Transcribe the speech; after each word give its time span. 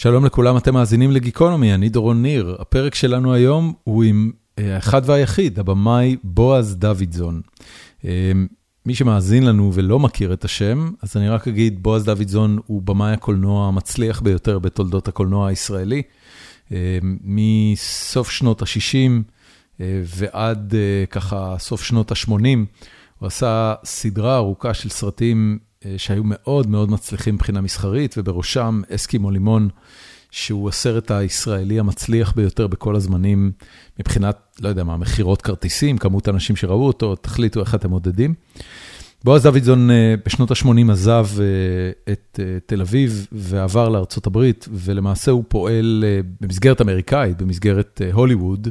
שלום 0.00 0.24
לכולם, 0.24 0.56
אתם 0.56 0.74
מאזינים 0.74 1.10
לגיקונומי, 1.10 1.74
אני 1.74 1.88
דורון 1.88 2.22
ניר. 2.22 2.56
הפרק 2.58 2.94
שלנו 2.94 3.32
היום 3.32 3.72
הוא 3.84 4.04
עם 4.04 4.32
האחד 4.58 5.02
והיחיד, 5.04 5.58
הבמאי 5.58 6.16
בועז 6.24 6.76
דוידזון. 6.76 7.40
מי 8.86 8.94
שמאזין 8.94 9.46
לנו 9.46 9.70
ולא 9.74 9.98
מכיר 9.98 10.32
את 10.32 10.44
השם, 10.44 10.90
אז 11.02 11.16
אני 11.16 11.28
רק 11.28 11.48
אגיד, 11.48 11.82
בועז 11.82 12.04
דוידזון 12.04 12.58
הוא 12.66 12.82
במאי 12.82 13.12
הקולנוע 13.12 13.68
המצליח 13.68 14.20
ביותר 14.20 14.58
בתולדות 14.58 15.08
הקולנוע 15.08 15.48
הישראלי. 15.48 16.02
מסוף 17.24 18.30
שנות 18.30 18.62
ה-60 18.62 19.84
ועד 20.04 20.74
ככה 21.10 21.56
סוף 21.58 21.82
שנות 21.82 22.12
ה-80, 22.12 22.30
הוא 23.18 23.26
עשה 23.26 23.74
סדרה 23.84 24.36
ארוכה 24.36 24.74
של 24.74 24.88
סרטים 24.88 25.58
שהיו 25.96 26.22
מאוד 26.24 26.66
מאוד 26.66 26.90
מצליחים 26.90 27.34
מבחינה 27.34 27.60
מסחרית, 27.60 28.14
ובראשם 28.18 28.82
אסקימו 28.94 29.30
לימון, 29.30 29.68
שהוא 30.30 30.68
הסרט 30.68 31.10
הישראלי 31.10 31.78
המצליח 31.78 32.32
ביותר 32.36 32.66
בכל 32.66 32.96
הזמנים, 32.96 33.52
מבחינת, 34.00 34.36
לא 34.60 34.68
יודע 34.68 34.84
מה, 34.84 34.96
מכירות 34.96 35.42
כרטיסים, 35.42 35.98
כמות 35.98 36.28
האנשים 36.28 36.56
שראו 36.56 36.86
אותו, 36.86 37.16
תחליטו 37.16 37.60
איך 37.60 37.74
אתם 37.74 37.90
מודדים. 37.90 38.34
בועז 39.24 39.42
דוידזון 39.42 39.90
בשנות 40.26 40.50
ה-80 40.50 40.92
עזב 40.92 41.26
את 42.12 42.40
תל 42.66 42.80
אביב 42.80 43.26
ועבר 43.32 43.88
לארצות 43.88 44.26
הברית, 44.26 44.68
ולמעשה 44.72 45.30
הוא 45.30 45.44
פועל 45.48 46.04
במסגרת 46.40 46.80
אמריקאית, 46.80 47.42
במסגרת 47.42 48.00
הוליווד, 48.12 48.68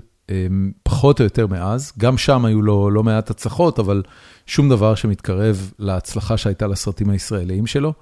פחות 0.84 1.20
או 1.20 1.23
יותר 1.23 1.47
מאז. 1.47 1.93
גם 1.97 2.17
שם 2.17 2.45
היו 2.45 2.61
לו 2.61 2.89
לא 2.89 3.03
מעט 3.03 3.29
הצלחות, 3.29 3.79
אבל 3.79 4.03
שום 4.45 4.70
דבר 4.70 4.95
שמתקרב 4.95 5.71
להצלחה 5.79 6.38
שהייתה 6.38 6.67
לסרטים 6.67 7.09
הישראליים 7.09 7.67
שלו. 7.67 7.93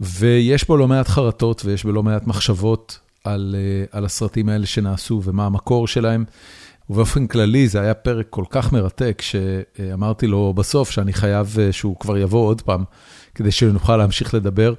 ויש 0.00 0.66
בו 0.66 0.76
לא 0.76 0.88
מעט 0.88 1.08
חרטות 1.08 1.62
ויש 1.64 1.84
בו 1.84 1.92
לא 1.92 2.02
מעט 2.02 2.26
מחשבות 2.26 2.98
על 3.24 4.04
הסרטים 4.04 4.48
האלה 4.48 4.66
שנעשו 4.66 5.20
ומה 5.24 5.46
המקור 5.46 5.88
שלהם. 5.88 6.24
ובאופן 6.90 7.26
כללי 7.26 7.68
זה 7.68 7.80
היה 7.80 7.94
פרק 7.94 8.26
כל 8.30 8.44
כך 8.50 8.72
מרתק, 8.72 9.22
שאמרתי 9.22 10.26
לו 10.26 10.52
בסוף 10.56 10.90
שאני 10.90 11.12
חייב 11.12 11.56
שהוא 11.70 11.96
כבר 11.96 12.16
יבוא 12.18 12.46
עוד 12.46 12.62
פעם, 12.62 12.84
כדי 13.34 13.50
שנוכל 13.50 13.96
להמשיך 13.96 14.34
לדבר. 14.34 14.74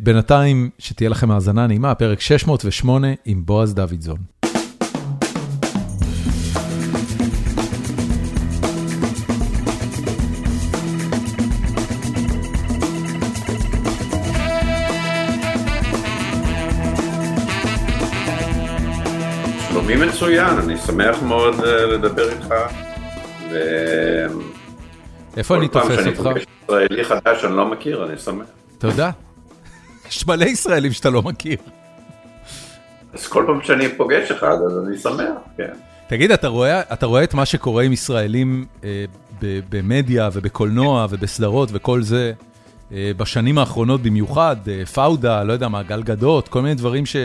בינתיים, 0.00 0.70
שתהיה 0.78 1.10
לכם 1.10 1.30
האזנה 1.30 1.66
נעימה, 1.66 1.94
פרק 1.94 2.20
608 2.20 3.08
עם 3.24 3.46
בועז 3.46 3.74
דוידזון. 3.74 4.41
שלומי 19.92 20.06
מצוין, 20.06 20.58
אני 20.58 20.78
שמח 20.78 21.22
מאוד 21.22 21.54
לדבר 21.64 22.30
איתך. 22.30 22.54
איפה 25.36 25.56
אני 25.56 25.68
תופס 25.68 25.90
אותך? 25.90 25.96
כל 25.96 26.04
פעם 26.04 26.04
שאני 26.04 26.16
פוגש 26.16 26.44
ישראלי 26.64 27.04
חדש 27.04 27.42
שאני 27.42 27.56
לא 27.56 27.66
מכיר, 27.66 28.06
אני 28.06 28.18
שמח. 28.18 28.46
תודה. 28.78 29.10
יש 30.08 30.26
מלא 30.26 30.44
ישראלים 30.44 30.92
שאתה 30.92 31.10
לא 31.10 31.22
מכיר. 31.22 31.56
אז 33.12 33.26
כל 33.26 33.44
פעם 33.46 33.62
שאני 33.62 33.88
פוגש 33.96 34.30
אחד, 34.30 34.56
אז 34.66 34.78
אני 34.86 34.98
שמח, 34.98 35.32
כן. 35.56 35.72
תגיד, 36.06 36.32
אתה 36.32 36.48
רואה, 36.48 36.80
אתה 36.80 37.06
רואה 37.06 37.24
את 37.24 37.34
מה 37.34 37.46
שקורה 37.46 37.82
עם 37.82 37.92
ישראלים 37.92 38.66
אה, 38.84 39.04
במדיה 39.42 40.28
ובקולנוע 40.32 41.06
ובסדרות 41.10 41.68
וכל 41.72 42.02
זה 42.02 42.32
בשנים 42.90 43.58
האחרונות 43.58 44.02
במיוחד, 44.02 44.56
אה, 44.68 44.86
פאודה, 44.86 45.42
לא 45.42 45.52
יודע 45.52 45.68
מה, 45.68 45.82
גלגדות, 45.82 46.48
כל 46.48 46.62
מיני 46.62 46.74
דברים 46.74 47.06
ש... 47.06 47.16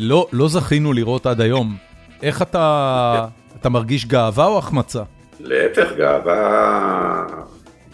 לא, 0.00 0.28
לא 0.32 0.48
זכינו 0.48 0.92
לראות 0.92 1.26
עד 1.26 1.40
היום. 1.40 1.76
איך 2.22 2.42
אתה, 2.42 3.26
אתה 3.60 3.68
מרגיש 3.68 4.06
גאווה 4.06 4.46
או 4.46 4.58
החמצה? 4.58 5.02
להפך, 5.40 5.92
גאווה, 5.96 7.26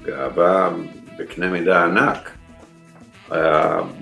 גאווה 0.04 0.70
בקנה 1.18 1.50
מידה 1.50 1.84
ענק. 1.84 2.30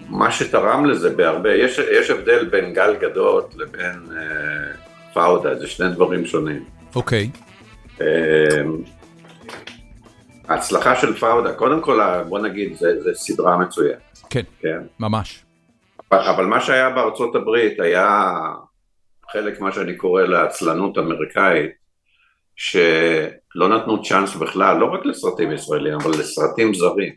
מה 0.09 0.31
שתרם 0.31 0.85
לזה 0.87 1.11
בהרבה, 1.11 1.55
יש, 1.55 1.79
יש 1.79 2.11
הבדל 2.11 2.49
בין 2.51 2.73
גל 2.75 2.97
גדות 3.01 3.55
לבין 3.59 4.09
אה, 4.17 4.73
פאודה, 5.15 5.55
זה 5.55 5.67
שני 5.67 5.89
דברים 5.89 6.27
שונים. 6.27 6.65
אוקיי. 6.95 7.31
אה, 8.01 8.07
ההצלחה 10.49 10.97
של 10.97 11.15
פאודה, 11.15 11.53
קודם 11.53 11.81
כל, 11.81 12.01
בוא 12.29 12.39
נגיד, 12.39 12.77
זה, 12.77 13.03
זה 13.03 13.11
סדרה 13.15 13.57
מצוינת. 13.57 14.19
כן, 14.31 14.43
כן, 14.61 14.79
ממש. 15.01 15.45
אבל 16.13 16.47
מה 16.47 16.61
שהיה 16.61 16.91
בארצות 16.91 17.35
הברית 17.35 17.81
היה 17.81 18.33
חלק 19.33 19.61
מה 19.61 19.73
שאני 19.73 19.97
קורא 19.97 20.23
לעצלנות 20.23 20.99
אמריקאית, 20.99 21.71
שלא 22.57 23.69
נתנו 23.69 24.03
צ'אנס 24.03 24.35
בכלל, 24.35 24.77
לא 24.77 24.87
רק 24.87 25.07
לסרטים 25.07 25.53
ישראלים, 25.53 25.95
אבל 25.95 26.11
לסרטים 26.11 26.75
זרים. 26.75 27.15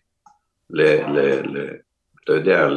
ל, 0.69 0.81
ל, 0.81 1.19
ל, 1.57 1.69
אתה 2.23 2.33
יודע, 2.33 2.67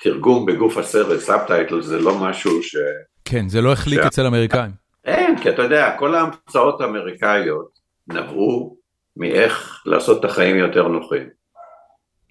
לתרגום 0.00 0.46
בגוף 0.46 0.76
הסרט, 0.76 1.20
subtitle, 1.20 1.82
זה 1.82 1.98
לא 1.98 2.18
משהו 2.18 2.62
ש... 2.62 2.76
כן, 3.24 3.48
זה 3.48 3.60
לא 3.60 3.72
החליק 3.72 4.02
ש... 4.02 4.06
אצל 4.06 4.26
אמריקאים. 4.26 4.70
אין, 5.04 5.38
כי 5.42 5.48
אתה 5.48 5.62
יודע, 5.62 5.96
כל 5.98 6.14
ההמצאות 6.14 6.80
האמריקאיות 6.80 7.78
נבעו 8.08 8.76
מאיך 9.16 9.82
לעשות 9.86 10.20
את 10.20 10.30
החיים 10.30 10.56
יותר 10.56 10.88
נוחים. 10.88 11.28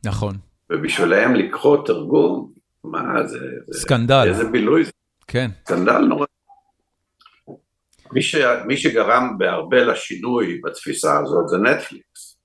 נכון. 0.05 0.48
ובשבילם 0.71 1.35
לקרוא 1.35 1.85
תרגום, 1.85 2.51
מה 2.83 3.27
זה, 3.27 3.39
סקנדל, 3.73 4.25
איזה 4.29 4.43
בילוי 4.45 4.83
זה, 4.83 4.91
כן, 5.27 5.51
סקנדל 5.65 5.97
נורא. 5.97 6.25
מי, 8.11 8.21
ש, 8.21 8.35
מי 8.65 8.77
שגרם 8.77 9.35
בהרבה 9.37 9.83
לשינוי 9.83 10.61
בתפיסה 10.63 11.19
הזאת 11.19 11.47
זה 11.47 11.57
נטפליקס. 11.57 12.39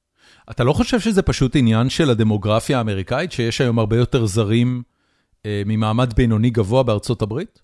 אתה 0.51 0.65
לא 0.65 0.73
חושב 0.73 1.01
שזה 1.01 1.23
פשוט 1.23 1.57
עניין 1.57 1.89
של 1.89 2.11
הדמוגרפיה 2.11 2.79
האמריקאית, 2.79 3.33
שיש 3.33 3.61
היום 3.61 3.79
הרבה 3.79 3.97
יותר 3.97 4.27
זרים 4.27 4.83
אה, 5.47 5.62
ממעמד 5.67 6.12
בינוני 6.12 6.51
גבוה 6.51 6.83
בארצות 6.83 7.23
הברית? 7.23 7.61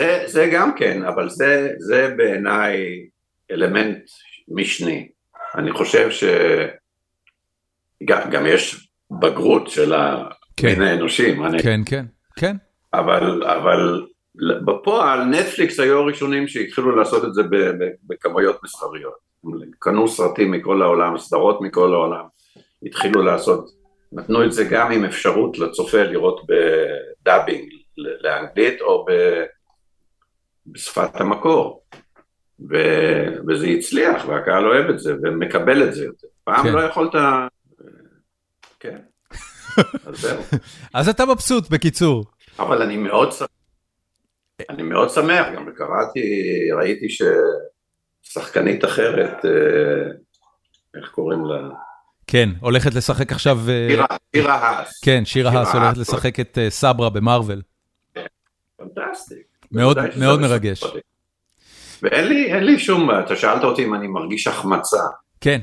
זה, 0.00 0.22
זה 0.26 0.50
גם 0.52 0.74
כן, 0.76 1.02
אבל 1.02 1.28
זה, 1.28 1.68
זה 1.78 2.14
בעיניי 2.16 2.76
אלמנט 3.50 3.98
משני. 4.48 5.08
אני 5.54 5.72
חושב 5.72 6.08
שגם 8.02 8.46
יש 8.46 8.89
בגרות 9.10 9.70
של 9.70 9.92
המין 9.92 10.82
האנושי, 10.82 11.34
מה 11.34 11.46
אני... 11.46 11.62
כן, 11.62 11.80
כן, 11.86 12.04
כן. 12.36 12.56
אבל, 12.94 13.44
אבל 13.44 14.06
בפועל 14.66 15.24
נטפליקס 15.24 15.80
היו 15.80 15.98
הראשונים 15.98 16.48
שהתחילו 16.48 16.96
לעשות 16.96 17.24
את 17.24 17.34
זה 17.34 17.42
בכמויות 18.06 18.58
מסחריות. 18.64 19.30
קנו 19.78 20.08
סרטים 20.08 20.50
מכל 20.50 20.82
העולם, 20.82 21.18
סדרות 21.18 21.60
מכל 21.60 21.94
העולם, 21.94 22.24
התחילו 22.82 23.22
לעשות, 23.22 23.70
נתנו 24.12 24.44
את 24.44 24.52
זה 24.52 24.64
גם 24.64 24.92
עם 24.92 25.04
אפשרות 25.04 25.58
לצופה 25.58 26.02
לראות 26.02 26.40
ב 26.48 26.63
dubbing 26.63 27.72
לאנגלית 27.96 28.80
או 28.80 29.06
בשפת 30.66 31.20
המקור. 31.20 31.82
ו... 32.70 32.76
וזה 33.48 33.66
הצליח 33.66 34.24
והקהל 34.28 34.66
אוהב 34.66 34.90
את 34.90 34.98
זה 34.98 35.14
ומקבל 35.22 35.82
את 35.82 35.94
זה 35.94 36.04
יותר. 36.04 36.26
פעם 36.44 36.62
כן. 36.62 36.72
לא 36.72 36.80
יכולת 36.80 37.14
כן. 38.80 38.98
אז 40.06 40.20
זהו. 40.20 40.42
אז 40.94 41.08
אתה 41.08 41.26
מבסוט, 41.26 41.70
בקיצור. 41.70 42.24
אבל 42.58 42.82
אני 42.82 42.96
מאוד 42.96 43.32
שמח, 43.32 43.48
אני 44.70 44.82
מאוד 44.82 45.10
שמח, 45.10 45.46
גם 45.54 45.66
קראתי, 45.76 46.20
ראיתי 46.78 47.06
ששחקנית 48.24 48.84
אחרת, 48.84 49.44
איך 50.96 51.10
קוראים 51.10 51.44
לה? 51.44 51.68
כן, 52.26 52.48
הולכת 52.60 52.94
לשחק 52.94 53.32
עכשיו... 53.32 53.58
שירה, 53.88 54.06
שירה 54.36 54.54
האס. 54.54 55.00
כן, 55.04 55.24
שירה 55.24 55.50
האס 55.52 55.74
הולכת 55.74 55.96
לשחק 55.96 56.40
את 56.40 56.58
סברה 56.68 57.10
במרוויל. 57.10 57.62
פנטסטי. 58.76 59.34
מאוד 59.72 59.98
מאוד 60.16 60.40
מרגש. 60.40 60.84
ואין 62.02 62.28
לי, 62.28 62.54
אין 62.54 62.64
לי 62.64 62.78
שום, 62.78 63.10
אתה 63.10 63.36
שאלת 63.36 63.64
אותי 63.64 63.84
אם 63.84 63.94
אני 63.94 64.06
מרגיש 64.06 64.46
החמצה. 64.46 65.02
כן. 65.40 65.60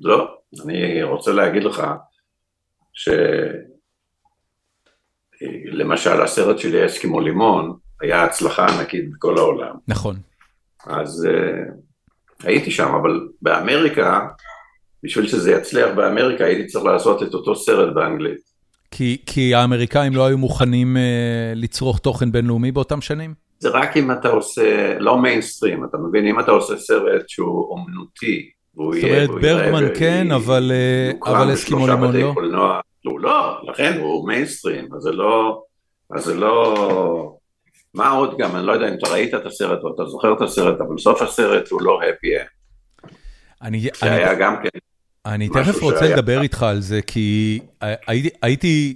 לא, 0.00 0.34
אני 0.64 1.02
רוצה 1.02 1.32
להגיד 1.32 1.64
לך 1.64 1.82
שלמשל 5.42 6.22
הסרט 6.22 6.58
שלי 6.58 6.86
אסקימו 6.86 7.20
לימון 7.20 7.76
היה 8.00 8.24
הצלחה 8.24 8.66
ענקית 8.66 9.10
בכל 9.10 9.38
העולם. 9.38 9.74
נכון. 9.88 10.16
אז 10.86 11.28
uh, 11.28 11.28
הייתי 12.44 12.70
שם, 12.70 12.94
אבל 12.94 13.28
באמריקה, 13.42 14.20
בשביל 15.02 15.28
שזה 15.28 15.52
יצליח 15.52 15.88
באמריקה 15.96 16.44
הייתי 16.44 16.66
צריך 16.66 16.84
לעשות 16.84 17.22
את 17.22 17.34
אותו 17.34 17.56
סרט 17.56 17.94
באנגלית. 17.94 18.50
כי, 18.90 19.22
כי 19.26 19.54
האמריקאים 19.54 20.12
לא 20.12 20.26
היו 20.26 20.38
מוכנים 20.38 20.96
uh, 20.96 21.00
לצרוך 21.54 21.98
תוכן 21.98 22.32
בינלאומי 22.32 22.72
באותם 22.72 23.00
שנים? 23.00 23.34
זה 23.58 23.68
רק 23.68 23.96
אם 23.96 24.12
אתה 24.12 24.28
עושה, 24.28 24.98
לא 24.98 25.18
מיינסטרים, 25.18 25.84
אתה 25.84 25.98
מבין? 25.98 26.26
אם 26.26 26.40
אתה 26.40 26.50
עושה 26.50 26.76
סרט 26.76 27.28
שהוא 27.28 27.70
אומנותי, 27.70 28.50
זאת 28.94 29.04
אומרת, 29.04 29.30
ברגמן 29.30 29.84
כן, 29.98 30.30
אבל 30.32 30.72
אסקימו 31.54 31.86
לימון 31.86 32.16
לא? 32.16 32.34
הוא 33.04 33.20
לא, 33.20 33.60
לכן 33.68 33.98
הוא 34.00 34.28
מיינסטרים, 34.28 34.88
אז 34.96 35.02
זה 35.02 35.10
לא, 35.12 35.62
אז 36.16 36.24
זה 36.24 36.34
לא, 36.34 37.36
מה 37.94 38.10
עוד 38.10 38.38
גם, 38.38 38.56
אני 38.56 38.66
לא 38.66 38.72
יודע 38.72 38.88
אם 38.88 38.94
אתה 38.94 39.08
ראית 39.10 39.34
את 39.34 39.46
הסרט 39.46 39.78
או 39.82 39.94
אתה 39.94 40.04
זוכר 40.04 40.32
את 40.32 40.40
הסרט, 40.42 40.80
אבל 40.80 40.94
בסוף 40.96 41.22
הסרט 41.22 41.68
הוא 41.70 41.82
לא 41.82 42.00
happy 42.02 42.42
end. 42.42 43.10
אני, 43.62 43.86
שהיה 43.94 44.30
אני, 44.32 44.40
גם 44.40 44.56
כן. 44.62 44.78
אני 45.26 45.48
תכף 45.48 45.82
רוצה 45.82 45.98
שהיה- 45.98 46.16
לדבר 46.16 46.42
איתך 46.42 46.62
על 46.62 46.80
זה, 46.80 47.02
כי 47.02 47.58
הייתי, 47.80 48.28
הייתי, 48.42 48.94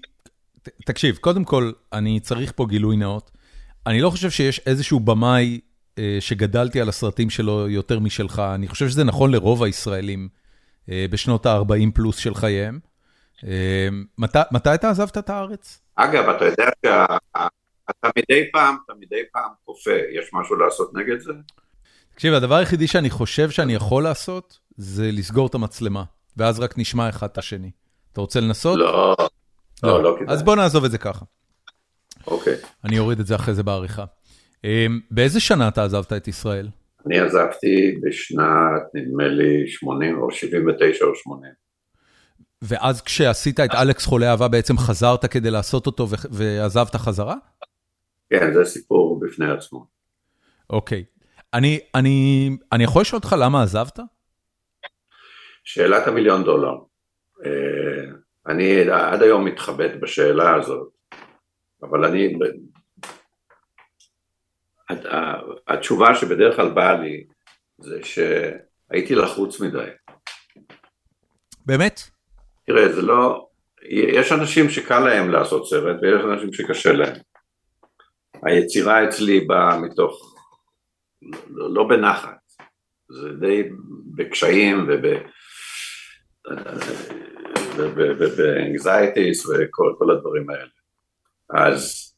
תקשיב, 0.86 1.16
קודם 1.16 1.44
כל, 1.44 1.72
אני 1.92 2.20
צריך 2.20 2.52
פה 2.56 2.66
גילוי 2.66 2.96
נאות. 2.96 3.30
אני 3.86 4.00
לא 4.00 4.10
חושב 4.10 4.30
שיש 4.30 4.60
איזשהו 4.66 5.00
במאי 5.00 5.60
אה, 5.60 5.63
שגדלתי 6.20 6.80
על 6.80 6.88
הסרטים 6.88 7.30
שלו 7.30 7.68
יותר 7.68 7.98
משלך, 7.98 8.42
אני 8.54 8.68
חושב 8.68 8.88
שזה 8.88 9.04
נכון 9.04 9.30
לרוב 9.30 9.62
הישראלים 9.62 10.28
אה, 10.90 11.06
בשנות 11.10 11.46
ה-40 11.46 11.90
פלוס 11.94 12.16
של 12.16 12.34
חייהם. 12.34 12.78
אה, 13.46 13.88
מת, 14.18 14.36
מתי 14.52 14.74
אתה 14.74 14.90
עזבת 14.90 15.18
את 15.18 15.30
הארץ? 15.30 15.80
אגב, 15.96 16.28
אתה 16.28 16.44
יודע 16.44 16.64
שאתה 16.86 18.08
מדי 18.18 18.50
פעם, 18.52 18.76
אתה 18.84 18.92
מדי 19.00 19.22
פעם 19.32 19.50
כופה, 19.64 19.90
יש 19.90 20.30
משהו 20.32 20.56
לעשות 20.56 20.94
נגד 20.94 21.20
זה? 21.20 21.32
תקשיב, 22.14 22.34
הדבר 22.34 22.54
היחידי 22.54 22.86
שאני 22.86 23.10
חושב 23.10 23.50
שאני 23.50 23.74
יכול 23.74 24.02
לעשות, 24.02 24.58
זה 24.76 25.10
לסגור 25.12 25.46
את 25.46 25.54
המצלמה, 25.54 26.04
ואז 26.36 26.60
רק 26.60 26.78
נשמע 26.78 27.08
אחד 27.08 27.28
את 27.28 27.38
השני. 27.38 27.70
אתה 28.12 28.20
רוצה 28.20 28.40
לנסות? 28.40 28.78
לא, 28.78 29.16
לא, 29.82 30.02
לא 30.02 30.16
כדאי. 30.20 30.34
אז 30.34 30.42
בוא 30.42 30.56
נעזוב 30.56 30.84
את 30.84 30.90
זה 30.90 30.98
ככה. 30.98 31.24
אוקיי. 32.26 32.56
אני 32.84 32.98
אוריד 32.98 33.20
את 33.20 33.26
זה 33.26 33.34
אחרי 33.34 33.54
זה 33.54 33.62
בעריכה. 33.62 34.04
אמ, 34.64 35.00
באיזה 35.10 35.40
שנה 35.40 35.68
אתה 35.68 35.84
עזבת 35.84 36.12
את 36.12 36.28
ישראל? 36.28 36.68
אני 37.06 37.20
עזבתי 37.20 37.98
בשנת, 38.02 38.82
נדמה 38.94 39.28
לי, 39.28 39.66
80 39.66 40.18
או 40.18 40.30
79 40.30 41.04
או 41.04 41.14
80. 41.14 41.52
ואז 42.62 43.02
כשעשית 43.02 43.60
את 43.60 43.70
אלכס 43.74 44.06
חולה 44.06 44.30
אהבה, 44.30 44.48
בעצם 44.48 44.78
חזרת 44.78 45.24
כדי 45.24 45.50
לעשות 45.50 45.86
אותו 45.86 46.06
ועזבת 46.30 46.96
חזרה? 46.96 47.34
כן, 48.30 48.52
זה 48.54 48.64
סיפור 48.64 49.20
בפני 49.20 49.50
עצמו. 49.50 49.86
אוקיי. 50.70 51.04
אני, 51.54 51.80
אני, 51.94 52.50
אני 52.72 52.84
יכול 52.84 53.02
לשאול 53.02 53.18
אותך 53.18 53.36
למה 53.40 53.62
עזבת? 53.62 53.98
שאלת 55.64 56.06
המיליון 56.06 56.44
דולר. 56.44 56.74
אה, 57.44 57.50
אני 58.46 58.90
עד 58.90 59.22
היום 59.22 59.44
מתחבט 59.44 59.90
בשאלה 60.00 60.54
הזאת, 60.54 60.88
אבל 61.82 62.04
אני... 62.04 62.38
הת- 64.94 65.06
התשובה 65.68 66.14
שבדרך 66.14 66.56
כלל 66.56 66.70
באה 66.70 66.94
לי 67.00 67.24
זה 67.78 67.98
שהייתי 68.02 69.14
לחוץ 69.14 69.60
מדי. 69.60 69.88
באמת? 71.66 72.00
תראה, 72.66 72.92
זה 72.92 73.02
לא... 73.02 73.48
יש 73.88 74.32
אנשים 74.32 74.70
שקל 74.70 74.98
להם 74.98 75.30
לעשות 75.30 75.68
סרט 75.68 75.96
ויש 76.02 76.24
אנשים 76.24 76.52
שקשה 76.52 76.92
להם. 76.92 77.16
היצירה 78.42 79.08
אצלי 79.08 79.40
באה 79.40 79.78
מתוך... 79.78 80.34
לא, 81.50 81.74
לא 81.74 81.88
בנחת, 81.88 82.38
זה 83.10 83.28
די 83.40 83.62
בקשיים 84.14 84.88
וב... 84.88 85.06
באנגזייטיס 88.36 89.46
וכל 89.46 89.94
כל 89.98 90.10
הדברים 90.10 90.50
האלה. 90.50 90.70
אז 91.50 92.14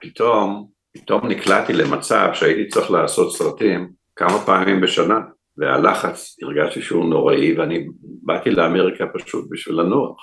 פתאום, 0.00 0.70
פתאום 0.94 1.26
נקלעתי 1.28 1.72
למצב 1.72 2.28
שהייתי 2.34 2.68
צריך 2.68 2.90
לעשות 2.90 3.36
סרטים 3.36 3.90
כמה 4.16 4.38
פעמים 4.46 4.80
בשנה, 4.80 5.18
והלחץ 5.56 6.36
הרגשתי 6.42 6.82
שהוא 6.82 7.04
נוראי, 7.04 7.58
ואני 7.58 7.86
באתי 8.22 8.50
לאמריקה 8.50 9.04
פשוט 9.14 9.44
בשביל 9.50 9.80
לנוח. 9.80 10.16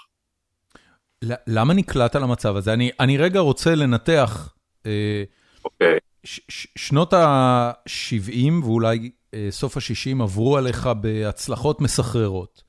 למה 1.47 1.73
נקלעת 1.73 2.15
למצב 2.15 2.55
הזה? 2.55 2.73
אני, 2.73 2.91
אני 2.99 3.17
רגע 3.17 3.39
רוצה 3.39 3.75
לנתח 3.75 4.53
אה, 4.85 5.23
אוקיי, 5.65 5.97
ש- 6.23 6.41
ש- 6.49 6.67
שנות 6.75 7.13
ה-70 7.13 8.51
ואולי 8.63 9.11
אה, 9.33 9.47
סוף 9.49 9.77
ה-60 9.77 10.23
עברו 10.23 10.57
עליך 10.57 10.89
בהצלחות 11.01 11.81
מסחררות. 11.81 12.63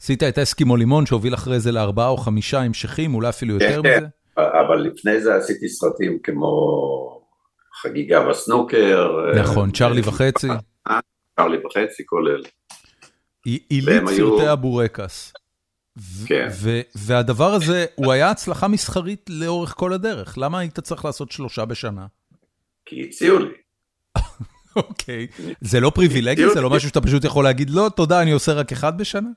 עשית 0.00 0.22
את 0.22 0.38
אסקימו 0.38 0.76
לימון 0.76 1.06
שהוביל 1.06 1.34
אחרי 1.34 1.60
זה 1.60 1.72
לארבעה 1.72 2.08
או 2.08 2.16
חמישה 2.16 2.60
המשכים, 2.60 3.14
אולי 3.14 3.28
אפילו 3.28 3.54
יותר 3.54 3.82
כן, 3.82 3.98
מזה. 3.98 4.06
אבל 4.36 4.80
לפני 4.80 5.20
זה 5.20 5.34
עשיתי 5.34 5.68
סרטים 5.68 6.18
כמו 6.22 7.17
חגיגה 7.82 8.28
בסנוקר. 8.28 9.10
נכון, 9.40 9.70
צ'רלי 9.70 10.00
וחצי. 10.00 10.48
צ'רלי 11.40 11.56
וחצי, 11.66 12.02
כל 12.06 12.28
אלה. 12.28 12.48
עילית 13.44 13.84
והם 13.88 14.08
היו- 14.08 14.36
סרטי 14.38 14.48
הבורקס. 14.48 15.32
כן. 16.26 16.48
והדבר 16.94 17.52
הזה, 17.54 17.86
הוא 17.94 18.12
היה 18.12 18.30
הצלחה 18.30 18.68
מסחרית 18.68 19.30
לאורך 19.30 19.74
כל 19.76 19.92
הדרך. 19.92 20.38
למה 20.38 20.58
היית 20.58 20.80
צריך 20.80 21.04
לעשות 21.04 21.32
שלושה 21.32 21.64
בשנה? 21.64 22.06
כי 22.86 23.04
הציעו 23.04 23.38
לי. 23.38 23.50
אוקיי. 24.76 25.26
זה 25.60 25.80
לא 25.80 25.90
פריבילגיה? 25.94 26.48
זה 26.48 26.60
לא 26.60 26.70
משהו 26.70 26.88
שאתה 26.88 27.00
פשוט 27.00 27.24
יכול 27.24 27.44
להגיד, 27.44 27.70
לא, 27.70 27.90
תודה, 27.96 28.22
אני 28.22 28.30
עושה 28.32 28.52
רק 28.52 28.72
אחד 28.72 28.98
בשנה? 28.98 29.28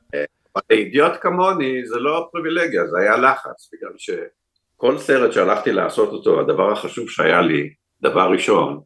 אבל 0.55 0.61
לאידיוט 0.69 1.11
כמוני 1.21 1.85
זה 1.85 1.95
לא 1.99 2.29
פריבילגיה, 2.31 2.88
זה 2.88 2.97
היה 2.99 3.17
לחץ, 3.17 3.69
בגלל 3.73 3.91
שכל 3.97 4.97
סרט 4.97 5.33
שהלכתי 5.33 5.71
לעשות 5.71 6.09
אותו, 6.09 6.39
הדבר 6.39 6.71
החשוב 6.71 7.09
שהיה 7.09 7.41
לי, 7.41 7.69
דבר 8.01 8.31
ראשון, 8.31 8.81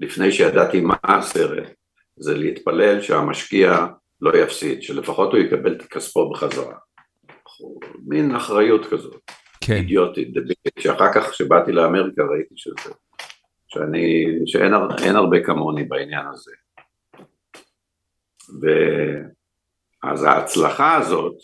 לפני 0.00 0.32
שידעתי 0.32 0.80
מה 0.80 0.96
הסרט, 1.04 1.68
זה 2.16 2.36
להתפלל 2.38 3.02
שהמשקיע 3.02 3.86
לא 4.20 4.36
יפסיד, 4.36 4.82
שלפחות 4.82 5.32
הוא 5.32 5.40
יקבל 5.40 5.74
את 5.74 5.82
כספו 5.82 6.30
בחזרה. 6.30 6.76
מין 8.06 8.34
אחריות 8.34 8.86
כזאת, 8.86 9.30
כן. 9.60 9.74
אידיוטית, 9.74 10.30
דבילית, 10.30 10.74
שאחר 10.78 11.12
כך 11.14 11.30
כשבאתי 11.30 11.72
לאמריקה 11.72 12.22
ראיתי 12.22 12.54
שזה, 12.56 12.94
שאני, 13.68 14.24
שאין 14.46 14.74
הר- 14.74 15.04
אין 15.04 15.16
הרבה 15.16 15.44
כמוני 15.44 15.84
בעניין 15.84 16.26
הזה. 16.32 16.52
ו... 18.62 18.66
אז 20.02 20.24
ההצלחה 20.24 20.96
הזאת 20.96 21.34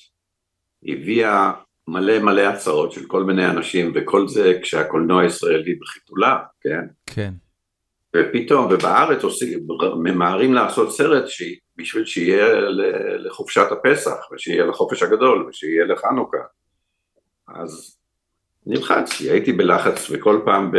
הביאה 0.85 1.53
מלא 1.89 2.19
מלא 2.19 2.41
הצעות 2.41 2.93
של 2.93 3.07
כל 3.07 3.25
מיני 3.25 3.47
אנשים, 3.47 3.93
וכל 3.95 4.29
זה 4.29 4.59
כשהקולנוע 4.63 5.23
הישראלי 5.23 5.75
בחיתולה, 5.75 6.39
כן? 6.61 6.87
כן. 7.07 7.33
ופתאום, 8.17 8.67
ובארץ 8.71 9.25
עושים, 9.25 9.59
ממהרים 10.03 10.55
לעשות 10.55 10.93
סרט 10.93 11.25
ש... 11.27 11.43
בשביל 11.81 12.05
שיהיה 12.05 12.61
לחופשת 13.19 13.67
הפסח, 13.71 14.33
ושיהיה 14.33 14.65
לחופש 14.65 15.03
הגדול, 15.03 15.47
ושיהיה 15.49 15.85
לחנוכה. 15.85 16.39
אז 17.49 17.99
נלחצתי, 18.67 19.31
הייתי 19.31 19.53
בלחץ, 19.53 20.11
וכל 20.11 20.41
פעם 20.45 20.73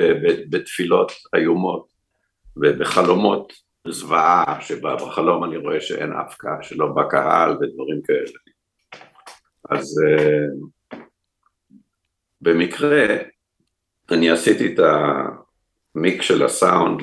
בתפילות 0.49 1.11
איומות, 1.35 1.87
ובחלומות 2.57 3.53
זוועה, 3.87 4.57
שבה 4.61 4.95
בחלום 4.95 5.43
אני 5.43 5.57
רואה 5.57 5.81
שאין 5.81 6.11
אף 6.13 6.35
קהל, 6.37 6.61
שלא 6.61 6.87
בא 6.87 7.03
קהל 7.09 7.51
ודברים 7.51 8.01
כאלה. 8.01 8.39
אז 9.69 10.01
uh, 10.07 10.67
במקרה 12.41 13.07
אני 14.11 14.29
עשיתי 14.29 14.73
את 14.73 14.79
המיקס 15.95 16.21
של 16.21 16.43
הסאונד 16.43 17.01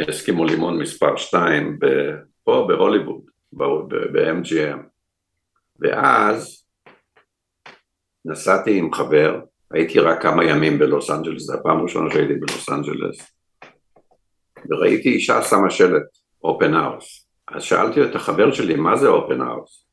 לאסקימו 0.00 0.44
לימון 0.44 0.78
מספר 0.78 1.16
2 1.16 1.78
פה 2.44 2.64
בהוליווד, 2.68 3.22
ב-MGM, 3.52 4.78
ואז 5.80 6.66
נסעתי 8.24 8.78
עם 8.78 8.92
חבר, 8.92 9.40
הייתי 9.70 9.98
רק 9.98 10.22
כמה 10.22 10.44
ימים 10.44 10.78
בלוס 10.78 11.10
אנג'לס, 11.10 11.42
זו 11.42 11.54
הפעם 11.54 11.78
הראשונה 11.78 12.10
שהייתי 12.10 12.34
בלוס 12.34 12.68
אנג'לס, 12.68 13.32
וראיתי 14.70 15.08
אישה 15.08 15.42
שמה 15.42 15.70
שלט, 15.70 16.02
open 16.44 16.74
house. 16.74 17.28
אז 17.48 17.62
שאלתי 17.62 18.04
את 18.04 18.14
החבר 18.14 18.52
שלי, 18.52 18.74
מה 18.74 18.96
זה 18.96 19.08
open 19.08 19.40
house? 19.40 19.86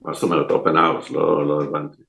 מה 0.00 0.14
זאת 0.14 0.22
אומרת 0.22 0.50
open 0.50 0.76
house? 0.76 1.10
לא, 1.10 1.48
לא 1.48 1.62
הבנתי. 1.62 2.02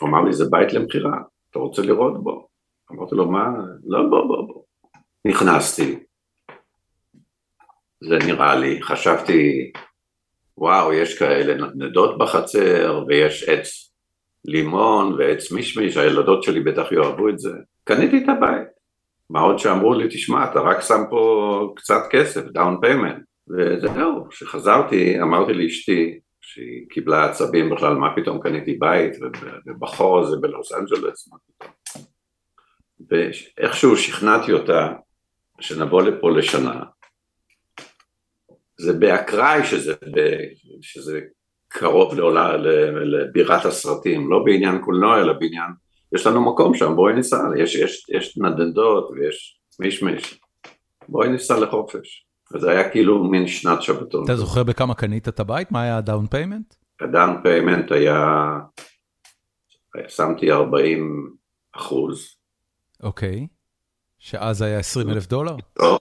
הוא 0.00 0.08
אמר 0.08 0.22
לי, 0.22 0.32
זה 0.32 0.44
בית 0.50 0.72
למכירה, 0.72 1.18
אתה 1.50 1.58
רוצה 1.58 1.82
לראות 1.82 2.22
בו? 2.24 2.48
אמרתי 2.92 3.14
לו, 3.14 3.30
מה? 3.30 3.48
לא, 3.86 4.02
בוא, 4.10 4.26
בוא, 4.26 4.46
בוא. 4.46 4.62
נכנסתי, 5.24 5.98
זה 8.00 8.18
נראה 8.26 8.54
לי, 8.54 8.82
חשבתי, 8.82 9.70
וואו, 10.58 10.92
יש 10.92 11.18
כאלה 11.18 11.66
נדנדות 11.74 12.18
בחצר, 12.18 13.04
ויש 13.08 13.48
עץ 13.48 13.92
לימון 14.44 15.12
ועץ 15.12 15.52
מישמיש, 15.52 15.96
הילדות 15.96 16.42
שלי 16.42 16.60
בטח 16.60 16.92
יאהבו 16.92 17.28
את 17.28 17.38
זה. 17.38 17.50
קניתי 17.84 18.24
את 18.24 18.28
הבית. 18.28 18.68
מה 19.30 19.40
עוד 19.40 19.58
שאמרו 19.58 19.94
לי, 19.94 20.08
תשמע, 20.08 20.50
אתה 20.50 20.60
רק 20.60 20.80
שם 20.80 21.02
פה 21.10 21.72
קצת 21.76 22.02
כסף, 22.10 22.44
down 22.44 22.78
payment. 22.80 23.22
וזהו, 23.48 24.28
כשחזרתי, 24.30 25.22
אמרתי 25.22 25.54
לאשתי, 25.54 26.18
שהיא 26.48 26.86
קיבלה 26.90 27.24
עצבים 27.24 27.70
בכלל, 27.70 27.94
מה 27.94 28.16
פתאום 28.16 28.40
קניתי 28.40 28.74
בית, 28.74 29.12
ובחור 29.66 30.20
הזה 30.20 30.36
בלוס 30.40 30.72
אנג'לס, 30.72 31.28
מה 31.28 31.36
פתאום. 31.46 31.72
ואיכשהו 33.10 33.96
שכנעתי 33.96 34.52
אותה 34.52 34.92
שנבוא 35.60 36.02
לפה 36.02 36.30
לשנה. 36.30 36.82
זה 38.78 38.92
באקראי 38.92 39.64
שזה, 39.64 39.94
שזה 40.80 41.20
קרוב 41.68 42.14
לעולה, 42.14 42.56
לבירת 43.04 43.64
הסרטים, 43.64 44.30
לא 44.30 44.42
בעניין 44.44 44.78
קולנוע 44.84 45.20
אלא 45.20 45.32
בעניין, 45.32 45.70
יש 46.14 46.26
לנו 46.26 46.52
מקום 46.52 46.74
שם, 46.74 46.96
בואי 46.96 47.14
ניסע, 47.14 47.38
יש, 47.58 47.74
יש, 47.74 48.06
יש 48.08 48.38
נדנדות 48.38 49.10
ויש 49.10 49.60
מישמיש, 49.80 50.40
בואי 51.08 51.28
ניסע 51.28 51.60
לחופש. 51.60 52.25
וזה 52.54 52.70
היה 52.70 52.90
כאילו 52.90 53.24
מין 53.24 53.48
שנת 53.48 53.82
שבתון. 53.82 54.24
אתה 54.24 54.36
זוכר 54.36 54.62
בכמה 54.62 54.94
קנית 54.94 55.28
את 55.28 55.40
הבית? 55.40 55.72
מה 55.72 55.82
היה 55.82 55.96
ה 55.96 56.02
down 56.02 56.26
payment? 56.26 56.74
ה 57.00 57.08
down 57.08 57.42
payment 57.42 57.92
היה, 57.92 58.48
שמתי 60.08 60.52
40 60.52 61.34
אחוז. 61.72 62.36
אוקיי, 63.02 63.46
שאז 64.18 64.62
היה 64.62 64.78
20 64.78 65.10
אלף 65.10 65.26
דולר? 65.26 65.56
לא, 65.78 65.98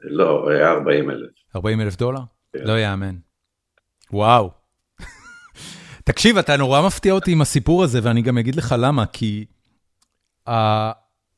לא, 0.00 0.50
היה 0.50 0.70
40 0.70 1.10
אלף. 1.10 1.30
40 1.56 1.80
אלף 1.80 1.96
דולר? 1.96 2.20
כן. 2.52 2.58
לא 2.64 2.78
יאמן. 2.78 3.16
וואו. 4.12 4.50
תקשיב, 6.04 6.38
אתה 6.38 6.56
נורא 6.56 6.86
מפתיע 6.86 7.12
אותי 7.12 7.32
עם 7.32 7.40
הסיפור 7.40 7.84
הזה, 7.84 8.00
ואני 8.02 8.22
גם 8.22 8.38
אגיד 8.38 8.54
לך 8.54 8.74
למה, 8.78 9.06
כי 9.06 9.46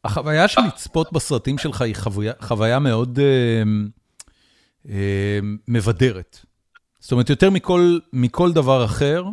החוויה 0.04 0.48
של 0.48 0.60
לצפות 0.60 1.12
בסרטים 1.12 1.58
שלך 1.58 1.82
היא 1.82 1.94
חוויה, 2.40 2.78
מאוד 2.78 3.18
אה, 3.18 3.62
אה, 4.88 5.38
מבדרת. 5.68 6.38
זאת 7.00 7.12
אומרת, 7.12 7.30
יותר 7.30 7.50
מכל, 7.50 7.98
מכל 8.12 8.52
דבר 8.52 8.84
אחר, 8.84 9.24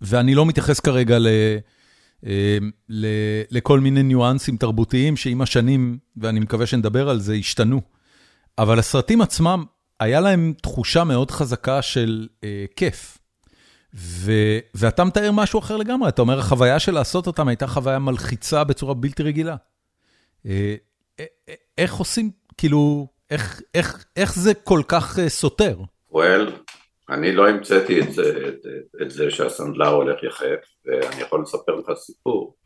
ואני 0.00 0.34
לא 0.34 0.46
מתייחס 0.46 0.80
כרגע 0.80 1.18
ל, 1.18 1.28
אה, 2.26 2.58
ל, 2.88 3.06
לכל 3.50 3.80
מיני 3.80 4.02
ניואנסים 4.02 4.56
תרבותיים 4.56 5.16
שעם 5.16 5.42
השנים, 5.42 5.98
ואני 6.16 6.40
מקווה 6.40 6.66
שנדבר 6.66 7.08
על 7.08 7.20
זה, 7.20 7.34
השתנו. 7.34 7.80
אבל 8.58 8.78
הסרטים 8.78 9.20
עצמם, 9.20 9.64
היה 10.00 10.20
להם 10.20 10.54
תחושה 10.62 11.04
מאוד 11.04 11.30
חזקה 11.30 11.82
של 11.82 12.28
אה, 12.44 12.64
כיף. 12.76 13.18
ו, 13.94 14.32
ואתה 14.74 15.04
מתאר 15.04 15.30
משהו 15.32 15.58
אחר 15.58 15.76
לגמרי, 15.76 16.08
אתה 16.08 16.22
אומר, 16.22 16.38
החוויה 16.38 16.78
של 16.78 16.92
לעשות 16.92 17.26
אותם 17.26 17.48
הייתה 17.48 17.66
חוויה 17.66 17.98
מלחיצה 17.98 18.64
בצורה 18.64 18.94
בלתי 18.94 19.22
רגילה. 19.22 19.56
אה, 20.46 20.74
אה, 21.20 21.24
אה 21.48 21.54
איך 21.78 21.94
עושים, 21.94 22.30
כאילו, 22.58 23.06
איך, 23.30 23.60
איך, 23.74 24.04
איך 24.16 24.34
זה 24.34 24.54
כל 24.54 24.82
כך 24.88 25.18
סותר? 25.28 25.76
well, 26.12 26.50
אני 27.08 27.32
לא 27.32 27.48
המצאתי 27.48 28.00
את 28.00 28.12
זה, 28.12 28.48
את, 28.48 28.66
את, 28.66 29.02
את 29.02 29.10
זה 29.10 29.30
שהסנדלר 29.30 29.88
הולך 29.88 30.22
יחף, 30.22 30.60
ואני 30.84 31.20
יכול 31.20 31.42
לספר 31.42 31.74
לך 31.74 31.98
סיפור, 31.98 32.56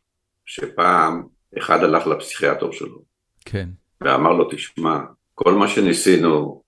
שפעם 0.46 1.22
אחד 1.58 1.84
הלך 1.84 2.06
לפסיכיאטר 2.06 2.70
שלו. 2.70 3.02
כן. 3.44 3.68
ואמר 4.00 4.32
לו, 4.32 4.48
תשמע, 4.50 4.98
כל 5.34 5.54
מה 5.54 5.68
שניסינו 5.68 6.62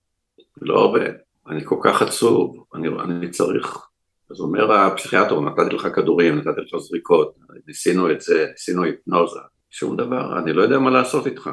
לא 0.62 0.74
עובד, 0.74 1.10
אני 1.48 1.60
כל 1.64 1.78
כך 1.82 2.02
עצוב, 2.02 2.64
אני, 2.74 2.88
אני 3.04 3.30
צריך... 3.30 3.86
אז 4.30 4.40
אומר 4.40 4.72
הפסיכיאטר, 4.72 5.40
נתתי 5.40 5.74
לך 5.74 5.88
כדורים, 5.94 6.38
נתתי 6.38 6.60
לך 6.60 6.76
זריקות, 6.78 7.34
ניסינו 7.66 8.10
את 8.10 8.20
זה, 8.20 8.46
ניסינו 8.50 8.82
היפנוזה, 8.82 9.40
שום 9.70 9.96
דבר, 9.96 10.38
אני 10.38 10.52
לא 10.52 10.62
יודע 10.62 10.78
מה 10.78 10.90
לעשות 10.90 11.26
איתך. 11.26 11.50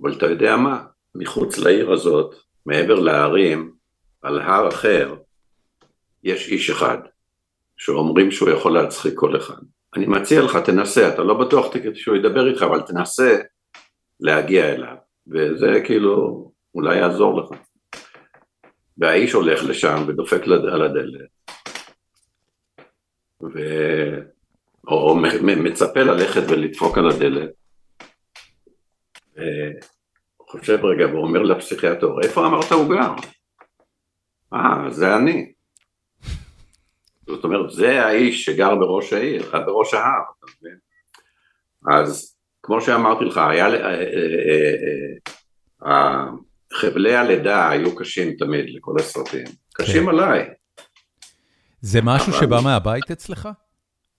אבל 0.00 0.12
אתה 0.12 0.26
יודע 0.26 0.56
מה, 0.56 0.84
מחוץ 1.14 1.58
לעיר 1.58 1.92
הזאת, 1.92 2.34
מעבר 2.66 2.94
להרים, 2.94 3.72
על 4.22 4.40
הר 4.40 4.68
אחר, 4.68 5.14
יש 6.24 6.48
איש 6.48 6.70
אחד, 6.70 6.98
שאומרים 7.76 8.30
שהוא 8.30 8.50
יכול 8.50 8.72
להצחיק 8.72 9.12
כל 9.16 9.36
אחד. 9.36 9.62
אני 9.96 10.06
מציע 10.06 10.42
לך, 10.42 10.56
תנסה, 10.56 11.08
אתה 11.08 11.22
לא 11.22 11.34
בטוח 11.34 11.66
שהוא 11.94 12.16
ידבר 12.16 12.48
איתך, 12.48 12.62
אבל 12.62 12.80
תנסה 12.80 13.38
להגיע 14.20 14.72
אליו. 14.72 14.96
וזה 15.26 15.80
כאילו 15.84 16.46
אולי 16.74 16.96
יעזור 16.96 17.40
לך. 17.40 17.48
והאיש 18.98 19.32
הולך 19.32 19.64
לשם 19.64 20.04
ודופק 20.06 20.42
על 20.44 20.82
הדלת, 20.82 21.28
ו... 23.42 23.58
או 24.88 25.16
מצפה 25.56 26.00
ללכת 26.00 26.42
ולדפוק 26.48 26.98
על 26.98 27.10
הדלת, 27.10 27.50
חושב 30.50 30.84
רגע 30.84 31.06
ואומר 31.14 31.42
לפסיכיאטר, 31.42 32.08
איפה 32.24 32.46
אמרת 32.46 32.72
הוא 32.72 32.94
גר? 32.94 33.12
אה, 34.54 34.90
זה 34.90 35.16
אני. 35.16 35.52
זאת 37.26 37.44
אומרת, 37.44 37.70
זה 37.70 38.06
האיש 38.06 38.44
שגר 38.44 38.74
בראש 38.74 39.12
העיר, 39.12 39.50
בראש 39.66 39.94
ההר, 39.94 40.22
אתה 40.38 40.46
מבין? 40.60 40.78
אז 41.92 42.36
כמו 42.62 42.80
שאמרתי 42.80 43.24
לך, 43.24 43.38
היה, 43.38 43.66
אה, 43.66 44.02
אה, 44.02 44.74
אה, 45.86 46.26
חבלי 46.72 47.16
הלידה 47.16 47.68
היו 47.68 47.96
קשים 47.96 48.36
תמיד 48.36 48.64
לכל 48.68 48.94
הסרטים, 48.98 49.44
קשים 49.74 50.02
כן. 50.02 50.08
עליי. 50.08 50.48
זה 51.80 52.00
משהו 52.02 52.32
אבל... 52.32 52.40
שבא 52.40 52.60
מהבית 52.64 53.10
אצלך? 53.10 53.48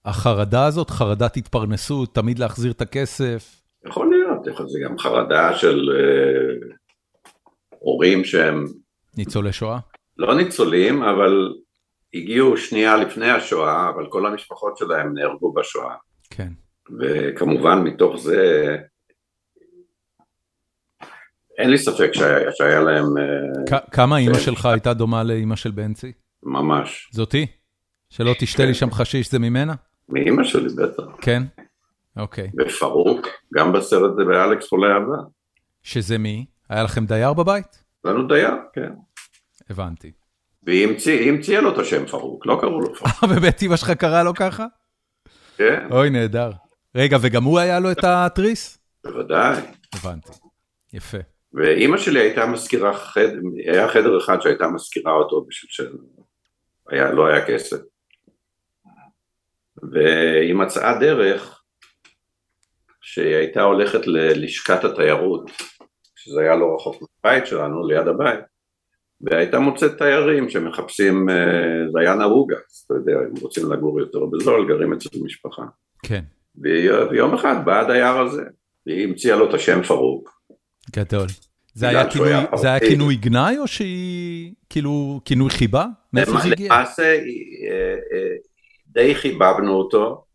החרדה 0.06 0.66
הזאת, 0.66 0.90
חרדת 0.90 1.38
התפרנסות, 1.38 2.16
תמיד 2.16 2.40
להחזיר 2.40 2.72
את 2.72 2.82
הכסף? 2.82 3.62
יכול 3.86 4.10
להיות, 4.10 4.70
זה 4.70 4.80
גם 4.86 5.00
חרדה 5.00 5.58
של 5.58 5.90
אה, 5.96 6.76
הורים 7.80 8.24
שהם... 8.24 8.66
ניצולי 9.18 9.54
שואה? 9.54 9.80
לא 10.18 10.36
ניצולים, 10.36 11.04
אבל 11.04 11.54
הגיעו 12.14 12.58
שנייה 12.58 12.98
לפני 12.98 13.30
השואה, 13.30 13.90
אבל 13.90 14.06
כל 14.10 14.26
המשפחות 14.26 14.78
שלהם 14.78 15.14
נהרגו 15.14 15.54
בשואה. 15.54 15.96
כן. 16.30 16.50
וכמובן 17.00 17.82
מתוך 17.84 18.18
זה 18.20 18.76
אין 21.58 21.70
לי 21.70 21.78
ספק 21.78 22.10
שהיה, 22.14 22.52
שהיה 22.52 22.80
להם... 22.80 23.18
אה, 23.18 23.80
כמה 23.92 24.18
אימא 24.18 24.40
שלך 24.40 24.66
הייתה 24.66 24.94
דומה 24.94 25.24
לאימא 25.24 25.56
של 25.56 25.72
בנצי? 25.72 26.12
ממש. 26.48 27.10
זאתי? 27.12 27.46
שלא 28.10 28.34
תשתה 28.40 28.66
לי 28.66 28.74
שם 28.74 28.92
חשיש 28.92 29.32
זה 29.32 29.40
ממנה? 29.40 29.74
מאימא 30.10 30.44
שלי 30.44 30.70
בטח. 30.78 31.04
כן? 31.22 31.44
אוקיי. 32.18 32.52
ופרוק, 32.60 33.28
גם 33.54 33.74
בסרט 33.74 34.12
זה 34.18 34.24
באלכס 34.26 34.68
חולה 34.68 34.88
אהבה. 34.88 35.24
שזה 35.84 36.18
מי? 36.18 36.46
היה 36.70 36.84
לכם 36.84 37.06
דייר 37.06 37.34
בבית? 37.34 37.84
לנו 38.06 38.28
דייר, 38.28 38.54
כן. 38.74 38.92
הבנתי. 39.70 40.12
והיא 40.64 40.88
המציאה 41.30 41.62
לו 41.62 41.74
את 41.74 41.78
השם 41.78 42.06
פרוק, 42.06 42.46
לא 42.46 42.58
קראו 42.62 42.82
לו 42.82 42.96
פרוק. 42.96 43.12
אה, 43.24 43.28
באמת 43.36 43.64
אמא 43.64 43.76
שלך 43.76 43.92
קרא 43.92 44.24
לו 44.24 44.34
ככה? 44.34 44.66
כן. 45.58 45.88
אוי, 45.92 46.10
נהדר. 46.10 46.52
רגע, 46.96 47.18
וגם 47.22 47.44
הוא 47.44 47.60
היה 47.60 47.80
לו 47.80 47.92
את 47.92 48.04
התריס? 48.04 48.78
בוודאי. 49.04 49.62
הבנתי, 49.96 50.32
יפה. 50.94 51.18
ואימא 51.54 51.98
שלי 51.98 52.20
הייתה 52.20 52.46
מזכירה, 52.46 52.94
חד... 52.94 53.22
היה 53.68 53.88
חדר 53.88 54.18
אחד 54.18 54.42
שהייתה 54.42 54.68
מזכירה 54.68 55.12
אותו 55.12 55.46
בשביל 55.48 55.92
שלא 56.92 57.28
היה 57.28 57.46
כסף. 57.46 57.78
והיא 59.92 60.54
מצאה 60.54 61.00
דרך 61.00 61.64
שהיא 63.02 63.36
הייתה 63.36 63.62
הולכת 63.62 64.08
ללשכת 64.08 64.84
התיירות, 64.84 65.52
שזה 66.16 66.42
היה 66.42 66.56
לא 66.56 66.76
רחוק 66.76 67.04
מהבית 67.24 67.48
שלנו, 67.48 67.88
ליד 67.88 68.08
הבית, 68.08 68.40
והייתה 69.22 69.60
מוצאת 69.60 69.98
תיירים 69.98 70.50
שמחפשים, 70.50 71.28
זה 71.94 72.00
היה 72.00 72.16
נהוג 72.16 72.54
אז, 72.54 72.84
אתה 72.86 72.94
יודע, 72.94 73.12
הם 73.12 73.34
רוצים 73.42 73.72
לגור 73.72 74.00
יותר 74.00 74.26
בזול, 74.26 74.68
גרים 74.68 74.94
אצל 74.94 75.10
משפחה. 75.24 75.64
כן. 76.04 76.24
ויום 77.12 77.34
אחד 77.34 77.66
בא 77.66 77.80
הדייר 77.80 78.18
הזה, 78.18 78.44
והיא 78.86 79.08
המציאה 79.08 79.36
לו 79.36 79.50
את 79.50 79.54
השם 79.54 79.84
פרוק. 79.84 80.42
גדול. 80.96 81.28
זה 81.78 81.90
היה, 81.90 82.10
כינוי, 82.10 82.32
זה 82.56 82.68
היה 82.68 82.80
כינוי 82.80 83.16
גנאי 83.16 83.58
או 83.58 83.68
שהיא 83.68 84.54
כאילו 84.70 85.22
כינוי 85.26 85.50
חיבה? 85.50 85.86
מאיפה 86.14 86.32
זה 86.32 86.52
הגיע? 86.52 86.74
למעשה 86.74 87.04
אה, 87.04 87.96
אה, 88.14 88.36
די 88.88 89.16
חיבבנו 89.16 89.74
אותו, 89.74 90.26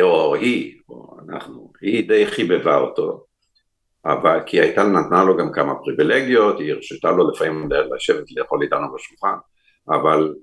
או 0.00 0.34
היא, 0.34 0.74
או 0.88 1.16
אנחנו, 1.28 1.72
היא 1.80 2.08
די 2.08 2.26
חיבבה 2.26 2.76
אותו, 2.76 3.24
אבל 4.04 4.40
כי 4.46 4.60
הייתה 4.60 4.82
נתנה 4.82 5.24
לו 5.24 5.36
גם 5.36 5.52
כמה 5.52 5.74
פריבילגיות, 5.74 6.60
היא 6.60 6.72
הרשתה 6.72 7.10
לו 7.10 7.30
לפעמים 7.30 7.68
לשבת 7.96 8.32
לאכול 8.36 8.62
איתנו 8.62 8.86
בשולחן, 8.94 9.36
אבל, 9.88 10.34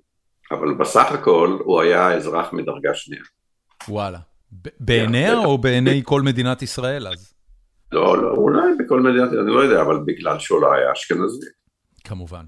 אבל 0.52 0.74
בסך 0.74 1.12
הכל 1.12 1.58
הוא 1.60 1.82
היה 1.82 2.14
אזרח 2.14 2.54
מדרגה 2.54 2.94
שנייה. 2.94 3.24
וואלה. 3.88 4.20
בעיניה 4.80 5.38
או 5.38 5.58
בעיני 5.58 6.02
כל 6.06 6.22
מדינת 6.22 6.62
ישראל 6.62 7.08
אז? 7.08 7.34
לא, 7.92 8.22
לא, 8.22 8.30
אולי 8.30 8.72
בכל 8.80 9.00
מדינת, 9.00 9.34
אני 9.34 9.52
לא 9.52 9.60
יודע, 9.60 9.82
אבל 9.82 10.00
בגלל 10.06 10.40
שהוא 10.40 10.62
לא 10.62 10.74
היה 10.74 10.92
אשכנזי. 10.92 11.48
כמובן. 12.04 12.46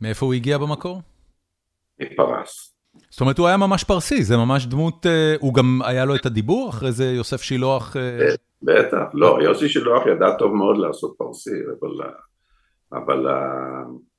מאיפה 0.00 0.26
הוא 0.26 0.34
הגיע 0.34 0.58
במקור? 0.58 1.02
מפרס. 2.00 2.74
זאת 3.10 3.20
אומרת, 3.20 3.38
הוא 3.38 3.46
היה 3.46 3.56
ממש 3.56 3.84
פרסי, 3.84 4.22
זה 4.22 4.36
ממש 4.36 4.66
דמות, 4.66 5.06
אה, 5.06 5.34
הוא 5.40 5.54
גם 5.54 5.80
היה 5.84 6.04
לו 6.04 6.14
את 6.14 6.26
הדיבור, 6.26 6.70
אחרי 6.70 6.92
זה 6.92 7.04
יוסף 7.04 7.42
שילוח... 7.42 7.96
אה, 7.96 8.34
בטח, 8.62 9.02
לא, 9.14 9.38
יוסי 9.42 9.68
שילוח 9.68 10.02
ידע 10.06 10.36
טוב 10.38 10.54
מאוד 10.54 10.78
לעשות 10.78 11.14
פרסי, 11.18 11.50
אבל, 11.80 12.10
אבל 12.92 13.26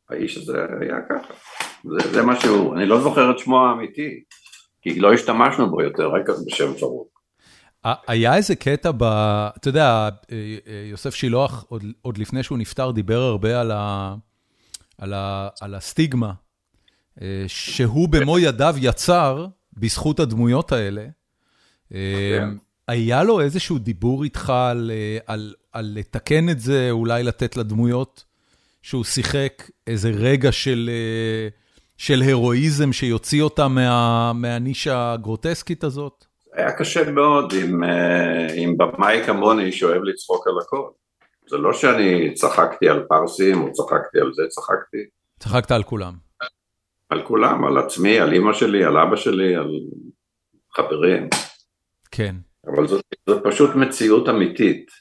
האיש 0.09 0.37
הזה 0.37 0.65
היה 0.81 0.97
ככה, 1.09 1.33
זה, 1.83 2.11
זה 2.11 2.21
מה 2.21 2.39
שהוא, 2.39 2.75
אני 2.75 2.85
לא 2.85 3.01
זוכר 3.01 3.31
את 3.31 3.39
שמו 3.39 3.65
האמיתי, 3.65 4.23
כי 4.81 4.99
לא 4.99 5.13
השתמשנו 5.13 5.69
בו 5.69 5.81
יותר, 5.81 6.07
רק 6.07 6.29
בשם 6.47 6.73
פרוק. 6.79 7.12
היה 7.83 8.35
איזה 8.35 8.55
קטע 8.55 8.91
ב... 8.97 9.03
אתה 9.57 9.69
יודע, 9.69 10.09
אה, 10.31 10.37
אה, 10.67 10.87
יוסף 10.89 11.15
שילוח, 11.15 11.65
עוד, 11.67 11.83
עוד 12.01 12.17
לפני 12.17 12.43
שהוא 12.43 12.57
נפטר, 12.57 12.91
דיבר 12.91 13.21
הרבה 13.21 13.61
על, 13.61 13.71
ה, 13.71 14.15
על, 14.97 15.13
ה, 15.13 15.49
על 15.61 15.75
הסטיגמה 15.75 16.33
שהוא 17.47 18.09
במו 18.09 18.39
ידיו 18.39 18.75
יצר, 18.79 19.47
בזכות 19.73 20.19
הדמויות 20.19 20.71
האלה. 20.71 21.05
כן. 21.89 22.49
היה 22.87 23.23
לו 23.23 23.41
איזשהו 23.41 23.77
דיבור 23.77 24.23
איתך 24.23 24.49
על, 24.49 24.91
על, 25.25 25.53
על 25.71 25.91
לתקן 25.95 26.49
את 26.49 26.59
זה, 26.59 26.87
אולי 26.91 27.23
לתת 27.23 27.57
לדמויות 27.57 28.23
שהוא 28.81 29.03
שיחק 29.03 29.69
איזה 29.87 30.09
רגע 30.09 30.51
של, 30.51 30.89
של 31.97 32.21
הירואיזם 32.21 32.93
שיוציא 32.93 33.41
אותה 33.41 33.67
מה, 33.67 34.33
מהנישה 34.33 35.13
הגרוטסקית 35.13 35.83
הזאת? 35.83 36.22
היה 36.53 36.71
קשה 36.71 37.11
מאוד 37.11 37.53
עם, 37.63 37.83
עם 38.55 38.77
במאי 38.77 39.23
כמוני 39.25 39.71
שאוהב 39.71 40.03
לצחוק 40.03 40.47
על 40.47 40.53
הכל. 40.61 40.89
זה 41.49 41.57
לא 41.57 41.73
שאני 41.73 42.33
צחקתי 42.33 42.89
על 42.89 43.05
פרסים 43.09 43.61
או 43.61 43.71
צחקתי 43.71 44.19
על 44.19 44.33
זה, 44.33 44.43
צחקתי. 44.49 44.97
צחקת 45.39 45.71
על 45.71 45.83
כולם. 45.83 46.13
על 47.09 47.23
כולם, 47.23 47.65
על 47.65 47.77
עצמי, 47.77 48.19
על 48.19 48.33
אימא 48.33 48.53
שלי, 48.53 48.83
על 48.83 48.97
אבא 48.97 49.15
שלי, 49.15 49.55
על 49.55 49.69
חברים. 50.75 51.29
כן. 52.11 52.35
אבל 52.67 52.87
זאת, 52.87 53.05
זאת 53.29 53.43
פשוט 53.43 53.75
מציאות 53.75 54.29
אמיתית. 54.29 54.91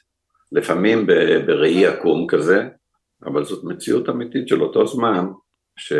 לפעמים 0.51 1.07
בראי 1.47 1.85
עקום 1.85 2.27
כזה, 2.29 2.67
אבל 3.25 3.43
זאת 3.43 3.63
מציאות 3.63 4.09
אמיתית 4.09 4.47
של 4.47 4.61
אותו 4.61 4.87
זמן, 4.87 5.25
ש... 5.77 5.93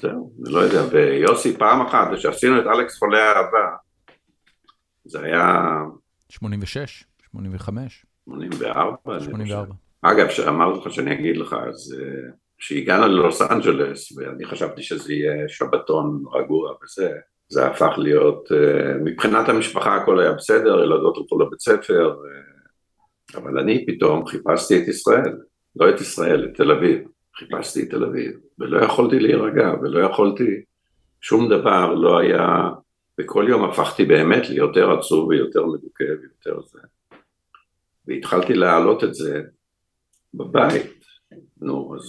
זהו, 0.00 0.32
אני 0.44 0.52
לא 0.54 0.58
יודע, 0.58 0.82
ויוסי 0.90 1.56
פעם 1.58 1.86
אחת, 1.86 2.08
כשעשינו 2.16 2.60
את 2.60 2.66
אלכס 2.66 2.98
חולה 2.98 3.32
אהבה, 3.32 3.76
זה 5.04 5.22
היה... 5.22 5.76
86, 6.28 7.04
85. 7.32 8.06
84. 8.24 9.20
84. 9.20 9.74
אגב, 10.02 10.26
אמרתי 10.48 10.78
לך 10.78 10.94
שאני 10.94 11.14
אגיד 11.14 11.36
לך, 11.36 11.56
אז 11.68 11.96
כשהגענו 12.58 13.06
ללוס 13.06 13.42
אנג'לס, 13.42 14.18
ואני 14.18 14.44
חשבתי 14.44 14.82
שזה 14.82 15.12
יהיה 15.12 15.48
שבתון 15.48 16.24
רגוע 16.32 16.72
וזה, 16.84 17.10
זה 17.48 17.66
הפך 17.66 17.94
להיות, 17.98 18.48
מבחינת 19.04 19.48
המשפחה 19.48 19.96
הכל 19.96 20.20
היה 20.20 20.32
בסדר, 20.32 20.84
ילדות 20.84 21.16
הלכו 21.16 21.38
לבית 21.38 21.60
ספר, 21.60 22.14
אבל 23.34 23.58
אני 23.58 23.86
פתאום 23.86 24.26
חיפשתי 24.26 24.82
את 24.82 24.88
ישראל, 24.88 25.38
לא 25.76 25.90
את 25.90 26.00
ישראל, 26.00 26.44
את 26.44 26.56
תל 26.56 26.70
אביב, 26.70 27.02
חיפשתי 27.40 27.82
את 27.82 27.90
תל 27.90 28.04
אביב, 28.04 28.30
ולא 28.58 28.84
יכולתי 28.84 29.20
להירגע, 29.20 29.72
ולא 29.82 30.06
יכולתי, 30.06 30.62
שום 31.20 31.48
דבר 31.48 31.94
לא 31.94 32.18
היה, 32.18 32.70
וכל 33.20 33.46
יום 33.48 33.64
הפכתי 33.64 34.04
באמת 34.04 34.48
ליותר 34.48 34.98
עצוב 34.98 35.28
ויותר 35.28 35.66
מדוכא 35.66 36.04
ויותר 36.04 36.60
זה. 36.66 36.78
והתחלתי 38.06 38.54
להעלות 38.54 39.04
את 39.04 39.14
זה 39.14 39.42
בבית, 40.34 41.04
נו 41.60 41.96
אז 41.96 42.02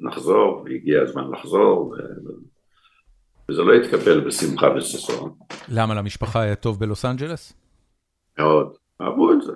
נחזור, 0.00 0.62
והגיע 0.64 1.02
הזמן 1.02 1.30
לחזור, 1.30 1.88
ו... 1.88 1.94
וזה 3.50 3.62
לא 3.62 3.72
התקבל 3.74 4.20
בשמחה 4.26 4.66
וששון. 4.76 5.34
למה, 5.68 5.94
למשפחה 5.94 6.40
היה 6.40 6.54
טוב 6.54 6.80
בלוס 6.80 7.04
אנג'לס? 7.04 7.52
מאוד, 8.38 8.76
אהבו 9.00 9.32
את 9.32 9.42
זה. 9.42 9.52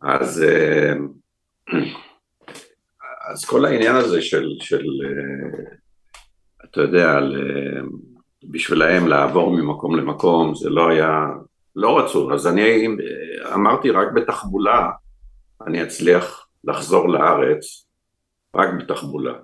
אז, 0.00 0.42
אה, 0.42 0.92
אז 3.32 3.44
כל 3.44 3.64
העניין 3.64 3.96
הזה 3.96 4.22
של, 4.22 4.48
של 4.60 4.84
אה, 5.04 5.74
אתה 6.64 6.80
יודע, 6.80 7.18
בשבילהם 8.44 9.08
לעבור 9.08 9.56
ממקום 9.56 9.96
למקום, 9.96 10.54
זה 10.54 10.70
לא 10.70 10.88
היה, 10.88 11.26
לא 11.76 11.98
רצו, 11.98 12.32
אז 12.34 12.46
אני 12.46 12.88
אמרתי 13.54 13.90
רק 13.90 14.08
בתחבולה 14.14 14.90
אני 15.66 15.82
אצליח 15.82 16.48
לחזור 16.64 17.08
לארץ 17.08 17.86
רק 18.56 18.68
בתחבולה. 18.78 19.34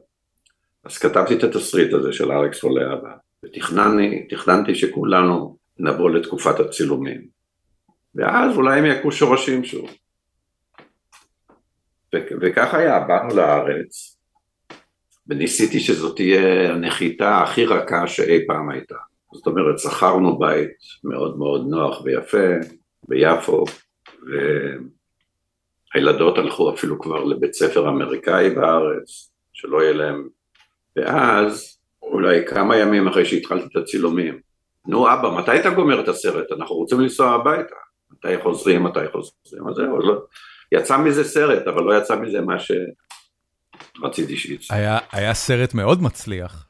אז 0.85 0.99
כתבתי 0.99 1.35
את 1.35 1.45
התסריט 1.45 1.93
הזה 1.93 2.13
של 2.13 2.33
אלכס 2.33 2.61
חולה 2.61 2.93
אבא, 2.93 3.11
ותכננתי 3.45 4.75
שכולנו 4.75 5.57
נבוא 5.79 6.11
לתקופת 6.11 6.61
הצילומים, 6.61 7.27
ואז 8.15 8.57
אולי 8.57 8.79
הם 8.79 8.87
יכו 8.87 9.13
שורשים 9.13 9.65
שוב. 9.65 9.91
וכך 12.15 12.75
היה, 12.75 13.01
באנו 13.01 13.37
לארץ, 13.37 14.19
וניסיתי 15.29 15.81
שזאת 15.81 16.17
תהיה 16.17 16.73
הנחיתה 16.73 17.43
הכי 17.43 17.65
רכה 17.65 18.07
שאי 18.07 18.47
פעם 18.47 18.71
הייתה. 18.71 18.97
זאת 19.33 19.47
אומרת, 19.47 19.79
שכרנו 19.79 20.39
בית 20.39 20.71
מאוד 21.05 21.39
מאוד 21.39 21.67
נוח 21.69 22.01
ויפה 22.05 22.49
ביפו, 23.09 23.65
והילדות 25.95 26.39
הלכו 26.39 26.75
אפילו 26.75 26.99
כבר 26.99 27.25
לבית 27.25 27.55
ספר 27.55 27.89
אמריקאי 27.89 28.51
בארץ, 28.51 29.31
שלא 29.53 29.83
יהיה 29.83 29.93
להם... 29.93 30.29
ואז, 30.97 31.79
אולי 32.03 32.47
כמה 32.47 32.77
ימים 32.77 33.09
אחרי 33.09 33.25
שהתחלתי 33.25 33.67
את 33.67 33.77
הצילומים, 33.77 34.41
נו 34.87 35.13
אבא, 35.13 35.31
מתי 35.39 35.61
אתה 35.61 35.71
גומר 35.71 36.01
את 36.01 36.09
הסרט? 36.09 36.53
אנחנו 36.53 36.77
רוצים 36.77 37.01
לנסוע 37.01 37.31
הביתה. 37.31 37.75
מתי 38.11 38.43
חוזרים, 38.43 38.83
מתי 38.83 39.09
חוזרים, 39.13 39.69
אז 39.69 39.75
זהו, 39.75 39.99
לא... 39.99 40.23
יצא 40.73 40.99
מזה 40.99 41.25
סרט, 41.25 41.67
אבל 41.67 41.83
לא 41.83 41.99
יצא 41.99 42.17
מזה 42.17 42.41
מה 42.41 42.57
שרציתי 43.99 44.37
שיצא. 44.37 44.75
היה, 44.75 44.99
היה 45.13 45.35
סרט 45.35 45.75
מאוד 45.75 46.03
מצליח. 46.03 46.69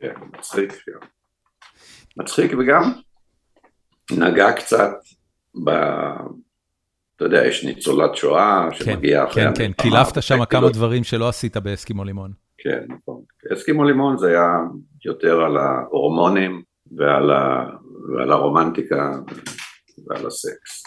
כן, 0.00 0.14
מצחיק, 0.38 0.72
כן. 0.72 1.06
מצחיק 2.16 2.52
וגם 2.58 2.92
נגע 4.10 4.52
קצת 4.52 4.90
ב... 5.64 5.70
אתה 7.16 7.24
יודע, 7.24 7.46
יש 7.46 7.64
ניצולת 7.64 8.16
שואה 8.16 8.68
שמגיעה 8.72 9.24
אחרי... 9.24 9.44
כן, 9.44 9.54
כן, 9.54 9.72
כן, 9.76 9.82
קילפת 9.82 10.22
שם 10.22 10.44
כמה 10.44 10.68
דברים 10.68 11.04
שלא 11.04 11.28
עשית 11.28 11.56
באסקימו 11.56 12.04
לימון. 12.04 12.32
כן, 12.58 12.84
נכון. 12.88 13.22
אסקימו 13.52 13.84
לימון 13.84 14.18
זה 14.18 14.28
היה 14.28 14.48
יותר 15.04 15.40
על 15.40 15.56
ההורמונים 15.56 16.62
ועל, 16.96 17.30
ה... 17.30 17.66
ועל 18.14 18.32
הרומנטיקה 18.32 19.12
ועל 20.06 20.26
הסקס. 20.26 20.84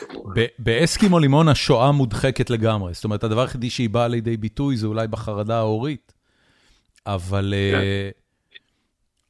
באסקימו 0.60 1.20
לימון 1.20 1.48
השואה 1.48 1.92
מודחקת 1.92 2.50
לגמרי, 2.50 2.94
זאת 2.94 3.04
אומרת, 3.04 3.24
הדבר 3.24 3.42
היחידי 3.42 3.70
שהיא 3.70 3.90
באה 3.90 4.08
לידי 4.08 4.38
ביטוי 4.38 4.78
זה 4.78 4.88
אולי 4.88 5.08
בחרדה 5.08 5.58
ההורית, 5.58 6.14
אבל... 7.06 7.54
כן. 7.72 8.20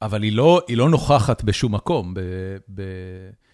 אבל 0.02 0.24
היא 0.24 0.38
לא, 0.38 0.62
היא 0.68 0.78
לא 0.78 0.90
נוכחת 0.90 1.44
בשום 1.44 1.76
מקום. 1.76 2.14
ב, 2.14 2.20
ב... 2.74 2.82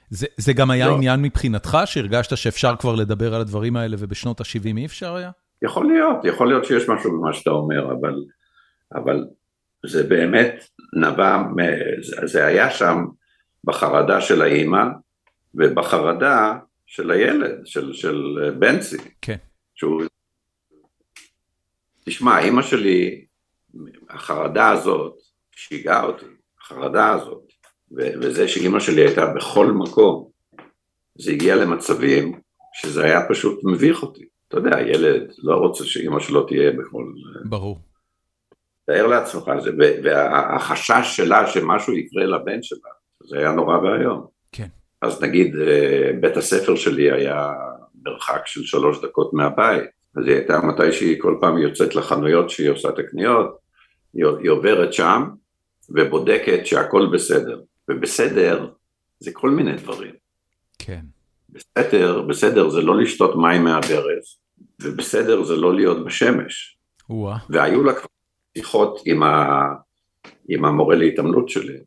זה, 0.09 0.27
זה 0.37 0.53
גם 0.53 0.71
היה 0.71 0.87
לא. 0.87 0.95
עניין 0.95 1.21
מבחינתך, 1.21 1.77
שהרגשת 1.85 2.37
שאפשר 2.37 2.75
כבר 2.79 2.95
לדבר 2.95 3.35
על 3.35 3.41
הדברים 3.41 3.75
האלה 3.75 3.95
ובשנות 3.99 4.41
ה-70 4.41 4.77
אי 4.77 4.85
אפשר 4.85 5.15
היה? 5.15 5.31
יכול 5.61 5.87
להיות, 5.87 6.25
יכול 6.25 6.47
להיות 6.47 6.65
שיש 6.65 6.89
משהו 6.89 7.11
במה 7.11 7.33
שאתה 7.33 7.49
אומר, 7.49 7.91
אבל, 7.91 8.15
אבל 8.95 9.25
זה 9.85 10.03
באמת 10.03 10.63
נבע, 10.93 11.43
זה 12.25 12.45
היה 12.45 12.71
שם 12.71 12.97
בחרדה 13.63 14.21
של 14.21 14.41
האימא 14.41 14.83
ובחרדה 15.57 16.53
של 16.85 17.11
הילד, 17.11 17.65
של, 17.65 17.93
של 17.93 18.51
בנצי. 18.59 18.97
כן. 19.21 19.37
שהוא... 19.75 20.01
תשמע, 22.05 22.39
אימא 22.39 22.61
שלי, 22.61 23.25
החרדה 24.09 24.69
הזאת 24.69 25.13
שיגעה 25.51 26.03
אותי. 26.03 26.25
החרדה 26.61 27.09
הזאת, 27.13 27.43
וזה 27.91 28.47
שאימא 28.47 28.79
שלי 28.79 29.01
הייתה 29.01 29.25
בכל 29.25 29.71
מקום, 29.71 30.29
זה 31.17 31.31
הגיע 31.31 31.55
למצבים 31.55 32.39
שזה 32.73 33.03
היה 33.03 33.19
פשוט 33.29 33.59
מביך 33.63 34.03
אותי. 34.03 34.25
אתה 34.47 34.57
יודע, 34.57 34.81
ילד 34.81 35.33
לא 35.37 35.55
רוצה 35.55 35.85
שאימא 35.85 36.19
שלו 36.19 36.43
תהיה 36.43 36.71
בכל... 36.71 37.05
ברור. 37.45 37.79
תאר 38.85 39.07
לעצמך, 39.07 39.51
זה, 39.59 39.71
והחשש 40.03 41.17
שלה 41.17 41.47
שמשהו 41.47 41.93
יקרה 41.93 42.25
לבן 42.25 42.63
שלה, 42.63 42.89
זה 43.23 43.37
היה 43.37 43.51
נורא 43.51 43.77
ואיום. 43.77 44.34
אז 45.05 45.21
נגיד 45.21 45.55
אה, 45.55 46.11
בית 46.19 46.37
הספר 46.37 46.75
שלי 46.75 47.11
היה 47.11 47.51
מרחק 48.03 48.41
של 48.45 48.63
שלוש 48.63 49.01
דקות 49.01 49.33
מהבית, 49.33 49.83
אז 50.17 50.27
היא 50.27 50.35
הייתה 50.35 50.59
מתי 50.59 50.91
שהיא 50.91 51.21
כל 51.21 51.37
פעם 51.41 51.57
יוצאת 51.57 51.95
לחנויות 51.95 52.49
שהיא 52.49 52.69
עושה 52.69 52.89
את 52.89 52.99
הקניות, 52.99 53.57
היא 54.13 54.49
עוברת 54.49 54.93
שם, 54.93 55.23
ובודקת 55.89 56.65
שהכל 56.65 57.09
בסדר, 57.13 57.61
ובסדר 57.89 58.67
זה 59.19 59.31
כל 59.33 59.49
מיני 59.49 59.75
דברים. 59.75 60.13
כן. 60.79 61.01
בסדר, 61.49 62.21
בסדר 62.21 62.69
זה 62.69 62.81
לא 62.81 63.01
לשתות 63.01 63.35
מים 63.35 63.63
מהברז, 63.63 64.37
ובסדר 64.81 65.43
זה 65.43 65.55
לא 65.55 65.75
להיות 65.75 66.05
בשמש. 66.05 66.77
וואה. 67.09 67.37
והיו 67.49 67.83
לה 67.83 67.93
כבר 67.93 68.07
שיחות 68.57 69.01
עם, 69.05 69.23
ה... 69.23 69.67
עם 70.49 70.65
המורה 70.65 70.95
להתעמלות 70.95 71.49
שלי, 71.49 71.77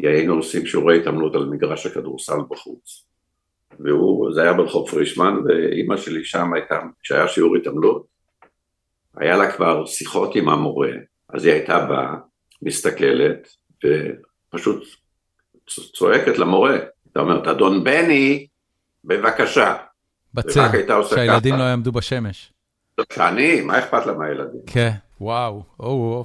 כי 0.00 0.06
היינו 0.08 0.34
עושים 0.34 0.66
שיעורי 0.66 1.00
התעמלות 1.00 1.34
על 1.34 1.44
מגרש 1.44 1.86
הכדורסל 1.86 2.38
בחוץ. 2.50 3.06
והוא, 3.80 4.32
זה 4.34 4.42
היה 4.42 4.52
ברחוב 4.52 4.90
פרישמן, 4.90 5.34
ואימא 5.44 5.96
שלי 5.96 6.24
שם 6.24 6.52
הייתה, 6.54 6.80
כשהיה 7.02 7.28
שיעור 7.28 7.56
התעמלות, 7.56 8.06
היה 9.16 9.36
לה 9.36 9.52
כבר 9.52 9.86
שיחות 9.86 10.36
עם 10.36 10.48
המורה, 10.48 10.90
אז 11.28 11.44
היא 11.44 11.52
הייתה 11.54 11.86
באה, 11.86 12.14
מסתכלת 12.62 13.48
ופשוט 13.84 14.84
צועקת 15.94 16.38
למורה, 16.38 16.76
אתה 17.12 17.20
אומרת, 17.20 17.46
אדון 17.46 17.84
בני, 17.84 18.46
בבקשה. 19.04 19.76
בצל, 20.34 20.68
שהילדים 21.08 21.54
לא 21.54 21.62
יעמדו 21.62 21.92
בשמש. 21.92 22.52
שאני, 23.12 23.60
מה 23.60 23.78
אכפת 23.78 24.06
לה 24.06 24.12
מהילדים? 24.12 24.60
כן, 24.66 24.90
וואו, 25.20 25.62
או, 25.80 25.86
או. 25.86 26.24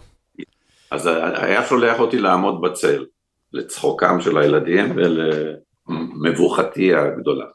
אז 0.92 1.10
היה 1.34 1.66
שולח 1.66 2.00
אותי 2.00 2.20
לעמוד 2.20 2.62
בצל, 2.62 3.06
לצחוקם 3.54 4.22
של 4.22 4.38
הילדים 4.38 4.96
ולמבוכתי 4.96 6.96
הגדולה. 6.96 7.46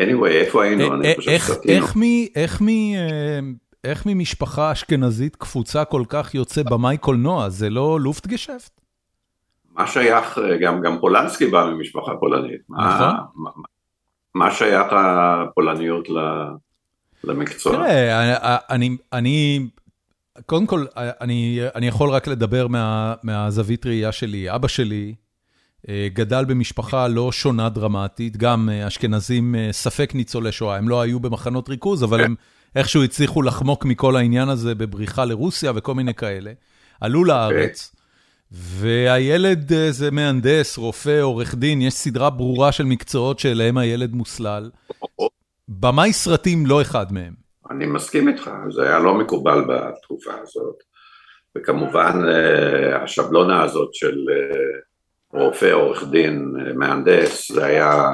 anyway, 0.00 0.28
איפה 0.28 0.64
היינו? 0.64 0.82
אה, 0.82 0.94
אני 0.94 1.14
חושב 1.16 1.38
שסטינו. 1.38 1.86
איך 3.84 4.06
ממשפחה 4.06 4.72
אשכנזית 4.72 5.36
קפוצה 5.36 5.84
כל 5.84 6.02
כך 6.08 6.34
יוצא 6.34 6.62
במאי 6.62 6.98
קולנוע? 6.98 7.48
זה 7.48 7.70
לא 7.70 8.00
לופטגשפט? 8.00 8.80
מה 9.70 9.86
שייך, 9.86 10.38
גם, 10.60 10.80
גם 10.80 10.98
פולנסקי 11.00 11.46
בא 11.46 11.64
ממשפחה 11.64 12.12
פולנית. 12.20 12.60
נכון. 12.68 13.14
מה, 13.34 13.50
מה 14.34 14.50
שייך 14.50 14.86
הפולניות 14.90 16.08
למקצוע? 17.24 17.76
תראה, 17.76 18.56
אני, 18.70 18.96
אני, 19.12 19.66
קודם 20.46 20.66
כל, 20.66 20.84
אני, 20.96 21.60
אני 21.74 21.86
יכול 21.86 22.10
רק 22.10 22.26
לדבר 22.26 22.66
מה, 22.66 23.14
מהזווית 23.22 23.86
ראייה 23.86 24.12
שלי. 24.12 24.54
אבא 24.54 24.68
שלי 24.68 25.14
אה, 25.88 26.08
גדל 26.12 26.44
במשפחה 26.44 27.08
לא 27.08 27.32
שונה 27.32 27.68
דרמטית, 27.68 28.36
גם 28.36 28.68
אה, 28.72 28.86
אשכנזים 28.86 29.54
אה, 29.54 29.68
ספק 29.72 30.14
ניצולי 30.14 30.52
שואה, 30.52 30.76
הם 30.76 30.88
לא 30.88 31.00
היו 31.00 31.20
במחנות 31.20 31.68
ריכוז, 31.68 32.04
אבל 32.04 32.24
הם 32.24 32.34
איכשהו 32.76 33.04
הצליחו 33.04 33.42
לחמוק 33.42 33.84
מכל 33.84 34.16
העניין 34.16 34.48
הזה 34.48 34.74
בבריחה 34.74 35.24
לרוסיה 35.24 35.72
וכל 35.74 35.94
מיני 35.94 36.14
כאלה. 36.14 36.52
עלו 37.00 37.24
לארץ. 37.24 37.94
והילד 38.50 39.72
זה 39.90 40.10
מהנדס, 40.10 40.78
רופא, 40.78 41.20
עורך 41.20 41.54
דין, 41.54 41.82
יש 41.82 41.94
סדרה 41.94 42.30
ברורה 42.30 42.72
של 42.72 42.84
מקצועות 42.84 43.38
שאליהם 43.38 43.78
הילד 43.78 44.14
מוסלל. 44.14 44.70
במאי 45.68 46.12
סרטים 46.12 46.66
לא 46.66 46.82
אחד 46.82 47.12
מהם. 47.12 47.41
אני 47.72 47.86
מסכים 47.86 48.28
איתך, 48.28 48.50
זה 48.70 48.82
היה 48.82 48.98
לא 48.98 49.14
מקובל 49.14 49.64
בתקופה 49.68 50.32
הזאת. 50.42 50.76
וכמובן 51.56 52.20
השבלונה 53.02 53.62
הזאת 53.62 53.94
של 53.94 54.16
רופא, 55.32 55.72
עורך 55.72 56.04
דין, 56.10 56.54
מהנדס, 56.74 57.52
זה 57.52 57.64
היה, 57.64 58.08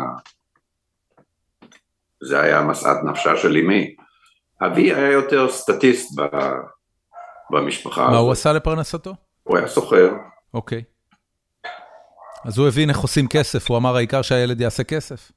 זה 2.23 2.40
היה 2.40 2.62
משאת 2.62 2.97
נפשה 3.05 3.37
של 3.37 3.57
אמי. 3.57 3.97
אבי 4.66 4.94
היה 4.94 5.12
יותר 5.12 5.49
סטטיסט 5.49 6.21
ב, 6.21 6.23
במשפחה 7.51 8.01
מה 8.01 8.09
הזאת. 8.09 8.21
הוא 8.21 8.33
עשה 8.33 8.53
לפרנסתו? 8.53 9.14
הוא 9.42 9.59
היה 9.59 9.68
סוחר. 9.68 10.11
אוקיי. 10.55 10.83
אז 12.44 12.59
הוא 12.59 12.68
הבין 12.68 12.90
איך 12.90 12.99
עושים 12.99 13.29
כסף, 13.29 13.71
הוא 13.71 13.77
אמר 13.77 13.97
העיקר 13.97 14.23
שהילד 14.23 14.61
יעשה 14.61 14.85
כסף. 14.85 15.33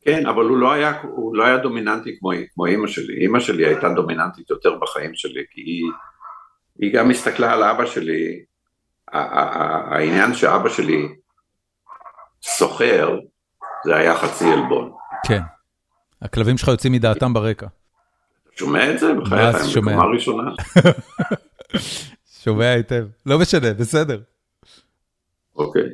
כן, 0.00 0.26
אבל 0.26 0.44
הוא 0.44 0.56
לא 0.56 0.72
היה, 0.72 1.00
הוא 1.02 1.36
לא 1.36 1.44
היה 1.44 1.56
דומיננטי 1.56 2.18
כמו, 2.18 2.30
כמו 2.54 2.66
אימא 2.66 2.86
שלי. 2.86 3.14
אימא 3.14 3.40
שלי 3.40 3.66
הייתה 3.66 3.88
דומיננטית 3.88 4.50
יותר 4.50 4.78
בחיים 4.80 5.14
שלי, 5.14 5.44
כי 5.50 5.60
היא, 5.60 5.84
היא 6.78 6.94
גם 6.94 7.10
הסתכלה 7.10 7.52
על 7.52 7.62
אבא 7.62 7.86
שלי 7.86 8.44
העניין 9.12 10.34
שאבא 10.34 10.68
שלי 10.68 11.08
סוחר, 12.42 13.18
זה 13.84 13.96
היה 13.96 14.14
חצי 14.14 14.52
עלבון. 14.52 14.92
כן. 15.26 15.40
הכלבים 16.22 16.58
שלך 16.58 16.68
יוצאים 16.68 16.92
מדעתם 16.92 17.34
ברקע. 17.34 17.66
שומע 18.56 18.90
את 18.90 18.98
זה? 18.98 19.14
בחייך, 19.14 19.56
הם 19.56 19.82
בקומה 19.82 20.04
ראשונה. 20.04 20.50
שומע 22.42 22.70
היטב. 22.70 23.06
לא 23.26 23.38
משנה, 23.38 23.74
בסדר. 23.74 24.20
אוקיי. 25.56 25.88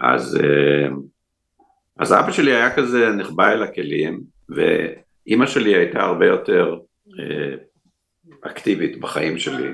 אז, 0.00 0.36
אה, 0.36 0.88
אז 2.00 2.12
אבא 2.12 2.32
שלי 2.32 2.54
היה 2.54 2.76
כזה 2.76 3.08
נחבא 3.08 3.48
אל 3.52 3.62
הכלים, 3.62 4.20
ואימא 4.48 5.46
שלי 5.46 5.74
הייתה 5.74 6.00
הרבה 6.00 6.26
יותר 6.26 6.78
אה, 7.20 7.54
אקטיבית 8.50 9.00
בחיים 9.00 9.38
שלי. 9.38 9.68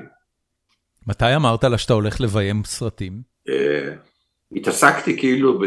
מתי 1.07 1.35
אמרת 1.35 1.63
לה 1.63 1.77
שאתה 1.77 1.93
הולך 1.93 2.21
לביים 2.21 2.61
סרטים? 2.65 3.21
אה, 3.49 3.93
התעסקתי 4.51 5.17
כאילו 5.17 5.59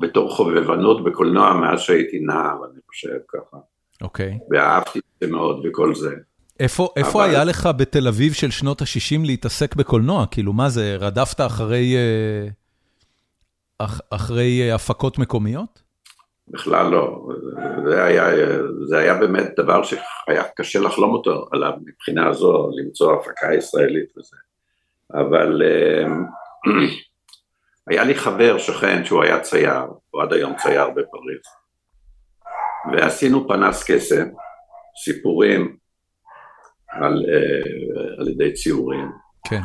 בתור 0.00 0.36
חובבנות 0.36 1.04
בקולנוע 1.04 1.54
מאז 1.54 1.80
שהייתי 1.80 2.18
נער, 2.18 2.56
אני 2.72 2.80
חושב 2.88 3.08
ככה. 3.28 3.56
אוקיי. 4.02 4.38
ואהבתי 4.50 4.98
את 4.98 5.04
זה 5.20 5.26
מאוד 5.30 5.66
וכל 5.66 5.94
זה. 5.94 6.14
איפה, 6.60 6.88
איפה 6.96 7.24
היה 7.24 7.44
לך 7.44 7.68
בתל 7.76 8.08
אביב 8.08 8.32
של 8.32 8.50
שנות 8.50 8.82
ה-60 8.82 9.26
להתעסק 9.26 9.74
בקולנוע? 9.74 10.26
כאילו, 10.30 10.52
מה 10.52 10.68
זה, 10.68 10.96
רדפת 11.00 11.40
אחרי, 11.40 11.96
אה, 11.96 12.48
אחרי 14.10 14.68
אה, 14.70 14.74
הפקות 14.74 15.18
מקומיות? 15.18 15.82
בכלל 16.48 16.90
לא, 16.90 17.28
זה 17.88 18.04
היה, 18.04 18.24
זה 18.88 18.98
היה 18.98 19.14
באמת 19.14 19.50
דבר 19.56 19.82
שהיה 19.82 20.44
קשה 20.56 20.80
לחלום 20.80 21.12
אותו 21.12 21.48
עליו 21.52 21.72
מבחינה 21.84 22.32
זו, 22.32 22.70
למצוא 22.76 23.14
הפקה 23.14 23.54
ישראלית 23.54 24.18
וזה, 24.18 24.36
אבל 25.14 25.62
אמ, 25.62 26.24
היה 27.90 28.04
לי 28.04 28.14
חבר 28.14 28.58
שכן 28.58 29.04
שהוא 29.04 29.22
היה 29.22 29.40
צייר, 29.40 29.84
הוא 30.10 30.22
עד 30.22 30.32
היום 30.32 30.56
צייר 30.56 30.88
בפריז, 30.90 31.42
ועשינו 32.92 33.48
פנס 33.48 33.90
קסם, 33.90 34.28
סיפורים 35.04 35.76
על, 36.88 37.24
אה, 37.28 38.18
על 38.18 38.28
ידי 38.28 38.52
ציורים. 38.52 39.10
כן. 39.48 39.62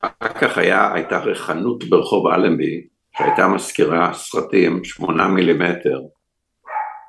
אחר 0.00 0.32
כך 0.40 0.58
היה, 0.58 0.94
הייתה 0.94 1.18
רכנות 1.18 1.84
ברחוב 1.84 2.26
אלנבי, 2.26 2.86
שהייתה 3.18 3.48
מזכירה 3.48 4.14
סרטים 4.14 4.84
שמונה 4.84 5.28
מילימטר 5.28 6.00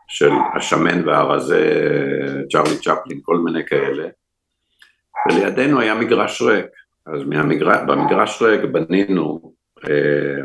של 0.07 0.31
השמן 0.55 1.07
והרזה, 1.07 1.61
צ'רלי 2.51 2.77
צ'פלין, 2.77 3.19
כל 3.23 3.37
מיני 3.37 3.65
כאלה, 3.65 4.07
ולידינו 5.27 5.79
היה 5.79 5.95
מגרש 5.95 6.41
ריק, 6.41 6.65
אז 7.05 7.23
מהמגרש, 7.23 7.77
במגרש 7.87 8.41
ריק 8.41 8.61
בנינו 8.71 9.53
אה, 9.89 10.43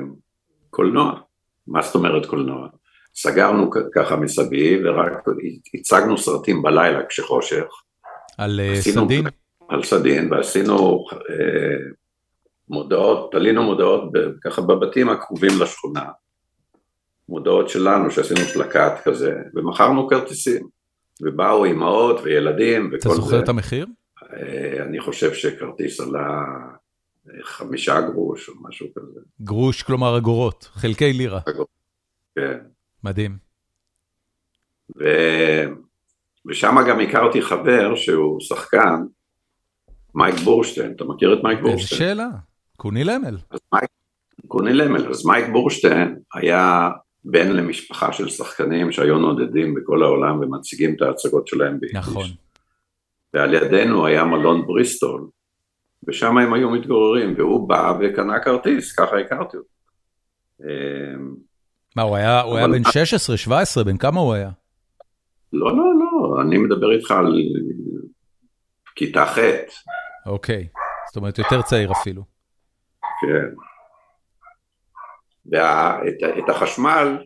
קולנוע, 0.71 1.21
מה 1.67 1.83
זאת 1.83 1.95
אומרת 1.95 2.27
קולנוע? 2.27 2.69
סגרנו 3.15 3.71
ככה 3.95 4.17
מסביב 4.17 4.81
ורק 4.85 5.13
הצגנו 5.75 6.19
סרטים 6.19 6.63
בלילה 6.63 7.07
כשחושך. 7.09 7.67
על 8.39 8.61
אה, 8.61 8.77
סדין? 8.81 9.27
על 9.69 9.83
סדין, 9.83 10.33
ועשינו 10.33 11.05
אה, 11.31 11.77
מודעות, 12.71 13.33
תלינו 13.33 13.63
מודעות 13.63 14.03
ככה 14.45 14.63
בבתים 14.63 15.09
הקרובים 15.09 15.51
לשכונה, 15.61 16.05
מודעות 17.29 17.69
שלנו 17.69 18.11
שעשינו 18.11 18.41
פלקט 18.41 19.05
כזה, 19.05 19.37
ומכרנו 19.55 20.09
כרטיסים, 20.09 20.69
ובאו 21.23 21.65
אימהות 21.65 22.21
וילדים 22.23 22.87
וכל 22.89 23.09
זה. 23.09 23.15
אתה 23.15 23.15
זוכר 23.15 23.43
את 23.45 23.49
המחיר? 23.49 23.87
אה, 24.33 24.83
אני 24.83 25.01
חושב 25.01 25.35
שכרטיס 25.35 26.01
עלה 26.01 26.45
אה, 27.29 27.43
חמישה 27.43 28.01
גרוש 28.01 28.49
או 28.49 28.55
משהו 28.69 28.87
כזה. 28.95 29.21
גרוש, 29.41 29.83
כלומר 29.83 30.19
אגורות, 30.19 30.71
חלקי 30.73 31.13
לירה. 31.13 31.41
כן. 32.37 32.59
מדהים. 33.05 33.37
ו... 34.99 35.05
ושם 36.47 36.77
גם 36.89 37.01
הכרתי 37.01 37.43
חבר 37.43 37.97
שהוא 37.97 38.41
שחקן, 38.41 39.03
מייק 40.15 40.35
בורשטיין, 40.35 40.93
אתה 40.97 41.05
מכיר 41.05 41.39
את 41.39 41.45
מייק 41.45 41.61
בורשטיין? 41.61 42.03
איזה 42.03 42.15
שאלה. 42.15 42.48
קוני 42.79 43.05
למל. 43.05 43.37
אז 43.51 43.61
מייק, 43.73 43.91
קוני 44.49 44.73
למל, 44.73 45.09
אז 45.11 45.27
מייק 45.27 45.49
בורשטיין 45.53 46.19
היה 46.35 46.91
בן 47.25 47.53
למשפחה 47.53 48.13
של 48.13 48.29
שחקנים 48.29 48.93
שהיו 48.93 49.19
נודדים 49.19 49.75
בכל 49.75 50.03
העולם 50.03 50.41
ומציגים 50.41 50.95
את 50.95 51.03
ההצגות 51.03 51.49
שלהם 51.49 51.81
ביידיש. 51.81 51.99
נכון. 51.99 52.27
ועל 53.35 53.55
ידינו 53.55 54.07
היה 54.07 54.25
מלון 54.25 54.67
בריסטול, 54.67 55.29
ושם 56.09 56.39
הם 56.39 56.55
היו 56.55 56.71
מתגוררים, 56.71 57.35
והוא 57.37 57.69
בא 57.69 57.93
וקנה 58.01 58.41
כרטיס, 58.41 58.93
ככה 58.93 59.19
הכרתי 59.19 59.57
אותו. 59.57 59.69
אמ, 60.61 61.35
מה, 61.97 62.03
הוא 62.03 62.17
היה, 62.17 62.41
הוא 62.41 62.57
היה 62.57 62.69
בן 62.69 62.85
16, 62.93 63.37
17, 63.37 63.85
בן 63.85 63.97
כמה 63.97 64.21
הוא 64.21 64.35
היה? 64.35 64.51
לא, 65.53 65.77
לא, 65.77 65.85
לא, 65.99 66.43
אני 66.43 66.59
מדבר 66.59 66.93
איתך 66.93 67.11
על 67.11 67.43
כיתה 68.95 69.27
ח'. 69.27 69.39
אוקיי, 70.27 70.69
זאת 71.09 71.17
אומרת 71.17 71.39
יותר 71.39 71.63
צעיר 71.63 71.93
אפילו. 71.93 72.38
כן. 73.21 73.49
ואת 75.53 76.49
החשמל 76.49 77.25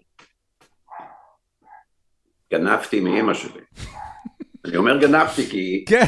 גנבתי 2.52 3.00
מאימא 3.00 3.34
שלי. 3.34 3.60
אני 4.64 4.76
אומר 4.76 5.00
גנבתי 5.00 5.46
כי... 5.50 5.84
כן. 5.88 6.04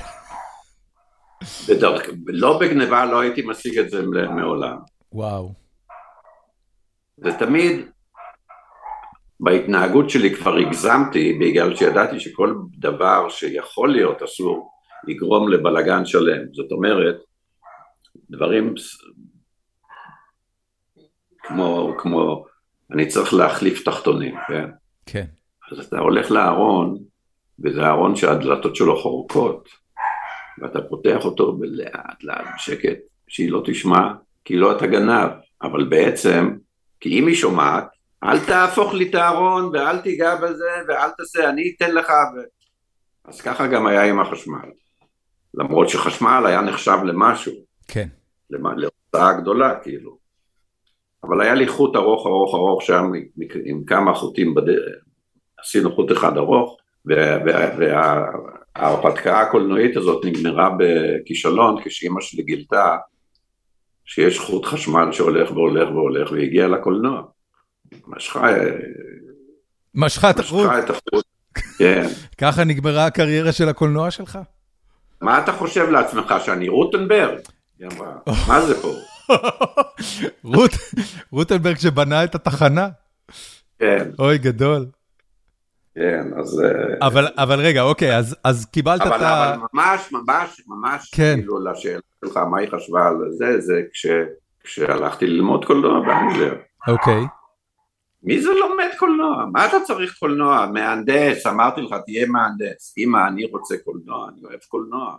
בדרך, 1.68 2.03
לא 2.27 2.59
בגניבה 2.59 3.05
לא 3.05 3.20
הייתי 3.20 3.42
משיג 3.47 3.79
את 3.79 3.90
זה 3.90 4.03
מעולם. 4.37 4.77
וואו. 5.12 5.53
זה 7.16 7.38
תמיד, 7.38 7.87
בהתנהגות 9.40 10.11
שלי 10.11 10.35
כבר 10.35 10.57
הגזמתי, 10.57 11.38
בגלל 11.40 11.77
שידעתי 11.77 12.20
שכל 12.20 12.55
דבר 12.79 13.29
שיכול 13.29 13.92
להיות 13.92 14.23
אסור, 14.23 14.70
יגרום 15.09 15.53
לבלגן 15.53 16.07
שלם. 16.07 16.53
זאת 16.53 16.73
אומרת, 16.73 17.16
דברים 18.31 18.75
כמו, 21.48 21.94
כמו, 21.98 22.44
אני 22.92 23.07
צריך 23.07 23.35
להחליף 23.35 23.85
תחתונים, 23.85 24.35
כן? 24.48 24.70
כן. 25.07 25.24
אז 25.72 25.78
אתה 25.78 25.98
הולך 25.98 26.30
לארון, 26.30 26.98
וזה 27.64 27.87
ארון 27.87 28.16
שהדלתות 28.16 28.76
שלו 28.76 29.02
חורקות, 29.02 29.68
ואתה 30.59 30.83
פותח 30.83 31.24
אותו 31.24 31.59
לאט 31.62 32.24
לאט 32.24 32.46
בשקט, 32.54 32.98
שהיא 33.28 33.50
לא 33.50 33.62
תשמע, 33.66 34.12
כי 34.44 34.57
לא 34.57 34.76
אתה 34.76 34.87
גנב, 34.87 35.30
אבל 35.62 35.85
בעצם, 35.85 36.57
כי 37.00 37.18
אם 37.18 37.26
היא 37.26 37.37
שומעת, 37.37 37.87
אל 38.24 38.46
תהפוך 38.46 38.94
לי 38.94 39.11
את 39.11 39.14
הארון 39.14 39.70
ואל 39.72 39.98
תיגע 39.98 40.37
בזה 40.37 40.70
ואל 40.88 41.11
תעשה, 41.16 41.50
אני 41.50 41.72
אתן 41.76 41.94
לך, 41.94 42.09
ו... 42.09 42.40
אז 43.24 43.40
ככה 43.40 43.66
גם 43.66 43.87
היה 43.87 44.04
עם 44.04 44.20
החשמל. 44.20 44.68
למרות 45.54 45.88
שחשמל 45.88 46.44
היה 46.46 46.61
נחשב 46.61 46.98
למשהו. 47.04 47.52
כן. 47.88 48.09
להוצאה 48.50 49.33
גדולה, 49.40 49.74
כאילו. 49.83 50.24
אבל 51.29 51.41
היה 51.41 51.55
לי 51.55 51.69
חוט 51.69 51.97
ארוך 51.97 52.27
ארוך 52.27 52.55
ארוך 52.55 52.83
שם 52.83 53.11
עם 53.65 53.85
כמה 53.85 54.15
חוטים 54.15 54.55
בדרך, 54.55 54.95
עשינו 55.59 55.95
חוט 55.95 56.13
אחד 56.13 56.37
ארוך, 56.37 56.77
וההרפתקה 58.77 59.41
הקולנועית 59.41 59.97
הזאת 59.97 60.25
נגמרה 60.25 60.71
בכישלון 60.79 61.77
כשאימא 61.85 62.21
שלי 62.21 62.43
גילתה 62.43 62.97
שיש 64.05 64.39
חוט 64.39 64.65
חשמל 64.65 65.13
שהולך 65.13 65.51
והולך 65.51 65.89
והולך 65.89 66.33
והגיע 66.33 66.69
לקולנוע. 66.69 67.23
משכה... 68.07 68.49
משכה 69.95 70.31
את 70.31 70.39
החוט. 70.39 70.67
משכה 70.67 70.79
את 70.79 70.91
החוט, 70.91 71.25
כן. 71.79 72.07
ככה 72.41 72.65
נגמרה 72.65 73.07
הקריירה 73.07 73.53
של 73.53 73.69
הקולנוע 73.69 74.11
שלך? 74.11 74.39
מה 75.21 75.39
אתה 75.39 75.53
חושב 75.53 75.91
לעצמך, 75.91 76.35
שאני 76.45 76.69
רוטנברג? 76.69 77.39
היא 77.79 77.89
אמרה, 77.93 78.13
מה 78.49 78.61
זה 78.61 78.83
פה? 78.83 78.89
רוטנברג 81.33 81.77
שבנה 81.79 82.25
את 82.25 82.35
התחנה? 82.35 82.89
כן. 83.79 84.11
אוי, 84.19 84.39
גדול. 84.39 84.87
כן, 85.95 86.25
אז... 86.41 86.63
אבל, 87.03 87.29
אבל 87.37 87.61
רגע, 87.61 87.83
אוקיי, 87.83 88.17
אז, 88.17 88.37
אז 88.45 88.67
קיבלת 88.67 89.01
אבל, 89.01 89.17
את 89.17 89.23
ה... 89.23 89.55
אבל 89.55 89.63
ממש, 89.73 90.13
ממש, 90.13 90.63
ממש, 90.67 91.11
כן. 91.15 91.35
כאילו 91.39 91.65
לשאלה 91.65 92.01
שלך, 92.25 92.37
מה 92.37 92.59
היא 92.59 92.69
חשבה 92.69 93.09
על 93.09 93.17
זה, 93.31 93.61
זה 93.61 93.83
כש, 93.93 94.07
כשהלכתי 94.65 95.27
ללמוד 95.27 95.65
קולנוע 95.65 96.01
באנגליה. 96.07 96.53
אוקיי. 96.89 97.27
מי 98.23 98.41
זה 98.43 98.51
לומד 98.51 98.89
קולנוע? 98.99 99.45
מה 99.53 99.67
אתה 99.67 99.77
צריך 99.87 100.17
קולנוע? 100.19 100.67
מהנדס, 100.67 101.47
אמרתי 101.47 101.81
לך, 101.81 101.95
תהיה 102.07 102.27
מהנדס. 102.27 102.95
אמא, 102.99 103.29
אני 103.29 103.45
רוצה 103.45 103.75
קולנוע, 103.85 104.29
אני 104.29 104.45
אוהב 104.45 104.61
קולנוע. 104.69 105.17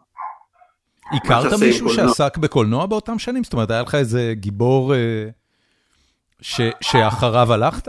הכרת 1.12 1.60
מישהו? 1.60 1.89
שעסק 1.89 2.38
בקולנוע 2.38 2.86
באותם 2.86 3.20
שנים? 3.20 3.44
זאת 3.44 3.54
אומרת, 3.54 3.72
היה 3.72 3.82
לך 3.82 3.96
איזה 3.96 4.34
גיבור 4.36 4.96
אה, 4.96 5.28
שאחריו 6.82 7.54
הלכת? 7.54 7.88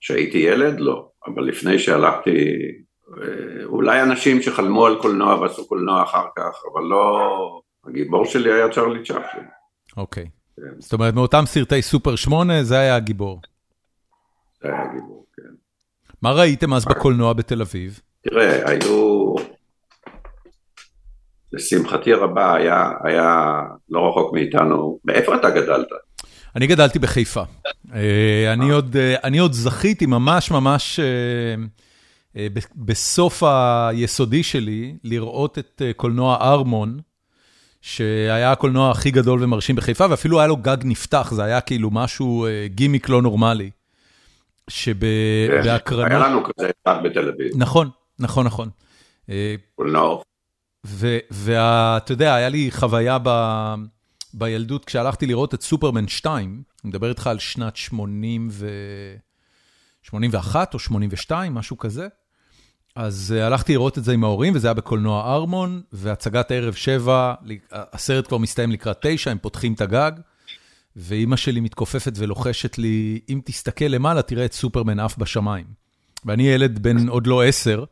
כשהייתי 0.00 0.38
ילד, 0.38 0.80
לא. 0.80 1.08
אבל 1.26 1.42
לפני 1.42 1.78
שהלכתי, 1.78 2.54
אה, 3.22 3.64
אולי 3.64 4.02
אנשים 4.02 4.42
שחלמו 4.42 4.86
על 4.86 4.98
קולנוע 5.02 5.34
ועשו 5.40 5.68
קולנוע 5.68 6.02
אחר 6.02 6.26
כך, 6.36 6.62
אבל 6.72 6.82
לא... 6.82 7.60
הגיבור 7.88 8.24
שלי 8.24 8.52
היה 8.52 8.72
צ'רלי 8.72 9.02
צ'פלין. 9.02 9.46
אוקיי. 9.96 10.28
כן. 10.56 10.80
זאת 10.80 10.92
אומרת, 10.92 11.14
מאותם 11.14 11.42
סרטי 11.46 11.82
סופר 11.82 12.16
8, 12.16 12.64
זה 12.64 12.78
היה 12.78 12.96
הגיבור. 12.96 13.40
זה 14.62 14.68
היה 14.68 14.82
הגיבור, 14.82 15.26
כן. 15.36 15.54
מה 16.22 16.32
ראיתם 16.32 16.74
אז 16.74 16.84
בקולנוע 16.84 17.32
בתל 17.32 17.62
אביב? 17.62 18.00
תראה, 18.22 18.70
היו... 18.70 19.34
לשמחתי 21.52 22.12
הרבה 22.12 22.54
היה, 22.54 22.90
היה 23.04 23.60
לא 23.90 24.08
רחוק 24.08 24.32
מאיתנו, 24.34 24.98
מאיפה 25.04 25.36
אתה 25.36 25.50
גדלת? 25.50 25.88
אני 26.56 26.66
גדלתי 26.66 26.98
בחיפה. 26.98 27.42
אה, 27.94 28.52
אני 28.52 28.70
עוד, 28.70 28.96
אה, 28.96 29.14
אני 29.24 29.38
עוד 29.38 29.52
זכיתי 29.52 30.06
ממש 30.06 30.50
ממש 30.50 31.00
אה, 31.00 31.04
אה, 32.36 32.46
בסוף 32.76 33.42
היסודי 33.42 34.42
שלי 34.42 34.94
לראות 35.04 35.58
את 35.58 35.82
אה, 35.84 35.92
קולנוע 35.92 36.36
ארמון, 36.40 36.98
שהיה 37.80 38.52
הקולנוע 38.52 38.90
הכי 38.90 39.10
גדול 39.10 39.42
ומרשים 39.42 39.76
בחיפה, 39.76 40.06
ואפילו 40.10 40.38
היה 40.38 40.46
לו 40.46 40.56
גג 40.56 40.76
נפתח, 40.84 41.30
זה 41.34 41.44
היה 41.44 41.60
כאילו 41.60 41.90
משהו, 41.92 42.46
אה, 42.46 42.66
גימיק 42.68 43.08
לא 43.08 43.22
נורמלי. 43.22 43.70
כן, 43.70 44.74
שבהקרנות... 44.74 46.10
היה 46.10 46.18
לנו 46.18 46.44
כזה 46.44 46.70
אחד 46.84 47.02
בתל 47.04 47.28
אביב, 47.28 47.52
נכון, 47.56 47.90
נכון, 48.18 48.46
נכון. 48.46 48.68
אה, 49.30 49.54
קולנוע. 49.74 50.22
ואתה 51.30 52.12
יודע, 52.12 52.34
היה 52.34 52.48
לי 52.48 52.70
חוויה 52.70 53.18
ב, 53.22 53.30
בילדות 54.34 54.84
כשהלכתי 54.84 55.26
לראות 55.26 55.54
את 55.54 55.62
סופרמן 55.62 56.08
2, 56.08 56.62
אני 56.84 56.88
מדבר 56.88 57.08
איתך 57.08 57.26
על 57.26 57.38
שנת 57.38 57.76
80 57.76 58.48
ו... 58.50 58.68
81 60.02 60.74
או 60.74 60.78
82, 60.78 61.54
משהו 61.54 61.78
כזה. 61.78 62.08
אז 62.96 63.34
uh, 63.36 63.42
הלכתי 63.42 63.72
לראות 63.72 63.98
את 63.98 64.04
זה 64.04 64.12
עם 64.12 64.24
ההורים, 64.24 64.52
וזה 64.56 64.66
היה 64.66 64.74
בקולנוע 64.74 65.34
ארמון, 65.34 65.82
והצגת 65.92 66.50
ערב 66.50 66.74
7, 66.74 67.34
הסרט 67.72 68.26
כבר 68.26 68.38
מסתיים 68.38 68.72
לקראת 68.72 68.96
9, 69.00 69.30
הם 69.30 69.38
פותחים 69.38 69.72
את 69.72 69.80
הגג, 69.80 70.12
ואימא 70.96 71.36
שלי 71.36 71.60
מתכופפת 71.60 72.12
ולוחשת 72.16 72.78
לי, 72.78 73.20
אם 73.28 73.40
תסתכל 73.44 73.84
למעלה, 73.84 74.22
תראה 74.22 74.44
את 74.44 74.52
סופרמן 74.52 75.00
עף 75.00 75.18
בשמיים. 75.18 75.66
ואני 76.24 76.48
ילד 76.48 76.78
בן 76.78 77.08
עוד 77.08 77.26
לא 77.26 77.44
10, 77.44 77.84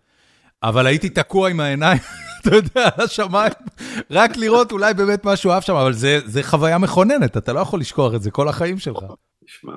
אבל 0.62 0.87
הייתי 0.87 1.09
תקוע 1.09 1.50
עם 1.50 1.61
העיניים, 1.61 2.00
אתה 2.46 2.56
יודע, 2.56 2.88
על 2.96 3.04
השמיים, 3.04 3.52
רק 4.11 4.37
לראות 4.37 4.72
אולי 4.72 4.94
באמת 4.94 5.24
משהו 5.24 5.50
עף 5.50 5.64
שם, 5.64 5.74
אבל 5.74 5.92
זה, 5.92 6.18
זה 6.24 6.42
חוויה 6.42 6.78
מכוננת, 6.78 7.37
אתה 7.37 7.52
לא 7.52 7.61
יכול 7.61 7.80
לשכוח 7.80 8.14
את 8.14 8.22
זה 8.22 8.30
כל 8.30 8.48
החיים 8.48 8.78
שלך. 8.78 9.04
תשמע, 9.44 9.72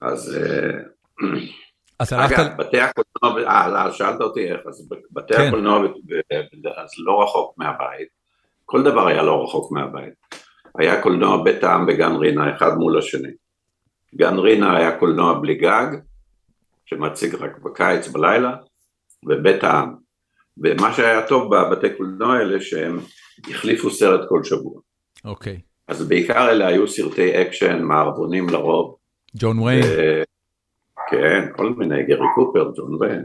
אז 0.00 0.36
אה, 0.36 1.26
אז 1.98 2.12
הלכת... 2.12 2.38
אגב, 2.38 2.56
בתי 2.56 2.80
הקולנוע, 2.80 3.50
אה, 3.50 3.68
לא, 3.68 3.92
שאלת 3.92 4.20
אותי 4.20 4.52
איך, 4.52 4.60
אז 4.66 4.88
בתי 5.10 5.34
כן. 5.34 5.48
הקולנוע, 5.48 5.80
אז 6.76 6.90
לא 6.98 7.22
רחוק 7.22 7.54
מהבית, 7.58 8.08
כל 8.64 8.82
דבר 8.82 9.06
היה 9.06 9.22
לא 9.22 9.44
רחוק 9.44 9.72
מהבית. 9.72 10.14
היה 10.78 11.02
קולנוע 11.02 11.44
בית 11.44 11.64
העם 11.64 11.84
וגן 11.88 12.12
רינה, 12.12 12.56
אחד 12.56 12.74
מול 12.74 12.98
השני. 12.98 13.32
גן 14.14 14.38
רינה 14.38 14.76
היה 14.76 14.98
קולנוע 14.98 15.38
בלי 15.40 15.54
גג, 15.54 15.86
שמציג 16.86 17.34
רק 17.34 17.58
בקיץ 17.58 18.08
בלילה, 18.08 18.56
ובית 19.26 19.64
העם. 19.64 20.01
ומה 20.58 20.92
שהיה 20.94 21.26
טוב 21.26 21.54
בבתי 21.56 21.86
קולנוע 21.96 22.36
האלה, 22.36 22.60
שהם 22.60 22.98
החליפו 23.50 23.90
סרט 23.90 24.28
כל 24.28 24.44
שבוע. 24.44 24.80
אוקיי. 25.24 25.60
אז 25.88 26.08
בעיקר 26.08 26.50
אלה 26.50 26.66
היו 26.66 26.88
סרטי 26.88 27.42
אקשן, 27.42 27.82
מערבונים 27.82 28.48
לרוב. 28.48 28.96
ג'ון 29.36 29.58
ויין. 29.58 29.84
ו- 29.84 30.22
כן, 31.10 31.48
כל 31.56 31.74
מיני, 31.74 32.02
גרי 32.06 32.26
קופר, 32.34 32.70
ג'ון 32.76 32.94
ויין. 33.00 33.24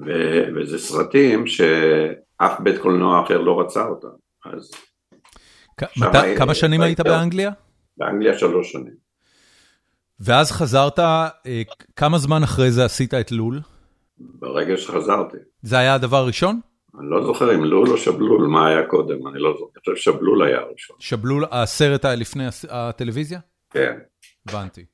ו- 0.00 0.44
וזה 0.56 0.78
סרטים 0.78 1.46
שאף 1.46 2.60
בית 2.60 2.78
קולנוע 2.78 3.24
אחר 3.24 3.38
לא 3.40 3.60
רצה 3.60 3.84
אותם. 3.86 4.08
אז 4.44 4.70
מת- 5.80 6.14
הייתי- 6.14 6.38
כמה 6.38 6.54
שנים 6.54 6.80
היית 6.80 7.00
באנגליה? 7.00 7.50
באנגליה 7.96 8.38
שלוש 8.38 8.72
שנים. 8.72 8.94
ואז 10.20 10.52
חזרת, 10.52 10.98
אה, 10.98 11.28
כמה 11.96 12.18
זמן 12.18 12.42
אחרי 12.42 12.70
זה 12.70 12.84
עשית 12.84 13.14
את 13.14 13.32
לול? 13.32 13.60
ברגע 14.18 14.76
שחזרתי. 14.76 15.36
זה 15.62 15.78
היה 15.78 15.94
הדבר 15.94 16.16
הראשון? 16.16 16.60
אני 17.00 17.10
לא 17.10 17.24
זוכר 17.24 17.54
אם 17.54 17.64
לול 17.64 17.90
או 17.90 17.96
שבלול, 17.98 18.46
מה 18.46 18.68
היה 18.68 18.86
קודם, 18.86 19.26
אני 19.26 19.38
לא 19.38 19.52
זוכר. 19.52 19.70
אני 19.76 19.94
חושב 19.94 20.12
שבלול 20.12 20.42
היה 20.42 20.58
הראשון. 20.58 20.96
שבלול, 21.00 21.44
הסרט 21.50 22.04
היה 22.04 22.14
לפני 22.14 22.44
הטלוויזיה? 22.70 23.38
כן. 23.70 23.98
הבנתי. 24.48 24.84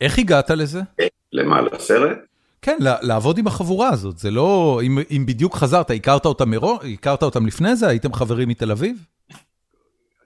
איך 0.00 0.18
הגעת 0.18 0.50
לזה? 0.50 0.80
למה, 1.32 1.60
לסרט? 1.60 2.18
כן, 2.62 2.78
לעבוד 2.80 3.38
עם 3.38 3.46
החבורה 3.46 3.88
הזאת, 3.88 4.18
זה 4.18 4.30
לא... 4.30 4.80
אם, 4.82 4.98
אם 5.10 5.26
בדיוק 5.26 5.54
חזרת, 5.54 5.90
הכרת 5.90 6.26
אותם 6.26 6.50
מראש? 6.50 6.84
הכרת 6.92 7.22
אותם 7.22 7.46
לפני 7.46 7.76
זה? 7.76 7.88
הייתם 7.88 8.12
חברים 8.12 8.48
מתל 8.48 8.70
אביב? 8.70 9.06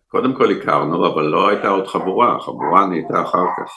קודם 0.09 0.35
כל 0.35 0.51
הכרנו, 0.51 1.07
אבל 1.07 1.23
לא 1.23 1.49
הייתה 1.49 1.69
עוד 1.69 1.87
חבורה, 1.87 2.37
החבורה 2.37 2.87
נהייתה 2.87 3.23
אחר 3.23 3.45
כך. 3.57 3.73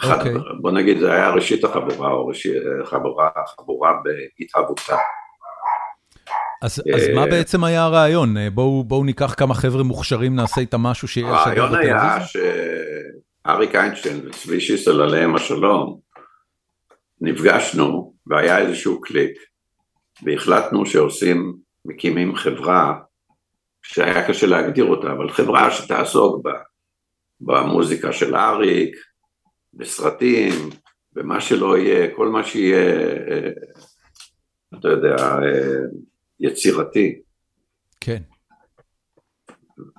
אחד, 0.00 0.18
אוקיי. 0.18 0.32
בוא 0.60 0.70
נגיד 0.70 0.98
זה 0.98 1.12
היה 1.12 1.30
ראשית 1.30 1.64
החבורה, 1.64 2.12
או 2.12 2.26
ראשית, 2.26 2.62
חבורה, 2.84 3.30
חבורה 3.46 3.92
בהתהוותה. 4.04 4.96
אז, 6.62 6.82
אז 6.94 7.08
אה, 7.08 7.14
מה 7.14 7.26
בעצם 7.26 7.64
היה 7.64 7.84
הרעיון? 7.84 8.36
אה, 8.36 8.50
בואו, 8.50 8.84
בואו 8.84 9.04
ניקח 9.04 9.34
כמה 9.34 9.54
חבר'ה 9.54 9.82
מוכשרים, 9.82 10.36
נעשה 10.36 10.60
איתם 10.60 10.80
משהו 10.80 11.08
שיהיה 11.08 11.26
לשדר 11.26 11.40
הרעיון 11.40 11.74
היה 11.74 11.96
בטלוויזיה? 11.96 12.42
שאריק 13.46 13.74
איינשטיין 13.74 14.20
וצבי 14.26 14.60
שיסל 14.60 15.00
עליהם 15.00 15.34
השלום, 15.34 15.98
נפגשנו 17.20 18.14
והיה 18.26 18.58
איזשהו 18.58 19.00
קליק, 19.00 19.32
והחלטנו 20.22 20.86
שעושים, 20.86 21.54
מקימים 21.84 22.34
חברה 22.34 22.94
שהיה 23.82 24.28
קשה 24.28 24.46
להגדיר 24.46 24.84
אותה, 24.84 25.12
אבל 25.12 25.30
חברה 25.30 25.70
שתעסוק 25.70 26.46
ב, 26.46 26.48
במוזיקה 27.40 28.12
של 28.12 28.36
אריק, 28.36 28.96
בסרטים, 29.76 30.52
במה 31.12 31.40
שלא 31.40 31.78
יהיה, 31.78 32.14
כל 32.16 32.28
מה 32.28 32.44
שיהיה, 32.44 32.96
אה, 33.30 33.50
אתה 34.78 34.88
יודע, 34.88 35.16
אה, 35.16 35.80
יצירתי. 36.40 37.20
כן. 38.00 38.22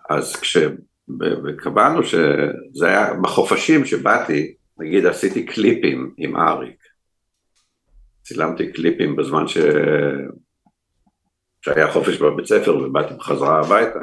אז 0.10 0.36
כשקבענו 0.36 2.04
שזה 2.04 2.88
היה 2.88 3.14
בחופשים 3.14 3.86
שבאתי, 3.86 4.56
נגיד 4.78 5.06
עשיתי 5.06 5.46
קליפים 5.46 6.14
עם 6.18 6.36
אריק, 6.36 6.84
צילמתי 8.24 8.72
קליפים 8.72 9.16
בזמן 9.16 9.48
ש... 9.48 9.58
שהיה 11.62 11.92
חופש 11.92 12.18
בבית 12.18 12.46
ספר 12.46 12.78
ובאתי 12.78 13.14
בחזרה 13.14 13.60
הביתה. 13.60 14.00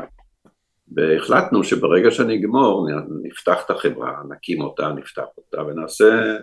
והחלטנו 0.97 1.65
שברגע 1.65 2.11
שאני 2.11 2.41
אגמור 2.41 2.89
נפתח 3.23 3.63
את 3.67 3.71
החברה, 3.71 4.13
נקים 4.31 4.61
אותה, 4.61 4.93
נפתח 4.93 5.25
אותה 5.39 5.63
ונעשה... 5.63 6.37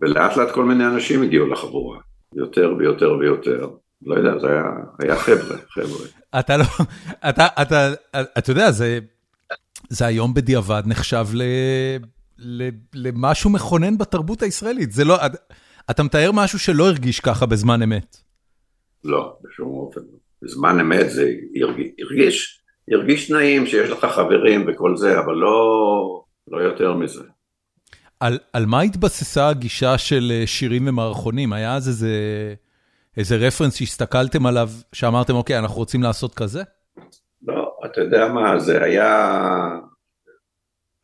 ולאט 0.00 0.36
לאט 0.36 0.50
כל 0.54 0.64
מיני 0.64 0.86
אנשים 0.86 1.22
הגיעו 1.22 1.46
לחבורה, 1.46 1.98
יותר 2.34 2.74
ויותר 2.78 3.12
ויותר. 3.12 3.68
לא 4.06 4.14
יודע, 4.14 4.38
זה 4.38 4.46
היה, 4.50 4.64
היה 4.98 5.16
חבר'ה, 5.16 5.56
חבר'ה. 5.68 6.06
אתה 6.38 6.56
לא, 6.56 6.64
אתה, 7.28 7.46
אתה, 7.62 7.92
אתה 8.38 8.50
יודע, 8.50 8.70
זה, 8.70 8.98
זה 9.88 10.06
היום 10.06 10.34
בדיעבד 10.34 10.82
נחשב 10.86 11.24
ל, 11.34 11.42
ל, 12.38 12.68
למשהו 12.94 13.50
מכונן 13.50 13.98
בתרבות 13.98 14.42
הישראלית. 14.42 14.92
זה 14.92 15.04
לא, 15.04 15.16
אתה 15.90 16.02
מתאר 16.02 16.30
משהו 16.32 16.58
שלא 16.58 16.88
הרגיש 16.88 17.20
ככה 17.20 17.46
בזמן 17.46 17.82
אמת. 17.82 18.16
לא, 19.04 19.36
בשום 19.42 19.68
אופן. 19.68 20.00
בזמן 20.42 20.80
אמת 20.80 21.10
זה 21.10 21.30
הרגיש, 22.02 22.63
הרגיש 22.90 23.30
נעים 23.30 23.66
שיש 23.66 23.90
לך 23.90 24.04
חברים 24.04 24.64
וכל 24.68 24.96
זה, 24.96 25.18
אבל 25.18 25.34
לא, 25.34 26.24
לא 26.48 26.58
יותר 26.58 26.92
מזה. 26.94 27.22
על, 28.20 28.38
על 28.52 28.66
מה 28.66 28.80
התבססה 28.80 29.48
הגישה 29.48 29.98
של 29.98 30.32
אה, 30.34 30.46
שירים 30.46 30.88
ומערכונים? 30.88 31.52
היה 31.52 31.74
אז 31.74 31.88
איזה, 31.88 32.14
איזה 33.16 33.36
רפרנס 33.36 33.74
שהסתכלתם 33.76 34.46
עליו, 34.46 34.68
שאמרתם, 34.92 35.34
אוקיי, 35.34 35.58
אנחנו 35.58 35.76
רוצים 35.76 36.02
לעשות 36.02 36.34
כזה? 36.34 36.62
לא, 37.42 37.76
אתה 37.84 38.00
יודע 38.00 38.28
מה, 38.28 38.58
זה 38.58 38.82
היה... 38.82 39.38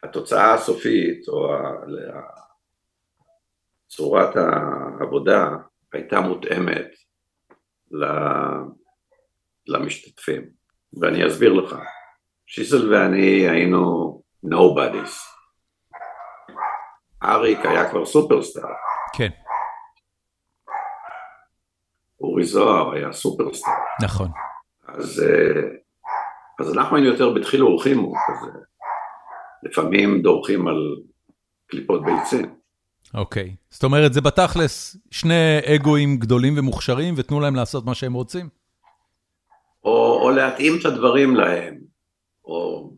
התוצאה 0.03 0.55
הסופית, 0.55 1.29
או 1.29 1.55
צורת 3.89 4.37
העבודה, 4.37 5.49
הייתה 5.93 6.21
מותאמת 6.21 6.89
למשתתפים, 9.67 10.51
ואני 11.01 11.27
אסביר 11.27 11.53
לך. 11.53 11.77
שיסל 12.47 12.95
ואני 12.95 13.49
היינו 13.49 14.23
nobodies. 14.47 15.13
אריק 17.23 17.59
היה 17.67 17.91
כבר 17.91 18.07
סופרסטאר. 18.07 18.63
כן. 19.17 19.29
אורי 22.21 22.45
זוהר 22.45 22.93
היה 22.93 23.13
סופרסטאר. 23.13 23.73
נכון. 24.03 24.29
אז, 24.89 25.23
אה, 25.23 25.63
אז 26.61 26.75
אנחנו 26.75 26.97
היינו 26.97 27.11
יותר 27.11 27.35
בדחיל 27.35 27.63
אורחים 27.63 28.13
כזה. 28.29 28.59
לפעמים 29.63 30.23
דורכים 30.23 30.69
על 30.69 30.97
קליפות 31.67 32.01
ביצים. 32.05 32.55
אוקיי, 33.15 33.57
זאת 33.71 33.85
אומרת 33.85 34.13
זה 34.13 34.21
בתכלס 34.21 34.97
שני 35.11 35.59
אגואים 35.77 36.17
גדולים 36.17 36.55
ומוכשרים 36.59 37.15
ותנו 37.17 37.41
להם 37.41 37.55
לעשות 37.55 37.85
מה 37.85 37.95
שהם 37.95 38.13
רוצים? 38.13 38.60
או, 39.85 40.21
או 40.23 40.31
להתאים 40.31 40.73
את 40.81 40.85
הדברים 40.85 41.37
להם, 41.37 41.79
או 42.45 42.91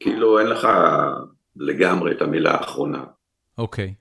כאילו 0.00 0.38
אין 0.38 0.46
לך 0.46 0.68
לגמרי 1.56 2.12
את 2.12 2.22
המילה 2.22 2.52
האחרונה. 2.52 3.04
אוקיי. 3.58 3.94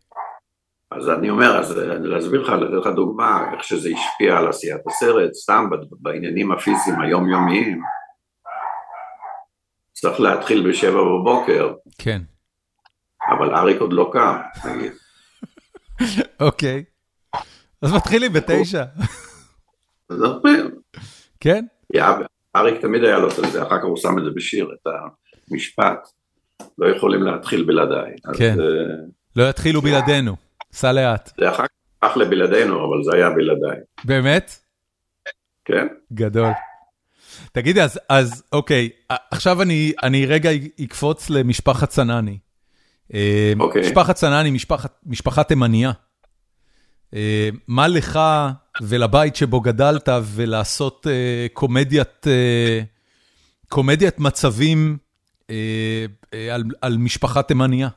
אז 0.91 1.09
אני 1.09 1.29
אומר, 1.29 1.59
אז 1.59 1.77
להסביר 1.77 2.41
לך, 2.41 2.49
לתת 2.49 2.73
לך 2.73 2.87
דוגמה, 2.95 3.53
איך 3.53 3.63
שזה 3.63 3.89
השפיע 3.89 4.37
על 4.37 4.47
עשיית 4.47 4.81
הסרט, 4.87 5.33
סתם 5.33 5.69
בעניינים 5.91 6.51
הפיזיים 6.51 7.01
היומיומיים. 7.01 7.81
צריך 9.93 10.19
להתחיל 10.19 10.69
בשבע 10.69 11.01
בבוקר. 11.01 11.73
כן. 11.97 12.21
אבל 13.29 13.55
אריק 13.55 13.81
עוד 13.81 13.93
לא 13.93 14.09
קם, 14.13 14.37
נגיד. 14.65 14.93
אוקיי. 16.47 16.83
אז 17.81 17.93
מתחילים 17.93 18.33
בתשע. 18.33 18.83
אז. 20.09 20.21
כן? 21.43 21.65
אריק 22.55 22.81
תמיד 22.81 23.03
היה 23.03 23.17
לו 23.17 23.27
את 23.29 23.51
זה, 23.51 23.63
אחר 23.63 23.77
כך 23.77 23.83
הוא 23.83 23.97
שם 23.97 24.17
את 24.19 24.23
זה 24.23 24.29
בשיר, 24.35 24.69
את 24.73 24.87
המשפט. 25.51 26.07
לא 26.77 26.95
יכולים 26.95 27.23
להתחיל 27.23 27.63
בלעדיי. 27.63 28.15
כן. 28.37 28.55
לא 29.35 29.49
יתחילו 29.49 29.81
בלעדינו, 29.81 30.35
סע 30.71 30.91
לאט. 30.91 31.31
זה 31.39 31.49
אחר 31.49 31.63
כך 32.03 32.17
לבלעדינו, 32.17 32.75
אבל 32.75 33.03
זה 33.03 33.11
היה 33.15 33.29
בלעדיי. 33.29 33.79
באמת? 34.05 34.51
כן. 35.65 35.87
גדול. 36.13 36.51
תגידי, 37.51 37.81
אז, 37.81 37.99
אז 38.09 38.43
אוקיי, 38.51 38.89
עכשיו 39.31 39.61
אני, 39.61 39.93
אני 40.03 40.25
רגע 40.25 40.49
אקפוץ 40.83 41.29
למשפחת 41.29 41.89
צנני. 41.89 42.37
אה, 43.13 43.53
אוקיי. 43.59 43.81
משפחת 43.81 44.15
צנני, 44.15 44.51
משפחת, 44.51 44.99
משפחה 45.05 45.43
תימניה. 45.43 45.91
אה, 47.13 47.49
מה 47.67 47.87
לך 47.87 48.19
ולבית 48.81 49.35
שבו 49.35 49.61
גדלת 49.61 50.09
ולעשות 50.35 51.07
אה, 51.07 51.47
קומדיית, 51.53 52.27
קומדיית 53.69 54.19
מצבים 54.19 54.97
על, 56.51 56.63
על 56.81 56.97
משפחה 56.97 57.43
תימניה? 57.43 57.89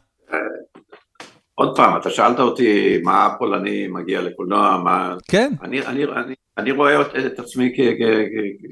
עוד 1.54 1.76
פעם, 1.76 2.00
אתה 2.00 2.10
שאלת 2.10 2.38
אותי 2.38 2.98
מה 3.02 3.26
הפולני 3.26 3.86
מגיע 3.86 4.20
לקולנוע, 4.20 4.80
מה... 4.84 5.16
כן. 5.28 5.52
אני, 5.62 5.86
אני, 5.86 6.04
אני, 6.04 6.34
אני 6.58 6.70
רואה 6.70 7.00
את 7.00 7.38
עצמי 7.38 7.72
כ... 7.76 7.80
כ, 7.80 8.02
כ 8.02 8.66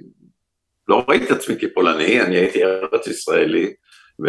לא 0.89 1.05
ראיתי 1.09 1.25
את 1.25 1.31
עצמי 1.31 1.57
כפולני, 1.61 2.21
אני 2.21 2.37
הייתי 2.37 2.65
ארץ 2.65 3.07
ישראלי, 3.07 3.73
ו, 4.25 4.29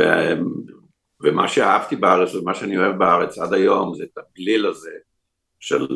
ומה 1.21 1.47
שאהבתי 1.47 1.95
בארץ 1.95 2.36
ומה 2.36 2.54
שאני 2.54 2.78
אוהב 2.78 2.97
בארץ 2.97 3.38
עד 3.38 3.54
היום 3.54 3.95
זה 3.95 4.04
את 4.04 4.17
הבליל 4.17 4.65
הזה 4.65 4.91
של 5.59 5.87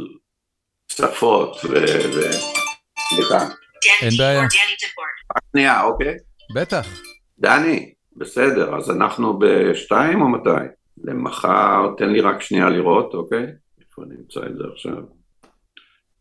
שפות 0.91 1.57
ו... 1.65 1.73
ו... 2.15 2.21
סליחה. 3.09 3.37
אין 4.01 4.11
בעיה. 4.17 4.43
רק 4.43 4.49
שנייה, 5.51 5.83
אוקיי? 5.83 6.17
בטח. 6.55 6.87
דני, 7.39 7.93
בסדר, 8.15 8.75
אז 8.77 8.91
אנחנו 8.91 9.39
בשתיים 9.39 10.21
או 10.21 10.29
מתי? 10.29 10.49
למחר, 11.03 11.93
תן 11.97 12.09
לי 12.09 12.21
רק 12.21 12.41
שנייה 12.41 12.69
לראות, 12.69 13.13
אוקיי? 13.13 13.45
איפה 13.81 14.03
אני 14.03 14.15
אמצא 14.15 14.39
את 14.39 14.57
זה 14.57 14.63
עכשיו? 14.73 15.03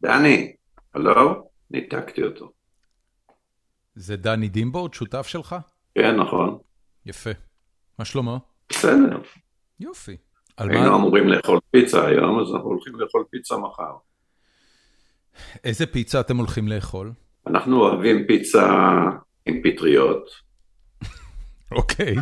דני, 0.01 0.53
הלו? 0.95 1.51
ניתקתי 1.71 2.23
אותו. 2.23 2.53
זה 3.95 4.17
דני 4.17 4.49
דימבורד, 4.49 4.95
שותף 4.95 5.27
שלך? 5.27 5.57
כן, 5.95 6.17
נכון. 6.17 6.59
יפה. 7.07 7.31
מה 7.99 8.05
שלמה? 8.05 8.39
בסדר. 8.69 9.21
יופי. 9.81 10.17
היינו 10.59 10.97
אמורים 10.97 11.29
לאכול 11.29 11.59
פיצה 11.71 12.07
היום, 12.07 12.41
אז 12.41 12.55
אנחנו 12.55 12.69
הולכים 12.69 13.01
לאכול 13.01 13.25
פיצה 13.31 13.57
מחר. 13.57 13.93
איזה 15.65 15.87
פיצה 15.87 16.21
אתם 16.21 16.37
הולכים 16.37 16.69
לאכול? 16.69 17.13
אנחנו 17.47 17.81
אוהבים 17.81 18.27
פיצה 18.27 18.67
עם 19.47 19.61
פטריות. 19.65 20.31
אוקיי. 21.73 22.17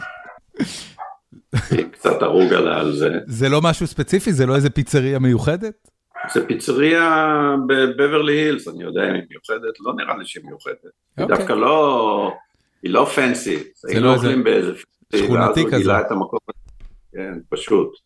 קצת 1.92 2.22
עלה 2.22 2.80
על 2.80 2.92
זה. 2.92 3.08
זה 3.26 3.48
לא 3.48 3.60
משהו 3.62 3.86
ספציפי? 3.86 4.32
זה 4.32 4.46
לא 4.46 4.56
איזה 4.56 4.70
פיצריה 4.70 5.18
מיוחדת? 5.18 5.88
זה 6.34 6.46
פיצריה 6.46 7.26
בבברלי 7.68 8.32
הילס, 8.32 8.68
אני 8.68 8.82
יודע 8.82 9.00
אם 9.00 9.14
היא 9.14 9.22
מיוחדת, 9.30 9.80
לא 9.80 9.94
נראה 9.96 10.16
לי 10.16 10.24
שהיא 10.24 10.44
מיוחדת. 10.44 10.76
היא 11.16 11.24
אוקיי. 11.24 11.36
דווקא 11.36 11.52
לא, 11.52 12.32
היא 12.82 12.90
לא 12.90 13.04
פנסי. 13.14 13.58
היינו 13.88 14.06
לא 14.06 14.14
אוכלים 14.14 14.44
באיזה 14.44 14.72
שכונתי 15.16 15.30
כזה. 15.30 15.40
ואז 15.42 15.58
הוא 15.58 15.78
גילה 15.78 16.00
את 16.00 16.10
המקום, 16.10 16.38
כן, 17.12 17.34
פשוט. 17.48 18.05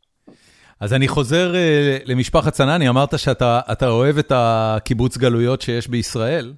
אז 0.80 0.92
אני 0.92 1.08
חוזר 1.08 1.52
uh, 1.52 2.02
למשפחת 2.04 2.52
צנני, 2.52 2.88
אמרת 2.88 3.18
שאתה 3.18 3.88
אוהב 3.88 4.18
את 4.18 4.32
הקיבוץ 4.34 5.16
גלויות 5.16 5.60
שיש 5.60 5.88
בישראל, 5.88 6.54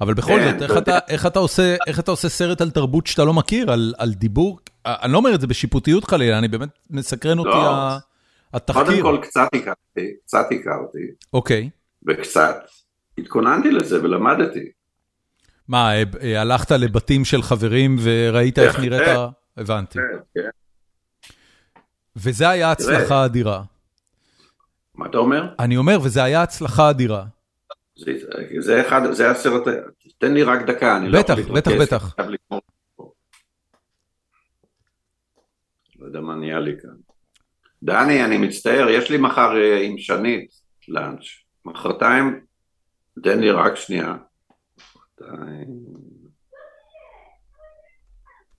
אבל 0.00 0.14
בכל 0.14 0.38
כן, 0.38 0.58
זאת, 0.58 0.70
איך 0.70 0.78
אתה, 0.78 0.98
איך, 1.08 1.26
אתה 1.26 1.38
עושה, 1.38 1.76
איך 1.86 2.00
אתה 2.00 2.10
עושה 2.10 2.28
סרט 2.28 2.60
על 2.60 2.70
תרבות 2.70 3.06
שאתה 3.06 3.24
לא 3.24 3.32
מכיר, 3.32 3.72
על, 3.72 3.94
על 3.98 4.12
דיבור, 4.12 4.58
אני 4.86 5.12
לא 5.12 5.18
אומר 5.18 5.34
את 5.34 5.40
זה 5.40 5.46
בשיפוטיות 5.46 6.04
חלילה, 6.04 6.38
אני 6.38 6.48
באמת 6.48 6.68
מסקרן 6.90 7.38
אותי 7.38 7.50
לא. 7.50 7.70
ה, 7.70 7.98
התחקיר. 8.54 8.84
קודם 8.84 9.02
כל 9.02 9.18
קצת 9.22 9.48
הכרתי, 9.54 10.14
קצת 10.24 10.46
הכרתי. 10.50 10.98
אוקיי. 11.32 11.70
וקצת 12.08 12.56
התכוננתי 13.18 13.70
לזה 13.70 14.02
ולמדתי. 14.02 14.64
מה, 15.68 15.94
אה, 15.94 16.02
אה, 16.22 16.40
הלכת 16.40 16.70
לבתים 16.70 17.24
של 17.24 17.42
חברים 17.42 17.96
וראית 18.02 18.58
איך 18.58 18.80
נראית 18.80 19.08
ה... 19.08 19.28
הבנתי. 19.56 19.98
כן, 19.98 20.18
כן. 20.34 20.48
וזה 22.16 22.48
היה 22.48 22.72
הצלחה 22.72 23.24
אדירה. 23.24 23.62
מה 24.94 25.06
אתה 25.06 25.18
אומר? 25.18 25.54
אני 25.58 25.76
אומר, 25.76 25.98
וזה 26.02 26.22
היה 26.22 26.42
הצלחה 26.42 26.90
אדירה. 26.90 27.24
זה, 27.96 28.12
זה 28.58 28.80
אחד, 28.86 29.12
זה 29.12 29.30
הסרט, 29.30 29.62
תן 30.18 30.34
לי 30.34 30.42
רק 30.42 30.66
דקה, 30.66 30.96
אני 30.96 31.08
בטח, 31.10 31.34
לא 31.34 31.40
יכול 31.40 31.54
להתרכז. 31.54 31.82
בטח, 31.82 32.14
בטח. 32.16 32.16
לא 35.98 36.06
יודע 36.06 36.20
מה 36.20 36.34
נהיה 36.34 36.60
לי 36.60 36.72
כאן. 36.82 36.96
דני, 37.82 38.24
אני 38.24 38.38
מצטער, 38.38 38.88
יש 38.88 39.10
לי 39.10 39.18
מחר 39.18 39.56
אה, 39.56 39.82
עם 39.82 39.98
שנית 39.98 40.50
לאנץ'. 40.88 41.24
מחרתיים, 41.64 42.44
תן 43.22 43.40
לי 43.40 43.50
רק 43.50 43.74
שנייה. 43.76 44.14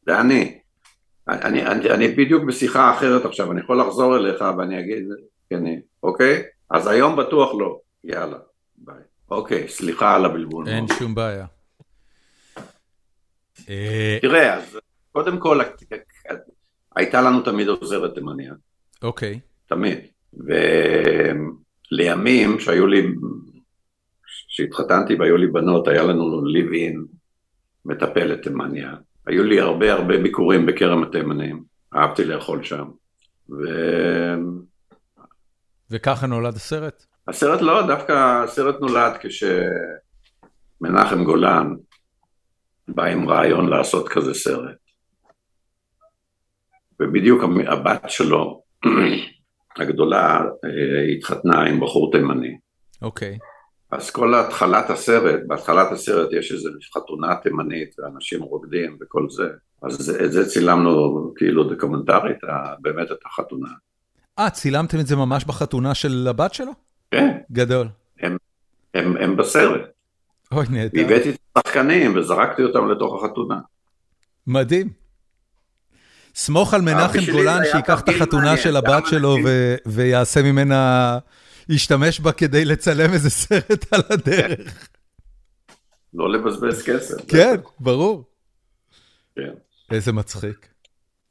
דני, 0.05 0.59
אני, 1.27 1.65
אני, 1.65 1.89
אני 1.89 2.07
בדיוק 2.07 2.43
בשיחה 2.43 2.93
אחרת 2.97 3.25
עכשיו, 3.25 3.51
אני 3.51 3.59
יכול 3.61 3.81
לחזור 3.81 4.17
אליך 4.17 4.43
ואני 4.57 4.79
אגיד, 4.79 5.03
כן, 5.49 5.63
אוקיי? 6.03 6.43
אז 6.69 6.87
היום 6.87 7.15
בטוח 7.15 7.51
לא. 7.59 7.79
יאללה, 8.03 8.37
ביי. 8.77 8.95
אוקיי, 9.31 9.67
סליחה 9.67 10.15
על 10.15 10.25
הבלבול. 10.25 10.67
אין 10.67 10.85
שום 10.99 11.15
בעיה. 11.15 11.45
אה, 13.69 14.17
תראה, 14.21 14.53
אז 14.57 14.79
קודם 15.11 15.39
כל, 15.39 15.59
הייתה 16.95 17.21
לנו 17.21 17.41
תמיד 17.41 17.67
עוזרת 17.67 18.13
תימניה. 18.13 18.53
אוקיי. 19.01 19.39
תמיד. 19.65 19.99
ולימים, 21.91 22.59
שהיו 22.59 22.87
לי, 22.87 23.07
כשהתחתנתי 24.47 25.15
והיו 25.15 25.37
לי 25.37 25.47
בנות, 25.47 25.87
היה 25.87 26.03
לנו 26.03 26.45
ליבין, 26.45 27.05
מטפלת 27.85 28.43
תימניה. 28.43 28.93
היו 29.27 29.43
לי 29.43 29.59
הרבה 29.59 29.93
הרבה 29.93 30.17
ביקורים 30.17 30.65
בכרם 30.65 31.03
התימנים, 31.03 31.63
אהבתי 31.95 32.25
לאכול 32.25 32.63
שם. 32.63 32.85
ו... 33.49 33.55
וככה 35.91 36.27
נולד 36.27 36.55
הסרט? 36.55 37.05
הסרט 37.27 37.61
לא, 37.61 37.87
דווקא 37.87 38.43
הסרט 38.43 38.75
נולד 38.81 39.13
כשמנחם 40.81 41.23
גולן 41.23 41.73
בא 42.87 43.03
עם 43.03 43.29
רעיון 43.29 43.69
לעשות 43.69 44.09
כזה 44.09 44.33
סרט. 44.33 44.75
ובדיוק 46.99 47.43
הבת 47.67 48.09
שלו, 48.09 48.63
הגדולה, 49.79 50.41
אה, 50.65 51.03
התחתנה 51.17 51.61
עם 51.61 51.79
בחור 51.79 52.11
תימני. 52.11 52.57
אוקיי. 53.01 53.37
Okay. 53.41 53.52
אז 53.97 54.09
כל 54.09 54.35
התחלת 54.35 54.89
הסרט, 54.89 55.39
בהתחלת 55.47 55.91
הסרט 55.91 56.29
יש 56.31 56.51
איזו 56.51 56.69
חתונה 56.93 57.35
תימנית 57.35 57.95
ואנשים 57.99 58.41
רוקדים 58.41 58.97
וכל 59.01 59.27
זה, 59.29 59.43
אז 59.81 60.09
את 60.25 60.31
זה 60.31 60.49
צילמנו 60.49 61.33
כאילו 61.35 61.63
דוקומנטרית, 61.63 62.37
באמת 62.79 63.11
את 63.11 63.17
החתונה. 63.25 63.69
אה, 64.39 64.49
צילמתם 64.49 64.99
את 64.99 65.07
זה 65.07 65.15
ממש 65.15 65.45
בחתונה 65.45 65.93
של 65.93 66.27
הבת 66.29 66.53
שלו? 66.53 66.71
כן. 67.11 67.37
גדול. 67.51 67.87
הם, 68.19 68.37
הם, 68.93 69.17
הם 69.17 69.37
בסרט. 69.37 69.81
אוי, 70.51 70.65
נהדר. 70.69 71.01
והבאתי 71.01 71.29
את 71.29 71.37
השחקנים 71.55 72.17
וזרקתי 72.17 72.63
אותם 72.63 72.91
לתוך 72.91 73.23
החתונה. 73.23 73.59
מדהים. 74.47 74.89
סמוך 76.35 76.73
על 76.73 76.81
מנחם 76.81 77.31
גולן 77.31 77.59
שייקח 77.71 78.01
את 78.01 78.09
החתונה 78.09 78.57
של 78.57 78.75
הבת 78.75 79.05
שלו 79.05 79.35
ויעשה 79.85 80.41
ממנה, 80.41 81.17
ישתמש 81.69 82.19
בה 82.19 82.31
כדי 82.31 82.65
לצלם 82.65 83.13
איזה 83.13 83.29
סרט 83.29 83.93
על 83.93 84.01
הדרך. 84.09 84.87
לא 86.13 86.31
לבזבז 86.31 86.83
כסף. 86.83 87.31
כן, 87.31 87.55
ברור. 87.79 88.23
כן. 89.35 89.53
איזה 89.91 90.11
מצחיק. 90.11 90.67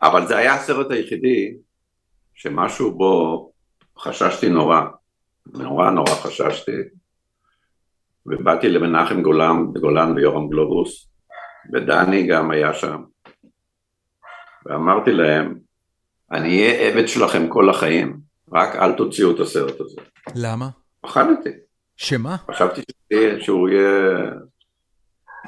אבל 0.03 0.27
זה 0.27 0.37
היה 0.37 0.55
הסרט 0.55 0.91
היחידי 0.91 1.55
שמשהו 2.35 2.99
בו 2.99 3.53
חששתי 3.99 4.49
נורא. 4.49 4.81
נורא 5.47 5.91
נורא 5.91 6.15
חששתי. 6.15 6.73
ובאתי 8.27 8.69
למנחם 8.69 9.23
גולן, 9.23 9.65
גולן 9.81 10.13
ויורם 10.13 10.49
גלובוס, 10.49 11.09
ודני 11.73 12.27
גם 12.27 12.51
היה 12.51 12.75
שם. 12.75 13.03
ואמרתי 14.67 15.13
להם, 15.13 15.59
אני 16.33 16.49
אהיה 16.49 16.89
עבד 16.89 17.09
שלכם 17.09 17.49
כל 17.49 17.71
החיים, 17.71 18.21
רק 18.53 18.77
אל 18.77 18.93
תוציאו 18.97 19.35
את 19.35 19.41
הסרט 19.41 19.81
הזה. 19.81 20.01
למה? 20.35 20.69
פחדתי. 21.01 21.51
שמה? 21.97 22.37
חשבתי 22.51 22.83
שהוא 23.41 23.69
יהיה 23.69 24.31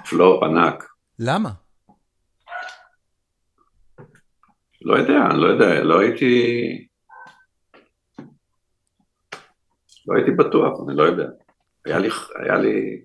פלופ 0.08 0.42
ענק. 0.42 0.84
למה? 1.18 1.50
לא 4.82 4.96
יודע, 4.98 5.26
אני 5.30 5.40
לא 5.40 5.46
יודע, 5.46 5.82
לא 5.82 6.00
הייתי... 6.00 6.42
לא 10.06 10.14
הייתי 10.16 10.30
בטוח, 10.30 10.78
אני 10.88 10.96
לא 10.96 11.02
יודע. 11.02 11.26
היה 11.84 11.98
לי... 11.98 12.08
היה 12.44 12.58
לי... 12.58 13.02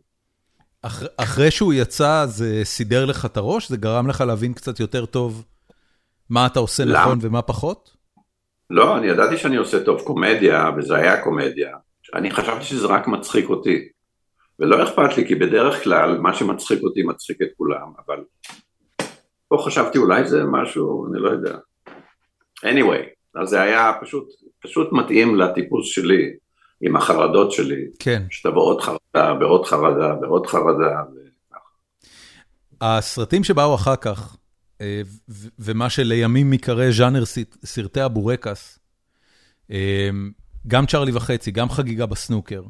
אח, 0.81 1.03
אחרי 1.17 1.51
שהוא 1.51 1.73
יצא 1.73 2.25
זה 2.25 2.61
סידר 2.63 3.05
לך 3.05 3.25
את 3.25 3.37
הראש? 3.37 3.69
זה 3.69 3.77
גרם 3.77 4.07
לך 4.07 4.21
להבין 4.21 4.53
קצת 4.53 4.79
יותר 4.79 5.05
טוב 5.05 5.45
מה 6.29 6.45
אתה 6.45 6.59
עושה 6.59 6.85
למה? 6.85 7.01
נכון 7.01 7.19
ומה 7.21 7.41
פחות? 7.41 7.98
לא, 8.69 8.97
אני 8.97 9.07
ידעתי 9.07 9.37
שאני 9.37 9.55
עושה 9.55 9.83
טוב 9.83 10.01
קומדיה, 10.01 10.69
וזה 10.77 10.95
היה 10.95 11.23
קומדיה. 11.23 11.77
אני 12.15 12.31
חשבתי 12.31 12.63
שזה 12.63 12.87
רק 12.87 13.07
מצחיק 13.07 13.49
אותי. 13.49 13.89
ולא 14.59 14.83
אכפת 14.83 15.17
לי, 15.17 15.27
כי 15.27 15.35
בדרך 15.35 15.83
כלל 15.83 16.17
מה 16.17 16.33
שמצחיק 16.33 16.83
אותי 16.83 17.03
מצחיק 17.03 17.41
את 17.41 17.47
כולם, 17.57 17.87
אבל 18.07 18.23
פה 19.47 19.63
חשבתי 19.65 19.97
אולי 19.97 20.27
זה 20.27 20.43
משהו, 20.43 21.07
אני 21.07 21.21
לא 21.21 21.29
יודע. 21.29 21.57
anyway, 22.65 23.03
אז 23.35 23.49
זה 23.49 23.61
היה 23.61 23.91
פשוט, 24.01 24.27
פשוט 24.63 24.91
מתאים 24.91 25.35
לטיפוס 25.35 25.85
שלי, 25.87 26.33
עם 26.81 26.95
החרדות 26.95 27.51
שלי. 27.51 27.85
כן. 27.99 28.23
שתבוא 28.29 28.61
עוד 28.61 28.81
חרדה 28.81 29.33
ועוד 29.39 29.65
חרדה 29.65 30.13
ועוד 30.21 30.47
חרדה. 30.47 31.01
הסרטים 32.81 33.43
שבאו 33.43 33.75
אחר 33.75 33.95
כך, 33.95 34.37
ומה 35.59 35.89
שלימים 35.89 36.49
מקרא 36.49 36.91
ז'אנר 36.91 37.23
סרטי 37.65 38.01
הבורקס, 38.01 38.79
אה, 39.71 40.09
גם 40.67 40.85
צ'ארלי 40.85 41.11
וחצי, 41.11 41.51
גם 41.51 41.69
חגיגה 41.69 42.05
בסנוקר, 42.05 42.61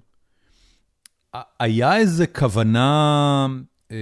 היה 1.59 1.97
איזה 1.97 2.27
כוונה, 2.27 3.47
אה, 3.91 3.97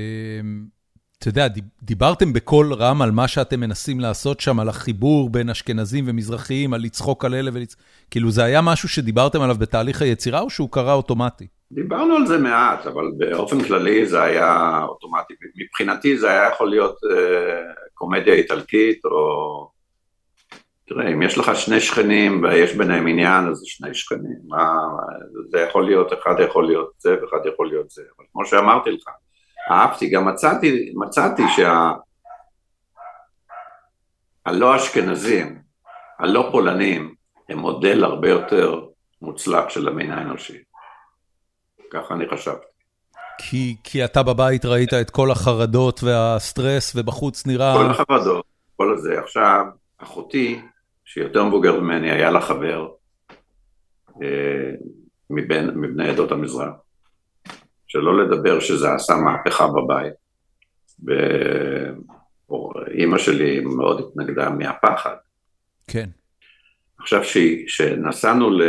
אתה 1.20 1.28
יודע, 1.28 1.48
דיברתם 1.84 2.34
בקול 2.34 2.74
רם 2.74 3.02
על 3.02 3.12
מה 3.12 3.28
שאתם 3.28 3.60
מנסים 3.60 4.00
לעשות 4.00 4.40
שם, 4.40 4.60
על 4.60 4.70
החיבור 4.70 5.30
בין 5.30 5.50
אשכנזים 5.50 6.06
ומזרחיים, 6.08 6.74
על 6.74 6.82
לצחוק 6.82 7.26
על 7.26 7.36
אלה 7.36 7.52
ולצחוק, 7.54 7.82
כאילו 8.12 8.32
זה 8.32 8.44
היה 8.44 8.62
משהו 8.62 8.90
שדיברתם 8.90 9.42
עליו 9.42 9.56
בתהליך 9.56 10.02
היצירה 10.02 10.40
או 10.40 10.50
שהוא 10.50 10.70
קרה 10.72 10.94
אוטומטי? 10.94 11.48
דיברנו 11.72 12.16
על 12.16 12.28
זה 12.28 12.38
מעט, 12.38 12.86
אבל 12.86 13.12
באופן 13.18 13.64
כללי 13.64 14.06
זה 14.06 14.24
היה 14.24 14.82
אוטומטי. 14.84 15.34
מבחינתי 15.56 16.18
זה 16.18 16.30
היה 16.30 16.50
יכול 16.54 16.70
להיות 16.70 16.96
אה, 17.12 17.74
קומדיה 17.98 18.34
איטלקית, 18.34 19.06
או... 19.06 19.78
תראה, 20.88 21.08
אם 21.08 21.22
יש 21.22 21.38
לך 21.38 21.56
שני 21.56 21.80
שכנים 21.80 22.44
ויש 22.44 22.74
ביניהם 22.74 23.08
עניין, 23.08 23.48
אז 23.48 23.58
זה 23.58 23.66
שני 23.66 23.94
שכנים. 23.94 24.38
מה, 24.48 24.80
זה 25.50 25.60
יכול 25.60 25.86
להיות, 25.86 26.14
אחד 26.14 26.36
יכול 26.48 26.66
להיות 26.68 26.92
זה 26.98 27.16
ואחד 27.22 27.46
יכול 27.54 27.68
להיות 27.68 27.90
זה. 27.90 28.02
אבל 28.18 28.26
כמו 28.32 28.46
שאמרתי 28.46 28.92
לך, 28.92 29.10
אהבתי, 29.72 30.10
גם 30.10 30.28
מצאתי, 30.28 30.94
מצאתי 30.96 31.44
שה... 31.56 31.92
הלא 34.46 34.76
אשכנזים, 34.76 35.62
הלא 36.20 36.50
פולנים, 36.52 37.16
הם 37.50 37.58
מודל 37.58 38.04
הרבה 38.04 38.30
יותר 38.30 38.86
מוצלח 39.22 39.70
של 39.70 39.88
המין 39.88 40.12
האנושי. 40.12 40.58
ככה 41.92 42.14
אני 42.14 42.30
חשבתי. 42.30 42.67
כי, 43.38 43.76
כי 43.84 44.06
אתה 44.06 44.24
בבית 44.24 44.66
ראית 44.66 44.94
את 44.94 45.10
כל 45.10 45.32
החרדות 45.32 46.04
והסטרס, 46.04 46.94
ובחוץ 46.96 47.48
נראה... 47.48 47.74
כל 47.78 47.92
החרדות, 47.92 48.46
כל 48.76 48.94
הזה. 48.94 49.20
עכשיו, 49.20 49.66
אחותי, 49.98 50.62
שהיא 51.06 51.24
יותר 51.24 51.44
מבוגרת 51.44 51.82
ממני, 51.82 52.12
היה 52.12 52.32
לה 52.32 52.42
חבר 52.42 52.88
אה, 54.24 54.72
מבין, 55.30 55.70
מבני 55.76 56.10
עדות 56.10 56.32
המזרח. 56.32 56.74
שלא 57.88 58.24
לדבר 58.24 58.60
שזה 58.60 58.94
עשה 58.94 59.16
מהפכה 59.16 59.68
בבית. 59.68 60.14
ואימא 62.50 63.18
שלי 63.18 63.60
מאוד 63.60 64.00
התנגדה 64.00 64.50
מהפחד. 64.50 65.16
כן. 65.88 66.10
עכשיו 67.00 67.22
שנסענו 67.68 68.50
ל... 68.50 68.62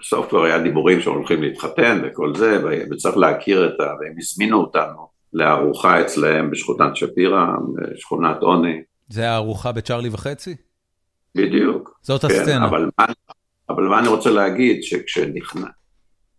בסוף 0.00 0.28
כבר 0.28 0.44
היה 0.44 0.58
דיבורים 0.58 1.00
שהולכים 1.00 1.42
להתחתן 1.42 2.00
וכל 2.04 2.34
זה, 2.34 2.62
וצריך 2.90 3.16
להכיר 3.16 3.66
את 3.66 3.80
ה... 3.80 3.82
והם 3.82 4.14
הזמינו 4.18 4.60
אותנו 4.60 5.08
לארוחה 5.32 6.00
אצלהם 6.00 6.50
בשכונת 6.50 6.96
שפירא, 6.96 7.46
בשכונת 7.76 8.42
עוני. 8.42 8.82
זה 9.08 9.30
הארוחה 9.30 9.72
בצ'ארלי 9.72 10.08
וחצי? 10.12 10.56
בדיוק. 11.34 11.98
זאת 12.02 12.24
כן, 12.24 12.26
הסצנה. 12.26 12.68
אבל 12.68 12.90
מה, 12.98 13.06
אבל 13.68 13.82
מה 13.82 13.98
אני 13.98 14.08
רוצה 14.08 14.30
להגיד, 14.30 14.82
שכשנכנס, 14.82 15.64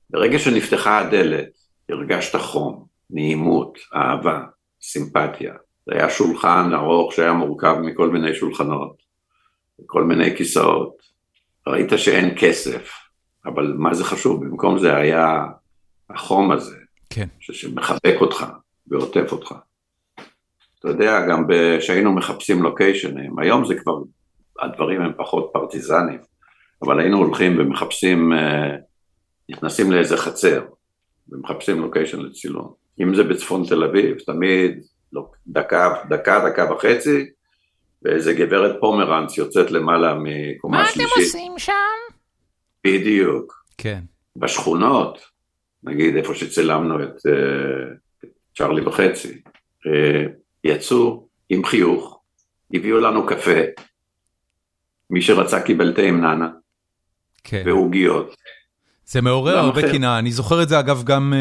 ברגע 0.10 0.40
שנפתחה 0.40 1.00
הדלת, 1.00 1.50
הרגשת 1.90 2.36
חום, 2.36 2.86
נעימות, 3.10 3.78
אהבה, 3.96 4.40
סימפתיה. 4.82 5.54
זה 5.86 5.96
היה 5.96 6.10
שולחן 6.10 6.74
ארוך 6.74 7.14
שהיה 7.14 7.34
מורכב 7.34 7.76
מכל 7.82 8.10
מיני 8.10 8.36
שולחנות, 8.36 8.96
כל 9.86 10.04
מיני 10.04 10.38
כיסאות. 10.38 11.02
ראית 11.68 11.90
שאין 11.98 12.36
כסף, 12.40 12.92
אבל 13.46 13.74
מה 13.78 13.94
זה 13.94 14.04
חשוב? 14.04 14.46
במקום 14.46 14.80
זה 14.80 14.96
היה 14.96 15.46
החום 16.10 16.52
הזה, 16.52 16.76
כן. 17.10 17.28
שמחבק 17.40 18.16
אותך 18.22 18.46
ועוטף 18.88 19.32
אותך. 19.32 19.56
אתה 20.80 20.90
יודע, 20.90 21.28
גם 21.28 21.46
כשהיינו 21.80 22.14
מחפשים 22.14 22.64
לוקיישנים, 22.64 23.40
היום 23.40 23.66
זה 23.66 23.76
כבר, 23.76 23.98
הדברים 24.62 25.02
הם 25.02 25.12
פחות 25.18 25.50
פרטיזנים, 25.54 26.20
אבל 26.82 27.00
היינו 27.00 27.18
הולכים 27.18 27.60
ומחפשים, 27.60 28.34
אה, 28.34 28.76
נכנסים 29.50 29.92
לאיזה 29.92 30.18
חצר, 30.18 30.66
ומחפשים 31.30 31.80
לוקיישן 31.80 32.20
לצילום. 32.20 32.74
אם 33.02 33.16
זה 33.16 33.24
בצפון 33.24 33.64
תל 33.66 33.84
אביב, 33.84 34.18
תמיד 34.20 34.84
דקה, 35.48 35.94
דקה, 36.10 36.50
דקה 36.50 36.74
וחצי, 36.74 37.26
ואיזה 38.04 38.34
גברת 38.34 38.76
פומרנץ 38.80 39.38
יוצאת 39.38 39.72
למעלה 39.72 40.14
מקומה 40.14 40.86
שלישית. 40.86 41.02
מה 41.02 41.08
אתם 41.14 41.22
עושים 41.22 41.54
שם? 41.58 42.11
בדיוק. 42.84 43.64
כן. 43.78 44.04
בשכונות, 44.36 45.22
נגיד 45.84 46.16
איפה 46.16 46.36
שצילמנו 46.36 47.04
את 47.04 47.10
uh, 47.10 48.28
צ'ארלי 48.58 48.82
וחצי, 48.82 49.42
uh, 49.88 50.30
יצאו 50.64 51.28
עם 51.50 51.66
חיוך, 51.66 52.20
הביאו 52.74 53.00
לנו 53.00 53.26
קפה, 53.26 53.60
מי 55.10 55.22
שרצה 55.22 55.62
קיבל 55.62 55.94
תה 55.94 56.02
עם 56.02 56.22
נאנה, 56.22 56.50
כן. 57.44 57.64
ועוגיות. 57.66 58.36
זה 59.06 59.22
מעורר 59.22 59.58
הרבה 59.58 59.82
קנאה, 59.82 60.20
אני 60.20 60.32
זוכר 60.32 60.64
את 60.64 60.70
זה 60.70 60.80
אגב 60.80 61.04
גם, 61.04 61.34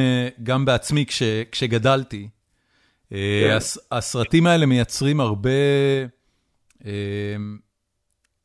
גם 0.42 0.64
בעצמי 0.64 1.06
כש, 1.06 1.22
כשגדלתי. 1.52 2.28
כן. 3.10 3.58
הסרטים 3.92 4.46
האלה 4.46 4.66
מייצרים 4.66 5.20
הרבה, 5.20 5.50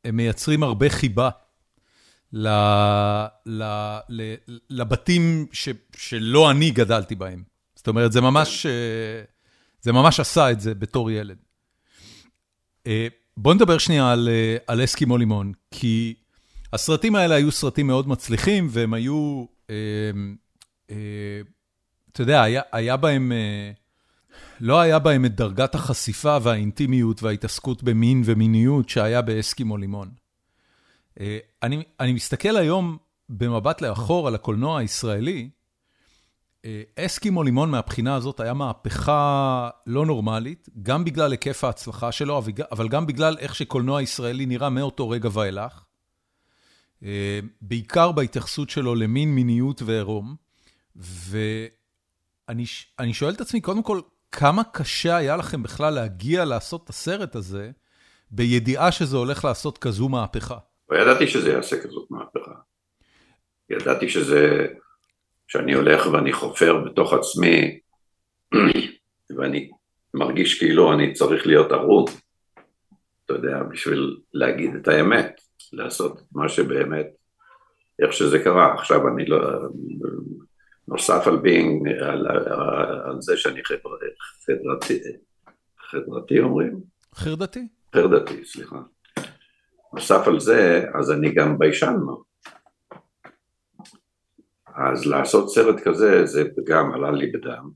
הם 0.04 0.16
מייצרים 0.16 0.62
הרבה 0.62 0.88
חיבה 0.88 1.30
ל, 2.32 2.48
ל, 3.46 3.62
ל, 4.08 4.34
לבתים 4.70 5.46
ש, 5.52 5.68
שלא 5.96 6.50
אני 6.50 6.70
גדלתי 6.70 7.14
בהם. 7.14 7.42
זאת 7.76 7.88
אומרת, 7.88 8.12
זה 8.12 8.20
ממש, 8.20 8.66
זה 9.80 9.92
ממש 9.92 10.20
עשה 10.20 10.50
את 10.50 10.60
זה 10.60 10.74
בתור 10.74 11.10
ילד. 11.10 11.36
בוא 13.36 13.54
נדבר 13.54 13.78
שנייה 13.78 14.12
על, 14.12 14.28
על 14.66 14.84
אסקימו 14.84 15.18
לימון, 15.18 15.52
כי 15.70 16.14
הסרטים 16.72 17.14
האלה 17.14 17.34
היו 17.34 17.52
סרטים 17.52 17.86
מאוד 17.86 18.08
מצליחים, 18.08 18.68
והם 18.70 18.94
היו, 18.94 19.44
אתה 22.12 22.22
יודע, 22.22 22.42
היה, 22.42 22.62
היה 22.72 22.96
בהם... 22.96 23.32
לא 24.60 24.80
היה 24.80 24.98
בהם 24.98 25.24
את 25.24 25.34
דרגת 25.34 25.74
החשיפה 25.74 26.38
והאינטימיות 26.42 27.22
וההתעסקות 27.22 27.82
במין 27.82 28.22
ומיניות 28.24 28.88
שהיה 28.88 29.22
באסקימו 29.22 29.76
לימון. 29.76 30.08
אה, 31.20 31.38
אני, 31.62 31.82
אני 32.00 32.12
מסתכל 32.12 32.56
היום 32.56 32.96
במבט 33.28 33.80
לאחור 33.80 34.28
על 34.28 34.34
הקולנוע 34.34 34.78
הישראלי, 34.78 35.50
אה, 36.64 36.82
אסקימו 36.96 37.42
לימון 37.42 37.70
מהבחינה 37.70 38.14
הזאת 38.14 38.40
היה 38.40 38.54
מהפכה 38.54 39.70
לא 39.86 40.06
נורמלית, 40.06 40.68
גם 40.82 41.04
בגלל 41.04 41.30
היקף 41.30 41.64
ההצלחה 41.64 42.12
שלו, 42.12 42.42
אבל 42.72 42.88
גם 42.88 43.06
בגלל 43.06 43.36
איך 43.38 43.54
שקולנוע 43.54 44.02
ישראלי 44.02 44.46
נראה 44.46 44.70
מאותו 44.70 45.08
רגע 45.08 45.28
ואילך. 45.32 45.84
אה, 47.02 47.40
בעיקר 47.60 48.12
בהתייחסות 48.12 48.70
שלו 48.70 48.94
למין, 48.94 49.34
מיניות 49.34 49.82
ועירום. 49.82 50.36
ואני 50.96 52.64
שואל 53.12 53.34
את 53.34 53.40
עצמי, 53.40 53.60
קודם 53.60 53.82
כל, 53.82 54.00
כמה 54.32 54.64
קשה 54.64 55.16
היה 55.16 55.36
לכם 55.36 55.62
בכלל 55.62 55.94
להגיע 55.94 56.44
לעשות 56.44 56.84
את 56.84 56.88
הסרט 56.88 57.36
הזה, 57.36 57.70
בידיעה 58.30 58.92
שזה 58.92 59.16
הולך 59.16 59.44
לעשות 59.44 59.78
כזו 59.78 60.08
מהפכה? 60.08 60.58
ידעתי 60.94 61.26
שזה 61.26 61.52
יעשה 61.52 61.82
כזאת 61.82 62.10
מהפכה. 62.10 62.54
ידעתי 63.70 64.08
שזה, 64.08 64.66
שאני 65.48 65.74
הולך 65.74 66.06
ואני 66.12 66.32
חופר 66.32 66.84
בתוך 66.84 67.12
עצמי, 67.12 67.80
ואני 69.36 69.70
מרגיש 70.14 70.58
כאילו 70.58 70.92
אני 70.92 71.12
צריך 71.12 71.46
להיות 71.46 71.72
ערום, 71.72 72.04
אתה 73.24 73.34
יודע, 73.34 73.62
בשביל 73.62 74.16
להגיד 74.34 74.74
את 74.74 74.88
האמת, 74.88 75.40
לעשות 75.72 76.18
את 76.18 76.24
מה 76.32 76.48
שבאמת, 76.48 77.06
איך 78.02 78.12
שזה 78.12 78.38
קרה. 78.38 78.74
עכשיו 78.74 79.08
אני 79.08 79.24
לא, 79.26 79.38
נוסף 80.88 81.26
על 81.26 81.36
בינג, 81.36 81.88
על, 81.88 82.26
על 83.06 83.20
זה 83.20 83.36
שאני 83.36 83.64
חבר, 83.64 83.96
חברתי, 84.46 84.98
חברתי 85.90 86.40
אומרים? 86.40 86.80
חרדתי. 87.14 87.68
חרדתי, 87.94 88.44
סליחה. 88.44 88.82
נוסף 89.94 90.28
על 90.28 90.40
זה, 90.40 90.84
אז 90.94 91.12
אני 91.12 91.34
גם 91.34 91.58
ביישן 91.58 91.96
מאוד. 92.04 92.22
אז 94.76 95.06
לעשות 95.06 95.50
סרט 95.50 95.80
כזה, 95.80 96.26
זה 96.26 96.42
גם 96.66 96.92
עלה 96.94 97.10
לי 97.10 97.26
בדם. 97.26 97.70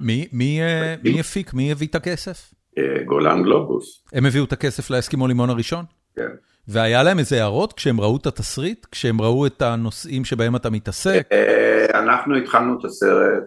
מי, 0.00 0.28
מי, 0.32 0.62
אה, 0.62 0.94
מי 1.04 1.20
הפיק? 1.20 1.54
מי 1.54 1.72
הביא 1.72 1.86
את 1.86 1.94
הכסף? 1.94 2.54
אה, 2.78 3.04
גולן 3.04 3.42
גלובוס. 3.42 4.04
הם 4.12 4.26
הביאו 4.26 4.44
את 4.44 4.52
הכסף 4.52 4.90
לאסקימו 4.90 5.26
לימון 5.26 5.50
הראשון? 5.50 5.84
כן. 6.16 6.28
והיה 6.68 7.02
להם 7.02 7.18
איזה 7.18 7.36
הערות 7.36 7.72
כשהם 7.72 8.00
ראו 8.00 8.16
את 8.16 8.26
התסריט? 8.26 8.86
כשהם 8.90 9.20
ראו 9.20 9.46
את 9.46 9.62
הנושאים 9.62 10.24
שבהם 10.24 10.56
אתה 10.56 10.70
מתעסק? 10.70 11.28
אה, 11.32 11.86
אנחנו 11.94 12.36
התחלנו 12.36 12.78
את 12.78 12.84
הסרט, 12.84 13.42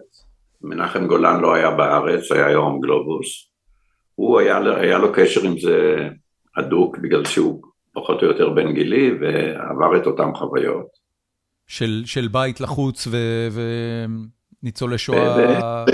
מנחם 0.62 1.06
גולן 1.06 1.40
לא 1.40 1.54
היה 1.54 1.70
בארץ, 1.70 2.32
היה 2.32 2.50
יורם 2.50 2.80
גלובוס. 2.80 3.50
הוא 4.14 4.40
היה, 4.40 4.58
היה 4.76 4.98
לו 4.98 5.12
קשר 5.12 5.42
עם 5.42 5.58
זה 5.58 6.08
הדוק, 6.56 6.98
בגלל 6.98 7.24
שהוא 7.24 7.62
פחות 7.92 8.22
או 8.22 8.26
יותר 8.26 8.50
בן 8.50 8.72
גילי, 8.72 9.10
ועבר 9.20 9.96
את 9.96 10.06
אותן 10.06 10.34
חוויות. 10.34 10.86
של, 11.66 12.02
של 12.06 12.28
בית 12.28 12.60
לחוץ 12.60 13.06
ו, 13.06 13.16
וניצולי 14.62 14.98
שואה? 14.98 15.84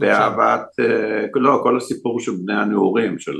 ואהבת, 0.00 0.66
אה, 0.80 1.26
לא, 1.34 1.60
כל 1.62 1.76
הסיפור 1.76 2.20
של 2.20 2.32
בני 2.44 2.54
הנעורים, 2.54 3.18
של 3.18 3.36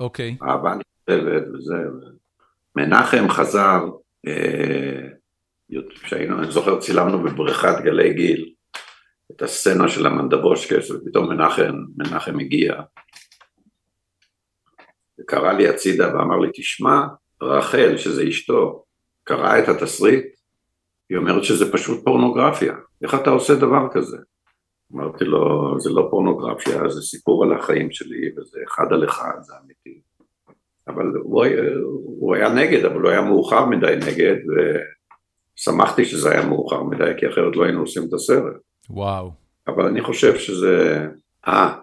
אוקיי. 0.00 0.36
אהבה 0.42 0.74
נכתבת 0.74 1.42
וזה. 1.54 1.74
מנחם 2.76 3.28
חזר, 3.28 3.80
אה, 4.26 5.08
שהיינו, 6.06 6.38
אני 6.38 6.50
זוכר, 6.50 6.80
צילמנו 6.80 7.22
בבריכת 7.22 7.80
גלי 7.84 8.14
גיל 8.14 8.52
את 9.32 9.42
הסצנה 9.42 9.88
של 9.88 10.06
המנדבושקס, 10.06 10.90
ופתאום 10.90 11.28
מנחם, 11.28 11.76
מנחם 11.96 12.40
הגיע, 12.40 12.74
וקרא 15.20 15.52
לי 15.52 15.68
הצידה 15.68 16.16
ואמר 16.16 16.36
לי, 16.36 16.50
תשמע, 16.54 17.02
רחל, 17.42 17.96
שזה 17.96 18.28
אשתו, 18.28 18.84
קראה 19.24 19.58
את 19.58 19.68
התסריט, 19.68 20.26
היא 21.10 21.18
אומרת 21.18 21.44
שזה 21.44 21.72
פשוט 21.72 22.04
פורנוגרפיה, 22.04 22.74
איך 23.02 23.14
אתה 23.14 23.30
עושה 23.30 23.54
דבר 23.54 23.88
כזה? 23.92 24.16
אמרתי 24.94 25.24
לו, 25.24 25.74
זה 25.80 25.90
לא 25.90 26.06
פורנוגרפיה, 26.10 26.88
זה 26.88 27.00
סיפור 27.00 27.44
על 27.44 27.52
החיים 27.52 27.90
שלי, 27.90 28.30
וזה 28.36 28.58
אחד 28.68 28.92
על 28.92 29.04
אחד, 29.04 29.34
זה 29.40 29.54
אמיתי. 29.64 30.00
אבל 30.88 31.12
הוא 31.22 31.44
היה, 31.44 31.62
הוא 32.04 32.34
היה 32.34 32.48
נגד, 32.48 32.84
אבל 32.84 33.00
הוא 33.00 33.10
היה 33.10 33.20
מאוחר 33.20 33.66
מדי 33.66 33.94
נגד, 34.06 34.36
ושמחתי 35.56 36.04
שזה 36.04 36.30
היה 36.30 36.46
מאוחר 36.46 36.82
מדי, 36.82 37.12
כי 37.18 37.28
אחרת 37.28 37.56
לא 37.56 37.64
היינו 37.64 37.80
עושים 37.80 38.02
את 38.08 38.12
הסרט. 38.12 38.56
וואו. 38.90 39.30
אבל 39.68 39.86
אני 39.86 40.02
חושב 40.02 40.36
שזה... 40.36 41.06
אה, 41.48 41.74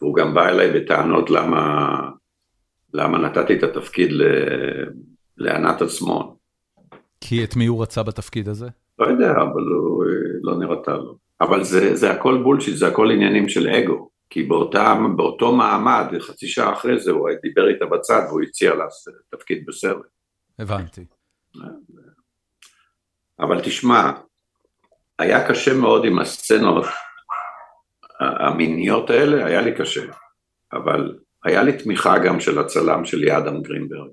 והוא 0.00 0.14
גם 0.14 0.34
בא 0.34 0.48
אליי 0.48 0.80
בטענות 0.80 1.30
למה, 1.30 1.88
למה 2.94 3.18
נתתי 3.18 3.54
את 3.54 3.62
התפקיד 3.62 4.12
ל... 4.12 4.22
לענת 5.36 5.82
עצמון. 5.82 6.34
כי 7.20 7.44
את 7.44 7.56
מי 7.56 7.66
הוא 7.66 7.82
רצה 7.82 8.02
בתפקיד 8.02 8.48
הזה? 8.48 8.68
לא 8.98 9.06
יודע, 9.06 9.30
אבל 9.30 9.62
הוא 9.62 10.04
לא 10.42 10.58
נראתה 10.58 10.92
לו. 10.92 11.18
אבל 11.40 11.64
זה, 11.64 11.96
זה 11.96 12.10
הכל 12.10 12.42
בולשיט, 12.42 12.76
זה 12.76 12.88
הכל 12.88 13.10
עניינים 13.10 13.48
של 13.48 13.68
אגו. 13.68 14.10
כי 14.30 14.42
באותה, 14.42 14.94
באותו 15.16 15.56
מעמד, 15.56 16.06
חצי 16.20 16.48
שעה 16.48 16.72
אחרי 16.72 17.00
זה, 17.00 17.10
הוא 17.10 17.28
דיבר 17.42 17.68
איתה 17.68 17.86
בצד 17.86 18.20
והוא 18.28 18.42
הציע 18.42 18.74
לה 18.74 18.84
תפקיד 19.30 19.66
בסרט. 19.66 20.06
הבנתי. 20.58 21.04
אבל 23.40 23.60
תשמע, 23.60 24.10
היה 25.18 25.48
קשה 25.48 25.74
מאוד 25.74 26.04
עם 26.04 26.18
הסצנות 26.18 26.84
המיניות 28.20 29.10
האלה, 29.10 29.46
היה 29.46 29.60
לי 29.60 29.74
קשה. 29.74 30.12
אבל 30.72 31.18
היה 31.44 31.62
לי 31.62 31.72
תמיכה 31.72 32.18
גם 32.18 32.40
של 32.40 32.58
הצלם 32.58 33.04
שלי, 33.04 33.36
אדם 33.36 33.62
גרינברג. 33.62 34.10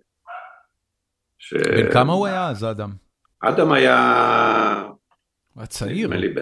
ש... 1.38 1.54
בן 1.54 1.92
כמה 1.94 2.14
הוא 2.14 2.28
היה 2.28 2.48
אז, 2.48 2.64
אדם? 2.64 2.92
אדם 3.40 3.72
היה... 3.72 4.84
הוא 5.54 5.62
היה 5.62 5.68
צעיר. 5.68 6.08
נדמה 6.08 6.20
לי 6.20 6.34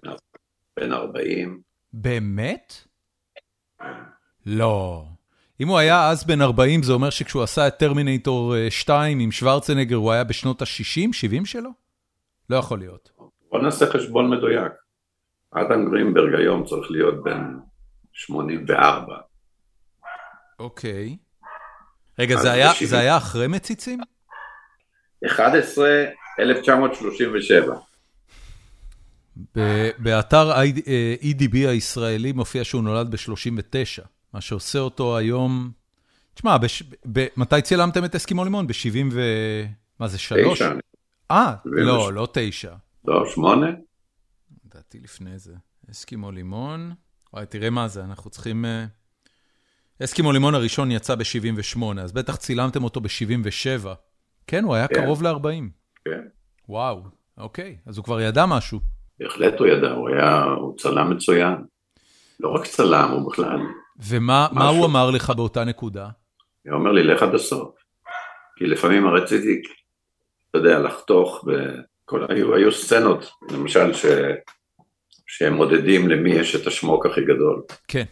בן 0.79 0.91
40. 0.91 1.61
באמת? 1.93 2.87
לא. 4.45 5.05
אם 5.61 5.67
הוא 5.67 5.77
היה 5.77 6.09
אז 6.09 6.23
בן 6.27 6.41
40, 6.41 6.83
זה 6.83 6.93
אומר 6.93 7.09
שכשהוא 7.09 7.43
עשה 7.43 7.67
את 7.67 7.77
טרמינטור 7.77 8.55
2 8.69 9.19
עם 9.19 9.31
שוורצנגר, 9.31 9.95
הוא 9.95 10.11
היה 10.11 10.23
בשנות 10.23 10.61
ה-60, 10.61 11.13
70 11.13 11.45
שלו? 11.45 11.69
לא 12.49 12.55
יכול 12.55 12.79
להיות. 12.79 13.11
בוא 13.51 13.59
נעשה 13.59 13.85
חשבון 13.85 14.29
מדויק. 14.29 14.71
אדם 15.51 15.89
גרינברג 15.89 16.35
היום 16.35 16.65
צריך 16.65 16.91
להיות 16.91 17.23
בן 17.23 17.57
84. 18.13 19.17
אוקיי. 20.59 21.17
רגע, 22.19 22.37
זה 22.37 22.51
היה, 22.51 22.71
זה 22.85 22.99
היה 22.99 23.17
אחרי 23.17 23.47
מציצים? 23.47 23.99
11, 25.25 25.87
1937. 26.39 27.75
באתר 29.97 30.51
EDB 31.21 31.55
הישראלי 31.55 32.31
מופיע 32.31 32.63
שהוא 32.63 32.83
נולד 32.83 33.11
ב-39, 33.11 34.05
מה 34.33 34.41
שעושה 34.41 34.79
אותו 34.79 35.17
היום... 35.17 35.71
תשמע, 36.33 36.57
מתי 37.37 37.61
צילמתם 37.61 38.05
את 38.05 38.15
אסקימו 38.15 38.43
לימון? 38.43 38.67
ב-70 38.67 39.05
ו... 39.11 39.21
מה 39.99 40.07
זה, 40.07 40.19
שלוש? 40.19 40.61
תשע. 40.61 40.73
אה, 41.31 41.53
לא, 41.65 42.13
לא 42.13 42.27
תשע. 42.33 42.73
לא, 43.05 43.23
שמונה. 43.33 43.67
לדעתי 44.65 44.99
לפני 44.99 45.39
זה. 45.39 45.53
אסקימו 45.91 46.31
לימון, 46.31 46.93
וואי, 47.33 47.45
תראה 47.45 47.69
מה 47.69 47.87
זה, 47.87 48.03
אנחנו 48.03 48.29
צריכים... 48.29 48.65
אסקימו 50.03 50.31
לימון 50.31 50.55
הראשון 50.55 50.91
יצא 50.91 51.15
ב-78, 51.15 52.01
אז 52.01 52.11
בטח 52.11 52.35
צילמתם 52.35 52.83
אותו 52.83 53.01
ב-77. 53.01 53.87
כן, 54.47 54.63
הוא 54.63 54.75
היה 54.75 54.87
כן. 54.87 54.95
קרוב 54.95 55.23
ל-40. 55.23 55.63
כן. 56.05 56.21
וואו, 56.69 57.03
אוקיי, 57.37 57.77
אז 57.85 57.97
הוא 57.97 58.05
כבר 58.05 58.21
ידע 58.21 58.45
משהו. 58.45 58.79
בהחלט 59.19 59.59
הוא 59.59 59.67
ידע, 59.67 59.91
הוא 59.91 60.09
היה, 60.09 60.43
הוא 60.43 60.77
צלם 60.77 61.09
מצוין. 61.09 61.55
לא 62.39 62.49
רק 62.49 62.65
צלם, 62.65 63.09
הוא 63.11 63.31
בכלל. 63.31 63.59
ומה 63.99 64.69
הוא 64.69 64.85
אמר 64.85 65.11
לך 65.11 65.29
באותה 65.29 65.63
נקודה? 65.63 66.09
הוא 66.65 66.73
אומר 66.73 66.91
לי, 66.91 67.03
לך 67.03 67.23
עד 67.23 67.35
הסוף. 67.35 67.75
כי 68.55 68.65
לפעמים 68.65 69.07
רציתי, 69.07 69.61
אתה 70.49 70.57
יודע, 70.57 70.79
לחתוך, 70.79 71.45
וכל, 71.47 72.25
היו, 72.29 72.55
היו 72.55 72.71
סצנות, 72.71 73.31
למשל, 73.51 73.93
ש, 73.93 74.05
שהם 75.27 75.53
מודדים 75.53 76.09
למי 76.09 76.31
יש 76.31 76.55
את 76.55 76.67
השמוק 76.67 77.05
הכי 77.05 77.21
גדול. 77.21 77.61
כן. 77.87 78.05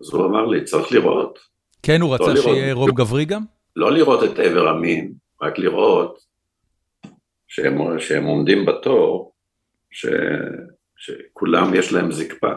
אז 0.00 0.12
הוא 0.12 0.26
אמר 0.26 0.46
לי, 0.46 0.64
צריך 0.64 0.92
לראות. 0.92 1.38
כן, 1.82 2.00
הוא 2.00 2.14
רצה 2.14 2.32
לא 2.32 2.40
שיהיה 2.42 2.74
רוב 2.74 2.90
גברי 2.90 3.24
גם? 3.24 3.42
לא 3.76 3.92
לראות 3.92 4.24
את 4.24 4.38
עבר 4.38 4.68
המין, 4.68 5.12
רק 5.42 5.58
לראות 5.58 6.18
שהם, 7.48 8.00
שהם 8.00 8.24
עומדים 8.24 8.66
בתור, 8.66 9.32
ש, 9.90 10.06
שכולם 10.96 11.74
יש 11.74 11.92
להם 11.92 12.12
זקפה. 12.12 12.52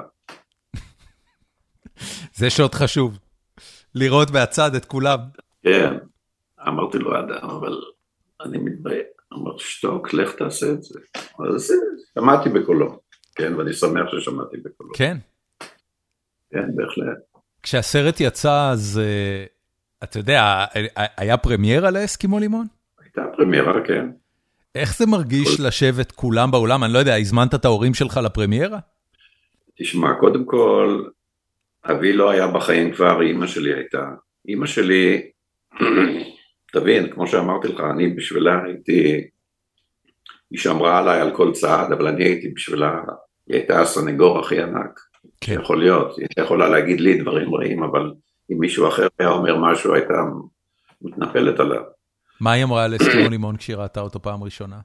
זה 2.39 2.50
שוט 2.50 2.76
חשוב, 2.76 3.20
לראות 3.96 4.32
מהצד 4.32 4.76
את 4.76 4.86
כולם. 4.86 5.20
כן, 5.64 5.94
אמרתי 6.68 6.98
לו 6.98 7.20
אדם, 7.20 7.50
אבל 7.50 7.82
אני 8.42 8.58
מתבייש. 8.58 9.06
אמרתי, 9.34 9.64
שתוק, 9.64 10.14
לך 10.14 10.36
תעשה 10.36 10.72
את 10.72 10.84
זה. 10.84 11.00
אז 11.56 11.72
שמעתי 12.14 12.50
בקולו, 12.50 13.00
כן, 13.36 13.56
ואני 13.56 13.74
שמח 13.74 14.08
ששמעתי 14.12 14.58
בקולו. 14.58 14.89
כן. 14.94 15.18
כן, 16.52 16.76
בהחלט. 16.76 17.31
כשהסרט 17.64 18.20
יצא, 18.20 18.70
אז 18.72 19.01
אה, 19.03 19.45
אתה 20.03 20.20
יודע, 20.20 20.66
היה 21.18 21.38
פרמיירה 21.38 21.91
לאסקימו 21.91 22.39
לימון? 22.39 22.66
הייתה 23.03 23.22
פרמיירה, 23.38 23.74
כן. 23.88 24.05
איך 24.76 24.97
זה 24.97 25.05
מרגיש 25.05 25.57
כל... 25.57 25.68
לשבת 25.68 26.12
כולם 26.12 26.51
באולם? 26.51 26.84
אני 26.84 26.93
לא 26.93 26.99
יודע, 26.99 27.16
הזמנת 27.16 27.55
את 27.55 27.66
ההורים 27.66 27.93
שלך 27.93 28.20
לפרמיירה? 28.24 28.80
תשמע, 29.80 30.14
קודם 30.20 30.45
כל, 30.45 31.03
אבי 31.86 32.14
לא 32.14 32.30
היה 32.30 32.47
בחיים 32.47 32.93
כבר, 32.93 33.22
אימא 33.22 33.47
שלי 33.47 33.74
הייתה. 33.74 34.09
אימא 34.47 34.68
שלי, 34.68 35.22
תבין, 36.74 37.09
כמו 37.12 37.28
שאמרתי 37.28 37.68
לך, 37.68 37.80
אני 37.80 38.09
בשבילה 38.09 38.64
הייתי, 38.64 39.28
היא 40.51 40.59
שמרה 40.59 40.99
עליי 40.99 41.22
על 41.22 41.36
כל 41.36 41.51
צעד, 41.53 41.91
אבל 41.91 42.07
אני 42.07 42.24
הייתי 42.24 42.47
בשבילה, 42.47 43.01
היא 43.47 43.57
הייתה 43.57 43.82
הסנגור 43.82 44.39
הכי 44.39 44.62
ענק. 44.62 44.99
כן. 45.42 45.54
יכול 45.62 45.80
להיות, 45.80 46.18
היא 46.18 46.28
יכולה 46.38 46.70
להגיד 46.70 47.02
לי 47.02 47.22
דברים 47.22 47.56
רעים, 47.56 47.84
אבל 47.84 48.14
אם 48.52 48.60
מישהו 48.60 48.88
אחר 48.88 49.08
היה 49.20 49.30
אומר 49.30 49.56
משהו, 49.58 49.94
הייתה 49.94 50.14
מתנפלת 51.02 51.60
עליו. 51.60 51.82
מה 52.42 52.52
היא 52.52 52.64
אמרה 52.64 52.88
לאסקימו 52.88 53.30
לימון 53.30 53.58
כשהיא 53.58 53.76
ראתה 53.76 54.02
אותו 54.02 54.22
פעם 54.22 54.44
ראשונה? 54.44 54.80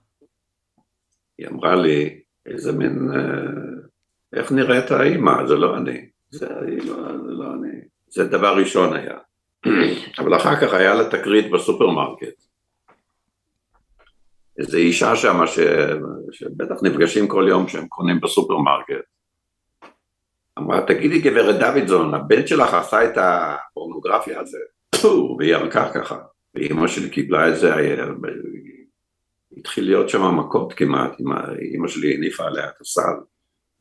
היא 1.39 1.49
אמרה 1.49 1.75
לי, 1.75 2.21
איזה 2.47 2.73
מין, 2.73 3.09
אה, 3.15 4.39
איך 4.39 4.53
נראית 4.53 4.91
האימא, 4.91 5.47
זה 5.47 5.55
לא 5.55 5.77
אני. 5.77 6.09
זה, 6.31 6.49
לא, 6.87 6.97
זה 7.27 7.33
לא 7.33 7.55
אני. 7.55 7.81
זה 8.09 8.25
דבר 8.25 8.57
ראשון 8.57 8.97
היה. 8.97 9.19
אבל 10.19 10.37
אחר 10.37 10.57
כך 10.61 10.75
היה 10.75 10.95
לה 10.95 11.11
תקרית 11.11 11.51
בסופרמרקט. 11.51 12.47
איזו 14.59 14.77
אישה 14.77 15.17
שם 15.17 15.47
ש... 15.47 15.59
שבטח 16.33 16.75
נפגשים 16.83 17.29
כל 17.29 17.47
יום 17.49 17.67
כשהם 17.67 17.89
קונים 17.89 18.21
בסופרמרקט. 18.21 19.16
אמרה, 20.59 20.87
תגידי 20.87 21.21
גברת 21.21 21.59
דוידזון, 21.59 22.15
הבן 22.15 22.47
שלך 22.47 22.75
עשה 22.75 23.05
את 23.05 23.19
הפורנוגרפיה 23.19 24.41
הזה, 24.41 24.59
והיא 25.39 25.51
ירקה 25.51 25.91
ככה. 25.95 26.19
ואימא 26.55 26.89
שלי 26.89 27.11
קיבלה 27.11 27.49
את 27.49 27.57
זה, 27.57 27.75
התחיל 29.57 29.85
להיות 29.85 30.09
שם 30.09 30.39
מכות 30.39 30.73
כמעט, 30.73 31.11
אימא 31.73 31.89
שלי 31.89 32.15
הניפה 32.15 32.45
עליה 32.45 32.69
את 32.69 32.81
הסל, 32.81 33.17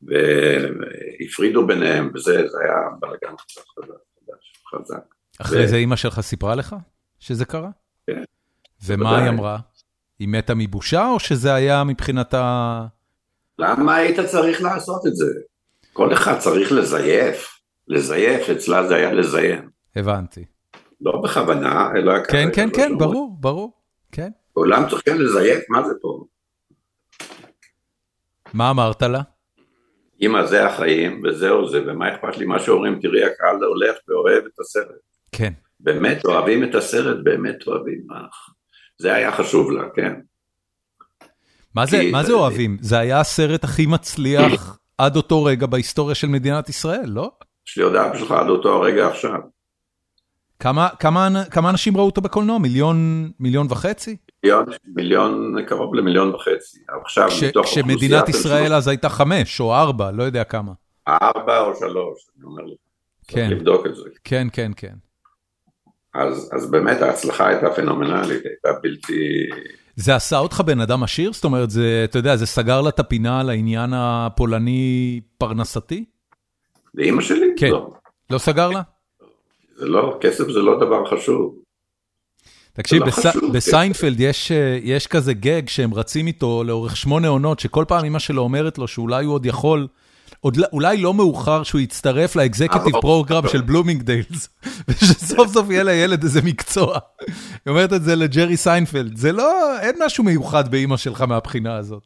והפרידו 0.02 1.66
ביניהם, 1.66 2.10
וזה 2.14 2.38
היה 2.38 2.76
בלאגן 3.00 3.34
חזק. 4.70 4.96
אחרי. 5.40 5.68
זה 5.68 5.76
אימא 5.76 5.96
שלך 5.96 6.20
סיפרה 6.20 6.54
לך 6.54 6.76
שזה 7.18 7.44
קרה? 7.44 7.70
כן. 8.06 8.22
ומה 8.86 9.18
היא 9.18 9.28
אמרה? 9.28 9.58
היא 10.18 10.28
מתה 10.28 10.54
מבושה, 10.54 11.08
או 11.10 11.20
שזה 11.20 11.54
היה 11.54 11.84
מבחינתה... 11.84 12.82
למה 13.58 13.94
היית 13.94 14.20
צריך 14.20 14.62
לעשות 14.62 15.06
את 15.06 15.16
זה? 15.16 15.26
כל 15.96 16.12
אחד 16.12 16.38
צריך 16.38 16.72
לזייף, 16.72 17.60
לזייף, 17.88 18.50
אצלה 18.50 18.88
זה 18.88 18.94
היה 18.94 19.12
לזיין. 19.12 19.68
הבנתי. 19.96 20.44
לא 21.00 21.20
בכוונה, 21.24 21.90
אלא... 21.96 22.12
כן, 22.24 22.48
כן, 22.54 22.68
כן, 22.74 22.98
ברור, 22.98 23.36
ברור, 23.40 23.72
כן. 24.12 24.30
כולם 24.52 24.88
צריכים 24.90 25.20
לזייף, 25.20 25.64
מה 25.68 25.88
זה 25.88 25.94
פה? 26.02 26.24
מה 28.54 28.70
אמרת 28.70 29.02
לה? 29.02 29.20
אמא, 30.22 30.46
זה 30.46 30.66
החיים, 30.66 31.22
וזהו 31.24 31.68
זה, 31.68 31.82
ומה 31.86 32.14
אכפת 32.14 32.38
לי 32.38 32.46
מה 32.46 32.58
שאומרים, 32.58 32.98
תראי, 33.02 33.24
הקהל 33.24 33.64
הולך 33.64 33.96
ואוהב 34.08 34.44
את 34.44 34.60
הסרט. 34.60 35.00
כן. 35.32 35.52
באמת 35.80 36.24
אוהבים 36.24 36.64
את 36.64 36.74
הסרט, 36.74 37.16
באמת 37.22 37.66
אוהבים. 37.66 38.06
זה 38.98 39.14
היה 39.14 39.32
חשוב 39.32 39.70
לה, 39.70 39.82
כן. 39.94 40.12
מה 41.74 41.86
זה, 41.86 42.02
מה 42.12 42.22
זה 42.22 42.32
אוהבים? 42.32 42.76
זה 42.80 42.98
היה 42.98 43.20
הסרט 43.20 43.64
הכי 43.64 43.86
מצליח 43.86 44.78
עד 44.98 45.16
אותו 45.16 45.44
רגע 45.44 45.66
בהיסטוריה 45.66 46.14
של 46.14 46.26
מדינת 46.26 46.68
ישראל, 46.68 47.06
לא? 47.06 47.30
יש 47.68 47.78
לי 47.78 47.84
הודעה 47.84 48.08
בשבילך 48.08 48.30
עד 48.30 48.48
אותו 48.48 48.68
הרגע 48.68 49.08
עכשיו. 49.08 49.38
כמה, 50.58 50.88
כמה, 50.98 51.44
כמה 51.50 51.70
אנשים 51.70 51.96
ראו 51.96 52.06
אותו 52.06 52.20
בקולנוע? 52.20 52.58
מיליון, 52.58 53.30
מיליון 53.40 53.66
וחצי? 53.70 54.16
מיליון, 54.42 54.66
מיליון, 54.84 55.56
קרוב 55.66 55.94
למיליון 55.94 56.34
וחצי. 56.34 56.78
עכשיו, 57.04 57.28
כש, 57.28 57.42
מתוך 57.42 57.66
כשמדינת 57.66 58.28
ישראל 58.28 58.74
אז 58.74 58.88
הייתה 58.88 59.08
חמש 59.08 59.60
או 59.60 59.74
ארבע, 59.74 60.10
לא 60.10 60.22
יודע 60.22 60.44
כמה. 60.44 60.72
ארבע 61.08 61.60
או 61.60 61.74
שלוש, 61.74 62.26
אני 62.36 62.44
אומר 62.44 62.62
לך. 62.62 62.78
כן. 63.28 63.48
צריך 63.48 63.50
לבדוק 63.50 63.86
את 63.86 63.96
זה. 63.96 64.02
כן, 64.24 64.46
כן, 64.52 64.72
כן. 64.76 64.94
אז, 66.14 66.50
אז 66.52 66.70
באמת 66.70 67.02
ההצלחה 67.02 67.48
הייתה 67.48 67.70
פנומנלית, 67.70 68.42
הייתה 68.44 68.68
בלתי... 68.82 69.48
זה 69.96 70.16
עשה 70.16 70.38
אותך 70.38 70.60
בן 70.66 70.80
אדם 70.80 71.02
עשיר? 71.02 71.32
זאת 71.32 71.44
אומרת, 71.44 71.70
זה, 71.70 72.02
אתה 72.04 72.18
יודע, 72.18 72.36
זה 72.36 72.46
סגר 72.46 72.80
לה 72.80 72.88
את 72.88 72.98
הפינה 72.98 73.40
על 73.40 73.50
העניין 73.50 73.90
הפולני 73.94 75.20
פרנסתי? 75.38 76.04
לאימא 76.94 77.22
שלי? 77.22 77.46
כן. 77.56 77.70
לא. 77.70 77.90
לא 78.30 78.38
סגר 78.38 78.70
לה? 78.70 78.82
זה 79.76 79.86
לא, 79.86 80.18
כסף 80.20 80.44
זה 80.48 80.58
לא 80.58 80.80
דבר 80.80 81.04
חשוב. 81.06 81.54
תקשיב, 82.72 83.02
לא 83.02 83.06
בס... 83.06 83.26
בסיינפלד 83.52 84.20
יש, 84.20 84.52
אה, 84.52 84.78
יש 84.82 85.06
כזה 85.06 85.34
גג 85.34 85.68
שהם 85.68 85.94
רצים 85.94 86.26
איתו 86.26 86.64
לאורך 86.64 86.96
שמונה 86.96 87.28
עונות, 87.28 87.60
שכל 87.60 87.84
פעם 87.88 88.04
אמא 88.04 88.18
שלו 88.18 88.42
אומרת 88.42 88.78
לו 88.78 88.88
שאולי 88.88 89.24
הוא 89.24 89.34
עוד 89.34 89.46
יכול, 89.46 89.86
עוד, 90.40 90.56
לא, 90.56 90.66
אולי 90.72 90.96
לא 90.96 91.14
מאוחר 91.14 91.62
שהוא 91.62 91.80
יצטרף 91.80 92.36
ל 92.36 92.42
executive 92.42 93.00
program 93.00 93.48
של 93.48 93.60
בלומינגדיילס, 93.60 94.48
ושסוף 94.88 95.48
סוף 95.48 95.70
יהיה 95.70 95.82
לילד 95.82 96.22
איזה 96.22 96.40
מקצוע. 96.44 96.98
היא 97.28 97.70
אומרת 97.70 97.92
את 97.92 98.02
זה 98.02 98.16
לג'רי 98.16 98.56
סיינפלד, 98.56 99.16
זה 99.16 99.32
לא, 99.32 99.78
אין 99.80 99.94
משהו 100.04 100.24
מיוחד 100.24 100.70
באימא 100.70 100.96
שלך 100.96 101.20
מהבחינה 101.20 101.76
הזאת. 101.76 102.02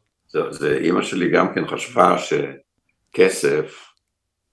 זה, 0.49 0.77
אימא 0.81 1.01
שלי 1.01 1.29
גם 1.29 1.53
כן 1.55 1.67
חשבה 1.67 2.15
שכסף, 2.17 3.91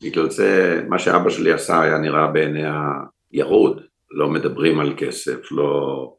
בגלל 0.02 0.30
זה 0.30 0.82
מה 0.88 0.98
שאבא 0.98 1.30
שלי 1.30 1.52
עשה 1.52 1.80
היה 1.80 1.98
נראה 1.98 2.26
בעיניה 2.26 2.82
ירוד, 3.32 3.80
לא 4.10 4.28
מדברים 4.28 4.80
על 4.80 4.94
כסף, 4.96 5.52
לא... 5.52 6.14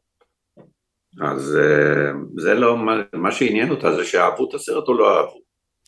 אז 1.20 1.56
אה, 1.56 2.12
זה 2.36 2.54
לא, 2.54 2.76
מה 3.12 3.32
שעניין 3.32 3.70
אותה 3.70 3.94
זה 3.94 4.04
שאהבו 4.04 4.48
את 4.48 4.54
הסרט 4.54 4.88
או 4.88 4.94
לא 4.94 5.18
אהבו. 5.18 5.40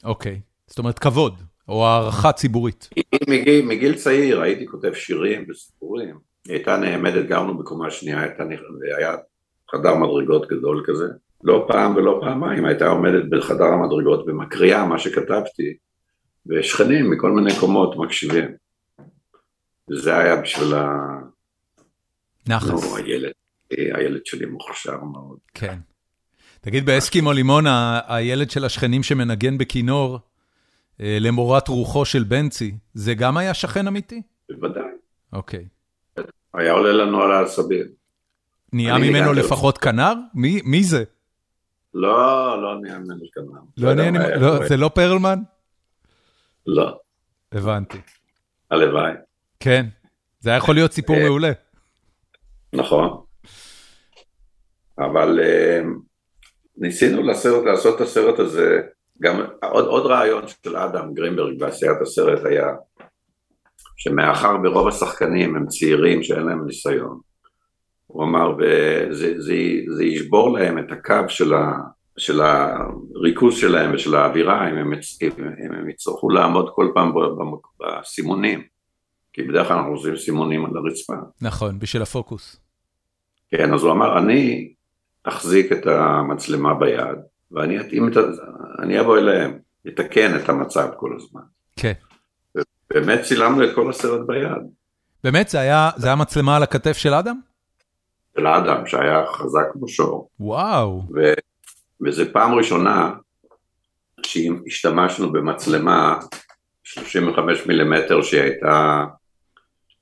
אוקיי, 0.04 0.40
זאת 0.66 0.78
אומרת 0.78 0.98
כבוד, 0.98 1.42
או 1.68 1.86
הערכה 1.86 2.32
ציבורית. 2.32 2.88
מגיל, 3.28 3.66
מגיל 3.66 3.94
צעיר 3.94 4.40
הייתי 4.40 4.66
כותב 4.66 4.92
שירים 4.94 5.44
וסיפורים, 5.50 6.18
היא 6.44 6.54
הייתה 6.54 6.76
נעמדת, 6.76 7.26
גרנו 7.26 7.58
בקומה 7.58 7.90
שנייה, 7.90 8.20
הייתה, 8.20 8.44
היה 8.96 9.16
חדר 9.70 9.94
מדרגות 9.94 10.48
גדול 10.48 10.84
כזה, 10.86 11.06
לא 11.44 11.64
פעם 11.68 11.96
ולא 11.96 12.20
פעמיים 12.20 12.64
הייתה 12.64 12.88
עומדת 12.88 13.24
בחדר 13.30 13.64
המדרגות 13.64 14.24
ומקריאה 14.26 14.86
מה 14.86 14.98
שכתבתי, 14.98 15.76
ושכנים 16.46 17.10
מכל 17.10 17.30
מיני 17.30 17.50
קומות 17.60 17.96
מקשיבים. 17.96 18.50
וזה 19.90 20.16
היה 20.16 20.36
בשביל 20.36 20.74
ה... 20.74 20.96
נחס. 22.48 22.70
נו, 22.70 22.96
הילד, 22.96 23.32
הילד 23.70 24.26
שלי 24.26 24.46
מוכשר 24.46 25.04
מאוד. 25.04 25.38
כן. 25.54 25.78
תגיד, 26.60 26.86
באסקימו 26.86 27.32
לימון, 27.32 27.64
הילד 28.08 28.50
של 28.50 28.64
השכנים 28.64 29.02
שמנגן 29.02 29.58
בכינור, 29.58 30.18
למורת 31.00 31.68
רוחו 31.68 32.04
של 32.04 32.22
בנצי, 32.22 32.74
זה 32.94 33.14
גם 33.14 33.36
היה 33.36 33.54
שכן 33.54 33.86
אמיתי? 33.86 34.22
בוודאי. 34.50 34.82
אוקיי. 35.32 35.64
היה 36.54 36.72
עולה 36.72 36.92
לנו 36.92 37.22
על 37.22 37.32
העצבים. 37.32 37.86
נהיה 38.72 38.98
ממנו 38.98 39.32
לפחות 39.32 39.78
כנר? 39.78 40.12
מי 40.64 40.84
זה? 40.84 41.04
לא, 41.94 42.62
לא 42.62 42.80
נהיה 42.80 42.98
ממנו 42.98 43.24
כנר. 43.34 43.60
לא 43.76 43.94
נהיה 43.94 44.10
ממנו, 44.10 44.40
לא, 44.40 44.66
זה 44.68 44.76
לא 44.76 44.88
פרלמן? 44.88 45.38
לא. 46.66 46.98
הבנתי. 47.52 47.98
הלוואי. 48.70 49.12
כן, 49.60 49.86
זה 50.40 50.50
היה 50.50 50.56
יכול 50.56 50.74
להיות 50.74 50.92
סיפור 50.92 51.16
אה, 51.16 51.22
מעולה. 51.24 51.52
נכון. 52.72 53.22
אבל 54.98 55.40
uh, 55.40 55.86
ניסינו 56.76 57.22
לעשות 57.22 57.96
את 57.96 58.00
הסרט 58.00 58.38
הזה 58.38 58.80
גם 59.22 59.40
עוד, 59.62 59.84
עוד 59.84 60.06
רעיון 60.06 60.44
של 60.64 60.76
אדם 60.76 61.14
גרינברג 61.14 61.58
בעשיית 61.58 62.00
הסרט 62.02 62.44
היה 62.44 62.66
שמאחר 63.96 64.56
ברוב 64.56 64.88
השחקנים 64.88 65.56
הם 65.56 65.66
צעירים 65.66 66.22
שאין 66.22 66.42
להם 66.42 66.66
ניסיון, 66.66 67.20
הוא 68.06 68.24
אמר, 68.24 68.52
וזה 68.58 69.40
זה, 69.40 69.54
זה 69.96 70.04
ישבור 70.04 70.58
להם 70.58 70.78
את 70.78 70.92
הקו 70.92 71.28
של, 71.28 71.54
ה, 71.54 71.72
של 72.16 72.40
הריכוז 72.40 73.56
שלהם 73.56 73.94
ושל 73.94 74.14
האווירה 74.14 74.70
אם 74.70 74.76
הם, 74.76 74.92
אם 75.66 75.72
הם 75.72 75.88
יצטרכו 75.88 76.30
לעמוד 76.30 76.70
כל 76.74 76.90
פעם 76.94 77.12
בסימונים, 77.80 78.62
כי 79.32 79.42
בדרך 79.42 79.68
כלל 79.68 79.76
אנחנו 79.76 79.92
עושים 79.92 80.16
סימונים 80.16 80.64
על 80.64 80.76
הרצפה. 80.76 81.14
נכון, 81.40 81.78
בשביל 81.78 82.02
הפוקוס. 82.02 82.60
כן, 83.50 83.74
אז 83.74 83.82
הוא 83.82 83.92
אמר, 83.92 84.18
אני 84.18 84.72
אחזיק 85.24 85.72
את 85.72 85.86
המצלמה 85.86 86.74
ביד, 86.74 87.18
ואני 87.52 87.80
אתאים 87.80 88.08
את 88.08 88.16
ה... 88.16 88.20
אני 88.82 89.00
אבוא 89.00 89.18
אליהם, 89.18 89.58
אתקן 89.88 90.36
את 90.36 90.48
המצב 90.48 90.88
כל 90.96 91.16
הזמן. 91.16 91.42
כן. 91.76 91.92
באמת 92.90 93.22
צילמנו 93.22 93.64
את 93.64 93.74
כל 93.74 93.90
הסרט 93.90 94.20
ביד. 94.26 94.62
באמת? 95.24 95.48
זה 95.48 95.60
היה, 95.60 95.90
זה 95.96 96.06
היה 96.06 96.16
מצלמה 96.16 96.56
על 96.56 96.62
הכתף 96.62 96.96
של 96.96 97.14
אדם? 97.14 97.40
של 98.36 98.46
אדם, 98.46 98.86
שהיה 98.86 99.26
חזק 99.26 99.74
בשור. 99.82 100.28
וואו. 100.40 101.02
ו, 101.14 101.32
וזו 102.00 102.22
פעם 102.32 102.54
ראשונה 102.54 103.10
שהשתמשנו 104.26 105.32
במצלמה 105.32 106.18
35 106.84 107.66
מילימטר 107.66 108.22
שהיא 108.22 108.40
הייתה 108.40 109.04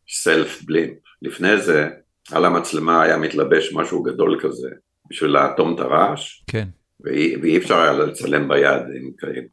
סלף 0.09 0.62
בלימפ. 0.62 0.98
לפני 1.22 1.61
זה, 1.61 1.88
על 2.32 2.44
המצלמה 2.44 3.03
היה 3.03 3.16
מתלבש 3.16 3.72
משהו 3.74 4.03
גדול 4.03 4.40
כזה, 4.42 4.70
בשביל 5.11 5.30
לאטום 5.30 5.74
את 5.74 5.80
הרעש. 5.80 6.42
כן. 6.46 6.68
ואי, 7.05 7.59
אפשר 7.59 7.78
היה 7.78 7.92
לצלם 7.92 8.48
ביד 8.48 8.82
עם, 8.82 9.11
עם 9.36 9.44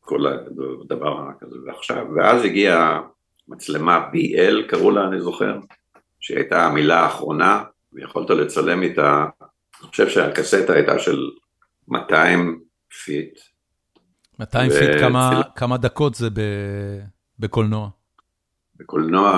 כל 0.00 0.26
הדבר 0.26 1.28
כזה. 1.40 1.56
ועכשיו, 1.66 2.06
ואז 2.16 2.44
הגיעה 2.44 3.00
מצלמה 3.48 4.08
BL, 4.12 4.68
קראו 4.68 4.90
לה, 4.90 5.08
אני 5.08 5.20
זוכר, 5.20 5.58
שהייתה 6.20 6.66
המילה 6.66 7.00
האחרונה, 7.00 7.64
ויכולת 7.92 8.30
לצלם 8.30 8.82
איתה, 8.82 9.26
אני 9.80 9.88
חושב 9.90 10.08
שהקסטה 10.08 10.72
הייתה 10.72 10.98
של 10.98 11.18
200 11.88 12.60
פיט. 13.04 13.38
200 14.38 14.70
ו... 14.70 14.74
פיט, 14.74 15.00
כמה, 15.00 15.42
כמה 15.56 15.76
דקות 15.76 16.14
זה 16.14 16.30
ב... 16.30 16.40
בקולנוע? 17.38 17.88
בקולנוע 18.76 19.30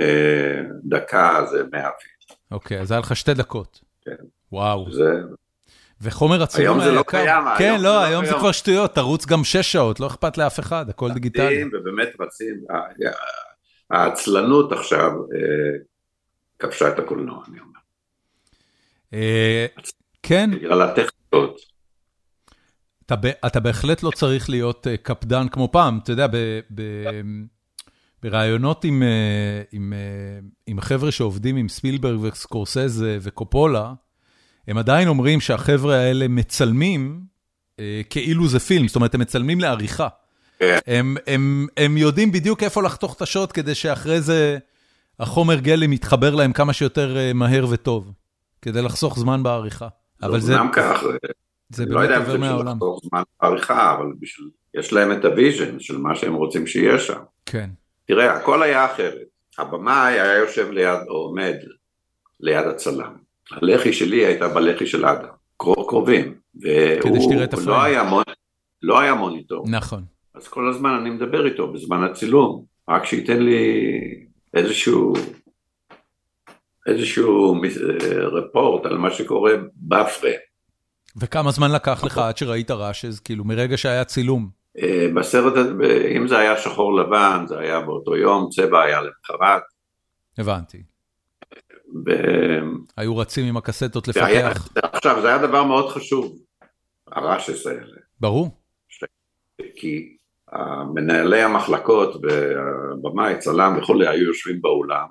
אה, 0.00 0.62
דקה 0.84 1.46
זה 1.50 1.64
100 1.72 1.82
פיט. 1.82 2.38
אוקיי, 2.50 2.80
אז 2.80 2.90
היה 2.90 3.00
לך 3.00 3.16
שתי 3.16 3.34
דקות. 3.34 3.80
כן. 4.00 4.24
וואו. 4.52 4.92
זה... 4.92 5.20
וחומר 6.00 6.42
הצילום 6.42 6.80
היום 6.80 6.90
זה 6.90 6.96
לא 6.96 7.04
קיים. 7.06 7.44
כן, 7.58 7.80
לא, 7.80 7.82
לא, 7.82 8.02
היום 8.02 8.24
זה 8.24 8.32
כבר 8.32 8.52
שטויות, 8.52 8.94
תרוץ 8.94 9.26
גם 9.26 9.44
שש 9.44 9.72
שעות, 9.72 10.00
לא 10.00 10.06
אכפת 10.06 10.38
לאף 10.38 10.60
אחד, 10.60 10.90
הכל 10.90 11.12
דיגיטלי. 11.12 11.64
ובאמת 11.64 12.08
רצים, 12.20 12.64
העצלנות 13.90 14.72
עכשיו 14.72 15.10
אה, 15.10 15.78
כבשה 16.58 16.88
את 16.88 16.98
הקולנוע, 16.98 17.44
אני 17.48 17.60
אומר. 17.60 17.78
אה, 19.14 19.66
כן. 20.22 20.50
בגלל 20.50 20.82
הטכניקות. 20.82 21.60
אתה, 23.06 23.14
אתה 23.46 23.60
בהחלט 23.60 24.02
לא 24.02 24.10
צריך 24.10 24.50
להיות 24.50 24.86
אה, 24.86 24.96
קפדן 24.96 25.48
כמו 25.48 25.72
פעם, 25.72 25.98
אתה 26.02 26.12
יודע, 26.12 26.26
ב, 26.26 26.36
ב, 26.74 26.82
ברעיונות 28.22 28.84
עם, 28.84 29.02
עם, 29.72 29.92
עם 30.66 30.80
חבר'ה 30.80 31.12
שעובדים 31.12 31.56
עם 31.56 31.68
ספילברג 31.68 32.20
וסקורסזה 32.22 33.18
וקופולה, 33.20 33.92
הם 34.70 34.78
עדיין 34.78 35.08
אומרים 35.08 35.40
שהחבר'ה 35.40 35.96
האלה 35.96 36.28
מצלמים 36.28 37.20
אה, 37.80 38.00
כאילו 38.10 38.48
זה 38.48 38.60
פילם, 38.60 38.88
זאת 38.88 38.96
אומרת, 38.96 39.14
הם 39.14 39.20
מצלמים 39.20 39.60
לעריכה. 39.60 40.08
כן. 40.58 40.78
הם, 40.86 41.16
הם, 41.26 41.66
הם 41.76 41.96
יודעים 41.96 42.32
בדיוק 42.32 42.62
איפה 42.62 42.82
לחתוך 42.82 43.16
את 43.16 43.22
השוט 43.22 43.50
כדי 43.54 43.74
שאחרי 43.74 44.20
זה 44.20 44.58
החומר 45.20 45.54
גלם 45.54 45.92
יתחבר 45.92 46.34
להם 46.34 46.52
כמה 46.52 46.72
שיותר 46.72 47.16
אה, 47.16 47.32
מהר 47.32 47.66
וטוב, 47.70 48.12
כדי 48.62 48.82
לחסוך 48.82 49.18
זמן 49.18 49.42
בעריכה. 49.42 49.88
אבל 50.22 50.40
זה... 50.40 50.54
אמנם 50.54 50.70
כך, 50.72 51.02
זה 51.68 51.86
לא 51.86 52.00
באמת 52.00 52.18
עובר 52.18 52.36
מהעולם. 52.36 52.58
יודע 52.58 52.72
אם 52.72 52.78
זה 52.78 52.82
בשביל 52.82 52.88
לחסוך 52.88 53.00
זמן 53.10 53.22
בעריכה, 53.42 53.94
אבל 53.94 54.06
בשביל... 54.20 54.48
יש 54.74 54.92
להם 54.92 55.12
את 55.12 55.24
ה 55.24 55.32
vision 55.32 55.80
של 55.80 55.98
מה 55.98 56.16
שהם 56.16 56.34
רוצים 56.34 56.66
שיהיה 56.66 56.98
שם. 56.98 57.20
כן. 57.46 57.70
תראה, 58.06 58.36
הכל 58.36 58.62
היה 58.62 58.84
אחרת. 58.84 59.28
הבמאי 59.58 60.20
היה 60.20 60.36
יושב 60.36 60.70
ליד, 60.70 60.98
או 61.08 61.14
עומד 61.14 61.54
ליד 62.40 62.66
הצלם. 62.66 63.29
הלחי 63.52 63.92
שלי 63.92 64.26
הייתה 64.26 64.48
בלחי 64.48 64.86
של 64.86 65.06
אדם, 65.06 65.28
קרובים. 65.56 66.34
והוא 66.54 67.18
לא 67.66 67.82
היה, 67.82 68.02
מונ... 68.02 68.22
לא 68.82 69.00
היה 69.00 69.14
מוניטור. 69.14 69.64
נכון. 69.68 70.04
אז 70.34 70.48
כל 70.48 70.70
הזמן 70.70 70.90
אני 70.90 71.10
מדבר 71.10 71.46
איתו 71.46 71.72
בזמן 71.72 72.04
הצילום, 72.04 72.64
רק 72.88 73.04
שייתן 73.04 73.42
לי 73.42 73.90
איזשהו, 74.54 75.12
איזשהו 76.86 77.60
רפורט 78.32 78.86
על 78.86 78.98
מה 78.98 79.10
שקורה 79.10 79.52
בפריים. 79.76 80.38
וכמה 81.16 81.50
זמן 81.50 81.72
לקח 81.72 82.04
לך 82.04 82.18
עד 82.18 82.36
שראית 82.36 82.70
רעשז, 82.70 83.20
כאילו 83.20 83.44
מרגע 83.44 83.76
שהיה 83.76 84.04
צילום? 84.04 84.48
אה, 84.78 85.08
בסרט, 85.14 85.66
אם 86.16 86.28
זה 86.28 86.38
היה 86.38 86.56
שחור 86.56 86.96
לבן, 86.96 87.44
זה 87.48 87.58
היה 87.58 87.80
באותו 87.80 88.16
יום, 88.16 88.48
צבע 88.50 88.82
היה 88.82 89.00
למחרת. 89.00 89.62
הבנתי. 90.38 90.82
ו... 92.06 92.10
היו 92.96 93.16
רצים 93.16 93.46
עם 93.46 93.56
הקסטות 93.56 94.08
לפתח. 94.08 94.68
עכשיו, 94.82 95.20
זה 95.22 95.28
היה 95.28 95.38
דבר 95.38 95.64
מאוד 95.64 95.88
חשוב, 95.88 96.36
הרעשס 97.12 97.66
האלה. 97.66 97.96
ברור. 98.20 98.50
ש... 98.88 99.04
כי 99.76 100.16
מנהלי 100.94 101.42
המחלקות 101.42 102.16
והבמאי, 102.22 103.38
צלם 103.38 103.78
וכולי, 103.78 104.08
היו 104.08 104.24
יושבים 104.24 104.62
באולם 104.62 105.06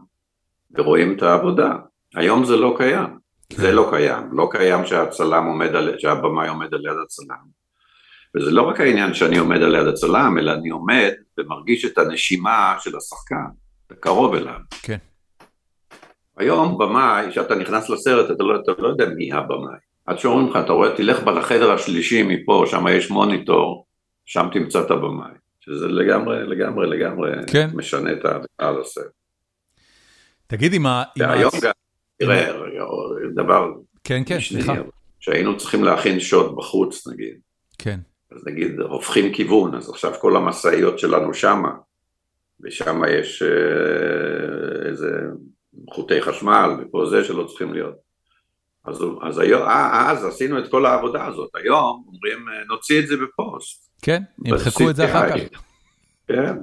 ורואים 0.78 1.18
את 1.18 1.24
העבודה. 1.24 1.76
היום 2.16 2.46
זה 2.46 2.58
לא 2.58 2.76
קיים. 2.78 3.20
כן. 3.50 3.62
זה 3.62 3.72
לא 3.72 3.88
קיים. 3.92 4.30
לא 4.32 4.50
קיים 4.52 4.86
שהצלם 4.86 5.46
עומד 5.46 5.76
על... 5.76 6.00
שהבמאי 6.00 6.48
עומד 6.48 6.74
על 6.74 6.86
יד 6.86 6.98
הצלם. 7.04 7.60
וזה 8.36 8.52
לא 8.52 8.62
רק 8.62 8.80
העניין 8.80 9.14
שאני 9.14 9.38
עומד 9.38 9.62
על 9.62 9.76
יד 9.76 9.88
הצלם, 9.88 10.38
אלא 10.40 10.52
אני 10.52 10.70
עומד 10.70 11.12
ומרגיש 11.38 11.86
את 11.86 11.98
הנשימה 11.98 12.76
של 12.80 12.98
השחקן, 12.98 13.46
קרוב 14.00 14.34
אליו. 14.34 14.60
כן. 14.82 14.98
היום 16.40 16.78
במאי, 16.78 17.32
כשאתה 17.32 17.56
נכנס 17.56 17.90
לסרט, 17.90 18.32
אתה 18.32 18.44
לא, 18.44 18.60
אתה 18.60 18.82
לא 18.82 18.88
יודע 18.88 19.06
מי 19.06 19.34
הבמאי. 19.34 19.78
עד 20.06 20.20
שאומרים 20.20 20.50
לך, 20.50 20.56
אתה 20.56 20.74
רואה, 20.74 20.96
תלך 20.96 21.28
לחדר 21.28 21.72
השלישי 21.72 22.24
מפה, 22.24 22.64
שם 22.68 22.86
יש 22.88 23.12
מוניטור, 23.12 23.86
שם 24.26 24.48
תמצא 24.54 24.82
את 24.82 24.92
הבמאי. 24.92 25.32
שזה 25.60 25.88
לגמרי, 25.88 26.48
לגמרי, 26.48 26.88
לגמרי 26.88 27.32
כן. 27.48 27.70
משנה 27.74 28.12
את 28.12 28.26
העל 28.60 28.82
הסרט. 28.82 29.06
תגיד, 30.48 30.74
אם 30.74 30.86
ה... 30.86 31.04
והיום 31.18 31.52
גם, 31.62 31.72
תראה, 32.18 32.52
דבר... 33.36 33.72
כן, 34.04 34.22
כן, 34.26 34.40
סליחה. 34.40 34.74
שהיינו 35.20 35.58
צריכים 35.58 35.84
להכין 35.84 36.20
שוט 36.20 36.58
בחוץ, 36.58 37.08
נגיד. 37.08 37.40
כן. 37.78 38.00
אז 38.32 38.48
נגיד, 38.48 38.80
הופכים 38.80 39.34
כיוון, 39.34 39.76
אז 39.76 39.90
עכשיו 39.90 40.14
כל 40.14 40.36
המשאיות 40.36 41.00
שלנו 41.00 41.34
שמה, 41.34 41.72
ושם 42.62 43.02
יש 43.10 43.42
אה, 43.42 44.90
איזה... 44.90 45.10
חוטי 45.94 46.22
חשמל 46.22 46.70
ופה 46.80 47.06
זה 47.10 47.24
שלא 47.24 47.44
צריכים 47.44 47.74
להיות. 47.74 47.96
אז, 48.86 49.04
אז 49.22 49.40
היום, 49.40 49.62
אה, 49.62 50.12
אז 50.12 50.26
עשינו 50.26 50.60
את 50.60 50.72
כל 50.72 50.86
העבודה 50.86 51.26
הזאת, 51.26 51.50
היום 51.56 52.04
אומרים 52.08 52.46
נוציא 52.68 53.00
את 53.00 53.08
זה 53.08 53.16
בפוסט. 53.18 53.90
כן, 54.02 54.24
ימחקו 54.46 54.90
את 54.90 54.96
זה 54.96 55.06
אחר 55.06 55.30
כך. 55.30 55.62
כן. 56.28 56.56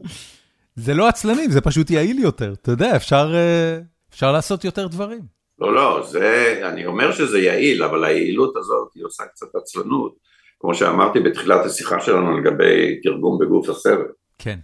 זה 0.76 0.94
לא 0.94 1.09
עצלנים, 1.09 1.50
זה 1.50 1.61
פשוט 1.61 1.90
יעיל 1.90 2.18
יותר, 2.18 2.52
אתה 2.52 2.70
יודע, 2.70 2.96
אפשר, 2.96 3.32
אה, 3.34 3.78
אפשר 4.11 4.32
לעשות 4.32 4.64
יותר 4.64 4.86
דברים. 4.86 5.20
לא, 5.59 5.74
לא, 5.74 6.02
זה, 6.07 6.61
אני 6.72 6.86
אומר 6.86 7.12
שזה 7.12 7.38
יעיל, 7.38 7.82
אבל 7.82 8.04
היעילות 8.04 8.57
הזאת 8.57 8.88
היא 8.94 9.04
עושה 9.04 9.24
קצת 9.24 9.46
עצלנות, 9.54 10.14
כמו 10.61 10.74
שאמרתי 10.74 11.20
בתחילת 11.20 11.66
השיחה 11.66 12.00
שלנו 12.00 12.40
לגבי 12.40 13.00
תרגום 13.02 13.38
בגוף 13.38 13.68
הסרט. 13.68 14.07
כן. 14.38 14.59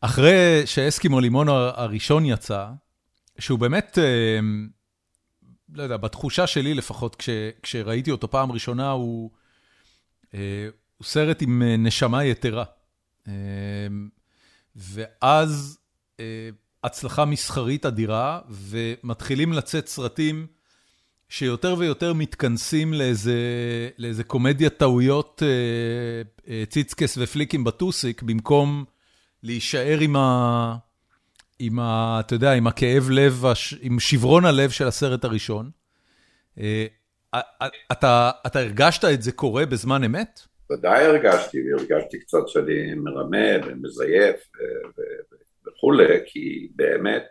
אחרי 0.00 0.62
שאסקימו 0.64 1.20
לימון 1.20 1.48
הראשון 1.48 2.24
יצא, 2.24 2.66
שהוא 3.38 3.58
באמת, 3.58 3.98
אה, 3.98 4.40
לא 5.74 5.82
יודע, 5.82 5.96
בתחושה 5.96 6.46
שלי 6.46 6.74
לפחות, 6.74 7.16
כש, 7.16 7.28
כשראיתי 7.62 8.10
אותו 8.10 8.30
פעם 8.30 8.52
ראשונה, 8.52 8.90
הוא, 8.90 9.30
אה, 10.34 10.68
הוא 10.96 11.04
סרט 11.04 11.42
עם 11.42 11.62
אה, 11.62 11.76
נשמה 11.76 12.24
יתרה. 12.24 12.64
ואז 14.76 15.78
הצלחה 16.84 17.24
מסחרית 17.24 17.86
אדירה, 17.86 18.40
ומתחילים 18.50 19.52
לצאת 19.52 19.88
סרטים 19.88 20.46
שיותר 21.28 21.74
ויותר 21.78 22.12
מתכנסים 22.12 22.94
לאיזה, 22.94 23.34
לאיזה 23.98 24.24
קומדיית 24.24 24.76
טעויות 24.76 25.42
ציצקס 26.68 27.18
ופליקים 27.20 27.64
בטוסיק, 27.64 28.22
במקום 28.22 28.84
להישאר 29.42 29.98
עם 30.00 30.16
ה... 30.16 30.76
עם 31.64 31.78
ה... 31.78 32.20
אתה 32.20 32.34
יודע, 32.34 32.52
עם 32.52 32.66
הכאב 32.66 33.10
לב, 33.10 33.42
עם 33.80 34.00
שברון 34.00 34.44
הלב 34.44 34.70
של 34.70 34.86
הסרט 34.86 35.24
הראשון. 35.24 35.70
אה, 36.58 36.86
אתה, 37.92 38.30
אתה 38.46 38.58
הרגשת 38.58 39.04
את 39.04 39.22
זה 39.22 39.32
קורה 39.32 39.66
בזמן 39.66 40.04
אמת? 40.04 40.40
ודאי 40.72 41.04
הרגשתי, 41.04 41.58
והרגשתי 41.62 42.20
קצת 42.20 42.48
שאני 42.48 42.94
מרמה 42.94 43.66
ומזייף 43.66 44.36
וכולי, 45.66 46.04
כי 46.26 46.68
באמת, 46.76 47.24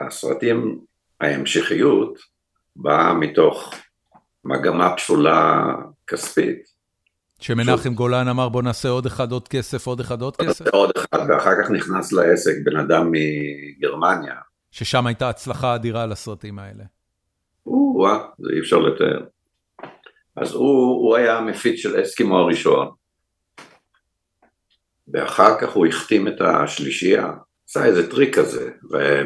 הסרטים, 0.00 0.80
ההמשכיות 1.20 2.18
באה 2.76 3.14
מתוך 3.14 3.74
מגמה 4.44 4.96
פסולה 4.96 5.64
כספית. 6.06 6.77
שמנחם 7.40 7.94
גולן 7.94 8.28
אמר 8.28 8.48
בוא 8.48 8.62
נעשה 8.62 8.88
עוד 8.88 9.06
אחד 9.06 9.32
עוד 9.32 9.48
כסף, 9.48 9.86
עוד 9.86 10.00
אחד 10.00 10.22
עוד 10.22 10.36
כסף? 10.36 10.66
עוד 10.66 10.90
אחד, 10.96 11.18
ואחר 11.28 11.50
כך 11.62 11.70
נכנס 11.70 12.12
לעסק 12.12 12.52
בן 12.64 12.76
אדם 12.76 13.12
מגרמניה. 13.12 14.34
ששם 14.70 15.06
הייתה 15.06 15.28
הצלחה 15.28 15.74
אדירה 15.74 16.06
לסרטים 16.06 16.58
האלה. 16.58 16.84
או-אה, 17.66 18.18
זה 18.38 18.52
אי 18.54 18.60
אפשר 18.60 18.78
לתאר. 18.78 19.24
אז 20.36 20.52
הוא, 20.52 21.06
הוא 21.06 21.16
היה 21.16 21.38
המפיץ 21.38 21.80
של 21.80 22.02
אסקימו 22.02 22.38
הראשון, 22.38 22.88
ואחר 25.12 25.60
כך 25.60 25.72
הוא 25.72 25.86
החתים 25.86 26.28
את 26.28 26.40
השלישייה, 26.40 27.32
עשה 27.68 27.84
איזה 27.84 28.10
טריק 28.10 28.38
כזה, 28.38 28.70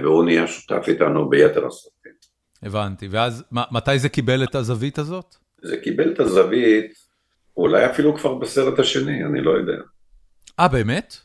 והוא 0.03 0.25
נהיה 0.25 0.47
שותף 0.47 0.85
איתנו 0.89 1.29
ביתר 1.29 1.67
הסרטים. 1.67 2.13
הבנתי, 2.63 3.09
ואז 3.11 3.45
מתי 3.53 3.99
זה 3.99 4.09
קיבל 4.09 4.45
את 4.45 4.55
הזווית 4.55 4.99
הזאת? 4.99 5.35
זה 5.63 5.77
קיבל 5.77 6.13
את 6.13 6.21
הזווית, 6.21 6.93
אולי 7.57 7.87
אפילו 7.87 8.17
כבר 8.17 8.35
בסרט 8.35 8.79
השני, 8.79 9.25
אני 9.25 9.41
לא 9.41 9.51
יודע. 9.51 9.83
אה, 10.61 10.69
באמת? 10.69 11.17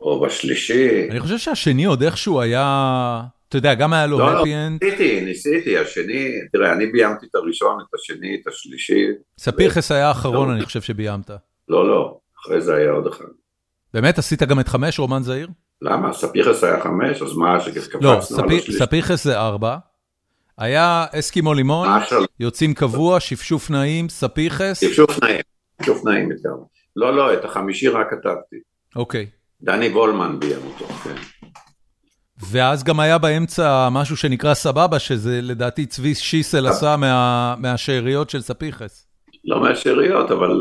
או 0.00 0.20
בשלישי. 0.20 1.10
אני 1.10 1.20
חושב 1.20 1.38
שהשני 1.38 1.84
עוד 1.84 2.02
איכשהו 2.02 2.40
היה... 2.40 3.22
אתה 3.48 3.58
יודע, 3.58 3.74
גם 3.74 3.92
היה 3.92 4.06
לו 4.06 4.18
לא, 4.18 4.34
לא, 4.34 4.44
ניסיתי, 4.44 5.20
ניסיתי, 5.20 5.78
השני, 5.78 6.30
תראה, 6.52 6.72
אני 6.72 6.86
ביימתי 6.86 7.26
את 7.30 7.34
הראשון, 7.34 7.78
את 7.80 7.94
השני, 7.94 8.38
את 8.42 8.46
השלישי. 8.46 9.06
ספירחס 9.38 9.92
היה 9.92 10.08
האחרון, 10.08 10.50
אני 10.50 10.64
חושב 10.64 10.80
שביימת. 10.80 11.30
לא, 11.68 11.88
לא, 11.88 12.18
אחרי 12.40 12.60
זה 12.60 12.74
היה 12.74 12.90
עוד 12.90 13.06
אחד. 13.06 13.24
באמת? 13.94 14.18
עשית 14.18 14.42
גם 14.42 14.60
את 14.60 14.68
חמש, 14.68 14.98
רומן 14.98 15.22
זעיר? 15.22 15.48
למה? 15.82 16.12
ספירחס 16.12 16.64
היה 16.64 16.80
חמש, 16.80 17.22
אז 17.22 17.36
מה, 17.36 17.60
שקפצנו 17.60 18.00
לא, 18.00 18.20
ספירחס 18.78 19.24
זה 19.24 19.38
ארבע. 19.38 19.76
היה 20.58 21.06
אסקימו 21.12 21.54
לימון, 21.54 21.88
יוצאים 22.40 22.74
קבוע, 22.74 23.20
שפשוף 23.20 23.70
נעים, 23.70 24.08
ספיחס. 24.08 24.80
שפשוף 24.80 25.22
נעים, 25.22 25.40
נעים 26.04 26.30
יותר. 26.30 26.54
לא, 26.96 27.16
לא, 27.16 27.34
את 27.34 27.44
החמישי 27.44 27.88
רק 27.88 28.06
כתבתי. 28.10 28.56
אוקיי. 28.96 29.26
דני 29.62 29.88
וולמן 29.88 30.40
ביים 30.40 30.60
אותו, 30.64 30.86
כן. 30.86 31.14
ואז 32.50 32.84
גם 32.84 33.00
היה 33.00 33.18
באמצע 33.18 33.88
משהו 33.90 34.16
שנקרא 34.16 34.54
סבבה, 34.54 34.98
שזה 34.98 35.40
לדעתי 35.42 35.86
צבי 35.86 36.14
שיסל 36.14 36.66
עשה 36.66 36.96
מהשאריות 37.58 38.30
של 38.30 38.40
ספיחס. 38.40 39.08
לא 39.44 39.60
מהשאריות, 39.60 40.30
אבל 40.30 40.60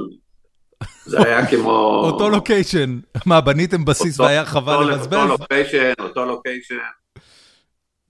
זה 1.06 1.18
היה 1.26 1.48
כמו... 1.48 1.72
אותו 2.12 2.30
לוקיישן. 2.30 3.00
מה, 3.26 3.42
בניתם 3.42 3.86
בסיס 3.86 4.20
והיה 4.20 4.46
חבל 4.46 4.92
לבזבז? 4.92 5.14
אותו 5.14 5.28
לוקיישן, 5.28 5.94
אותו 6.00 6.26
לוקיישן. 6.26 6.76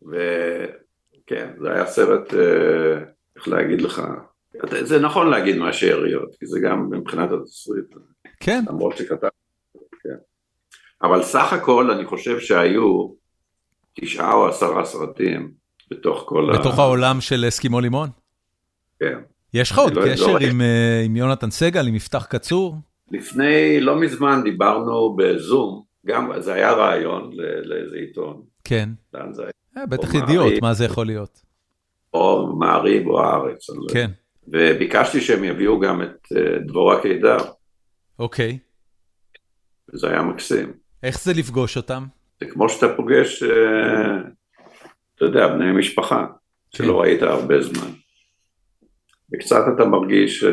וכן, 0.01 1.49
זה 1.62 1.72
היה 1.74 1.86
סרט, 1.86 2.34
אה, 2.34 3.04
איך 3.36 3.47
להגיד 3.47 3.82
לך, 3.82 4.01
זה 4.82 4.99
נכון 4.99 5.30
להגיד 5.30 5.58
מהשאריות, 5.58 6.36
כי 6.39 6.45
זה 6.45 6.60
גם 6.60 6.89
מבחינת 6.91 7.30
התסריט. 7.32 7.86
כן. 8.39 8.64
למרות 8.70 8.97
שכתב, 8.97 9.28
כן. 10.04 10.16
אבל 11.01 11.24
סך 11.24 11.54
הכל 11.54 11.91
אני 11.91 12.06
חושב 12.06 12.39
שהיו 12.39 13.10
תשעה 13.93 14.34
או 14.34 14.47
עשרה 14.47 14.86
סרטים 14.86 15.51
בתוך 15.91 16.24
כל 16.28 16.49
ה... 16.49 16.60
בתוך 16.60 16.80
העולם 16.80 17.22
של 17.22 17.45
אסקימו 17.47 17.80
לימון? 17.80 18.10
כן. 18.99 19.20
יש 19.54 19.72
לך 19.72 19.78
עוד 19.78 19.93
לא 19.93 20.04
קשר 20.06 20.38
עם, 20.38 20.62
אה, 20.62 21.01
עם 21.06 21.16
יונתן 21.16 21.51
סגל, 21.51 21.88
עם 21.88 21.95
יפתח 21.95 22.26
קצור? 22.26 22.76
לפני 23.12 23.82
לא 23.82 23.99
מזמן 23.99 24.41
דיברנו 24.43 25.16
בזום, 25.16 25.84
גם 26.06 26.32
זה 26.39 26.54
היה 26.54 26.72
רעיון 26.72 27.32
לאיזה 27.64 27.95
עיתון. 27.95 28.41
כן. 28.64 28.89
לאן 29.14 29.34
זה 29.34 29.41
היה? 29.41 29.51
אה, 29.78 29.86
בטח 29.86 30.14
ידיעות, 30.14 30.54
מה 30.62 30.74
זה 30.74 30.86
יכול 30.86 31.06
להיות? 31.06 31.41
או 32.14 32.56
מעריב 32.60 33.08
או 33.08 33.24
הארץ. 33.24 33.70
לא 33.70 33.93
כן. 33.93 34.12
וביקשתי 34.48 35.22
שהם 35.22 35.44
יביאו 35.44 35.80
גם 35.80 36.02
את 36.02 36.28
אה, 36.38 36.60
דבורה 36.68 37.02
קידר. 37.02 37.38
אוקיי. 38.20 38.60
וזה 39.94 40.10
היה 40.10 40.22
מקסים. 40.22 40.74
איך 41.04 41.22
זה 41.22 41.34
לפגוש 41.34 41.78
אותם? 41.78 42.06
זה 42.39 42.50
כמו 42.50 42.70
שאתה 42.70 42.96
פוגש, 42.96 43.44
אתה 45.16 45.26
יודע, 45.26 45.48
בני 45.48 45.72
משפחה, 45.72 46.26
שלא 46.70 46.94
כן. 46.94 47.00
ראית 47.00 47.22
הרבה 47.22 47.62
זמן. 47.62 47.91
וקצת 49.34 49.64
אתה 49.76 49.86
מרגיש 49.86 50.44
אה, 50.44 50.50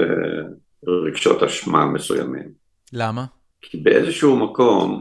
רגשות 0.87 1.43
אשמה 1.43 1.87
מסוימים. 1.87 2.53
למה? 2.93 3.25
כי 3.63 3.79
באיזשהו 3.79 4.37
מקום 4.37 4.99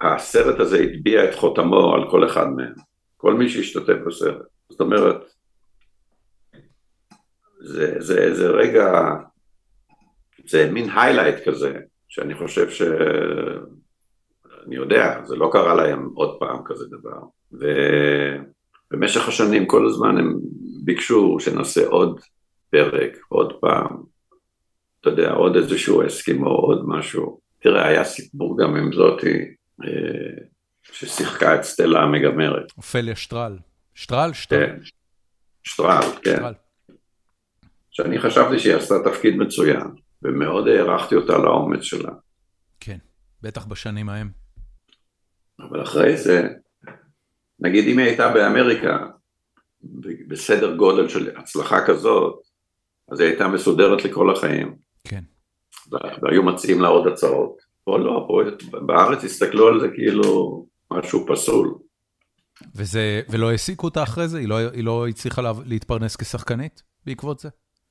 הסרט 0.00 0.60
הזה 0.60 0.78
הטביע 0.78 1.24
את 1.24 1.34
חותמו 1.34 1.94
על 1.94 2.10
כל 2.10 2.26
אחד 2.26 2.46
מהם, 2.56 2.74
כל 3.16 3.34
מי 3.34 3.48
שהשתתף 3.48 3.96
בסרט. 4.06 4.46
זאת 4.70 4.80
אומרת, 4.80 5.16
זה, 7.64 7.94
זה, 7.98 8.34
זה 8.34 8.48
רגע, 8.48 9.10
זה 10.46 10.70
מין 10.72 10.90
היילייט 10.96 11.48
כזה, 11.48 11.78
שאני 12.08 12.34
חושב 12.34 12.70
ש... 12.70 12.82
אני 14.66 14.76
יודע, 14.76 15.20
זה 15.24 15.36
לא 15.36 15.48
קרה 15.52 15.74
להם 15.74 16.10
עוד 16.14 16.36
פעם 16.38 16.58
כזה 16.64 16.84
דבר. 16.90 17.18
ובמשך 17.52 19.28
השנים 19.28 19.66
כל 19.66 19.86
הזמן 19.86 20.18
הם 20.18 20.34
ביקשו 20.84 21.36
שנעשה 21.40 21.86
עוד 21.86 22.20
פרק, 22.70 23.18
עוד 23.28 23.52
פעם, 23.60 24.02
אתה 25.00 25.10
יודע, 25.10 25.32
עוד 25.32 25.56
איזשהו 25.56 26.02
הסכם 26.02 26.46
או 26.46 26.50
עוד 26.50 26.82
משהו. 26.86 27.40
תראה, 27.58 27.88
היה 27.88 28.04
סיפור 28.04 28.58
גם 28.58 28.76
עם 28.76 28.90
זאתי, 28.92 29.38
אה, 29.84 30.44
ששיחקה 30.82 31.54
את 31.54 31.62
סטלה 31.62 32.02
המגמרת. 32.02 32.72
אופליה 32.76 33.16
שטרל. 33.16 33.58
שטרל? 33.94 34.32
שטרל. 34.32 34.66
כן. 34.66 34.76
שטרל, 35.62 36.00
כן. 36.22 36.36
שטרל. 36.36 36.52
שאני 37.96 38.20
חשבתי 38.20 38.58
שהיא 38.58 38.74
עשתה 38.74 38.94
תפקיד 39.04 39.36
מצוין, 39.36 39.86
ומאוד 40.22 40.68
הערכתי 40.68 41.14
אותה 41.14 41.38
לאומץ 41.38 41.82
שלה. 41.82 42.12
כן, 42.80 42.98
בטח 43.42 43.66
בשנים 43.66 44.08
ההם. 44.08 44.30
אבל 45.60 45.82
אחרי 45.82 46.16
זה, 46.16 46.48
נגיד 47.60 47.84
אם 47.88 47.98
היא 47.98 48.06
הייתה 48.06 48.32
באמריקה, 48.32 49.06
בסדר 50.28 50.76
גודל 50.76 51.08
של 51.08 51.36
הצלחה 51.36 51.86
כזאת, 51.86 52.42
אז 53.10 53.20
היא 53.20 53.28
הייתה 53.28 53.48
מסודרת 53.48 54.04
לכל 54.04 54.32
החיים. 54.32 54.76
כן. 55.04 55.24
והיו 56.22 56.42
מציעים 56.42 56.80
לה 56.80 56.88
עוד 56.88 57.06
הצעות. 57.06 57.56
פה 57.84 57.98
לא, 57.98 58.24
פה 58.28 58.40
בארץ 58.86 59.24
הסתכלו 59.24 59.68
על 59.68 59.80
זה 59.80 59.88
כאילו 59.94 60.66
משהו 60.90 61.26
פסול. 61.28 61.74
וזה, 62.74 63.20
ולא 63.28 63.50
העסיקו 63.50 63.86
אותה 63.86 64.02
אחרי 64.02 64.28
זה? 64.28 64.38
היא 64.38 64.48
לא, 64.48 64.58
היא 64.58 64.84
לא 64.84 65.08
הצליחה 65.08 65.42
לה, 65.42 65.52
להתפרנס 65.64 66.16
כשחקנית 66.16 66.82
בעקבות 67.06 67.38
זה? 67.38 67.48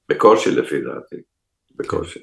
בקושי 0.09 0.51
לפי 0.51 0.81
דעתי, 0.81 1.15
בקושי. 1.75 2.19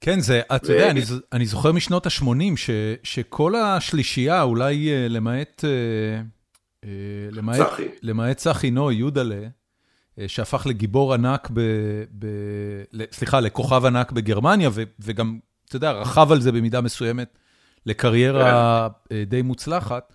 כן, 0.00 0.20
זה, 0.20 0.40
אתה 0.56 0.72
יודע, 0.72 0.90
אני, 0.90 1.00
אני 1.32 1.46
זוכר 1.46 1.72
משנות 1.72 2.06
ה-80 2.06 2.56
שכל 3.02 3.54
השלישייה, 3.54 4.42
אולי 4.42 4.90
אה, 4.90 5.08
למעט, 5.08 5.64
אה, 5.64 6.22
אה, 6.84 6.90
למעט, 7.30 7.68
צחי. 7.68 7.88
למעט 8.02 8.36
צחי 8.36 8.70
נוי, 8.70 8.94
יודלה, 8.94 9.40
שהפך 10.26 10.66
לגיבור 10.66 11.14
ענק, 11.14 11.48
ב, 11.52 11.60
ב, 12.18 12.26
סליחה, 13.12 13.40
לכוכב 13.40 13.84
ענק 13.84 14.12
בגרמניה, 14.12 14.70
ו, 14.72 14.82
וגם, 15.00 15.38
אתה 15.68 15.76
יודע, 15.76 15.92
רכב 15.92 16.32
על 16.32 16.40
זה 16.40 16.52
במידה 16.52 16.80
מסוימת 16.80 17.38
לקריירה 17.86 18.88
כן. 19.08 19.24
די 19.24 19.42
מוצלחת. 19.42 20.12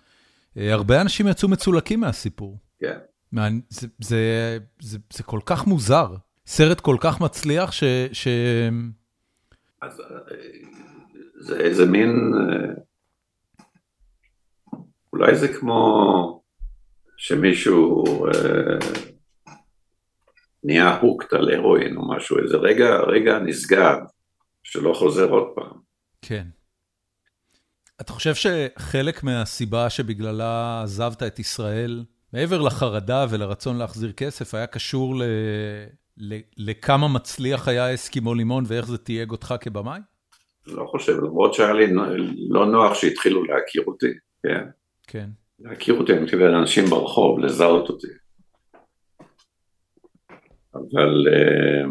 הרבה 0.56 1.00
אנשים 1.00 1.28
יצאו 1.28 1.48
מצולקים 1.48 2.00
מהסיפור. 2.00 2.58
כן. 2.78 2.98
זה, 3.68 3.86
זה, 4.00 4.58
זה, 4.80 4.98
זה 5.12 5.22
כל 5.22 5.40
כך 5.46 5.66
מוזר. 5.66 6.14
סרט 6.46 6.80
כל 6.80 6.96
כך 7.00 7.20
מצליח 7.20 7.72
ש... 7.72 7.84
ש... 8.12 8.28
אז 9.82 10.00
אה, 10.00 10.06
זה 11.40 11.60
איזה 11.60 11.86
מין, 11.86 12.32
אה, 12.34 12.74
אולי 15.12 15.36
זה 15.36 15.48
כמו 15.48 16.42
שמישהו 17.16 18.04
אה, 18.26 18.78
נהיה 20.64 20.98
הוקט 20.98 21.32
על 21.32 21.50
הרואין 21.54 21.96
או 21.96 22.16
משהו, 22.16 22.38
איזה 22.38 22.56
רגע, 22.56 22.96
רגע 22.96 23.38
נסגר 23.38 23.98
שלא 24.62 24.94
חוזר 24.94 25.30
עוד 25.30 25.46
פעם. 25.54 25.78
כן. 26.22 26.46
אתה 28.00 28.12
חושב 28.12 28.34
שחלק 28.34 29.22
מהסיבה 29.22 29.90
שבגללה 29.90 30.82
עזבת 30.82 31.22
את 31.22 31.38
ישראל, 31.38 32.04
מעבר 32.32 32.60
לחרדה 32.60 33.26
ולרצון 33.30 33.78
להחזיר 33.78 34.12
כסף, 34.12 34.54
היה 34.54 34.66
קשור 34.66 35.16
ל... 35.16 35.22
לכמה 36.56 37.08
מצליח 37.08 37.68
היה 37.68 37.94
אסקימו 37.94 38.34
לימון 38.34 38.64
ואיך 38.66 38.86
זה 38.86 38.98
תייג 38.98 39.30
אותך 39.30 39.54
כבמאי? 39.60 40.00
לא 40.66 40.86
חושב, 40.86 41.16
למרות 41.18 41.54
שהיה 41.54 41.72
לי 41.72 41.86
לא 42.50 42.66
נוח 42.66 42.94
שהתחילו 42.94 43.44
להכיר 43.44 43.82
אותי, 43.86 44.12
כן. 44.42 44.64
כן. 45.06 45.28
להכיר 45.60 45.94
אותי, 45.94 46.12
אני 46.12 46.20
מתכוון 46.20 46.50
לאנשים 46.52 46.84
ברחוב, 46.84 47.38
לזהות 47.38 47.88
אותי. 47.88 48.06
אבל 50.74 51.26
אה, 51.32 51.84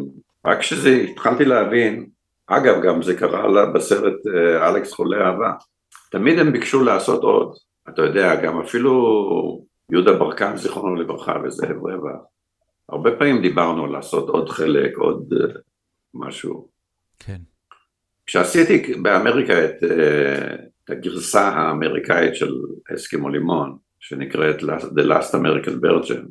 רק 0.46 0.60
כשזה, 0.60 1.06
התחלתי 1.12 1.46
להבין 1.46 2.10
אגב, 2.48 2.82
גם 2.84 3.02
זה 3.02 3.18
קרה 3.18 3.66
בסרט 3.66 4.28
אה, 4.36 4.70
אלכס 4.70 4.94
חולה 4.94 5.18
אהבה. 5.28 5.52
תמיד 6.12 6.40
הם 6.40 6.52
ביקשו 6.52 6.84
לעשות 6.84 7.24
עוד. 7.24 7.54
אתה 7.90 8.02
יודע, 8.02 8.36
גם 8.36 8.60
אפילו 8.60 8.92
יהודה 9.92 10.14
ברקן, 10.14 10.58
זיכרונו 10.58 10.96
לברכה, 10.96 11.36
וזאב 11.44 11.88
רבע. 11.88 12.18
הרבה 12.92 13.12
פעמים 13.18 13.42
דיברנו 13.42 13.88
לעשות 13.88 14.30
עוד 14.30 14.50
חלק, 14.50 14.98
עוד 14.98 15.34
uh, 15.34 15.58
משהו. 16.14 16.68
כן. 17.20 17.42
כשעשיתי 18.26 18.94
באמריקה 19.02 19.66
את, 19.66 19.84
uh, 19.84 19.88
את 20.84 20.90
הגרסה 20.90 21.48
האמריקאית 21.48 22.36
של 22.36 22.56
אסקימו 22.96 23.30
לימון, 23.30 23.78
שנקראת 24.00 24.60
The 24.60 25.04
Last 25.04 25.34
American 25.34 25.86
Virgin, 25.86 26.26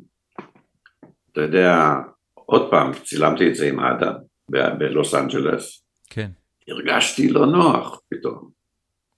אתה 1.31 1.41
יודע, 1.41 1.95
עוד 2.33 2.71
פעם, 2.71 2.91
צילמתי 3.03 3.49
את 3.49 3.55
זה 3.55 3.67
עם 3.67 3.79
אדם 3.79 4.13
בלוס 4.49 5.15
אנג'לס. 5.15 5.85
כן. 6.09 6.31
הרגשתי 6.67 7.29
לא 7.29 7.45
נוח 7.45 8.01
פתאום. 8.09 8.49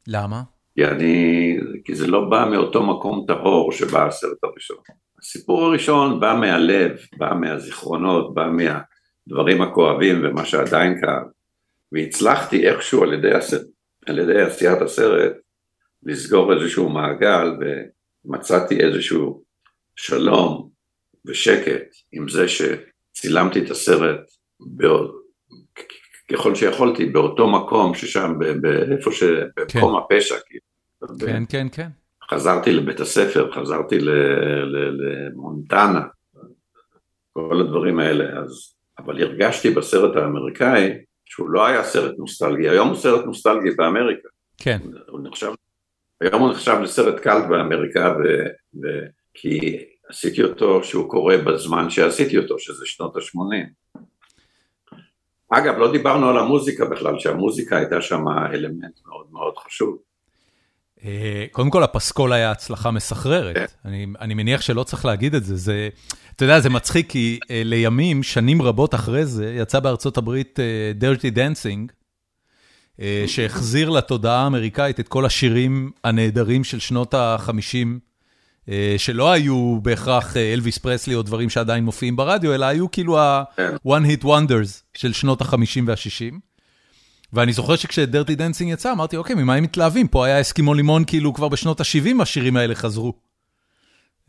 למה? 0.07 0.41
כי 0.75 0.85
אני, 0.85 1.57
כי 1.85 1.95
זה 1.95 2.07
לא 2.07 2.29
בא 2.29 2.47
מאותו 2.51 2.83
מקום 2.83 3.25
טהור 3.27 3.71
שבא 3.71 4.07
הסרט 4.07 4.43
הראשון. 4.43 4.77
הסיפור 5.23 5.65
הראשון 5.65 6.19
בא 6.19 6.37
מהלב, 6.39 6.91
בא 7.17 7.33
מהזיכרונות, 7.33 8.33
בא 8.33 8.47
מהדברים 8.49 9.61
הכואבים 9.61 10.21
ומה 10.23 10.45
שעדיין 10.45 11.01
כאן, 11.01 11.23
והצלחתי 11.91 12.67
איכשהו 12.67 13.03
על 13.03 13.13
ידי, 13.13 13.31
על 14.05 14.19
ידי 14.19 14.41
עשיית 14.41 14.81
הסרט 14.81 15.33
לסגור 16.03 16.53
איזשהו 16.53 16.89
מעגל 16.89 17.47
ומצאתי 18.25 18.79
איזשהו 18.79 19.43
שלום 19.95 20.69
ושקט 21.25 21.95
עם 22.11 22.29
זה 22.29 22.45
שצילמתי 22.47 23.65
את 23.65 23.69
הסרט 23.69 24.21
בעוד, 24.59 25.11
ככל 26.31 26.55
שיכולתי 26.55 27.05
באותו 27.05 27.47
מקום 27.47 27.95
ששם, 27.95 28.33
באיפה 28.61 29.11
ש... 29.11 29.23
כן. 29.23 29.79
במקום 29.79 29.95
הפשע. 29.95 30.35
כאילו. 30.45 31.19
כן, 31.19 31.43
כן, 31.49 31.67
כן. 31.71 32.02
חזרתי 32.33 32.71
לבית 32.71 32.99
הספר, 32.99 33.51
חזרתי 33.51 33.99
למונטנה, 34.91 36.01
כל 37.33 37.61
הדברים 37.61 37.99
האלה, 37.99 38.39
אז... 38.39 38.75
אבל 38.99 39.23
הרגשתי 39.23 39.69
בסרט 39.69 40.15
האמריקאי 40.15 40.93
שהוא 41.25 41.49
לא 41.49 41.65
היה 41.65 41.83
סרט 41.83 42.15
נוסטלגי, 42.17 42.69
היום 42.69 42.87
הוא 42.87 42.97
סרט 42.97 43.25
נוסטלגי 43.25 43.71
באמריקה. 43.71 44.27
כן. 44.57 44.79
הוא 45.07 45.19
נחשב, 45.23 45.51
היום 46.21 46.41
הוא 46.41 46.51
נחשב 46.51 46.77
לסרט 46.83 47.19
קלט 47.19 47.43
באמריקה, 47.49 48.15
ו... 48.19 48.23
ו... 48.83 48.87
כי 49.33 49.85
עשיתי 50.09 50.43
אותו 50.43 50.83
שהוא 50.83 51.09
קורה 51.09 51.37
בזמן 51.37 51.89
שעשיתי 51.89 52.37
אותו, 52.37 52.59
שזה 52.59 52.85
שנות 52.85 53.15
ה-80. 53.15 53.93
אגב, 55.49 55.77
לא 55.77 55.91
דיברנו 55.91 56.29
על 56.29 56.37
המוזיקה 56.37 56.85
בכלל, 56.85 57.19
שהמוזיקה 57.19 57.77
הייתה 57.77 58.01
שם 58.01 58.27
אלמנט 58.53 58.99
מאוד 59.07 59.25
מאוד 59.31 59.57
חשוב. 59.57 59.97
אה, 61.05 61.45
קודם 61.51 61.69
כל, 61.69 61.83
הפסקול 61.83 62.33
היה 62.33 62.51
הצלחה 62.51 62.91
מסחררת. 62.91 63.55
כן. 63.55 63.65
אני, 63.85 64.07
אני 64.21 64.33
מניח 64.33 64.61
שלא 64.61 64.83
צריך 64.83 65.05
להגיד 65.05 65.35
את 65.35 65.43
זה. 65.43 65.55
זה, 65.55 65.89
אתה 66.35 66.45
יודע, 66.45 66.59
זה 66.59 66.69
מצחיק, 66.69 67.09
כי 67.09 67.39
uh, 67.43 67.47
לימים, 67.49 68.23
שנים 68.23 68.61
רבות 68.61 68.95
אחרי 68.95 69.25
זה, 69.25 69.55
יצא 69.59 69.79
בארצות 69.79 70.17
הברית 70.17 70.59
uh, 70.59 71.03
Dirty 71.03 71.35
Dancing, 71.35 71.91
uh, 72.97 73.01
שהחזיר 73.27 73.89
לתודעה 73.89 74.43
האמריקאית 74.43 74.99
את 74.99 75.07
כל 75.07 75.25
השירים 75.25 75.91
הנהדרים 76.03 76.63
של 76.63 76.79
שנות 76.79 77.13
ה-50 77.13 78.13
אה, 78.69 78.95
שלא 78.97 79.31
היו 79.31 79.79
בהכרח 79.81 80.37
אה, 80.37 80.53
אלוויס 80.53 80.77
פרסלי 80.77 81.15
או 81.15 81.21
דברים 81.21 81.49
שעדיין 81.49 81.85
מופיעים 81.85 82.15
ברדיו, 82.15 82.53
אלא 82.53 82.65
היו 82.65 82.91
כאילו 82.91 83.19
ה-one 83.19 84.05
hit 84.21 84.23
wonders 84.23 84.81
של 84.93 85.13
שנות 85.13 85.41
ה-50 85.41 85.81
וה-60. 85.85 86.35
ואני 87.33 87.53
זוכר 87.53 87.75
שכשדרטי 87.75 88.35
דנסינג 88.35 88.71
יצא, 88.71 88.91
אמרתי, 88.91 89.17
אוקיי, 89.17 89.35
ממה 89.35 89.55
הם 89.55 89.63
מתלהבים? 89.63 90.07
פה 90.07 90.25
היה 90.25 90.41
אסקימו 90.41 90.73
לימון, 90.73 91.03
כאילו 91.07 91.33
כבר 91.33 91.49
בשנות 91.49 91.79
ה-70 91.79 92.21
השירים 92.21 92.57
האלה 92.57 92.75
חזרו. 92.75 93.13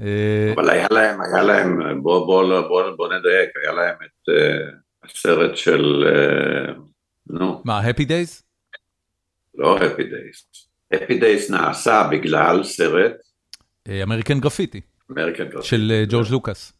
אה, 0.01 0.53
אבל 0.55 0.71
היה 0.71 0.87
להם, 0.91 1.21
היה 1.21 1.43
להם, 1.43 2.03
בוא, 2.03 2.27
בוא, 2.27 2.61
בוא, 2.61 2.91
בוא 2.97 3.09
נדייק, 3.09 3.51
היה 3.63 3.73
להם 3.73 3.95
את 4.05 4.29
uh, 4.29 5.11
הסרט 5.11 5.57
של, 5.57 6.05
uh, 6.07 6.81
נו. 7.31 7.63
מה, 7.65 7.91
Happy 7.91 8.03
Days? 8.03 8.43
לא 9.55 9.79
Happy 9.79 10.03
Days. 10.03 10.67
Happy 10.95 11.21
Days 11.21 11.53
נעשה 11.53 12.09
בגלל 12.11 12.63
סרט 12.63 13.13
American 14.03 14.41
Graffiti. 14.41 14.81
American 15.11 15.45
Graffiti. 15.45 15.69
של 15.69 16.05
ג'ורג' 16.09 16.31
לוקאס. 16.31 16.73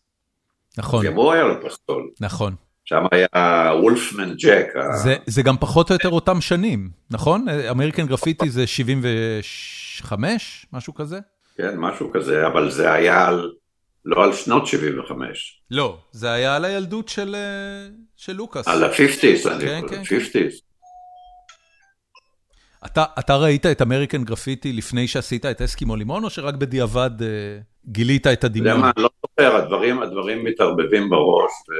נכון. 0.79 1.07
גם 1.07 1.15
הוא 1.15 1.33
היה 1.33 1.43
לו 1.43 1.69
פסקול. 1.69 2.11
נכון. 2.21 2.55
שם 2.85 3.05
היה 3.13 3.73
וולפמן 3.81 4.35
ג'ק. 4.35 4.67
זה, 5.03 5.17
זה 5.27 5.43
גם 5.43 5.57
פחות 5.57 5.91
או 5.91 5.95
יותר 5.95 6.09
אותם 6.09 6.41
שנים, 6.41 6.91
נכון? 7.11 7.47
American 7.71 8.07
Graffiti 8.07 8.51
זה 8.51 8.67
75, 8.67 10.67
משהו 10.73 10.95
כזה? 10.95 11.19
כן, 11.57 11.77
משהו 11.77 12.13
כזה, 12.13 12.47
אבל 12.47 12.71
זה 12.71 12.93
היה 12.93 13.29
על, 13.29 13.53
לא 14.05 14.25
על 14.25 14.33
שנות 14.33 14.67
75. 14.67 15.63
לא, 15.71 15.99
זה 16.11 16.33
היה 16.33 16.57
על 16.57 16.65
הילדות 16.65 17.09
של, 17.09 17.35
אה, 17.35 17.89
של 18.17 18.33
לוקאס. 18.33 18.69
על 18.69 18.85
ה-50's, 18.85 19.51
אני 19.51 19.65
כן, 19.65 19.81
כן, 19.89 20.03
50's. 20.03 20.33
כן. 20.33 20.49
אתה 22.87 23.05
אתה 23.19 23.37
ראית 23.37 23.67
את 23.67 23.83
American 23.83 24.25
Graffiti 24.25 24.73
לפני 24.73 25.09
שעשית 25.09 25.47
את 25.47 25.63
אסקימו 25.63 25.97
לימון, 25.97 26.25
או 26.25 26.31
שרק 26.31 26.55
בדיעבד 26.55 27.11
uh, 27.21 27.25
גילית 27.87 28.27
את 28.27 28.45
הדמיון? 28.45 28.67
אתה 28.67 28.77
יודע 28.77 28.87
מה, 28.87 28.93
אני 28.97 29.03
לא 29.03 29.09
זוכר, 29.23 29.57
הדברים 29.57 30.03
הדברים 30.03 30.45
מתערבבים 30.45 31.11
בראש. 31.11 31.53
ו... 31.69 31.73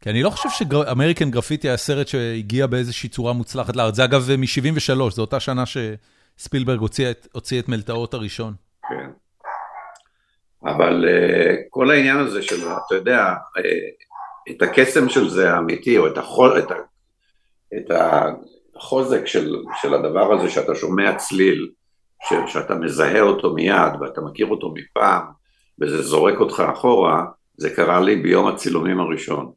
כי 0.00 0.10
אני 0.10 0.22
לא 0.22 0.30
חושב 0.30 0.48
ש 0.50 0.66
American 0.66 1.30
Graffiti 1.30 1.68
היה 1.68 1.76
סרט 1.76 2.08
שהגיע 2.08 2.66
באיזושהי 2.66 3.08
צורה 3.08 3.32
מוצלחת 3.32 3.76
לארץ. 3.76 3.94
זה 3.94 4.04
אגב 4.04 4.28
מ-73, 4.38 5.10
זו 5.10 5.22
אותה 5.22 5.40
שנה 5.40 5.64
שספילברג 5.66 6.78
הוציא 6.78 7.10
את 7.10 7.28
הוציא 7.32 7.60
את 7.60 7.68
מלתעות 7.68 8.14
הראשון. 8.14 8.54
כן. 8.88 9.10
אבל 10.64 11.04
uh, 11.04 11.56
כל 11.70 11.90
העניין 11.90 12.18
הזה 12.18 12.42
של, 12.42 12.68
אתה 12.86 12.94
יודע, 12.94 13.34
uh, 13.58 13.60
את 14.50 14.62
הקסם 14.62 15.08
של 15.08 15.28
זה 15.28 15.52
האמיתי, 15.52 15.98
או 15.98 16.06
את 16.06 16.18
החול, 16.18 16.58
את 16.58 16.70
ה... 16.70 16.74
את 17.76 17.90
החוזק 18.76 19.26
של, 19.26 19.56
של 19.80 19.94
הדבר 19.94 20.32
הזה 20.32 20.50
שאתה 20.50 20.74
שומע 20.74 21.14
צליל, 21.14 21.70
ש, 22.28 22.52
שאתה 22.52 22.74
מזהה 22.74 23.20
אותו 23.20 23.54
מיד 23.54 23.92
ואתה 24.00 24.20
מכיר 24.20 24.46
אותו 24.46 24.74
מפעם 24.74 25.22
וזה 25.80 26.02
זורק 26.02 26.40
אותך 26.40 26.62
אחורה, 26.72 27.24
זה 27.56 27.70
קרה 27.70 28.00
לי 28.00 28.16
ביום 28.16 28.46
הצילומים 28.46 29.00
הראשון. 29.00 29.52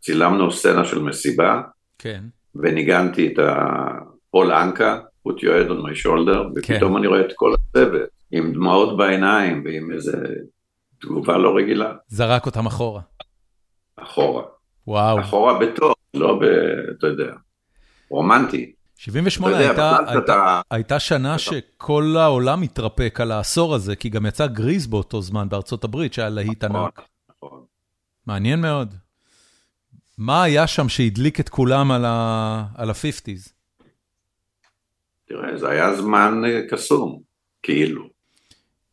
צילמנו 0.00 0.52
סצנה 0.52 0.84
של 0.84 0.98
מסיבה, 0.98 1.62
כן. 1.98 2.24
וניגנתי 2.54 3.26
את 3.26 3.38
הפול 3.38 4.52
אנקה, 4.52 4.98
put 5.28 5.32
your 5.32 5.68
head 5.68 5.70
on 5.70 5.82
my 5.86 6.06
shoulder, 6.06 6.34
כן. 6.62 6.74
ופתאום 6.74 6.92
כן. 6.92 6.98
אני 6.98 7.06
רואה 7.06 7.20
את 7.20 7.32
כל 7.34 7.54
הצוות, 7.54 8.08
עם 8.30 8.52
דמעות 8.52 8.96
בעיניים 8.96 9.62
ועם 9.64 9.92
איזה 9.92 10.16
תגובה 11.00 11.38
לא 11.38 11.56
רגילה. 11.56 11.92
זרק 12.08 12.46
אותם 12.46 12.66
אחורה. 12.66 13.00
אחורה. 13.96 14.42
וואו. 14.86 15.20
אחורה 15.20 15.58
בטוב, 15.58 15.92
לא 16.14 16.38
ב... 16.40 16.44
אתה 16.98 17.06
יודע. 17.06 17.32
רומנטי. 18.10 18.72
78 18.96 19.56
הייתה, 19.56 19.96
הייתה, 20.06 20.60
הייתה 20.70 20.98
שנה 20.98 21.38
שכל 21.38 22.14
העולם 22.18 22.62
התרפק 22.62 23.20
על 23.20 23.32
העשור 23.32 23.74
הזה, 23.74 23.96
כי 23.96 24.08
גם 24.08 24.26
יצא 24.26 24.46
גריז 24.46 24.86
באותו 24.86 25.22
זמן 25.22 25.48
בארצות 25.48 25.84
הברית, 25.84 26.12
שהיה 26.12 26.28
להיט 26.28 26.64
נכון, 26.64 26.80
ענק. 26.80 27.00
נכון. 27.30 27.64
מעניין 28.26 28.60
מאוד. 28.60 28.94
מה 30.20 30.42
היה 30.42 30.66
שם 30.66 30.88
שהדליק 30.88 31.40
את 31.40 31.48
כולם 31.48 31.90
על 31.90 32.04
ה-50's? 32.04 33.52
תראה, 35.24 35.58
זה 35.58 35.68
היה 35.68 35.94
זמן 35.94 36.42
אה, 36.44 36.60
קסום, 36.70 37.20
כאילו. 37.62 38.08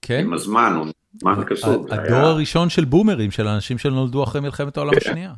כן? 0.01 0.19
עם 0.19 0.33
הזמן, 0.33 0.73
הוא 0.77 0.87
זמן 1.19 1.43
קסום. 1.49 1.85
הדור 1.91 2.15
היה... 2.15 2.23
הראשון 2.23 2.69
של 2.69 2.85
בומרים, 2.85 3.31
של 3.31 3.47
אנשים 3.47 3.77
שנולדו 3.77 4.23
אחרי 4.23 4.41
מלחמת 4.41 4.77
העולם 4.77 4.91
כן. 4.91 4.97
השנייה. 4.97 5.33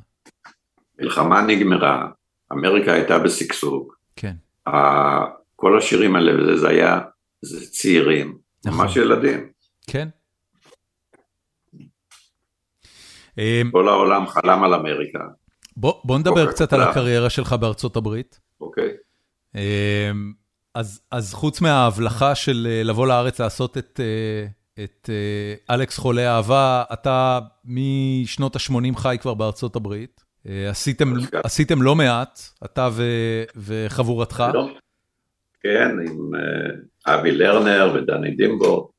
מלחמה 0.99 1.41
נגמרה, 1.41 2.07
אמריקה 2.51 2.93
הייתה 2.93 3.19
בשגשוג. 3.19 3.93
כן. 4.15 4.35
כל 5.55 5.77
השירים 5.77 6.15
האלה, 6.15 6.41
וזה 6.41 6.61
זה 6.61 6.69
היה, 6.69 6.99
זה 7.41 7.69
צעירים, 7.71 8.37
נכון. 8.65 8.79
ממש 8.79 8.95
ילדים. 8.95 9.49
כן. 9.87 10.09
כל 13.71 13.87
העולם 13.87 14.27
חלם 14.27 14.63
על 14.63 14.73
אמריקה. 14.73 15.19
בוא, 15.79 15.93
בוא 16.03 16.19
נדבר 16.19 16.41
אוקיי, 16.41 16.47
קצת 16.47 16.73
על 16.73 16.81
הקריירה 16.81 17.29
שלך 17.29 17.53
בארצות 17.53 17.95
הברית. 17.95 18.39
אוקיי. 18.61 18.91
אמ, 19.55 19.61
אז, 20.75 21.01
אז 21.11 21.33
חוץ 21.33 21.61
מההבלחה 21.61 22.35
של 22.35 22.67
אה, 22.69 22.83
לבוא 22.83 23.07
לארץ 23.07 23.41
לעשות 23.41 23.77
את, 23.77 23.99
אה, 24.03 24.47
את 24.83 25.09
אה, 25.09 25.75
אלכס 25.75 25.97
חולה 25.97 26.35
אהבה, 26.35 26.83
אתה 26.93 27.39
משנות 27.65 28.55
ה-80 28.55 28.97
חי 28.97 29.17
כבר 29.21 29.33
בארצות 29.33 29.75
הברית. 29.75 30.23
אה, 30.47 30.69
עשיתם 30.69 31.13
עשיתם 31.43 31.81
לא 31.81 31.95
מעט, 31.95 32.39
אתה 32.65 32.89
וחבורתך. 33.55 34.43
לא. 34.53 34.69
כן, 35.61 35.89
עם 36.09 36.31
אבי 37.07 37.31
לרנר 37.31 37.93
ודני 37.95 38.31
דימבו. 38.31 38.91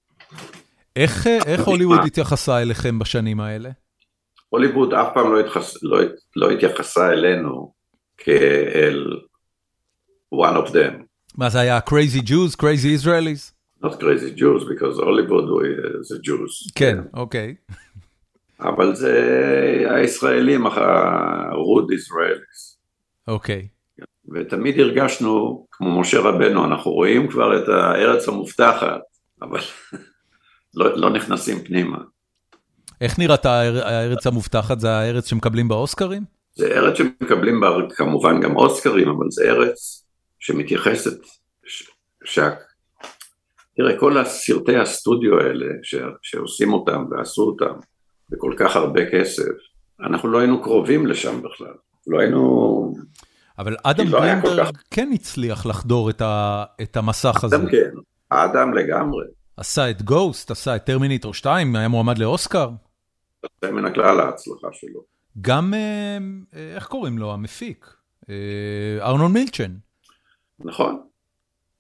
איך 0.97 1.27
איך 1.47 1.61
הוליווד 1.67 2.01
התייחסה 2.07 2.63
אליכם 2.63 2.99
בשנים 2.99 3.41
האלה? 3.41 3.71
הוליווד 4.51 4.95
אף 4.95 5.07
פעם 5.15 5.33
לא, 5.33 5.41
התחס, 5.41 5.83
לא, 5.83 5.99
לא 6.37 6.51
התייחסה 6.51 7.13
אלינו 7.13 7.73
כאל 8.19 9.21
one 10.35 10.67
of 10.67 10.71
them. 10.71 11.05
מה 11.39 11.51
זה 11.51 11.61
היה? 11.61 11.79
crazy 11.79 12.23
Jews? 12.27 12.57
crazy 12.57 13.05
Israelis? 13.05 13.53
not 13.85 13.99
crazy 13.99 14.31
Jews, 14.35 14.65
because 14.65 14.99
Hollywood 14.99 15.47
זה 16.01 16.17
Jews. 16.17 16.73
כן, 16.75 16.99
אוקיי. 17.15 17.55
אבל 18.61 18.95
זה 18.95 19.87
הישראלים, 19.91 20.67
הרוד 20.67 21.93
ישראליס. 21.93 22.79
אוקיי. 23.29 23.69
ותמיד 24.35 24.81
הרגשנו, 24.81 25.67
כמו 25.71 26.01
משה 26.01 26.21
רבנו, 26.21 26.65
אנחנו 26.65 26.91
רואים 26.91 27.29
כבר 27.29 27.63
את 27.63 27.69
הארץ 27.69 28.29
המובטחת, 28.29 29.01
אבל 29.43 29.61
לא, 30.77 30.97
לא 30.97 31.11
נכנסים 31.11 31.59
פנימה. 31.65 31.99
איך 33.01 33.19
נראית 33.19 33.47
הארץ 33.47 34.27
המובטחת? 34.27 34.81
זה 34.81 34.91
הארץ 34.91 35.27
שמקבלים 35.27 35.69
באוסקרים? 35.69 36.23
זה 36.55 36.67
ארץ 36.67 36.99
שמקבלים 36.99 37.61
בה 37.61 37.69
כמובן 37.95 38.41
גם 38.41 38.57
אוסקרים, 38.57 39.09
אבל 39.09 39.27
זה 39.31 39.43
ארץ 39.45 40.05
שמתייחסת, 40.39 41.19
ש... 41.65 41.91
שה... 42.25 42.51
תראה, 43.77 43.99
כל 43.99 44.19
הסרטי 44.19 44.77
הסטודיו 44.77 45.41
האלה 45.41 45.67
ש... 45.83 45.95
שעושים 46.23 46.73
אותם 46.73 47.05
ועשו 47.11 47.43
אותם 47.43 47.75
בכל 48.31 48.55
כך 48.59 48.77
הרבה 48.77 49.01
כסף, 49.13 49.53
אנחנו 50.01 50.29
לא 50.29 50.39
היינו 50.39 50.63
קרובים 50.63 51.07
לשם 51.07 51.43
בכלל, 51.43 51.75
לא 52.07 52.21
היינו... 52.21 52.95
אבל 53.59 53.77
אדם 53.83 54.09
לא 54.09 54.21
גרינברג 54.21 54.65
כך... 54.65 54.71
כן 54.91 55.11
הצליח 55.15 55.67
לחדור 55.67 56.11
את, 56.11 56.21
ה... 56.23 56.65
את 56.83 56.97
המסך 56.97 57.45
הזה. 57.45 57.57
אדם 57.57 57.71
כן, 57.71 57.91
האדם 58.31 58.75
לגמרי. 58.75 59.25
עשה 59.57 59.91
את 59.91 60.03
Ghost, 60.03 60.51
עשה 60.51 60.77
את 60.77 60.85
Terminator 60.85 61.35
2, 61.35 61.77
היה 61.77 61.89
מועמד 61.89 62.19
לאוסקר. 62.19 62.69
זה 63.61 63.73
מן 63.73 63.85
הכלל 63.85 64.21
ההצלחה 64.21 64.69
שלו. 64.73 65.05
גם, 65.41 65.75
אה, 65.75 66.19
אה, 66.55 66.75
איך 66.75 66.87
קוראים 66.87 67.19
לו, 67.19 67.33
המפיק? 67.33 67.87
אה, 68.31 68.99
ארנון 69.01 69.33
מילצ'ן. 69.33 69.73
נכון. 70.59 71.01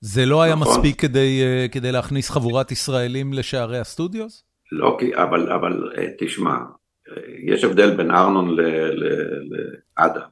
זה 0.00 0.26
לא 0.26 0.42
היה 0.42 0.54
נכון. 0.54 0.68
מספיק 0.68 1.00
כדי, 1.00 1.42
כדי 1.72 1.92
להכניס 1.92 2.30
חבורת 2.30 2.72
ישראלים 2.72 3.32
לשערי 3.32 3.78
ה 3.78 3.86
studios? 3.86 4.44
לא, 4.72 4.98
אבל, 5.14 5.52
אבל 5.52 5.92
תשמע, 6.18 6.56
יש 7.46 7.64
הבדל 7.64 7.96
בין 7.96 8.10
ארנון 8.10 8.56
לאדם. 9.98 10.28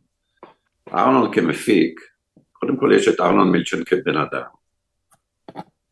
ארנון 0.94 1.32
כמפיק, 1.32 2.00
קודם 2.52 2.76
כל 2.76 2.90
יש 2.96 3.08
את 3.08 3.20
ארנון 3.20 3.52
מילצ'ן 3.52 3.84
כבן 3.84 4.16
אדם, 4.16 4.42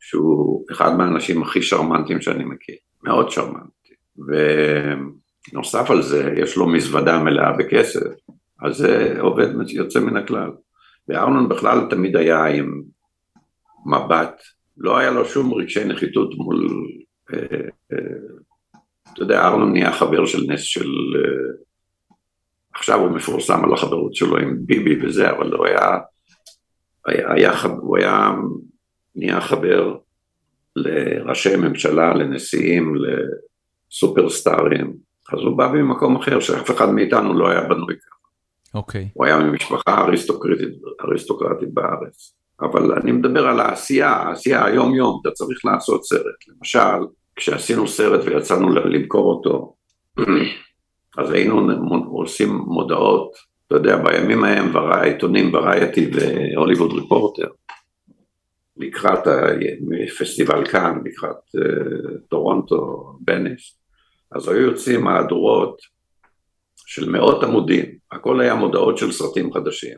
שהוא 0.01 0.65
אחד 0.73 0.97
מהאנשים 0.97 1.43
הכי 1.43 1.63
שרמנטיים 1.63 2.21
שאני 2.21 2.45
מכיר, 2.45 2.77
מאוד 3.03 3.31
שרמנטי. 3.31 3.95
ונוסף 5.53 5.91
על 5.91 6.03
זה, 6.03 6.35
יש 6.37 6.57
לו 6.57 6.67
מזוודה 6.69 7.19
מלאה 7.19 7.53
בכסף, 7.53 8.07
אז 8.63 8.77
זה 8.77 9.17
עובד 9.21 9.49
יוצא 9.69 10.01
מן 10.01 10.17
הכלל. 10.17 10.51
וארנון 11.09 11.49
בכלל 11.49 11.81
תמיד 11.91 12.17
היה 12.17 12.45
עם 12.45 12.83
מבט, 13.87 14.43
לא 14.77 14.99
היה 14.99 15.11
לו 15.11 15.25
שום 15.25 15.55
רגשי 15.55 15.85
נחיתות 15.85 16.35
מול... 16.39 16.69
אה, 17.35 17.39
אה, 17.93 17.99
אתה 19.13 19.23
יודע, 19.23 19.47
ארנון 19.47 19.73
נהיה 19.73 19.93
חבר 19.93 20.27
של 20.27 20.45
נס 20.49 20.61
של... 20.61 20.91
אה, 21.17 21.67
עכשיו 22.75 23.01
הוא 23.01 23.11
מפורסם 23.11 23.65
על 23.65 23.73
החברות 23.73 24.15
שלו 24.15 24.37
עם 24.37 24.57
ביבי 24.61 25.07
וזה, 25.07 25.31
אבל 25.31 25.53
הוא 25.53 25.67
היה... 25.67 25.99
היה, 27.07 27.33
היה 27.33 27.53
הוא 27.81 27.99
היה 27.99 28.31
נהיה 29.17 29.41
חבר 29.41 29.97
לראשי 30.77 31.57
ממשלה, 31.57 32.15
לנשיאים, 32.15 32.95
לסופרסטארים, 33.91 35.06
אז 35.33 35.41
הוא 35.41 35.59
בא 35.59 35.69
ממקום 35.75 36.17
אחר 36.17 36.41
שאף 36.41 36.71
אחד 36.71 36.91
מאיתנו 36.91 37.39
לא 37.39 37.49
היה 37.49 37.61
בנוי 37.61 37.95
ככה. 37.97 38.17
אוקיי. 38.75 39.09
הוא 39.15 39.27
היה 39.27 39.39
ממשפחה 39.39 40.05
אריסטוקרטית, 40.05 40.69
אריסטוקרטית 41.05 41.75
בארץ. 41.75 42.37
אבל 42.61 42.93
אני 42.93 43.13
מדבר 43.13 43.47
על 43.47 43.61
העשייה, 43.61 44.11
העשייה 44.11 44.65
היום-יום, 44.65 45.21
אתה 45.23 45.31
צריך 45.31 45.65
לעשות 45.65 46.05
סרט. 46.05 46.49
למשל, 46.49 47.07
כשעשינו 47.37 47.89
סרט 47.89 48.21
ויצאנו 48.25 48.69
למכור 48.69 49.33
אותו, 49.33 49.75
אז 51.19 51.31
היינו 51.31 51.71
עושים 52.11 52.49
מודעות, 52.67 53.33
אתה 53.67 53.77
יודע, 53.77 53.97
בימים 53.97 54.45
ההם 54.45 54.77
העיתונים 54.77 55.55
ורייטי 55.55 56.11
והוליווד 56.13 56.93
ריפורטר, 56.93 57.49
לקראת 58.77 59.27
פסטיבל 60.19 60.67
כאן, 60.67 60.99
לקראת 61.05 61.37
uh, 61.57 62.19
טורונטו, 62.29 63.13
בניס, 63.21 63.79
אז 64.33 64.49
היו 64.49 64.61
יוצאים 64.61 65.05
מהדורות 65.05 65.81
של 66.87 67.11
מאות 67.11 67.43
עמודים, 67.43 67.85
הכל 68.13 68.41
היה 68.41 68.55
מודעות 68.55 68.99
של 68.99 69.13
סרטים 69.13 69.53
חדשים. 69.53 69.97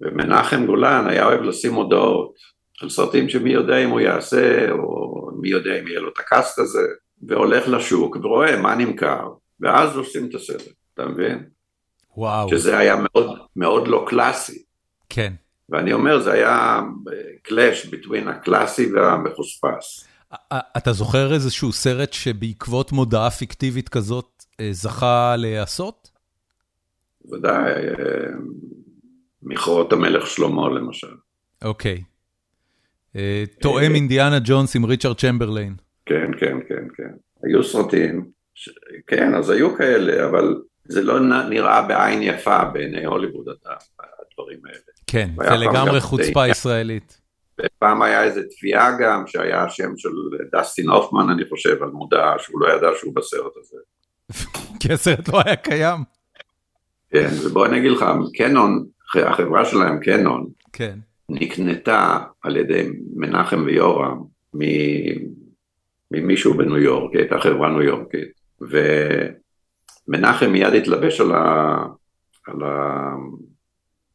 ומנחם 0.00 0.66
גולן 0.66 1.06
היה 1.08 1.26
אוהב 1.26 1.42
לשים 1.42 1.72
מודעות 1.72 2.34
של 2.72 2.90
סרטים 2.90 3.28
שמי 3.28 3.50
יודע 3.50 3.78
אם 3.78 3.90
הוא 3.90 4.00
יעשה, 4.00 4.70
או 4.70 5.30
מי 5.40 5.48
יודע 5.48 5.80
אם 5.80 5.86
יהיה 5.86 6.00
לו 6.00 6.08
את 6.08 6.18
הקאסט 6.18 6.58
הזה, 6.58 6.82
והולך 7.22 7.68
לשוק 7.68 8.16
ורואה 8.16 8.60
מה 8.60 8.74
נמכר, 8.74 9.28
ואז 9.60 9.96
עושים 9.96 10.28
את 10.28 10.34
הסרט, 10.34 10.62
אתה 10.94 11.06
מבין? 11.06 11.44
וואו. 12.16 12.48
שזה 12.48 12.78
היה 12.78 12.96
מאוד, 13.02 13.38
מאוד 13.56 13.88
לא 13.88 14.04
קלאסי. 14.08 14.62
כן. 15.08 15.32
ואני 15.68 15.92
אומר, 15.92 16.20
זה 16.20 16.32
היה 16.32 16.80
קלאש 17.42 17.86
ביטווין 17.86 18.28
הקלאסי 18.28 18.92
והמחוספס. 18.92 20.07
אתה 20.76 20.92
זוכר 20.92 21.34
איזשהו 21.34 21.72
סרט 21.72 22.12
שבעקבות 22.12 22.92
מודעה 22.92 23.30
פיקטיבית 23.30 23.88
כזאת 23.88 24.44
אה, 24.60 24.68
זכה 24.72 25.36
להיעשות? 25.38 26.10
ודאי, 27.32 27.72
אה, 27.72 28.30
מכרות 29.42 29.92
המלך 29.92 30.26
שלמה 30.26 30.68
למשל. 30.68 31.14
אוקיי. 31.64 32.02
אה, 33.16 33.44
תואם 33.60 33.94
אינדיאנה 33.94 34.38
ג'ונס 34.44 34.76
עם 34.76 34.84
ריצ'רד 34.84 35.16
צ'מברליין. 35.16 35.74
כן, 36.06 36.30
כן, 36.40 36.56
כן, 36.68 36.88
כן. 36.96 37.10
היו 37.42 37.64
סרטים, 37.64 38.30
כן, 39.06 39.34
אז 39.34 39.50
היו 39.50 39.76
כאלה, 39.76 40.26
אבל 40.26 40.54
זה 40.84 41.02
לא 41.02 41.20
נראה 41.48 41.88
בעין 41.88 42.22
יפה 42.22 42.64
בעיני 42.64 43.04
הוליווד, 43.04 43.46
הדברים 43.48 44.58
האלה. 44.64 44.78
כן, 45.06 45.30
זה 45.48 45.56
לגמרי 45.56 46.00
חוצפה 46.00 46.48
ישראלית. 46.48 47.20
ופעם 47.58 48.02
היה 48.02 48.24
איזה 48.24 48.42
תביעה 48.42 48.96
גם, 49.00 49.26
שהיה 49.26 49.64
השם 49.64 49.96
של 49.96 50.08
דסטין 50.52 50.88
הופמן, 50.88 51.30
אני 51.30 51.48
חושב, 51.48 51.82
על 51.82 51.88
מודעה 51.88 52.38
שהוא 52.38 52.60
לא 52.60 52.72
ידע 52.72 52.88
שהוא 52.98 53.14
בסרט 53.14 53.52
הזה. 53.56 53.76
כי 54.80 54.92
הסרט 54.92 55.28
לא 55.28 55.40
היה 55.44 55.56
קיים. 55.56 56.00
כן, 57.10 57.28
ובוא 57.44 57.66
אני 57.66 57.78
אגיד 57.78 57.92
לך, 57.92 58.04
קנון, 58.34 58.86
החברה 59.14 59.64
שלהם, 59.64 60.00
קנון, 60.00 60.48
כן. 60.72 60.98
נקנתה 61.28 62.18
על 62.42 62.56
ידי 62.56 62.88
מנחם 63.16 63.62
ויורם 63.66 64.22
ממישהו 66.10 66.54
בניו 66.54 66.76
יורק, 66.76 67.12
היא 67.12 67.20
הייתה 67.20 67.38
חברה 67.40 67.70
ניו 67.70 67.82
יורקית, 67.82 68.28
ומנחם 70.08 70.50
מיד 70.52 70.74
התלבש 70.74 71.20
על, 71.20 71.32
ה... 71.32 71.86
על 72.46 72.56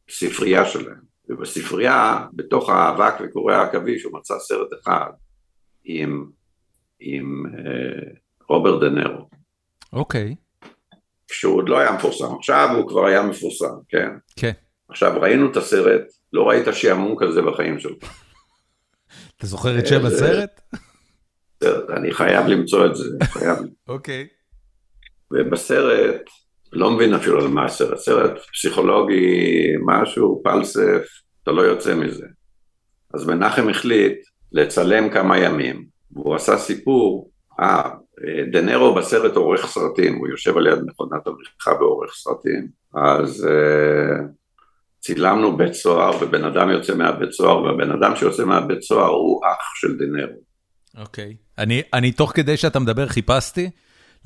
הספרייה 0.08 0.66
שלהם. 0.66 1.13
ובספרייה, 1.28 2.26
בתוך 2.32 2.70
האבק 2.70 3.14
וקורי 3.20 3.54
העכביש, 3.54 4.02
הוא 4.02 4.18
מצא 4.18 4.34
סרט 4.38 4.68
אחד 4.82 5.10
עם, 5.84 6.26
עם 7.00 7.44
אה, 7.46 8.12
רוברט 8.48 8.80
דנרו. 8.80 9.28
אוקיי. 9.92 10.34
כשהוא 11.28 11.56
עוד 11.56 11.68
לא 11.68 11.78
היה 11.78 11.92
מפורסם, 11.92 12.34
עכשיו 12.38 12.68
הוא 12.76 12.88
כבר 12.88 13.06
היה 13.06 13.22
מפורסם, 13.22 13.74
כן? 13.88 14.08
כן. 14.36 14.52
עכשיו 14.88 15.20
ראינו 15.20 15.50
את 15.50 15.56
הסרט, 15.56 16.02
לא 16.32 16.48
ראית 16.48 16.66
שעמום 16.72 17.16
כזה 17.18 17.42
בחיים 17.42 17.78
שלך. 17.78 18.02
אתה 19.36 19.46
זוכר 19.46 19.78
את 19.78 19.86
שם 19.86 20.06
הסרט? 20.06 20.60
אני 21.96 22.14
חייב 22.14 22.46
למצוא 22.46 22.86
את 22.86 22.96
זה, 22.96 23.04
חייב. 23.24 23.58
אוקיי. 23.88 24.28
ובסרט, 25.30 26.30
לא 26.74 26.90
מבין 26.90 27.14
אפילו 27.14 27.40
על 27.40 27.48
מה 27.48 27.64
הסרט, 27.64 27.98
סרט 27.98 28.38
פסיכולוגי, 28.52 29.72
משהו, 29.86 30.40
פלסף, 30.44 31.02
אתה 31.42 31.52
לא 31.52 31.62
יוצא 31.62 31.94
מזה. 31.94 32.26
אז 33.14 33.26
מנחם 33.26 33.68
החליט 33.68 34.18
לצלם 34.52 35.08
כמה 35.08 35.38
ימים, 35.38 35.84
והוא 36.12 36.34
עשה 36.34 36.58
סיפור, 36.58 37.30
אה, 37.60 37.90
דנרו 38.52 38.94
בסרט 38.94 39.36
עורך 39.36 39.66
סרטים, 39.66 40.14
הוא 40.14 40.28
יושב 40.28 40.56
על 40.56 40.66
יד 40.66 40.78
מכונת 40.86 41.26
עריכה 41.26 41.82
ועורך 41.82 42.14
סרטים, 42.14 42.68
אז 42.94 43.48
אה, 43.50 44.26
צילמנו 45.00 45.56
בית 45.56 45.74
סוהר 45.74 46.10
ובן 46.20 46.44
אדם 46.44 46.70
יוצא 46.70 46.94
מהבית 46.94 47.32
סוהר, 47.32 47.62
והבן 47.62 47.90
אדם 47.90 48.16
שיוצא 48.16 48.44
מהבית 48.44 48.82
סוהר 48.82 49.10
הוא 49.10 49.40
אח 49.46 49.74
של 49.74 49.96
דנרו. 49.98 50.40
אוקיי. 50.98 51.36
Okay. 51.38 51.62
אני, 51.62 51.82
אני 51.92 52.12
תוך 52.12 52.32
כדי 52.34 52.56
שאתה 52.56 52.78
מדבר 52.78 53.06
חיפשתי, 53.06 53.70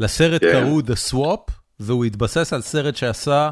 לסרט 0.00 0.40
כן. 0.40 0.52
קראו 0.52 0.80
The 0.80 1.12
Swap, 1.12 1.52
והוא 1.80 2.04
התבסס 2.04 2.52
על 2.52 2.62
סרט 2.62 2.96
שעשה 2.96 3.50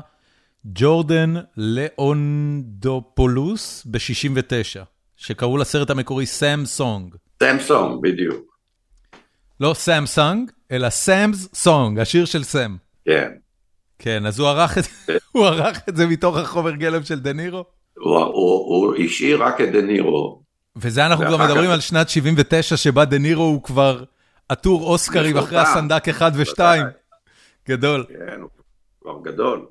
ג'ורדן 0.67 1.35
לאונדופולוס 1.57 3.07
ב-69, 3.91 4.81
שקראו 5.17 5.57
לסרט 5.57 5.91
המקורי 5.91 6.27
סאם 6.27 6.67
סונג. 6.67 7.15
סאם 7.43 7.61
סונג, 7.61 8.03
בדיוק. 8.03 8.57
לא 9.61 9.75
Sam 9.75 10.07
Song, 10.07 10.51
אלא 10.71 10.91
Sam's 10.91 11.49
Song, 11.55 11.99
השיר 11.99 12.25
של 12.25 12.45
סאם. 12.45 12.77
כן. 13.05 13.33
כן, 13.99 14.27
אז 14.27 14.39
הוא 14.39 14.49
ערך 14.49 14.79
את, 14.79 14.85
הוא 15.33 15.47
ערך 15.47 15.81
את 15.89 15.97
זה 15.97 16.07
מתוך 16.07 16.37
החומר 16.37 16.75
גלם 16.75 17.05
של 17.05 17.21
דה 17.21 17.33
נירו? 17.33 17.65
הוא, 17.97 18.19
הוא, 18.19 18.85
הוא 18.87 18.95
השאיר 19.05 19.43
רק 19.43 19.61
את 19.61 19.73
דה 19.73 19.83
נירו. 19.83 20.43
וזה 20.77 21.07
אנחנו 21.07 21.27
כבר 21.27 21.37
מדברים 21.37 21.71
על 21.71 21.81
שנת 21.81 22.09
79, 22.09 22.77
שבה 22.77 23.05
דה 23.05 23.19
נירו 23.19 23.43
הוא 23.43 23.63
כבר 23.63 24.05
עטור 24.49 24.83
אוסקרים 24.83 25.37
אחרי 25.37 25.59
הסנדק 25.59 26.09
1 26.09 26.33
ו-2. 26.35 26.61
גדול. 27.69 28.05
כן, 28.09 28.41
הוא 28.41 28.51
כבר 29.01 29.19
גדול. 29.23 29.67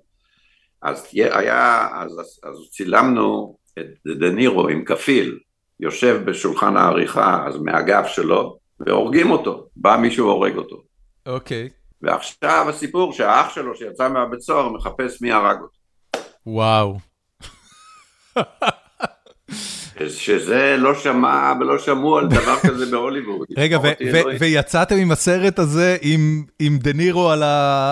אז 0.81 1.07
היה, 1.13 1.87
אז, 1.93 2.39
אז 2.43 2.69
צילמנו 2.71 3.57
את 3.79 3.85
דה 4.19 4.29
נירו 4.29 4.67
עם 4.67 4.85
כפיל, 4.85 5.39
יושב 5.79 6.21
בשולחן 6.25 6.77
העריכה, 6.77 7.47
אז 7.47 7.57
מהגב 7.57 8.03
שלו, 8.07 8.57
והורגים 8.79 9.31
אותו, 9.31 9.67
בא 9.75 9.97
מישהו 10.01 10.27
והורג 10.27 10.55
אותו. 10.55 10.83
אוקיי. 11.25 11.69
Okay. 11.71 11.85
ועכשיו 12.01 12.65
הסיפור 12.69 13.13
שהאח 13.13 13.49
שלו 13.49 13.75
שיצא 13.75 14.09
מהבית 14.09 14.39
סוהר 14.39 14.69
מחפש 14.69 15.21
מי 15.21 15.31
הרג 15.31 15.57
אותו. 15.61 15.77
וואו. 16.45 16.97
שזה 20.07 20.75
לא 20.77 20.95
שמע 20.95 21.53
ולא 21.59 21.79
שמעו 21.79 22.17
על 22.17 22.27
דבר 22.27 22.55
כזה 22.59 22.85
בהוליווד. 22.91 23.47
רגע, 23.57 23.77
ויצאתם 24.39 24.95
עם 24.95 25.11
הסרט 25.11 25.59
הזה 25.59 25.97
עם 26.59 26.77
דה 26.77 26.93
נירו 26.93 27.31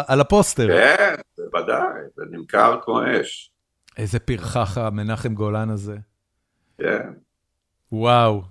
על 0.07 0.21
הפוסטר. 0.21 0.67
כן, 0.67 1.15
בוודאי, 1.38 2.01
זה 2.15 2.23
נמכר 2.31 2.80
כמו 2.84 3.01
אש. 3.21 3.51
איזה 3.97 4.19
פרחח 4.19 4.77
המנחם 4.77 5.34
גולן 5.34 5.69
הזה. 5.69 5.95
כן. 6.77 7.09
וואו. 7.91 8.41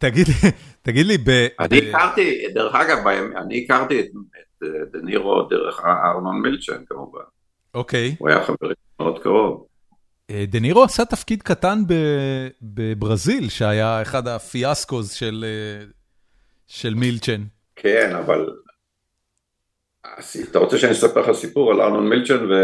תגיד, 0.00 0.26
תגיד 0.82 1.06
לי, 1.06 1.18
ב... 1.18 1.46
אני 1.60 1.90
הכרתי, 1.90 2.44
דרך 2.54 2.74
אגב, 2.74 3.08
אני 3.36 3.64
הכרתי 3.64 4.00
את 4.00 4.08
דה 4.92 4.98
נירו 5.02 5.42
דרך 5.42 5.80
ארנון 5.84 6.42
מילצ'ן 6.42 6.84
כמובן. 6.86 7.20
אוקיי. 7.74 8.16
הוא 8.18 8.28
היה 8.28 8.44
חבר 8.44 8.72
מאוד 9.00 9.22
קרוב. 9.22 9.66
אה, 10.30 10.44
דה 10.48 10.60
נירו 10.60 10.84
עשה 10.84 11.04
תפקיד 11.04 11.42
קטן 11.42 11.82
בברזיל, 12.62 13.48
שהיה 13.48 14.02
אחד 14.02 14.28
הפיאסקוז 14.28 15.12
של, 15.12 15.44
אה, 15.48 15.86
של 16.66 16.94
מילצ'ן. 16.94 17.42
כן, 17.76 18.16
אבל... 18.16 18.46
אתה 20.50 20.58
רוצה 20.58 20.78
שאני 20.78 20.92
אספר 20.92 21.20
לך 21.20 21.36
סיפור 21.36 21.70
על 21.70 21.80
ארנון 21.80 22.08
מילצ'ן 22.08 22.50
ו... 22.50 22.54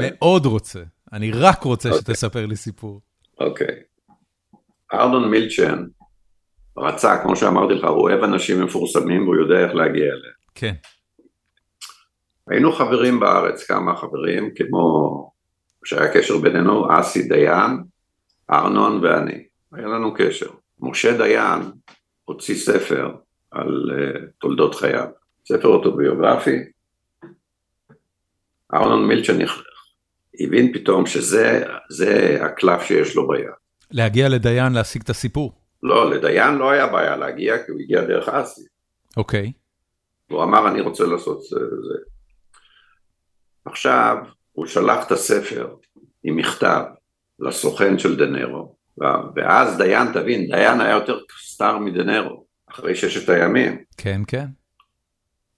מאוד 0.00 0.46
רוצה. 0.46 0.80
אני 1.12 1.30
רק 1.32 1.62
רוצה 1.62 1.88
okay. 1.88 1.92
אוקיי. 1.92 2.14
שתספר 2.14 2.46
לי 2.46 2.56
סיפור. 2.56 3.00
אוקיי. 3.40 3.66
Okay. 3.66 3.90
ארנון 4.94 5.30
מילצ'ן 5.30 5.84
רצה, 6.76 7.22
כמו 7.22 7.36
שאמרתי 7.36 7.74
לך, 7.74 7.84
הוא 7.84 8.00
אוהב 8.00 8.22
אנשים 8.22 8.64
מפורסמים 8.64 9.22
והוא 9.22 9.36
יודע 9.36 9.58
איך 9.64 9.74
להגיע 9.74 10.04
אליהם. 10.04 10.34
כן. 10.54 10.74
היינו 12.50 12.72
חברים 12.72 13.20
בארץ, 13.20 13.64
כמה 13.64 13.96
חברים, 13.96 14.50
כמו 14.54 15.32
שהיה 15.84 16.12
קשר 16.14 16.38
בינינו, 16.38 17.00
אסי 17.00 17.28
דיין, 17.28 17.82
ארנון 18.50 19.04
ואני. 19.04 19.44
היה 19.72 19.86
לנו 19.86 20.14
קשר. 20.14 20.50
משה 20.80 21.16
דיין 21.16 21.62
הוציא 22.24 22.54
ספר 22.54 23.14
על 23.50 23.90
uh, 23.90 24.18
תולדות 24.38 24.74
חייו, 24.74 25.08
ספר 25.48 25.68
אוטוביוגרפי. 25.68 26.58
ארנון 28.74 29.08
מילצ'ן 29.08 29.38
הבין 30.40 30.72
פתאום 30.72 31.06
שזה 31.06 31.64
הקלף 32.40 32.82
שיש 32.82 33.16
לו 33.16 33.28
ביד. 33.28 33.50
להגיע 33.90 34.28
לדיין 34.28 34.72
להשיג 34.72 35.02
את 35.02 35.10
הסיפור. 35.10 35.52
לא, 35.82 36.10
לדיין 36.10 36.54
לא 36.54 36.70
היה 36.70 36.86
בעיה 36.86 37.16
להגיע, 37.16 37.64
כי 37.64 37.72
הוא 37.72 37.80
הגיע 37.80 38.04
דרך 38.04 38.28
אסי. 38.28 38.62
אוקיי. 39.16 39.52
הוא 40.30 40.42
אמר, 40.42 40.68
אני 40.68 40.80
רוצה 40.80 41.04
לעשות 41.04 41.42
זה. 41.42 41.58
עכשיו, 43.64 44.16
הוא 44.52 44.66
שלח 44.66 45.06
את 45.06 45.12
הספר 45.12 45.74
עם 46.24 46.36
מכתב 46.36 46.82
לסוכן 47.38 47.98
של 47.98 48.16
דנרו, 48.16 48.76
ואז 49.36 49.78
דיין, 49.78 50.12
תבין, 50.12 50.50
דיין 50.50 50.80
היה 50.80 50.94
יותר 50.94 51.18
סטאר 51.44 51.78
מדנרו, 51.78 52.44
אחרי 52.70 52.94
ששת 52.94 53.28
הימים. 53.28 53.84
כן, 53.96 54.20
כן. 54.26 54.46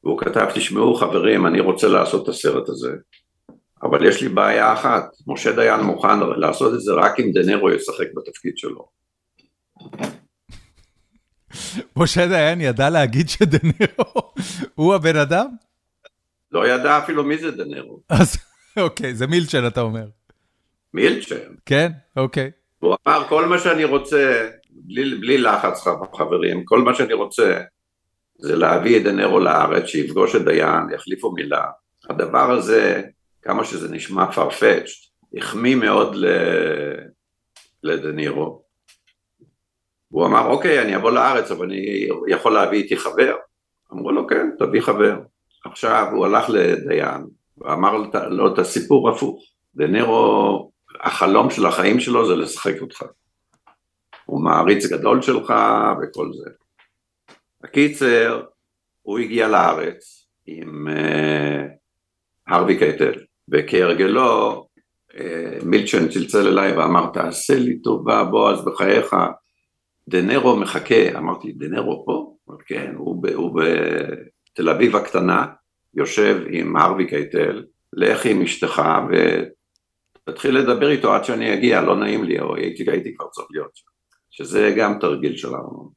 והוא 0.05 0.21
כתב, 0.21 0.47
תשמעו 0.55 0.95
חברים, 0.95 1.47
אני 1.47 1.61
רוצה 1.61 1.89
לעשות 1.89 2.23
את 2.23 2.29
הסרט 2.29 2.69
הזה, 2.69 2.93
אבל 3.83 4.09
יש 4.09 4.23
לי 4.23 4.29
בעיה 4.29 4.73
אחת, 4.73 5.05
משה 5.27 5.53
דיין 5.53 5.81
מוכן 5.81 6.19
לעשות 6.37 6.75
את 6.75 6.81
זה 6.81 6.93
רק 6.93 7.21
אם 7.21 7.33
דנרו 7.33 7.71
ישחק 7.71 8.07
בתפקיד 8.17 8.53
שלו. 8.57 8.89
משה 11.97 12.27
דיין 12.27 12.61
ידע 12.61 12.91
להגיד 12.91 13.29
שדנרו 13.29 14.33
הוא 14.75 14.95
הבן 14.95 15.17
אדם? 15.17 15.47
לא 16.53 16.69
ידע 16.69 16.99
אפילו 16.99 17.25
מי 17.25 17.39
זה 17.39 17.51
דנרו. 17.51 18.01
אוקיי, 18.77 19.15
זה 19.15 19.27
מילצ'ן 19.27 19.67
אתה 19.67 19.81
אומר. 19.81 20.07
מילצ'ן. 20.95 21.55
כן, 21.67 21.93
אוקיי. 22.17 22.51
הוא 22.79 22.97
אמר 23.07 23.25
כל 23.29 23.47
מה 23.47 23.59
שאני 23.59 23.85
רוצה, 23.85 24.51
בלי, 24.71 25.15
בלי 25.15 25.39
לחץ 25.39 25.85
חברים, 26.15 26.65
כל 26.65 26.79
מה 26.79 26.95
שאני 26.95 27.13
רוצה 27.13 27.61
זה 28.39 28.57
להביא 28.57 28.97
את 28.97 29.03
דנרו 29.03 29.41
לארץ, 29.41 29.87
שיפגוש 29.87 30.37
את 30.37 30.45
דיין, 30.45 30.91
יחליפו 30.95 31.33
מילה. 31.33 31.65
הדבר 32.11 32.51
הזה, 32.51 33.03
כמה 33.43 33.65
שזה 33.65 33.89
נשמע 33.89 34.25
farfetched, 34.31 35.09
החמיא 35.37 35.75
מאוד 35.75 36.17
ל... 36.17 36.27
לדנירו. 37.83 38.63
הוא 40.09 40.27
אמר, 40.27 40.47
אוקיי, 40.47 40.83
אני 40.83 40.97
אבוא 40.97 41.11
לארץ, 41.11 41.51
אבל 41.51 41.67
אני 41.67 42.09
יכול 42.29 42.53
להביא 42.53 42.83
איתי 42.83 42.97
חבר. 42.97 43.35
אמרו 43.93 44.13
לו, 44.13 44.27
כן, 44.27 44.51
תביא 44.59 44.81
חבר. 44.81 45.17
עכשיו 45.65 46.07
הוא 46.13 46.27
הלך 46.27 46.49
לדיין, 46.49 47.27
ואמר 47.65 47.97
לו 48.29 48.55
את 48.55 48.59
הסיפור 48.59 49.11
הפוך. 49.11 49.43
דנרו, 49.75 50.71
החלום 51.01 51.51
של 51.51 51.67
החיים 51.67 52.01
שלו 52.01 52.27
זה 52.27 52.37
לשחק 52.37 52.81
אותך. 52.81 53.05
הוא 54.27 54.45
מעריץ 54.45 54.87
גדול 54.87 55.23
שלך 55.23 55.55
וכל 56.03 56.31
זה. 56.33 56.51
הקיצר, 57.65 58.43
הוא 59.03 59.19
הגיע 59.19 59.49
לארץ 59.49 60.27
עם 60.47 60.89
uh, 60.89 62.53
הרווי 62.53 62.79
קייטל, 62.79 63.13
וכהרגלו 63.49 64.67
uh, 65.11 65.15
מילצ'ן 65.65 66.09
צלצל 66.09 66.47
אליי 66.49 66.73
ואמר 66.73 67.07
תעשה 67.13 67.55
לי 67.55 67.79
טובה 67.79 68.25
בועז 68.25 68.65
בחייך, 68.65 69.17
דה 70.09 70.25
נירו 70.25 70.57
מחכה, 70.57 71.19
אמרתי 71.19 71.53
דה 71.53 71.70
נירו 71.70 72.05
פה? 72.07 72.37
כן, 72.67 72.93
הוא, 72.97 73.27
הוא 73.35 73.61
בתל 73.61 74.69
אביב 74.69 74.97
הקטנה, 74.97 75.47
יושב 75.95 76.43
עם 76.51 76.77
הרווי 76.77 77.09
קייטל, 77.09 77.65
לך 77.93 78.27
עם 78.27 78.43
אשתך 78.43 78.83
ותתחיל 80.29 80.59
לדבר 80.59 80.91
איתו 80.91 81.15
עד 81.15 81.25
שאני 81.25 81.55
אגיע, 81.55 81.81
לא 81.81 81.97
נעים 81.97 82.25
לי, 82.25 82.41
או 82.41 82.57
הייתי, 82.57 82.91
הייתי 82.91 83.15
כבר 83.15 83.29
צריך 83.29 83.49
להיות 83.51 83.71
שם, 83.77 83.87
שזה 84.31 84.75
גם 84.77 84.99
תרגיל 85.01 85.37
של 85.37 85.49
ארנון. 85.49 85.89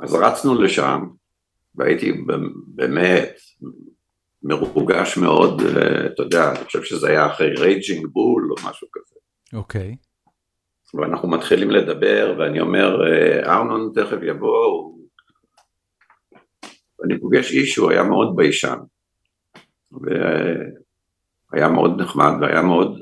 אז 0.00 0.14
רצנו 0.14 0.62
לשם, 0.62 1.00
והייתי 1.74 2.12
באמת 2.74 3.38
מרוגש 4.42 5.16
מאוד, 5.16 5.62
אתה 6.06 6.22
יודע, 6.22 6.50
אני 6.50 6.64
חושב 6.64 6.82
שזה 6.82 7.08
היה 7.08 7.26
אחרי 7.26 7.54
Raging 7.54 8.06
Bull 8.06 8.50
או 8.50 8.70
משהו 8.70 8.88
כזה. 8.92 9.14
אוקיי. 9.52 9.96
Okay. 10.00 10.10
ואנחנו 10.94 11.30
מתחילים 11.30 11.70
לדבר, 11.70 12.34
ואני 12.38 12.60
אומר, 12.60 12.96
ארנון 13.44 13.92
תכף 13.94 14.18
יבוא, 14.22 14.92
ואני 17.00 17.20
פוגש 17.20 17.52
איש 17.52 17.72
שהוא 17.72 17.90
היה 17.90 18.02
מאוד 18.02 18.36
ביישן, 18.36 18.76
והיה 21.52 21.68
מאוד 21.68 22.00
נחמד 22.00 22.32
והיה 22.40 22.62
מאוד... 22.62 23.00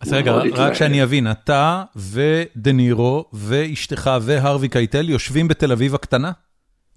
אז 0.00 0.12
רגע, 0.12 0.32
רק 0.52 0.72
שאני 0.72 1.02
אבין, 1.02 1.30
אתה 1.30 1.82
ודנירו 1.96 3.24
ואשתך 3.32 4.10
והרווי 4.22 4.68
קייטל 4.68 5.10
יושבים 5.10 5.48
בתל 5.48 5.72
אביב 5.72 5.94
הקטנה? 5.94 6.32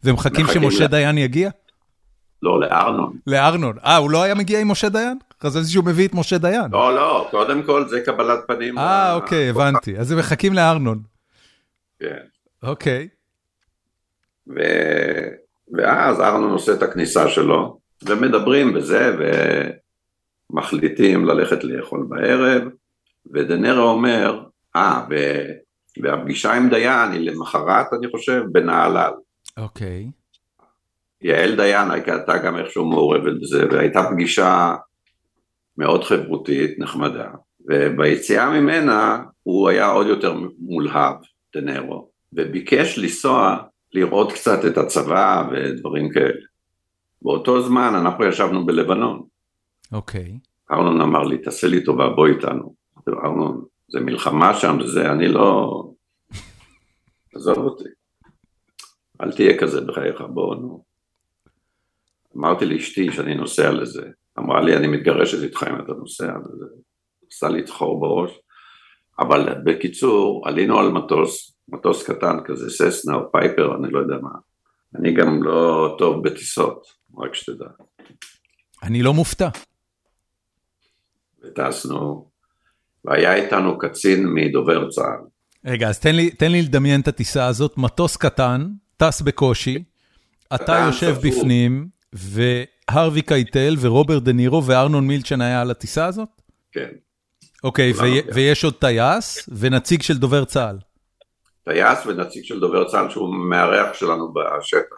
ומחכים 0.04 0.46
שמשה 0.54 0.88
דיין 0.88 1.18
יגיע? 1.18 1.50
לא, 2.44 2.60
לארנון. 2.60 3.18
לארנון. 3.28 3.78
אה, 3.86 3.98
הוא 3.98 4.12
לא 4.12 4.24
היה 4.24 4.36
מגיע 4.36 4.60
עם 4.60 4.72
משה 4.72 4.90
דיין? 4.90 5.18
חשבתי 5.44 5.68
שהוא 5.68 5.86
מביא 5.86 6.08
את 6.08 6.14
משה 6.14 6.38
דיין. 6.38 6.72
לא, 6.72 6.96
לא, 6.96 7.28
קודם 7.32 7.64
כל 7.64 7.88
זה 7.88 8.02
קבלת 8.02 8.40
פנים. 8.48 8.78
אה, 8.78 9.14
אוקיי, 9.14 9.50
הבנתי. 9.50 9.98
אז 9.98 10.12
הם 10.12 10.20
מחכים 10.20 10.54
לארנון. 10.54 11.02
כן. 12.00 12.18
אוקיי. 12.64 13.08
ואז 15.74 16.20
ארנון 16.22 16.52
עושה 16.52 16.74
את 16.74 16.84
הכניסה 16.84 17.30
שלו, 17.30 17.80
ומדברים 18.06 18.74
בזה, 18.74 19.16
ומחליטים 20.52 21.26
ללכת 21.26 21.64
לאכול 21.64 22.06
בערב, 22.10 22.62
ודנרה 23.34 23.84
אומר, 23.84 24.44
אה, 24.76 25.06
והפגישה 26.02 26.54
עם 26.54 26.70
דיין 26.70 27.12
היא 27.12 27.32
למחרת, 27.32 27.86
אני 27.94 28.12
חושב, 28.12 28.44
בנהלל. 28.52 29.12
אוקיי. 29.58 30.08
Okay. 30.08 30.20
יעל 31.22 31.56
דיין 31.56 31.92
הייתה 31.92 32.38
גם 32.38 32.58
איכשהו 32.58 32.86
מעורבת 32.86 33.42
בזה, 33.42 33.66
והייתה 33.72 34.04
פגישה 34.12 34.76
מאוד 35.78 36.04
חברותית, 36.04 36.80
נחמדה. 36.80 37.28
וביציאה 37.70 38.50
ממנה 38.50 39.24
הוא 39.44 39.70
היה 39.70 39.88
עוד 39.88 40.08
יותר 40.08 40.36
מולהב, 40.60 41.16
דנרו, 41.56 42.10
וביקש 42.34 42.98
לנסוע 42.98 43.58
לראות 43.94 44.32
קצת 44.32 44.66
את 44.66 44.78
הצבא 44.78 45.50
ודברים 45.52 46.10
כאלה. 46.10 46.46
באותו 47.22 47.62
זמן 47.62 47.96
אנחנו 47.96 48.26
ישבנו 48.26 48.66
בלבנון. 48.66 49.24
אוקיי. 49.92 50.40
ארנון 50.72 51.02
אמר 51.02 51.24
לי, 51.24 51.38
תעשה 51.38 51.68
לי 51.68 51.84
טובה, 51.84 52.10
בוא 52.10 52.28
איתנו. 52.28 52.76
ארנון, 53.08 53.66
זה 53.88 54.00
מלחמה 54.00 54.54
שם, 54.54 54.78
זה, 54.86 55.12
אני 55.12 55.28
לא... 55.28 55.84
עזוב 57.36 57.58
אותי. 57.58 57.90
אל 59.22 59.32
תהיה 59.32 59.60
כזה 59.60 59.82
בחייך, 59.82 60.22
בוא, 60.22 60.56
נו. 60.56 60.84
אמרתי 62.38 62.66
לאשתי 62.66 63.12
שאני 63.12 63.36
נוסע 63.36 63.72
לזה. 63.72 64.08
אמרה 64.40 64.62
לי, 64.62 64.78
אני 64.78 64.88
מתגרשת 64.88 65.44
איתך 65.44 65.66
אם 65.70 65.76
אתה 65.76 65.94
נוסע, 65.94 66.34
וזה 66.46 66.66
עשה 67.32 67.50
לי 67.50 67.64
צחור 67.64 68.00
בראש. 68.00 68.40
אבל 69.20 69.56
בקיצור, 69.64 70.48
עלינו 70.48 70.80
על 70.80 70.92
מטוס, 70.92 71.59
מטוס 71.72 72.04
קטן 72.04 72.38
כזה, 72.46 72.70
ססנה 72.70 73.16
או 73.16 73.32
פייפר, 73.32 73.76
אני 73.76 73.92
לא 73.92 74.00
יודע 74.00 74.16
מה. 74.22 74.30
אני 74.96 75.14
גם 75.14 75.44
לא 75.44 75.96
טוב 75.98 76.24
בטיסות, 76.24 76.88
רק 77.18 77.36
שתדע. 77.36 77.66
אני 78.84 79.04
לא 79.04 79.14
מופתע. 79.14 79.50
וטסנו, 81.44 82.30
והיה 83.06 83.36
איתנו 83.36 83.78
קצין 83.78 84.28
מדובר 84.34 84.90
צה"ל. 84.90 85.28
רגע, 85.66 85.90
אז 85.90 86.00
תן 86.00 86.16
לי, 86.16 86.32
תן 86.32 86.52
לי 86.52 86.62
לדמיין 86.62 87.02
את 87.02 87.08
הטיסה 87.08 87.48
הזאת, 87.48 87.78
מטוס 87.78 88.18
קטן, 88.18 88.68
טס 88.98 89.22
בקושי, 89.22 89.84
אתה 90.56 90.84
יושב 90.86 91.16
צפוף. 91.16 91.32
בפנים, 91.32 91.88
והרווי 92.14 93.22
קייטל 93.22 93.76
ורוברט 93.80 94.24
דה 94.24 94.34
נירו 94.34 94.66
וארנון 94.66 95.08
מילצ'ן 95.08 95.42
היה 95.42 95.62
על 95.62 95.72
הטיסה 95.72 96.06
הזאת? 96.06 96.30
כן. 96.72 96.90
אוקיי, 97.64 97.92
ו- 97.92 98.34
ויש 98.34 98.64
עוד 98.64 98.74
טייס 98.74 99.50
ונציג 99.58 100.02
של 100.02 100.18
דובר 100.18 100.46
צה"ל. 100.46 100.78
טייס 101.70 102.06
ונציג 102.06 102.44
של 102.44 102.60
דובר 102.60 102.88
צה"ל 102.88 103.10
שהוא 103.10 103.36
מארח 103.36 103.94
שלנו 103.94 104.34
בשטח. 104.34 104.96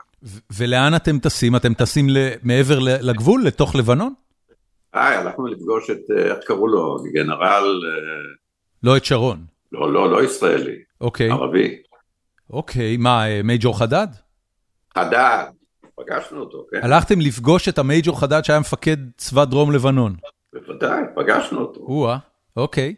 ולאן 0.57 0.95
אתם 0.95 1.19
טסים? 1.19 1.55
אתם 1.55 1.73
טסים 1.73 2.07
מעבר 2.43 2.79
לגבול, 2.79 3.43
לתוך 3.45 3.75
לבנון? 3.75 4.13
היי, 4.93 5.15
הלכנו 5.17 5.47
לפגוש 5.47 5.89
את, 5.89 6.11
אה, 6.17 6.23
איך 6.23 6.37
קראו 6.45 6.67
לו, 6.67 6.97
גנרל... 7.13 7.81
אה, 7.85 8.33
לא 8.83 8.97
את 8.97 9.05
שרון. 9.05 9.45
לא, 9.71 9.93
לא, 9.93 10.11
לא 10.11 10.23
ישראלי. 10.23 10.75
אוקיי. 11.01 11.29
ערבי. 11.29 11.77
אוקיי, 12.49 12.97
מה, 12.97 13.27
אה, 13.27 13.41
מייג'ור 13.43 13.79
חדד? 13.79 14.07
חדד, 14.97 15.45
פגשנו 15.95 16.39
אותו, 16.39 16.65
כן. 16.71 16.79
הלכתם 16.83 17.21
לפגוש 17.21 17.69
את 17.69 17.77
המייג'ור 17.77 18.19
חדד 18.19 18.41
שהיה 18.43 18.59
מפקד 18.59 18.97
צבא 19.17 19.45
דרום 19.45 19.71
לבנון. 19.71 20.15
בוודאי, 20.53 21.01
פגשנו 21.15 21.59
אותו. 21.59 21.79
או-אה, 21.79 22.17
אוקיי. 22.57 22.95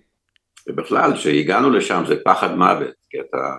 ובכלל, 0.68 1.14
כשהגענו 1.16 1.70
לשם 1.70 2.04
זה 2.08 2.16
פחד 2.26 2.56
מוות, 2.56 3.03
כי 3.14 3.19
אתה... 3.30 3.56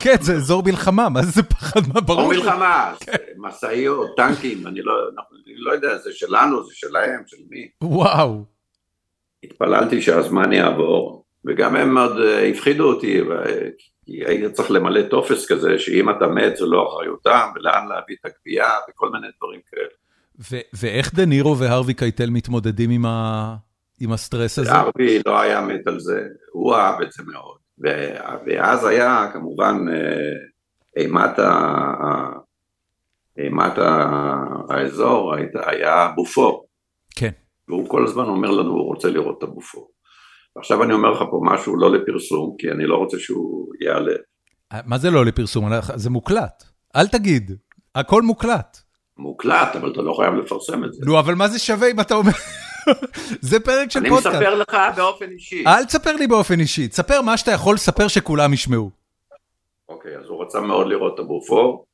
כן, 0.00 0.14
זה 0.20 0.34
אזור 0.34 0.62
מלחמה, 0.66 1.08
מה 1.08 1.22
זה 1.22 1.42
פחד 1.42 1.80
מה 1.94 2.00
ברור? 2.00 2.32
אזור 2.32 2.44
מלחמה, 2.44 2.94
כן. 3.00 3.16
משאיות, 3.36 4.10
טנקים, 4.16 4.66
אני 4.66 4.82
לא, 4.82 4.94
לא 5.56 5.72
יודע, 5.72 5.98
זה 5.98 6.10
שלנו, 6.12 6.64
זה 6.64 6.70
שלהם, 6.74 7.22
של 7.26 7.36
מי. 7.50 7.68
וואו. 7.82 8.44
התפללתי 9.44 10.02
שהזמן 10.02 10.52
יעבור, 10.52 11.24
וגם 11.44 11.76
הם 11.76 11.94
מאוד 11.94 12.20
אה, 12.20 12.48
הפחידו 12.48 12.92
אותי, 12.92 13.20
כי 14.04 14.24
היית 14.26 14.52
צריך 14.52 14.70
למלא 14.70 15.02
טופס 15.02 15.52
כזה, 15.52 15.78
שאם 15.78 16.10
אתה 16.10 16.26
מת 16.26 16.56
זה 16.56 16.66
לא 16.66 16.88
אחריותם, 16.88 17.48
ולאן 17.54 17.88
להביא 17.88 18.16
את 18.20 18.30
הגווייה, 18.30 18.70
וכל 18.90 19.10
מיני 19.10 19.26
דברים 19.38 19.60
כאלה. 19.70 20.60
ואיך 20.72 21.14
דה 21.14 21.24
נירו 21.24 21.58
והרווי 21.58 21.94
קייטל 21.94 22.30
מתמודדים 22.30 22.90
עם, 22.90 23.06
ה... 23.06 23.56
עם 24.00 24.12
הסטרס 24.12 24.58
הזה? 24.58 24.72
הרווי 24.72 25.18
לא 25.26 25.40
היה 25.40 25.60
מת 25.60 25.86
על 25.86 26.00
זה, 26.00 26.20
הוא 26.52 26.74
אהב 26.74 27.02
את 27.02 27.12
זה 27.12 27.22
מאוד. 27.26 27.61
ואז 28.46 28.84
היה 28.84 29.30
כמובן 29.32 29.84
אה, 29.92 31.02
אימת, 31.02 31.38
ה... 31.38 31.52
אימת 33.38 33.72
האזור, 34.68 35.34
היה 35.66 36.08
בופור. 36.14 36.66
כן. 37.16 37.30
והוא 37.68 37.88
כל 37.88 38.04
הזמן 38.04 38.24
אומר 38.24 38.50
לנו, 38.50 38.70
הוא 38.70 38.86
רוצה 38.86 39.10
לראות 39.10 39.38
את 39.38 39.42
הבופור. 39.42 39.88
עכשיו 40.58 40.82
אני 40.82 40.92
אומר 40.92 41.10
לך 41.10 41.18
פה 41.30 41.40
משהו 41.44 41.76
לא 41.76 41.92
לפרסום, 41.92 42.54
כי 42.58 42.70
אני 42.70 42.86
לא 42.86 42.96
רוצה 42.96 43.18
שהוא 43.18 43.68
יעלה. 43.80 44.14
מה 44.86 44.98
זה 44.98 45.10
לא 45.10 45.24
לפרסום? 45.24 45.68
זה 45.94 46.10
מוקלט. 46.10 46.64
אל 46.96 47.06
תגיד, 47.06 47.52
הכל 47.94 48.22
מוקלט. 48.22 48.78
מוקלט, 49.18 49.76
אבל 49.76 49.92
אתה 49.92 50.02
לא 50.02 50.14
חייב 50.14 50.34
לפרסם 50.34 50.84
את 50.84 50.92
זה. 50.92 51.00
נו, 51.06 51.18
אבל 51.18 51.34
מה 51.34 51.48
זה 51.48 51.58
שווה 51.58 51.90
אם 51.90 52.00
אתה 52.00 52.14
אומר... 52.14 52.32
זה 53.40 53.60
פרק 53.60 53.90
של 53.90 54.08
פודקאסט. 54.08 54.26
אני 54.26 54.36
מספר 54.36 54.54
לך 54.54 54.96
באופן 54.96 55.30
אישי. 55.30 55.64
אל 55.66 55.84
תספר 55.84 56.16
לי 56.16 56.26
באופן 56.26 56.60
אישי, 56.60 56.88
תספר 56.88 57.22
מה 57.22 57.36
שאתה 57.36 57.50
יכול 57.50 57.74
לספר 57.74 58.08
שכולם 58.08 58.52
ישמעו. 58.52 58.90
אוקיי, 59.88 60.16
אז 60.16 60.26
הוא 60.26 60.44
רצה 60.44 60.60
מאוד 60.60 60.86
לראות 60.86 61.14
את 61.14 61.18
הבופור, 61.18 61.86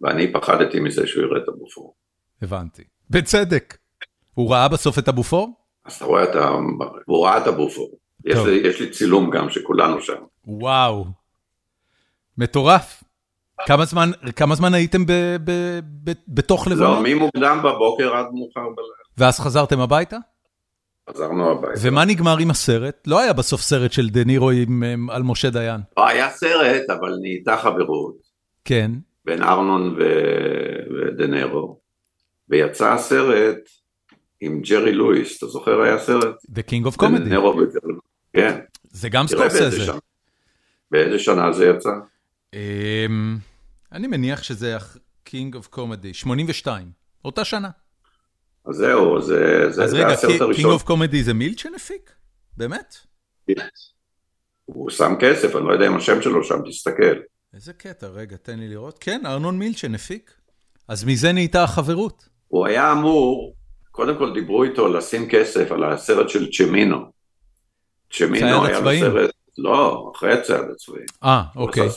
ואני 0.00 0.32
פחדתי 0.32 0.80
מזה 0.80 1.06
שהוא 1.06 1.24
יראה 1.24 1.42
את 1.42 1.48
הבופור. 1.48 1.94
הבנתי. 2.42 2.82
בצדק. 3.10 3.76
הוא 4.34 4.50
ראה 4.52 4.68
בסוף 4.68 4.98
את 4.98 5.08
הבופור? 5.08 5.52
אז 5.84 5.94
אתה 5.94 6.04
רואה 6.04 6.24
את 6.24 6.34
ה... 6.34 6.50
הוא 7.06 7.26
ראה 7.26 7.38
את 7.38 7.46
הבופור. 7.46 7.90
יש 8.24 8.38
לי, 8.38 8.68
יש 8.68 8.80
לי 8.80 8.90
צילום 8.90 9.30
גם 9.30 9.50
שכולנו 9.50 10.00
שם. 10.00 10.22
וואו. 10.44 11.04
מטורף. 12.38 13.04
כמה 13.66 13.84
זמן, 13.84 14.10
כמה 14.36 14.54
זמן 14.54 14.74
הייתם 14.74 15.06
ב, 15.06 15.12
ב, 15.44 15.50
ב, 16.04 16.12
בתוך 16.28 16.66
לבנון? 16.66 17.04
לא, 17.04 17.14
ממוקדם 17.14 17.58
בבוקר 17.58 18.16
עד 18.16 18.26
מאוחר 18.32 18.60
בלילה. 18.60 18.99
ואז 19.18 19.40
חזרתם 19.40 19.80
הביתה? 19.80 20.16
חזרנו 21.10 21.50
הביתה. 21.50 21.80
ומה 21.82 22.04
נגמר 22.04 22.38
עם 22.38 22.50
הסרט? 22.50 23.06
לא 23.06 23.20
היה 23.20 23.32
בסוף 23.32 23.60
סרט 23.60 23.92
של 23.92 24.08
דה 24.08 24.24
נירו 24.24 24.50
עם, 24.50 25.10
על 25.10 25.22
משה 25.22 25.50
דיין. 25.50 25.80
לא, 25.96 26.08
היה 26.08 26.30
סרט, 26.30 26.90
אבל 26.90 27.16
נהייתה 27.20 27.56
חברות. 27.56 28.16
כן. 28.64 28.90
בין 29.24 29.42
ארנון 29.42 29.96
ו... 29.98 30.02
ודה 30.94 31.26
נירו. 31.26 31.80
ויצא 32.48 32.92
הסרט 32.92 33.58
עם 34.40 34.60
ג'רי 34.60 34.92
לואיס, 34.92 35.38
אתה 35.38 35.46
זוכר 35.46 35.80
היה 35.80 35.98
סרט? 35.98 36.34
The 36.52 36.62
King 36.70 36.86
of 36.86 37.02
Comedy. 37.02 37.34
כן. 38.32 38.60
זה 38.90 39.08
גם 39.08 39.26
סקורסזה. 39.26 39.92
באיזה 40.90 41.18
שנה 41.18 41.52
זה 41.52 41.66
יצא? 41.66 41.90
אמ, 42.54 43.38
אני 43.92 44.06
מניח 44.06 44.42
שזה 44.42 44.76
King 45.28 45.54
of 45.54 45.76
Comedy, 45.76 46.12
82, 46.12 46.90
אותה 47.24 47.44
שנה. 47.44 47.70
אז 48.66 48.76
זהו, 48.76 49.22
זה, 49.22 49.70
זה, 49.70 49.84
אז 49.84 49.94
רגע, 49.94 50.14
King 50.52 50.80
of 50.80 50.88
Comedy 50.88 51.22
זה 51.22 51.34
מילצ'ן 51.34 51.74
הפיק? 51.74 52.12
באמת? 52.56 52.96
הוא 54.64 54.90
שם 54.90 55.12
כסף, 55.20 55.56
אני 55.56 55.66
לא 55.66 55.72
יודע 55.72 55.86
אם 55.86 55.96
השם 55.96 56.22
שלו 56.22 56.44
שם, 56.44 56.58
תסתכל. 56.68 57.20
איזה 57.54 57.72
קטע, 57.72 58.06
רגע, 58.06 58.36
תן 58.36 58.58
לי 58.58 58.68
לראות. 58.68 58.98
כן, 58.98 59.22
ארנון 59.26 59.58
מילצ'ן 59.58 59.94
הפיק. 59.94 60.34
אז 60.88 61.04
מזה 61.04 61.32
נהייתה 61.32 61.62
החברות. 61.62 62.28
הוא 62.48 62.66
היה 62.66 62.92
אמור, 62.92 63.54
קודם 63.90 64.18
כל 64.18 64.34
דיברו 64.34 64.64
איתו 64.64 64.88
לשים 64.88 65.28
כסף 65.30 65.72
על 65.72 65.84
הסרט 65.84 66.28
של 66.28 66.50
צ'מינו. 66.52 66.98
צ'מינו 68.12 68.66
היה 68.66 68.80
בסרט, 68.80 69.30
לא, 69.58 70.12
אחרי 70.16 70.32
צייד 70.32 70.70
הצבאים. 70.70 71.02
אה, 71.24 71.42
אוקיי. 71.56 71.88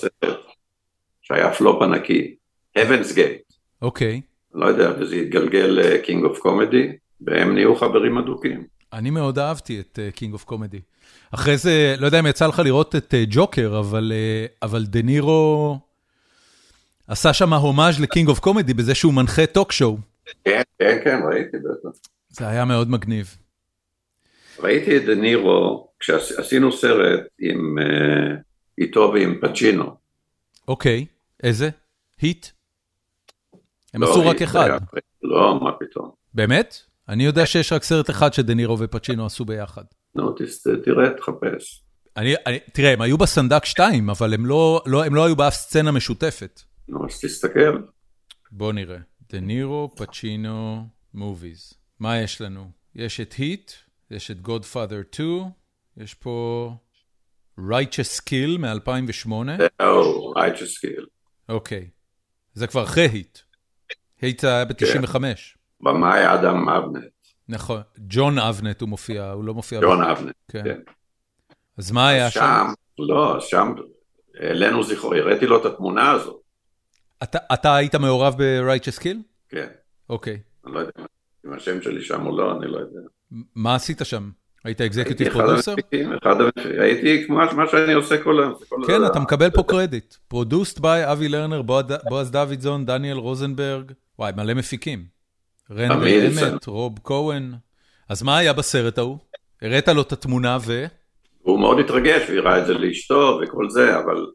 שהיה 1.22 1.54
פלופ 1.54 1.82
ענקי, 1.82 2.36
Gate. 2.78 3.54
אוקיי. 3.82 4.22
לא 4.54 4.66
יודע, 4.66 4.92
וזה 5.00 5.16
התגלגל 5.16 5.66
ל 5.66 5.77
King 5.77 6.24
of 6.24 6.40
Comedy, 6.40 6.92
והם 7.22 7.54
נהיו 7.54 7.76
חברים 7.76 8.18
אדוקים. 8.18 8.64
אני 8.94 9.10
מאוד 9.10 9.40
אהבתי 9.40 9.80
את 9.80 10.00
King 10.16 10.34
of 10.34 10.44
Comedy. 10.44 10.80
אחרי 11.32 11.58
זה, 11.58 11.96
לא 12.00 12.06
יודע 12.06 12.20
אם 12.20 12.28
יצא 12.28 12.48
לך 12.48 12.60
לראות 12.60 12.96
את 12.96 13.14
Joker, 13.30 13.80
אבל, 13.80 14.12
אבל 14.62 14.86
דה 14.86 15.02
נירו 15.02 15.78
עשה 17.08 17.34
שם 17.34 17.54
הומאז' 17.54 18.00
ל 18.00 18.06
King 18.06 18.30
of 18.30 18.40
Comedy 18.40 18.74
בזה 18.74 18.96
שהוא 18.96 19.14
מנחה 19.14 19.46
talk 19.46 19.72
show. 19.72 19.98
כן, 20.46 20.62
כן, 20.80 20.98
כן, 21.04 21.20
ראיתי 21.32 21.58
בטח. 21.58 21.98
זה 22.30 22.48
היה 22.48 22.66
מאוד 22.66 22.90
מגניב. 22.90 23.38
ראיתי 24.60 24.98
את 24.98 25.06
דה 25.06 25.16
נירו 25.16 25.88
כשעשינו 26.00 26.72
סרט 26.72 27.20
עם 27.40 27.78
uh, 27.80 27.84
איתו 28.78 29.12
ועם 29.14 29.40
פצ'ינו. 29.42 29.96
אוקיי, 30.68 31.06
איזה? 31.44 31.70
היט? 32.22 32.48
הם 33.94 34.02
לא, 34.02 34.12
עשו 34.12 34.26
רק 34.26 34.42
אחד. 34.42 34.70
לא, 35.24 35.60
מה 35.64 35.72
פתאום. 35.80 36.12
באמת? 36.34 36.78
אני 37.10 37.26
יודע 37.26 37.46
שיש 37.46 37.74
רק 37.74 37.84
סרט 37.84 38.10
אחד 38.10 38.34
שדה 38.34 38.54
נירו 38.54 38.80
ופצ'ינו 38.80 39.26
עשו 39.26 39.46
ביחד. 39.46 39.84
נו, 40.16 40.36
תראה, 40.84 41.10
תחפש. 41.18 41.84
אני, 42.18 42.34
אני, 42.48 42.60
תראה, 42.74 42.94
הם 42.94 43.02
היו 43.02 43.18
בסנדק 43.18 43.66
2, 43.66 44.10
אבל 44.10 44.34
הם 44.34 44.46
לא, 44.46 44.82
לא, 44.86 45.06
הם 45.06 45.16
לא 45.16 45.26
היו 45.26 45.36
באף 45.36 45.54
סצנה 45.54 45.92
משותפת. 45.92 46.62
נו, 46.88 47.06
אז 47.06 47.20
תסתכל. 47.22 47.78
בוא 48.52 48.74
נראה. 48.74 48.98
דה 49.32 49.40
נירו, 49.40 49.92
פצ'ינו, 49.96 50.88
מוביז. 51.14 51.74
מה 52.00 52.20
יש 52.20 52.42
לנו? 52.42 52.72
יש 52.96 53.20
את 53.20 53.34
היט, 53.34 53.72
יש 54.12 54.32
את 54.32 54.38
Godfather 54.46 55.14
2, 55.14 55.44
יש 55.98 56.14
פה 56.14 56.72
Righteous 57.60 58.22
Skill 58.22 58.58
מ-2008. 58.60 59.30
זהו, 59.80 60.34
Righteous 60.34 60.86
Skill. 60.86 61.06
אוקיי. 61.50 61.90
זה 62.54 62.68
כבר 62.68 62.84
אחרי 62.84 63.08
היט. 63.08 63.40
היית 64.24 64.44
היה 64.44 64.66
ב-95. 64.66 65.16
במאי 65.82 66.34
אדם 66.34 66.70
אבנט. 66.70 67.04
נכון, 67.50 67.82
ג'ון 67.98 68.40
אבנט 68.40 68.82
הוא 68.82 68.90
מופיע, 68.90 69.32
הוא 69.32 69.44
לא 69.44 69.54
מופיע. 69.54 69.80
ג'ון 69.82 70.04
אבנט, 70.04 70.36
כן. 70.48 70.80
אז 71.78 71.92
מה 71.92 72.10
היה 72.10 72.30
שם? 72.30 72.40
שם, 72.40 72.74
לא, 73.00 73.38
שם, 73.40 73.74
העלינו 74.40 74.84
זכרו, 74.84 75.14
הראיתי 75.14 75.46
לו 75.46 75.58
את 75.62 75.66
התמונה 75.66 76.12
הזאת. 76.12 76.42
אתה 77.24 77.76
היית 77.76 77.96
מעורב 77.96 78.36
ב-Righteous 78.38 79.00
Kill? 79.00 79.18
כן. 79.50 79.68
אוקיי. 80.10 80.40
אני 80.66 80.74
לא 80.74 80.80
יודע. 80.80 80.92
אם 81.46 81.54
השם 81.54 81.82
שלי 81.82 82.02
שם 82.02 82.26
או 82.26 82.38
לא, 82.38 82.58
אני 82.58 82.68
לא 82.68 82.78
יודע. 82.78 83.00
מה 83.56 83.76
עשית 83.76 84.02
שם? 84.04 84.30
היית 84.64 84.82
executive 84.82 85.34
producer? 85.34 85.76
הייתי 86.80 87.24
כמו 87.28 87.36
מה 87.36 87.68
שאני 87.72 87.94
עושה 87.94 88.24
כל 88.24 88.40
היום. 88.40 88.54
כן, 88.88 89.06
אתה 89.06 89.20
מקבל 89.20 89.50
פה 89.50 89.64
קרדיט. 89.64 90.16
Produced 90.28 90.80
by 90.80 91.12
אבי 91.12 91.30
לרנר, 91.30 91.62
בועז 92.10 92.32
דוידזון, 92.32 92.86
דניאל 92.86 93.18
רוזנברג, 93.18 93.92
וואי, 94.20 94.32
מלא 94.36 94.54
מפיקים. 94.54 95.06
רנדל 95.72 96.28
אמט, 96.28 96.66
רוב 96.66 97.00
כהן. 97.04 97.54
אז 98.10 98.24
מה 98.24 98.38
היה 98.38 98.54
בסרט 98.54 98.98
ההוא? 98.98 99.18
הראת 99.62 99.88
לו 99.88 100.02
את 100.02 100.12
התמונה 100.12 100.58
ו... 100.62 100.86
הוא 101.42 101.60
מאוד 101.60 101.80
התרגש 101.80 102.30
והראה 102.30 102.62
את 102.62 102.66
זה 102.66 102.74
לאשתו 102.74 103.40
וכל 103.44 103.70
זה, 103.70 104.00
אבל 104.00 104.26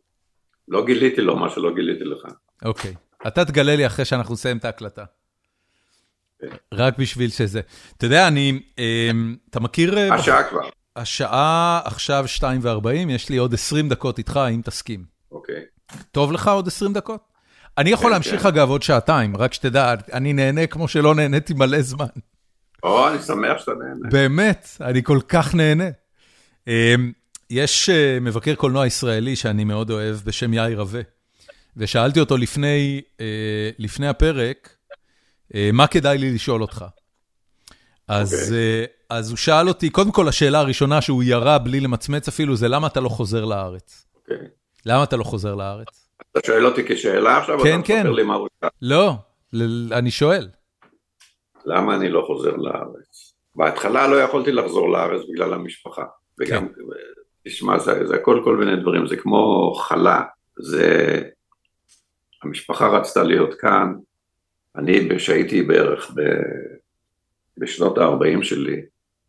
לא 0.69 0.87
גיליתי 0.87 1.21
לו 1.21 1.37
מה 1.37 1.51
שלא 1.51 1.75
גיליתי 1.75 2.05
לך. 2.05 2.33
אוקיי. 2.65 2.95
אתה 3.27 3.45
תגלה 3.45 3.77
לי 3.77 3.87
אחרי 3.87 4.05
שאנחנו 4.05 4.35
נסיים 4.35 4.57
את 4.57 4.65
ההקלטה. 4.65 5.05
כן. 6.41 6.47
רק 6.75 6.99
בשביל 6.99 7.31
שזה. 7.31 7.61
אתה 7.97 8.07
יודע, 8.07 8.29
אני, 8.29 8.61
אמ, 8.79 9.37
אתה 9.51 9.61
מכיר... 9.61 9.99
אה, 9.99 10.15
השעה 10.15 10.49
כבר. 10.49 10.69
השעה 10.97 11.81
עכשיו 11.85 12.25
2 12.29 12.61
ו-40, 12.63 13.11
יש 13.11 13.29
לי 13.29 13.37
עוד 13.37 13.55
20 13.55 13.89
דקות 13.89 14.19
איתך, 14.19 14.41
אם 14.55 14.61
תסכים. 14.65 15.05
אוקיי. 15.33 15.63
טוב 16.13 16.33
לך 16.33 16.49
עוד 16.49 16.67
20 16.67 16.93
דקות? 16.93 17.21
אני 17.79 17.91
יכול 17.91 18.07
כן, 18.07 18.13
להמשיך 18.13 18.43
כן. 18.43 18.49
אגב 18.49 18.71
עוד 18.71 18.83
שעתיים, 18.83 19.37
רק 19.37 19.53
שתדע, 19.53 19.95
אני 20.13 20.33
נהנה 20.33 20.67
כמו 20.67 20.89
שלא 20.89 21.15
נהניתי 21.15 21.55
מלא 21.55 21.83
זמן. 21.83 22.07
או, 22.83 23.09
אני 23.09 23.23
שמח 23.23 23.59
שאתה 23.59 23.71
נהנה. 23.71 24.09
באמת, 24.11 24.69
אני 24.81 25.03
כל 25.03 25.19
כך 25.29 25.55
נהנה. 25.55 25.89
אמ, 26.67 27.13
יש 27.51 27.89
אה, 27.89 28.19
מבקר 28.21 28.55
קולנוע 28.55 28.87
ישראלי 28.87 29.37
שאני 29.37 29.65
מאוד 29.65 29.91
אוהב, 29.91 30.17
בשם 30.25 30.55
יאיר 30.55 30.81
רווה, 30.81 31.01
ושאלתי 31.77 32.21
אותו 32.21 32.37
לפני, 32.37 33.01
אה, 33.21 33.71
לפני 33.79 34.09
הפרק, 34.09 34.77
אה, 35.55 35.71
מה 35.73 35.87
כדאי 35.87 36.19
לי 36.19 36.35
לשאול 36.35 36.63
אותך? 36.63 36.85
אז, 38.09 38.33
okay. 38.33 38.37
אוקיי. 38.45 38.87
אז 39.11 39.31
הוא 39.31 39.37
שאל 39.37 39.69
אותי, 39.69 39.91
קודם 39.91 40.13
כל 40.13 40.29
השאלה 40.29 40.59
הראשונה 40.59 41.01
שהוא 41.01 41.23
ירה 41.23 41.59
בלי 41.59 41.81
למצמץ 41.81 42.29
אפילו, 42.29 42.57
זה 42.57 42.69
למה 42.69 42.87
אתה 42.87 43.01
לא 43.01 43.09
חוזר 43.09 43.45
לארץ? 43.45 44.07
אוקיי. 44.17 44.37
Okay. 44.37 44.49
למה 44.87 45.05
אתה 45.05 45.17
לא 45.17 45.25
חוזר 45.25 45.55
לארץ? 45.55 46.08
אתה 46.33 46.41
שואל 46.47 46.67
אותי 46.67 46.83
כשאלה 46.89 47.39
עכשיו, 47.39 47.59
כן, 47.59 47.81
כן. 47.85 48.07
לי 48.07 48.23
מה 48.23 48.35
הוא 48.35 48.49
שאל? 48.61 48.69
לא, 48.83 49.13
אני 49.93 50.11
שואל. 50.11 50.49
למה 51.65 51.97
אני 51.97 52.09
לא 52.09 52.25
חוזר 52.27 52.57
לארץ? 52.57 53.35
בהתחלה 53.55 54.09
לא 54.09 54.17
יכולתי 54.17 54.53
לחזור 54.53 54.93
לארץ 54.93 55.23
בגלל 55.33 55.55
המשפחה. 55.55 56.05
וגם, 56.39 56.69
כן. 56.69 56.75
תשמע, 57.45 57.79
זה, 57.79 58.07
זה 58.07 58.15
הכל 58.15 58.41
כל 58.45 58.57
מיני 58.57 58.77
דברים, 58.77 59.07
זה 59.07 59.17
כמו 59.17 59.75
חלה, 59.75 60.23
זה... 60.59 61.23
המשפחה 62.43 62.89
רצתה 62.89 63.23
להיות 63.23 63.55
כאן, 63.55 63.95
אני, 64.77 65.09
כשהייתי 65.17 65.63
בערך 65.63 66.11
ב... 66.15 66.21
בשנות 67.59 67.99
ה-40 67.99 68.43
שלי, 68.43 68.83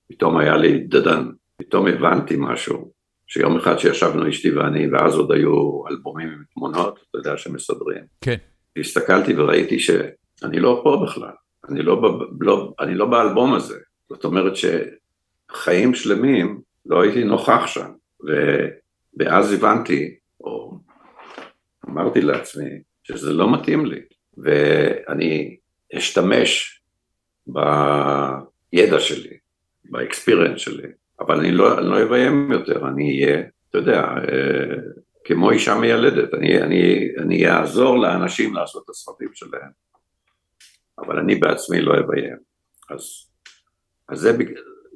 פתאום 0.07 0.38
היה 0.38 0.57
לי 0.57 0.80
דדן, 0.80 1.30
פתאום 1.57 1.88
הבנתי 1.88 2.36
משהו, 2.38 2.91
שיום 3.30 3.57
אחד 3.57 3.77
שישבנו 3.77 4.30
אשתי 4.30 4.51
ואני, 4.51 4.88
ואז 4.91 5.15
עוד 5.15 5.31
היו 5.31 5.88
אלבומים 5.88 6.27
עם 6.27 6.43
תמונות, 6.53 6.99
אתה 7.10 7.18
יודע, 7.18 7.38
שמסדרים. 7.38 8.03
כן. 8.22 8.35
הסתכלתי 8.77 9.34
וראיתי 9.38 9.80
שאני 9.80 10.60
לא 10.60 10.81
פה 10.84 11.01
בכלל, 11.06 11.31
אני 11.69 11.81
לא, 11.81 12.19
לא, 12.39 12.73
אני 12.80 12.95
לא 12.95 13.06
באלבום 13.06 13.53
הזה. 13.53 13.80
זאת 14.10 14.26
אומרת 14.26 14.53
שחיים 14.56 15.93
שלמים 15.93 16.61
לא 16.85 17.01
הייתי 17.01 17.23
נוכח 17.23 17.68
שם, 17.68 17.91
ו... 18.27 18.31
ואז 19.19 19.53
הבנתי, 19.53 20.15
או 20.41 20.80
אמרתי 21.89 22.22
לעצמי, 22.22 22.69
שזה 23.03 23.34
לא 23.34 23.53
מתאים 23.53 23.85
לי, 23.85 24.01
ואני 24.38 25.57
אשתמש 25.97 26.81
בידע 27.47 28.99
שלי, 28.99 29.38
באקספיריאנס 29.85 30.61
שלי, 30.61 30.88
אבל 31.19 31.39
אני 31.39 31.51
לא, 31.51 31.81
לא 31.81 32.03
אביים 32.03 32.51
יותר, 32.51 32.87
אני 32.87 33.23
אהיה, 33.23 33.41
אתה 33.69 33.77
יודע, 33.77 34.01
אה, 34.01 34.75
כמו 35.23 35.51
אישה 35.51 35.75
מיילדת, 35.75 36.33
אני, 36.33 36.61
אני, 36.61 37.09
אני 37.19 37.47
אעזור 37.49 37.97
לאנשים 37.97 38.55
לעשות 38.55 38.83
את 38.85 38.89
הסרטים 38.89 39.29
שלהם, 39.33 39.69
אבל 40.99 41.19
אני 41.19 41.35
בעצמי 41.35 41.81
לא 41.81 41.93
אביים. 41.99 42.37
אז, 42.89 43.29
אז 44.09 44.19
זה, 44.19 44.37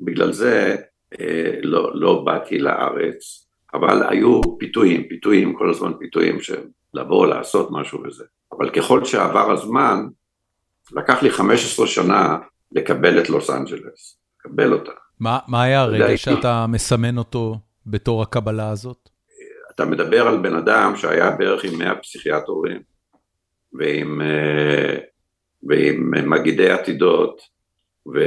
בגלל 0.01 0.31
זה 0.31 0.75
אה, 1.19 1.51
לא, 1.61 1.91
לא 1.95 2.23
באתי 2.25 2.59
לארץ, 2.59 3.47
אבל 3.73 4.03
היו 4.09 4.41
פיתויים, 4.59 5.07
פיתויים, 5.07 5.55
כל 5.57 5.69
הזמן 5.69 5.91
פיתויים 5.99 6.41
של 6.41 6.63
לבוא, 6.93 7.27
לעשות 7.27 7.69
משהו 7.71 8.03
וזה. 8.03 8.23
אבל 8.51 8.69
ככל 8.69 9.05
שעבר 9.05 9.51
הזמן, 9.51 10.07
לקח 10.91 11.23
לי 11.23 11.31
15 11.31 11.87
שנה 11.87 12.37
לקבל 12.71 13.19
את 13.19 13.29
לוס 13.29 13.49
אנג'לס, 13.49 14.19
לקבל 14.39 14.73
אותה. 14.73 15.02
מה, 15.23 15.39
מה 15.47 15.63
היה 15.63 15.81
הרגע 15.81 16.17
שאתה 16.17 16.65
מסמן 16.67 17.17
אותו 17.17 17.55
בתור 17.85 18.21
הקבלה 18.21 18.69
הזאת? 18.69 19.09
אתה 19.75 19.85
מדבר 19.85 20.27
על 20.27 20.37
בן 20.37 20.55
אדם 20.55 20.93
שהיה 20.95 21.31
בערך 21.31 21.63
עם 21.63 21.79
100 21.79 21.95
פסיכיאטורים 21.95 22.81
ועם, 23.73 24.21
אה, 24.21 24.97
ועם 25.63 26.29
מגידי 26.29 26.69
עתידות 26.69 27.41
ו... 28.13 28.19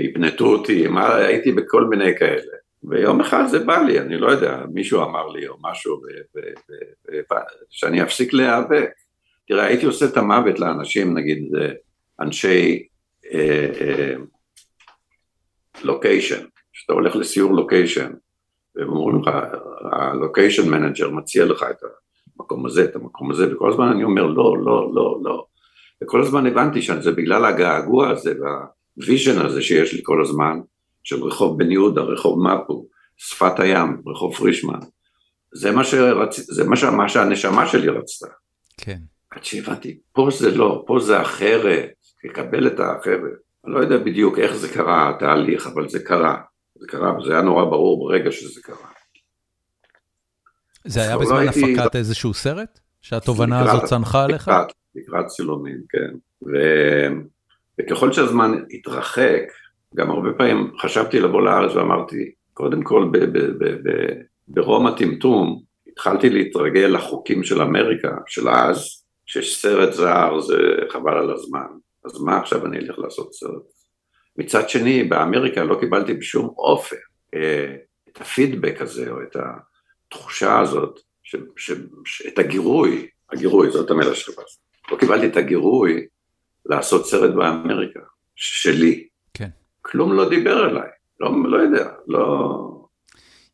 יפנטו 0.00 0.46
אותי, 0.46 0.86
מה, 0.86 1.16
הייתי 1.16 1.52
בכל 1.52 1.84
מיני 1.84 2.18
כאלה. 2.18 2.52
ויום 2.84 3.20
אחד 3.20 3.46
זה 3.46 3.58
בא 3.58 3.78
לי, 3.78 4.00
אני 4.00 4.18
לא 4.18 4.30
יודע, 4.30 4.62
מישהו 4.72 5.02
אמר 5.02 5.28
לי 5.28 5.48
או 5.48 5.56
משהו, 5.60 6.00
שאני 7.70 8.02
אפסיק 8.02 8.32
להיאבק. 8.32 8.90
תראה, 9.48 9.64
הייתי 9.64 9.86
עושה 9.86 10.06
את 10.06 10.16
המוות 10.16 10.58
לאנשים, 10.58 11.18
נגיד 11.18 11.48
אנשי 12.20 12.88
location, 15.82 16.34
אה, 16.34 16.40
אה, 16.40 16.46
שאתה 16.72 16.92
הולך 16.92 17.16
לסיור 17.16 17.52
location, 17.52 18.12
והם 18.76 18.88
אומרים 18.88 19.22
לך, 19.22 19.30
ה 19.92 20.01
location 20.01 20.70
manager 20.70 21.10
מציע 21.10 21.44
לך 21.44 21.66
את 21.70 21.76
המקום 22.38 22.66
הזה, 22.66 22.84
את 22.84 22.96
המקום 22.96 23.30
הזה, 23.30 23.54
וכל 23.54 23.72
הזמן 23.72 23.88
אני 23.88 24.04
אומר 24.04 24.26
לא, 24.26 24.56
לא, 24.64 24.90
לא, 24.94 25.20
לא. 25.22 25.46
וכל 26.02 26.20
הזמן 26.20 26.46
הבנתי 26.46 26.82
שזה 26.82 27.12
בגלל 27.12 27.44
הגעגוע 27.44 28.10
הזה 28.10 28.34
וה... 28.40 28.66
ה 29.02 29.08
vision 29.08 29.46
הזה 29.46 29.62
שיש 29.62 29.92
לי 29.92 30.00
כל 30.02 30.22
הזמן, 30.22 30.60
של 31.04 31.24
רחוב 31.24 31.58
בן 31.58 31.70
יהודה, 31.70 32.02
רחוב 32.02 32.42
מפו, 32.42 32.86
שפת 33.16 33.60
הים, 33.60 34.02
רחוב 34.06 34.34
פרישמן, 34.34 34.78
זה 35.54 35.70
מה, 35.70 35.84
שרצ... 35.84 36.40
זה 36.40 36.64
מה, 36.64 36.76
ש... 36.76 36.84
מה 36.84 37.08
שהנשמה 37.08 37.66
שלי 37.66 37.88
רצתה. 37.88 38.26
כן. 38.78 38.98
עד 39.30 39.44
שהבנתי, 39.44 39.98
פה 40.12 40.28
זה 40.38 40.56
לא, 40.56 40.84
פה 40.86 40.98
זה 41.00 41.22
אחרת, 41.22 41.90
לקבל 42.24 42.66
את 42.66 42.80
האחרת. 42.80 43.38
אני 43.64 43.74
לא 43.74 43.78
יודע 43.78 43.98
בדיוק 43.98 44.38
איך 44.38 44.54
זה 44.56 44.68
קרה, 44.74 45.08
התהליך, 45.08 45.66
אבל 45.66 45.88
זה 45.88 46.00
קרה. 46.04 46.36
זה 46.78 46.86
קרה, 46.86 47.18
וזה 47.18 47.32
היה 47.32 47.42
נורא 47.42 47.64
ברור 47.64 48.08
ברגע 48.08 48.32
שזה 48.32 48.60
קרה. 48.62 48.88
זה 50.84 51.00
היה 51.00 51.18
בזמן 51.18 51.44
לא 51.44 51.50
הפקת 51.50 51.78
הייתי... 51.78 51.98
איזשהו 51.98 52.34
סרט? 52.34 52.80
שהתובנה 53.02 53.60
הזאת 53.60 53.84
צנחה 53.84 54.24
עליך? 54.24 54.48
לקראת, 54.48 54.72
לקראת 54.94 55.26
צילומים, 55.26 55.78
כן. 55.88 56.14
ו... 56.42 56.52
וככל 57.80 58.12
שהזמן 58.12 58.52
התרחק, 58.70 59.42
גם 59.94 60.10
הרבה 60.10 60.28
פעמים 60.32 60.72
חשבתי 60.78 61.20
לבוא 61.20 61.42
לארץ 61.42 61.72
ואמרתי, 61.74 62.30
קודם 62.54 62.82
כל 62.82 63.10
ברום 64.48 64.86
הטמטום, 64.86 65.62
התחלתי 65.88 66.30
להתרגל 66.30 66.86
לחוקים 66.86 67.44
של 67.44 67.62
אמריקה, 67.62 68.16
של 68.26 68.48
אז, 68.48 69.04
שיש 69.26 69.62
סרט 69.62 69.92
זר 69.92 70.40
זה 70.40 70.56
חבל 70.90 71.18
על 71.18 71.30
הזמן, 71.30 71.66
אז 72.14 72.20
מה 72.20 72.38
עכשיו 72.38 72.66
אני 72.66 72.78
אלך 72.78 72.98
לעשות 72.98 73.34
סרט? 73.34 73.62
מצד 74.38 74.68
שני, 74.68 75.04
באמריקה 75.04 75.64
לא 75.64 75.76
קיבלתי 75.80 76.14
בשום 76.14 76.46
אופן 76.58 76.96
אה, 77.34 77.74
את 78.08 78.20
הפידבק 78.20 78.80
הזה, 78.80 79.10
או 79.10 79.22
את 79.22 79.36
התחושה 79.36 80.60
הזאת, 80.60 81.00
ש, 81.22 81.36
ש, 81.56 81.72
ש, 82.04 82.26
את 82.26 82.38
הגירוי, 82.38 83.08
הגירוי, 83.32 83.70
זאת 83.70 83.90
המילה 83.90 84.14
שחיפשתי, 84.14 84.62
לא 84.90 84.96
קיבלתי 84.96 85.26
את 85.26 85.36
הגירוי 85.36 86.06
לעשות 86.66 87.06
סרט 87.06 87.34
באמריקה, 87.34 88.00
שלי. 88.36 89.08
כן. 89.34 89.48
כלום 89.82 90.12
לא 90.12 90.28
דיבר 90.28 90.70
אליי, 90.70 90.90
לא, 91.20 91.30
לא 91.44 91.56
יודע, 91.56 91.90
לא... 92.06 92.64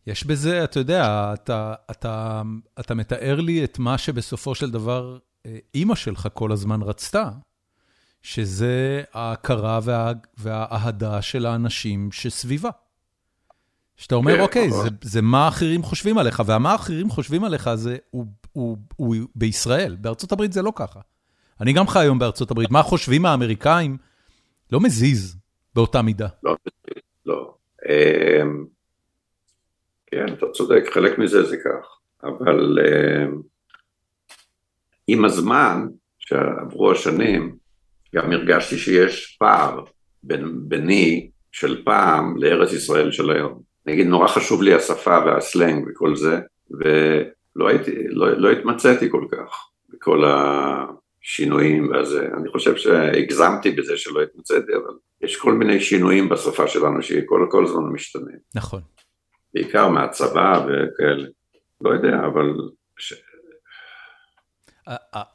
יש 0.06 0.26
בזה, 0.26 0.64
אתה 0.64 0.80
יודע, 0.80 1.30
אתה, 1.34 1.74
אתה, 1.90 2.42
אתה 2.80 2.94
מתאר 2.94 3.40
לי 3.40 3.64
את 3.64 3.78
מה 3.78 3.98
שבסופו 3.98 4.54
של 4.54 4.70
דבר 4.70 5.18
אה, 5.46 5.58
אימא 5.74 5.94
שלך 5.94 6.28
כל 6.34 6.52
הזמן 6.52 6.82
רצתה, 6.82 7.30
שזה 8.24 9.02
ההכרה 9.12 9.80
וה, 9.82 10.12
והאהדה 10.38 11.22
של 11.22 11.46
האנשים 11.46 12.12
שסביבה. 12.12 12.70
שאתה 13.96 14.14
אומר, 14.14 14.34
כן, 14.36 14.40
אוקיי, 14.40 14.70
זה, 14.70 14.88
זה 15.02 15.22
מה 15.22 15.44
האחרים 15.44 15.82
חושבים 15.82 16.18
עליך, 16.18 16.42
ומה 16.46 16.72
האחרים 16.72 17.10
חושבים 17.10 17.44
עליך 17.44 17.74
זה, 17.74 17.96
הוא, 18.10 18.26
הוא, 18.52 18.76
הוא, 18.96 19.16
הוא 19.16 19.28
בישראל, 19.34 19.96
בארצות 20.00 20.32
הברית 20.32 20.52
זה 20.52 20.62
לא 20.62 20.72
ככה. 20.76 21.00
אני 21.60 21.72
גם 21.72 21.86
חי 21.86 22.00
היום 22.00 22.18
בארצות 22.18 22.50
הברית, 22.50 22.70
מה 22.70 22.82
חושבים 22.82 23.26
האמריקאים? 23.26 23.96
לא 24.72 24.80
מזיז 24.80 25.36
באותה 25.74 26.02
מידה. 26.02 26.28
לא, 26.42 26.56
לא. 27.26 27.54
אמ, 27.88 28.64
כן, 30.06 30.26
אתה 30.28 30.46
צודק, 30.52 30.82
חלק 30.94 31.18
מזה 31.18 31.42
זה 31.42 31.56
כך, 31.56 31.98
אבל 32.22 32.78
אמ, 32.78 33.40
עם 35.06 35.24
הזמן 35.24 35.86
שעברו 36.18 36.92
השנים, 36.92 37.63
גם 38.14 38.32
הרגשתי 38.32 38.78
שיש 38.78 39.36
פער 39.40 39.84
בין, 40.22 40.54
ביני 40.68 41.30
של 41.52 41.82
פעם 41.84 42.36
לארץ 42.36 42.72
ישראל 42.72 43.12
של 43.12 43.30
היום. 43.30 43.60
נגיד, 43.86 44.06
נורא 44.06 44.28
חשוב 44.28 44.62
לי 44.62 44.74
השפה 44.74 45.18
והסלנג 45.26 45.84
וכל 45.88 46.16
זה, 46.16 46.40
ולא 46.70 47.68
הייתי, 47.68 47.92
לא, 48.08 48.30
לא 48.30 48.50
התמצאתי 48.50 49.10
כל 49.10 49.26
כך 49.32 49.68
בכל 49.88 50.24
השינויים 50.24 51.90
והזה. 51.90 52.28
אני 52.36 52.48
חושב 52.48 52.76
שהגזמתי 52.76 53.70
בזה 53.70 53.96
שלא 53.96 54.22
התמצאתי, 54.22 54.72
אבל 54.74 54.94
יש 55.22 55.36
כל 55.36 55.52
מיני 55.52 55.80
שינויים 55.80 56.28
בשפה 56.28 56.68
שלנו 56.68 57.02
שכל 57.02 57.46
כל 57.50 57.64
הזמן 57.64 57.82
משתנים. 57.92 58.38
נכון. 58.54 58.80
בעיקר 59.54 59.88
מהצבא 59.88 60.66
וכאלה. 60.66 61.26
לא 61.80 61.90
יודע, 61.90 62.16
אבל... 62.26 62.52
ש... 62.98 63.14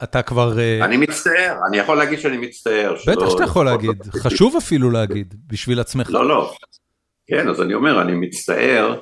אתה 0.03 0.21
כבר... 0.21 0.59
אה, 0.59 0.85
אני 0.85 0.97
מצטער, 0.97 1.59
אני 1.67 1.77
יכול 1.77 1.97
להגיד 1.97 2.19
שאני 2.19 2.37
מצטער. 2.37 2.95
בטח 3.07 3.29
שאתה 3.29 3.43
יכול 3.43 3.65
להגיד, 3.65 4.03
חשוב 4.23 4.55
אפילו 4.55 4.91
להגיד, 4.91 5.35
בשביל 5.47 5.79
עצמך. 5.79 6.09
לא, 6.09 6.27
לא. 6.27 6.53
כן, 7.27 7.49
אז 7.49 7.61
אני 7.61 7.73
אומר, 7.73 8.01
אני 8.01 8.13
מצטער 8.15 9.01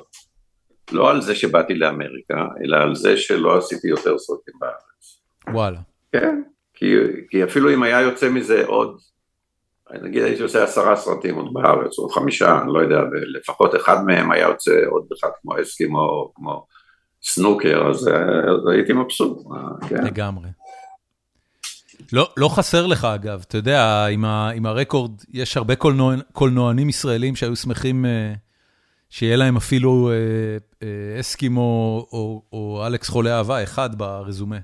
לא 0.92 1.10
על 1.10 1.22
זה 1.22 1.34
שבאתי 1.34 1.74
לאמריקה, 1.74 2.46
אלא 2.64 2.76
על 2.76 2.94
זה 2.94 3.16
שלא 3.16 3.58
עשיתי 3.58 3.88
יותר 3.88 4.18
סרטים 4.18 4.54
בארץ. 4.60 5.20
וואלה. 5.52 5.78
כן, 6.12 6.42
כי, 6.74 6.94
כי 7.30 7.44
אפילו 7.44 7.74
אם 7.74 7.82
היה 7.82 8.00
יוצא 8.00 8.28
מזה 8.28 8.66
עוד, 8.66 8.98
נגיד 10.02 10.22
הייתי 10.22 10.42
עושה 10.42 10.64
עשרה 10.64 10.96
סרטים 10.96 11.34
עוד 11.34 11.52
בארץ, 11.52 11.98
או 11.98 12.08
חמישה, 12.08 12.58
אני 12.62 12.72
לא 12.72 12.78
יודע, 12.78 13.00
ולפחות 13.12 13.74
אחד 13.76 14.04
מהם 14.06 14.30
היה 14.30 14.48
יוצא 14.48 14.80
עוד 14.90 15.06
אחד 15.18 15.28
כמו 15.42 15.62
אסקימו, 15.62 16.32
כמו 16.34 16.66
סנוקר, 17.22 17.88
אז, 17.90 18.08
אז 18.48 18.68
הייתי 18.72 18.92
מבסוט. 18.92 19.38
כן. 19.88 20.04
לגמרי. 20.04 20.48
לא, 22.12 22.28
לא 22.36 22.48
חסר 22.48 22.86
לך 22.86 23.04
אגב, 23.04 23.44
אתה 23.48 23.56
יודע, 23.56 24.06
עם, 24.06 24.24
ה, 24.24 24.50
עם 24.50 24.66
הרקורד, 24.66 25.12
יש 25.32 25.56
הרבה 25.56 25.76
קולנוע, 25.76 26.14
קולנוענים 26.32 26.88
ישראלים 26.88 27.36
שהיו 27.36 27.56
שמחים 27.56 28.04
uh, 28.04 28.08
שיהיה 29.10 29.36
להם 29.36 29.56
אפילו 29.56 30.10
uh, 30.10 30.82
uh, 30.82 31.20
אסקימו 31.20 32.06
או, 32.12 32.42
או 32.52 32.86
אלכס 32.86 33.08
חולה 33.08 33.38
אהבה 33.38 33.62
אחד 33.62 33.98
ברזומה. 33.98 34.58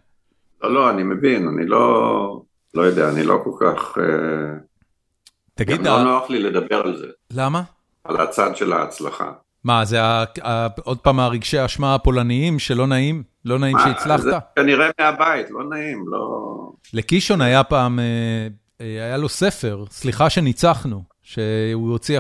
לא, 0.63 0.75
לא, 0.75 0.91
אני 0.91 1.03
מבין, 1.03 1.49
אני 1.49 1.67
לא, 1.67 2.43
לא 2.75 2.83
יודע, 2.83 3.09
אני 3.09 3.23
לא 3.23 3.39
כל 3.45 3.51
כך... 3.61 3.99
תגיד... 5.55 5.77
גם 5.77 5.85
לא 5.85 6.05
נוח 6.05 6.31
לי 6.31 6.39
לדבר 6.39 6.77
על 6.77 6.97
זה. 6.97 7.07
למה? 7.31 7.63
על 8.05 8.17
הצד 8.21 8.57
של 8.57 8.73
ההצלחה. 8.73 9.33
מה, 9.65 9.85
זה 9.85 9.99
עוד 10.85 10.99
פעם 10.99 11.21
הרגשי 11.21 11.59
האשמה 11.59 11.95
הפולניים 11.95 12.59
שלא 12.59 12.87
נעים? 12.87 13.23
לא 13.45 13.59
נעים 13.59 13.77
שהצלחת? 13.85 14.23
זה 14.23 14.33
כנראה 14.57 14.91
מהבית, 15.01 15.51
לא 15.51 15.65
נעים, 15.65 16.05
לא... 16.09 16.73
לקישון 16.93 17.41
היה 17.41 17.65
פעם, 17.65 17.99
אה, 17.99 18.05
אה, 18.81 19.05
היה 19.05 19.17
לו 19.17 19.29
ספר, 19.29 19.85
סליחה 19.91 20.31
שניצחנו, 20.31 21.03
שהוא 21.23 21.91
הוציא 21.91 22.19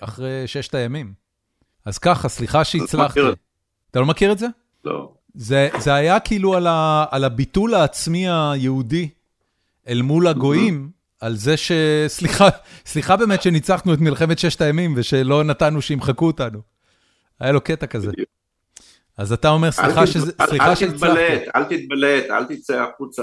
אחרי 0.00 0.42
ששת 0.46 0.74
הימים. 0.74 1.12
אז 1.84 1.98
ככה, 1.98 2.28
סליחה 2.28 2.64
שהצלחתי. 2.64 3.20
אתה 3.90 4.00
לא 4.00 4.06
מכיר 4.06 4.32
את 4.32 4.38
זה? 4.38 4.46
לא. 4.84 5.12
זה 5.34 5.94
היה 5.94 6.20
כאילו 6.20 6.56
על 7.10 7.24
הביטול 7.24 7.74
העצמי 7.74 8.26
היהודי 8.30 9.08
אל 9.88 10.02
מול 10.02 10.26
הגויים. 10.26 10.99
על 11.20 11.36
זה 11.36 11.56
ש... 11.56 11.72
סליחה, 12.06 12.48
סליחה 12.86 13.16
באמת 13.16 13.42
שניצחנו 13.42 13.94
את 13.94 14.00
מלחמת 14.00 14.38
ששת 14.38 14.60
הימים 14.60 14.94
ושלא 14.96 15.44
נתנו 15.44 15.82
שימחקו 15.82 16.26
אותנו. 16.26 16.60
היה 17.40 17.52
לו 17.52 17.60
קטע 17.60 17.86
כזה. 17.86 18.10
אז 19.16 19.32
אתה 19.32 19.48
אומר, 19.48 19.70
סליחה 19.70 20.06
שהצלחתי. 20.06 20.60
אל 20.60 20.74
תתבלט, 20.74 21.42
אל 21.56 21.64
תתבלט, 21.64 22.30
אל 22.30 22.44
תצא 22.44 22.82
החוצה. 22.82 23.22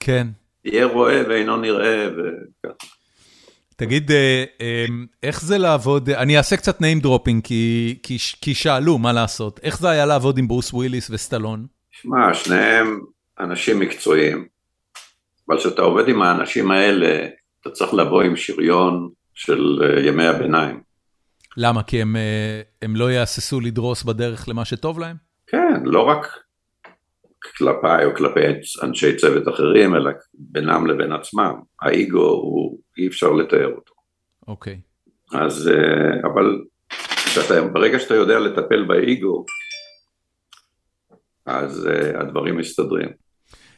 כן. 0.00 0.26
תהיה 0.62 0.86
רואה 0.86 1.22
ואינו 1.28 1.56
נראה 1.56 2.08
וככה. 2.08 2.86
תגיד, 3.76 4.10
אה, 4.10 4.44
אה, 4.60 4.86
איך 5.22 5.42
זה 5.42 5.58
לעבוד, 5.58 6.10
אני 6.10 6.38
אעשה 6.38 6.56
קצת 6.56 6.80
name 6.80 7.04
dropping, 7.04 7.40
כי, 7.44 7.98
כי, 8.02 8.16
כי 8.40 8.54
שאלו 8.54 8.98
מה 8.98 9.12
לעשות. 9.12 9.60
איך 9.62 9.78
זה 9.78 9.90
היה 9.90 10.06
לעבוד 10.06 10.38
עם 10.38 10.48
ברוס 10.48 10.72
וויליס 10.72 11.10
וסטלון? 11.10 11.66
שמע, 11.90 12.34
שניהם 12.34 13.00
אנשים 13.40 13.78
מקצועיים. 13.78 14.46
אבל 15.48 15.58
כשאתה 15.58 15.82
עובד 15.82 16.08
עם 16.08 16.22
האנשים 16.22 16.70
האלה, 16.70 17.26
אתה 17.60 17.70
צריך 17.70 17.94
לבוא 17.94 18.22
עם 18.22 18.36
שריון 18.36 19.08
של 19.34 19.78
אה, 19.82 20.00
ימי 20.00 20.26
הביניים. 20.26 20.80
למה? 21.56 21.82
כי 21.82 22.02
הם, 22.02 22.16
אה, 22.16 22.60
הם 22.82 22.96
לא 22.96 23.10
יהססו 23.10 23.60
לדרוס 23.60 24.02
בדרך 24.02 24.48
למה 24.48 24.64
שטוב 24.64 24.98
להם? 24.98 25.16
כן, 25.46 25.82
לא 25.84 26.02
רק 26.02 26.26
כלפיי 27.56 28.04
או 28.04 28.16
כלפי 28.16 28.40
אנשי 28.82 29.16
צוות 29.16 29.48
אחרים, 29.48 29.94
אלא 29.94 30.10
בינם 30.34 30.86
לבין 30.86 31.12
עצמם. 31.12 31.54
האיגו 31.82 32.28
הוא, 32.28 32.78
אי 32.98 33.06
אפשר 33.06 33.32
לתאר 33.32 33.72
אותו. 33.76 33.94
אוקיי. 34.48 34.80
אז, 35.34 35.68
אה, 35.68 36.28
אבל 36.32 36.64
שאתה, 37.16 37.62
ברגע 37.62 37.98
שאתה 37.98 38.14
יודע 38.14 38.38
לטפל 38.38 38.84
באיגו, 38.84 39.44
אז 41.46 41.88
הדברים 42.14 42.56
מסתדרים. 42.56 43.27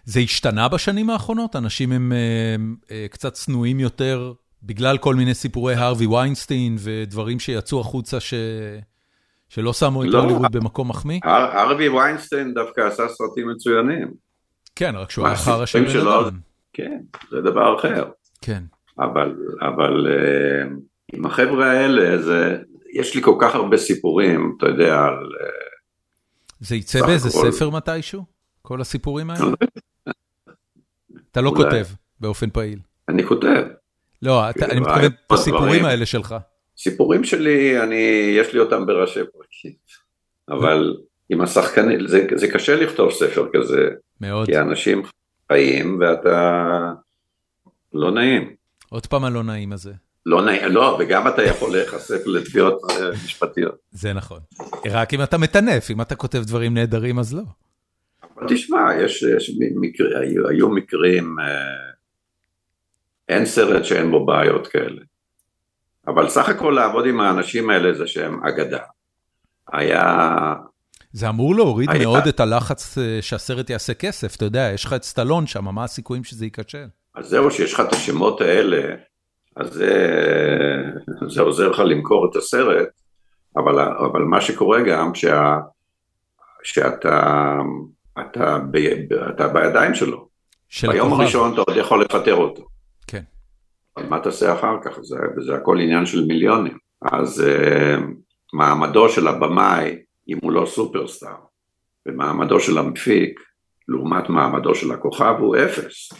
זה 0.04 0.20
השתנה 0.20 0.68
בשנים 0.68 1.10
האחרונות? 1.10 1.56
אנשים 1.56 1.92
הם 1.92 2.12
uh, 2.12 2.84
uh, 2.84 2.92
קצת 3.10 3.32
צנועים 3.32 3.80
יותר 3.80 4.32
בגלל 4.62 4.98
כל 4.98 5.14
מיני 5.14 5.34
סיפורי 5.34 5.74
הרווי 5.74 6.06
ויינסטיין 6.06 6.76
ודברים 6.78 7.38
שיצאו 7.38 7.80
החוצה 7.80 8.20
ש... 8.20 8.34
שלא 9.48 9.72
שמו 9.72 10.04
את 10.04 10.08
לא, 10.08 10.18
הוליווד 10.18 10.52
במקום 10.52 10.88
מחמיא? 10.88 11.20
הר, 11.24 11.58
הרווי 11.58 11.88
ויינסטיין 11.88 12.54
דווקא 12.54 12.80
עשה 12.80 13.08
סרטים 13.08 13.50
מצוינים. 13.50 14.08
כן, 14.76 14.96
רק 14.96 15.10
שהוא 15.10 15.26
היה 15.26 15.36
חרא 15.36 15.66
של 15.66 15.84
בן 15.84 16.06
אדם. 16.06 16.38
כן, 16.72 16.98
זה 17.30 17.40
דבר 17.40 17.78
אחר. 17.78 18.10
כן. 18.40 18.62
אבל, 18.98 19.36
אבל 19.60 20.06
עם 21.12 21.26
החבר'ה 21.26 21.70
האלה, 21.70 22.22
זה, 22.22 22.58
יש 22.92 23.14
לי 23.14 23.22
כל 23.22 23.36
כך 23.40 23.54
הרבה 23.54 23.76
סיפורים, 23.76 24.54
אתה 24.58 24.66
יודע, 24.66 24.98
על... 24.98 25.28
זה 26.60 26.76
יצא 26.76 27.06
באיזה. 27.06 27.30
ספר 27.30 27.70
מתישהו? 27.70 28.39
כל 28.70 28.80
הסיפורים 28.80 29.30
האלה? 29.30 29.44
אתה 31.30 31.40
לא 31.40 31.52
כותב 31.56 31.86
באופן 32.20 32.50
פעיל. 32.50 32.78
אני 33.08 33.26
כותב. 33.26 33.62
לא, 34.22 34.48
אני 34.48 34.80
מתכוון 34.80 35.04
את 35.26 35.32
הסיפורים 35.32 35.84
האלה 35.84 36.06
שלך. 36.06 36.34
סיפורים 36.78 37.24
שלי, 37.24 37.82
אני, 37.82 38.34
יש 38.38 38.52
לי 38.52 38.60
אותם 38.60 38.86
בראשי 38.86 39.20
פרקים. 39.32 39.72
אבל 40.48 40.96
עם 41.30 41.40
השחקנים, 41.40 42.06
זה, 42.06 42.26
זה 42.34 42.48
קשה 42.52 42.76
לכתוב 42.76 43.10
ספר 43.10 43.48
כזה. 43.52 43.88
מאוד. 44.20 44.46
כי 44.46 44.58
אנשים 44.58 45.02
חיים 45.52 45.98
ואתה 46.00 46.92
לא 47.92 48.10
נעים. 48.10 48.54
עוד 48.88 49.06
פעם 49.06 49.24
הלא 49.24 49.42
נעים 49.42 49.72
הזה. 49.72 49.92
לא 50.26 50.44
נעים, 50.44 50.72
לא, 50.72 50.96
וגם 51.00 51.28
אתה 51.28 51.42
יכול 51.42 51.72
להיחשף 51.72 52.26
לתביעות 52.26 52.82
משפטיות. 53.24 53.74
זה 53.90 54.12
נכון. 54.12 54.40
רק 54.90 55.14
אם 55.14 55.22
אתה 55.22 55.38
מטנף, 55.38 55.90
אם 55.90 56.00
אתה 56.00 56.14
כותב 56.16 56.38
דברים 56.38 56.74
נהדרים 56.74 57.18
אז 57.18 57.34
לא. 57.34 57.42
תשמע, 58.48 58.94
יש, 59.00 59.22
יש 59.22 59.56
מקר, 59.76 60.18
היו, 60.18 60.48
היו 60.48 60.68
מקרים, 60.68 61.36
אה, 61.40 61.90
אין 63.28 63.46
סרט 63.46 63.84
שאין 63.84 64.10
בו 64.10 64.26
בעיות 64.26 64.66
כאלה. 64.66 65.02
אבל 66.06 66.28
סך 66.28 66.48
הכל 66.48 66.70
לעבוד 66.70 67.06
עם 67.06 67.20
האנשים 67.20 67.70
האלה 67.70 67.94
זה 67.94 68.06
שהם 68.06 68.44
אגדה. 68.46 68.82
היה... 69.72 70.54
זה 71.12 71.28
אמור 71.28 71.54
להוריד 71.54 71.90
היה... 71.90 72.04
מאוד 72.04 72.26
את 72.28 72.40
הלחץ 72.40 72.98
אה, 72.98 73.18
שהסרט 73.20 73.70
יעשה 73.70 73.94
כסף, 73.94 74.36
אתה 74.36 74.44
יודע, 74.44 74.70
יש 74.74 74.84
לך 74.84 74.92
את 74.92 75.02
סטלון 75.02 75.46
שם, 75.46 75.64
מה 75.64 75.84
הסיכויים 75.84 76.24
שזה 76.24 76.44
ייכשל? 76.44 76.86
אז 77.14 77.26
זהו, 77.26 77.50
שיש 77.50 77.74
לך 77.74 77.80
את 77.80 77.92
השמות 77.92 78.40
האלה, 78.40 78.94
אז 79.56 79.72
זה, 79.72 79.94
זה 81.34 81.40
עוזר 81.42 81.68
לך 81.68 81.78
למכור 81.78 82.30
את 82.30 82.36
הסרט, 82.36 82.88
אבל, 83.56 83.80
אבל 83.80 84.22
מה 84.22 84.40
שקורה 84.40 84.82
גם, 84.82 85.14
שה, 85.14 85.58
שאתה... 86.62 87.56
אתה, 88.20 88.58
ב, 88.70 88.76
אתה 89.28 89.48
בידיים 89.48 89.94
שלו. 89.94 90.28
של 90.68 90.92
ביום 90.92 91.06
הכוכב. 91.06 91.20
הראשון 91.22 91.52
אתה 91.52 91.60
עוד 91.60 91.76
יכול 91.76 92.04
לפטר 92.04 92.34
אותו. 92.34 92.68
כן. 93.06 93.22
אבל 93.96 94.06
מה 94.06 94.20
תעשה 94.20 94.54
אחר 94.58 94.76
כך? 94.84 95.00
זה, 95.02 95.16
זה 95.46 95.54
הכל 95.54 95.80
עניין 95.80 96.06
של 96.06 96.24
מיליונים. 96.24 96.78
אז 97.02 97.40
uh, 97.40 98.00
מעמדו 98.52 99.08
של 99.08 99.28
הבמאי, 99.28 99.96
אם 100.28 100.38
הוא 100.42 100.52
לא 100.52 100.66
סופרסטאר, 100.66 101.36
ומעמדו 102.06 102.60
של 102.60 102.78
המפיק, 102.78 103.40
לעומת 103.88 104.28
מעמדו 104.28 104.74
של 104.74 104.92
הכוכב, 104.92 105.34
הוא 105.38 105.56
אפס. 105.56 106.12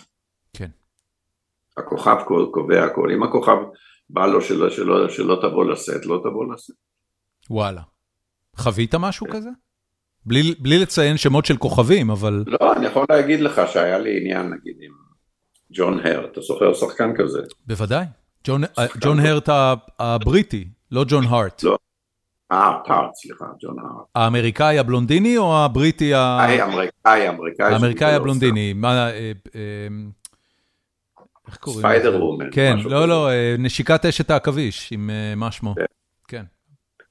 כן. 0.52 0.70
הכוכב 1.76 2.16
קובע 2.52 2.84
הכל. 2.84 3.10
אם 3.10 3.22
הכוכב 3.22 3.56
בא 4.10 4.26
לו 4.26 4.40
שלא, 4.40 4.70
שלא, 4.70 5.08
שלא 5.08 5.38
תבוא 5.42 5.64
לשאת, 5.64 6.06
לא 6.06 6.20
תבוא 6.22 6.54
לשאת. 6.54 6.76
וואלה. 7.50 7.82
חווית 8.56 8.94
משהו 8.94 9.26
כן. 9.26 9.32
כזה? 9.32 9.50
בלי 10.26 10.54
בלי 10.58 10.78
לציין 10.78 11.16
שמות 11.16 11.46
של 11.46 11.56
כוכבים, 11.56 12.10
אבל... 12.10 12.44
לא, 12.46 12.72
אני 12.76 12.86
יכול 12.86 13.06
להגיד 13.10 13.40
לך 13.40 13.60
שהיה 13.72 13.98
לי 13.98 14.20
עניין, 14.20 14.46
נגיד, 14.46 14.76
עם 14.80 14.92
ג'ון 15.72 16.06
הרט, 16.06 16.32
אתה 16.32 16.40
זוכר 16.40 16.74
שחקן 16.74 17.12
כזה? 17.16 17.40
בוודאי. 17.66 18.04
ג'ון 19.00 19.20
הרט 19.20 19.48
הבריטי, 19.98 20.68
לא 20.90 21.04
ג'ון 21.08 21.24
הארט. 21.24 21.62
לא. 21.62 21.78
הארט, 22.50 22.88
הארט, 22.88 23.14
סליחה, 23.14 23.44
ג'ון 23.62 23.76
הארט. 23.78 24.06
האמריקאי 24.14 24.78
הבלונדיני 24.78 25.38
או 25.38 25.56
הבריטי 25.56 26.14
ה... 26.14 26.18
האמריקאי, 26.18 27.26
האמריקאי. 27.26 27.72
האמריקאי 27.72 28.14
הבלונדיני. 28.14 28.72
מה... 28.72 29.10
אה, 29.10 29.32
אה, 29.54 29.88
איך 31.48 31.56
קוראים 31.56 31.80
ספיידר? 31.80 32.24
וומן. 32.24 32.48
כן, 32.52 32.76
לא. 32.84 33.08
לא, 33.08 33.30
אה, 33.30 33.54
נשיקת 33.58 34.04
אשת 34.04 34.30
העכביש, 34.30 34.92
עם 34.92 35.10
אה, 35.10 35.34
מה 35.36 35.52
שמו. 35.52 35.74
כן. 36.28 36.44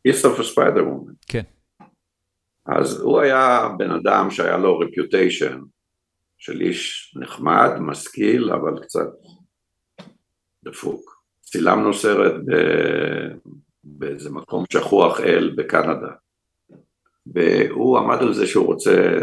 a 0.07 0.11
Spider 0.11 0.81
Woman. 0.81 1.13
כן. 1.27 1.43
אז 2.75 3.01
הוא 3.01 3.19
היה 3.19 3.69
בן 3.77 3.91
אדם 3.91 4.31
שהיה 4.31 4.57
לו 4.57 4.79
רפיוטיישן 4.79 5.59
של 6.37 6.61
איש 6.61 7.13
נחמד, 7.19 7.71
משכיל, 7.79 8.51
אבל 8.51 8.83
קצת 8.83 9.07
דפוק. 10.63 11.23
צילמנו 11.41 11.93
סרט 11.93 12.33
ב... 12.33 12.53
באיזה 13.83 14.29
מקום 14.29 14.63
שכוח 14.73 15.19
אל 15.19 15.53
בקנדה. 15.57 16.11
והוא 17.33 17.97
עמד 17.97 18.17
על 18.21 18.33
זה 18.33 18.47
שהוא 18.47 18.65
רוצה 18.65 19.17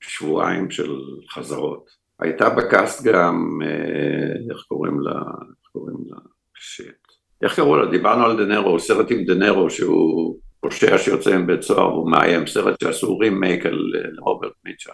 שבועיים 0.00 0.70
של 0.70 0.92
חזרות. 1.30 1.90
הייתה 2.20 2.50
בקאסט 2.50 3.04
גם, 3.04 3.58
אה, 3.64 4.50
איך 4.50 4.64
קוראים 4.68 5.00
לה, 5.00 5.20
איך 5.50 5.68
קוראים 5.72 5.96
לה, 6.06 6.16
shit. 6.54 6.94
איך 7.42 7.56
קראו 7.56 7.76
לה? 7.76 7.90
דיברנו 7.90 8.24
על 8.24 8.44
דה 8.44 8.54
נירו, 8.54 8.80
סרט 8.80 9.06
עם 9.10 9.24
דה 9.24 9.39
נירו 9.39 9.70
שהוא 9.70 10.38
פושע 10.60 10.98
שיוצא 10.98 11.38
מבית 11.38 11.62
סוהר, 11.62 11.84
הוא 11.84 12.10
מאיים, 12.10 12.46
סרט 12.46 12.80
שעשו 12.82 13.18
רימייק 13.18 13.66
על 13.66 13.92
אה, 13.96 14.00
רוברט 14.18 14.52
מיטשם. 14.64 14.92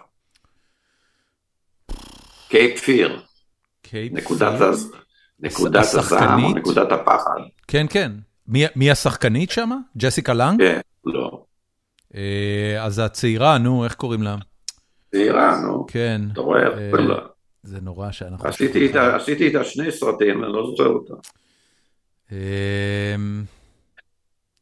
Cape 2.49 2.79
Fear, 2.79 3.21
נקודת 5.39 5.83
הזעם 5.83 6.43
או? 6.43 6.49
נקודת 6.49 6.91
הפחד. 6.91 7.39
כן, 7.67 7.85
כן. 7.89 8.11
מי- 8.47 8.65
מי 8.75 8.91
השחקנית 8.91 9.51
שם? 9.51 9.69
ג'סיקה 9.97 10.33
לנג? 10.33 10.59
כן, 10.59 10.79
לא. 11.05 11.43
אה, 12.15 12.77
אז 12.83 12.99
הצעירה, 12.99 13.57
נו, 13.57 13.83
איך 13.83 13.93
קוראים 13.93 14.23
לה? 14.23 14.35
צעירה, 15.11 15.59
נו, 15.61 15.85
כן. 15.87 16.21
אתה 16.33 16.41
רואה? 16.41 16.67
אה? 16.67 16.91
זה 17.63 17.81
נורא 17.81 18.11
שאנחנו... 18.11 18.49
עשיתי. 18.49 18.79
איתה, 18.81 19.63
שני 19.63 19.91
סרטים, 19.91 20.43
אני 20.43 20.53
לא 20.53 20.67
זוכר 20.71 20.87
אותה. 20.87 21.13
אמ, 22.31 23.43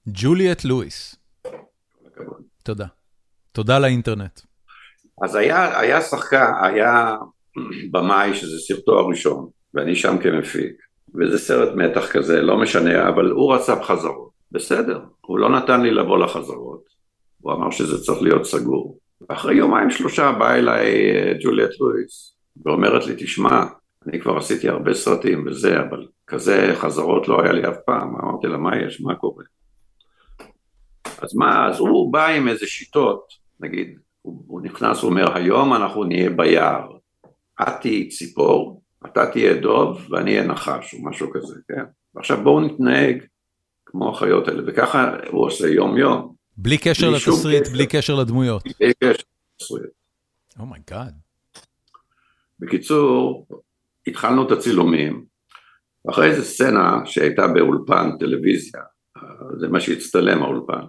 ג'וליאט 0.08 0.66
לואיס. 0.66 1.16
תודה. 2.64 2.86
תודה 3.52 3.80
לאינטרנט. 3.80 4.40
אז 5.24 5.36
היה, 5.36 5.80
היה 5.80 6.02
שחקן, 6.02 6.52
היה 6.62 7.16
במאי 7.92 8.34
שזה 8.34 8.60
סרטו 8.60 9.00
הראשון, 9.00 9.50
ואני 9.74 9.96
שם 9.96 10.18
כמפיק, 10.18 10.74
וזה 11.16 11.40
סרט 11.40 11.76
מתח 11.76 12.12
כזה, 12.12 12.42
לא 12.42 12.58
משנה, 12.58 13.10
אבל 13.10 13.32
הוא 13.32 13.54
רצה 13.54 13.76
בחזרות. 13.76 14.30
בסדר, 14.52 15.00
הוא 15.22 15.40
לא 15.40 15.50
נתן 15.50 15.82
לי 15.82 15.92
לבוא 15.92 16.18
לחזרות, 16.18 16.84
הוא 17.42 17.54
אמר 17.54 17.72
שזה 17.72 18.04
צריך 18.04 18.22
להיות 18.22 18.46
סגור. 18.46 18.98
אחרי 19.28 19.56
יומיים 19.56 19.92
שלושה 19.92 20.32
באה 20.32 20.56
אליי 20.56 20.86
אה, 20.86 21.34
ג'וליאט 21.44 21.72
לואיס, 21.80 22.36
ואומרת 22.66 23.08
לי, 23.08 23.16
תשמע, 23.18 23.66
אני 24.08 24.22
כבר 24.22 24.38
עשיתי 24.38 24.70
הרבה 24.70 24.94
סרטים 24.94 25.48
וזה, 25.48 25.80
אבל 25.80 26.08
כזה 26.28 26.72
חזרות 26.76 27.28
לא 27.28 27.42
היה 27.42 27.52
לי 27.52 27.68
אף 27.70 27.78
פעם. 27.86 28.16
אמרתי 28.16 28.48
לה, 28.48 28.58
מה 28.58 28.78
יש, 28.78 29.02
מה 29.02 29.16
קורה? 29.16 29.44
אז 31.24 31.36
מה, 31.36 31.68
אז 31.68 31.80
הוא 31.80 32.14
בא 32.14 32.28
עם 32.28 32.48
איזה 32.48 32.68
שיטות, 32.68 33.34
נגיד, 33.60 33.98
הוא, 34.22 34.44
הוא 34.48 34.62
נכנס, 34.62 35.02
הוא 35.02 35.10
אומר, 35.10 35.38
היום 35.38 35.74
אנחנו 35.74 36.04
נהיה 36.04 36.30
ביער, 36.30 36.88
את 37.62 37.68
תהיי 37.82 38.08
ציפור, 38.08 38.82
אתה 39.06 39.26
תהיה 39.32 39.54
דוב 39.54 40.08
ואני 40.10 40.32
אהיה 40.32 40.48
נחש, 40.48 40.94
או 40.94 41.04
משהו 41.04 41.32
כזה, 41.34 41.56
כן? 41.68 41.84
ועכשיו 42.16 42.44
בואו 42.44 42.62
נתנהג 42.62 43.24
כמו 43.86 44.10
החיות 44.10 44.48
האלה, 44.48 44.64
וככה 44.68 45.16
הוא 45.32 45.46
עושה 45.46 45.68
יום-יום, 45.68 46.34
בלי 46.58 46.78
קשר 46.78 47.08
בלי 47.08 47.16
לתסריט. 47.16 47.68
בלי 47.68 47.88
קשר 47.88 48.16
לדמויות. 48.16 48.64
בלי 48.64 48.94
קשר 48.94 49.24
לתסריט. 49.56 49.92
oh 50.60 50.73
my 50.73 50.87
god. 50.87 51.14
בקיצור, 52.60 53.48
התחלנו 54.08 54.48
את 54.48 54.52
הצילומים, 54.52 55.26
ואחרי 56.06 56.28
איזה 56.28 56.46
סצנה 56.46 57.02
שהייתה 57.06 57.48
באולפן 57.48 58.10
טלוויזיה, 58.20 58.82
זה 59.60 59.68
מה 59.68 59.80
שהצטלם 59.80 60.44
האולפן. 60.44 60.86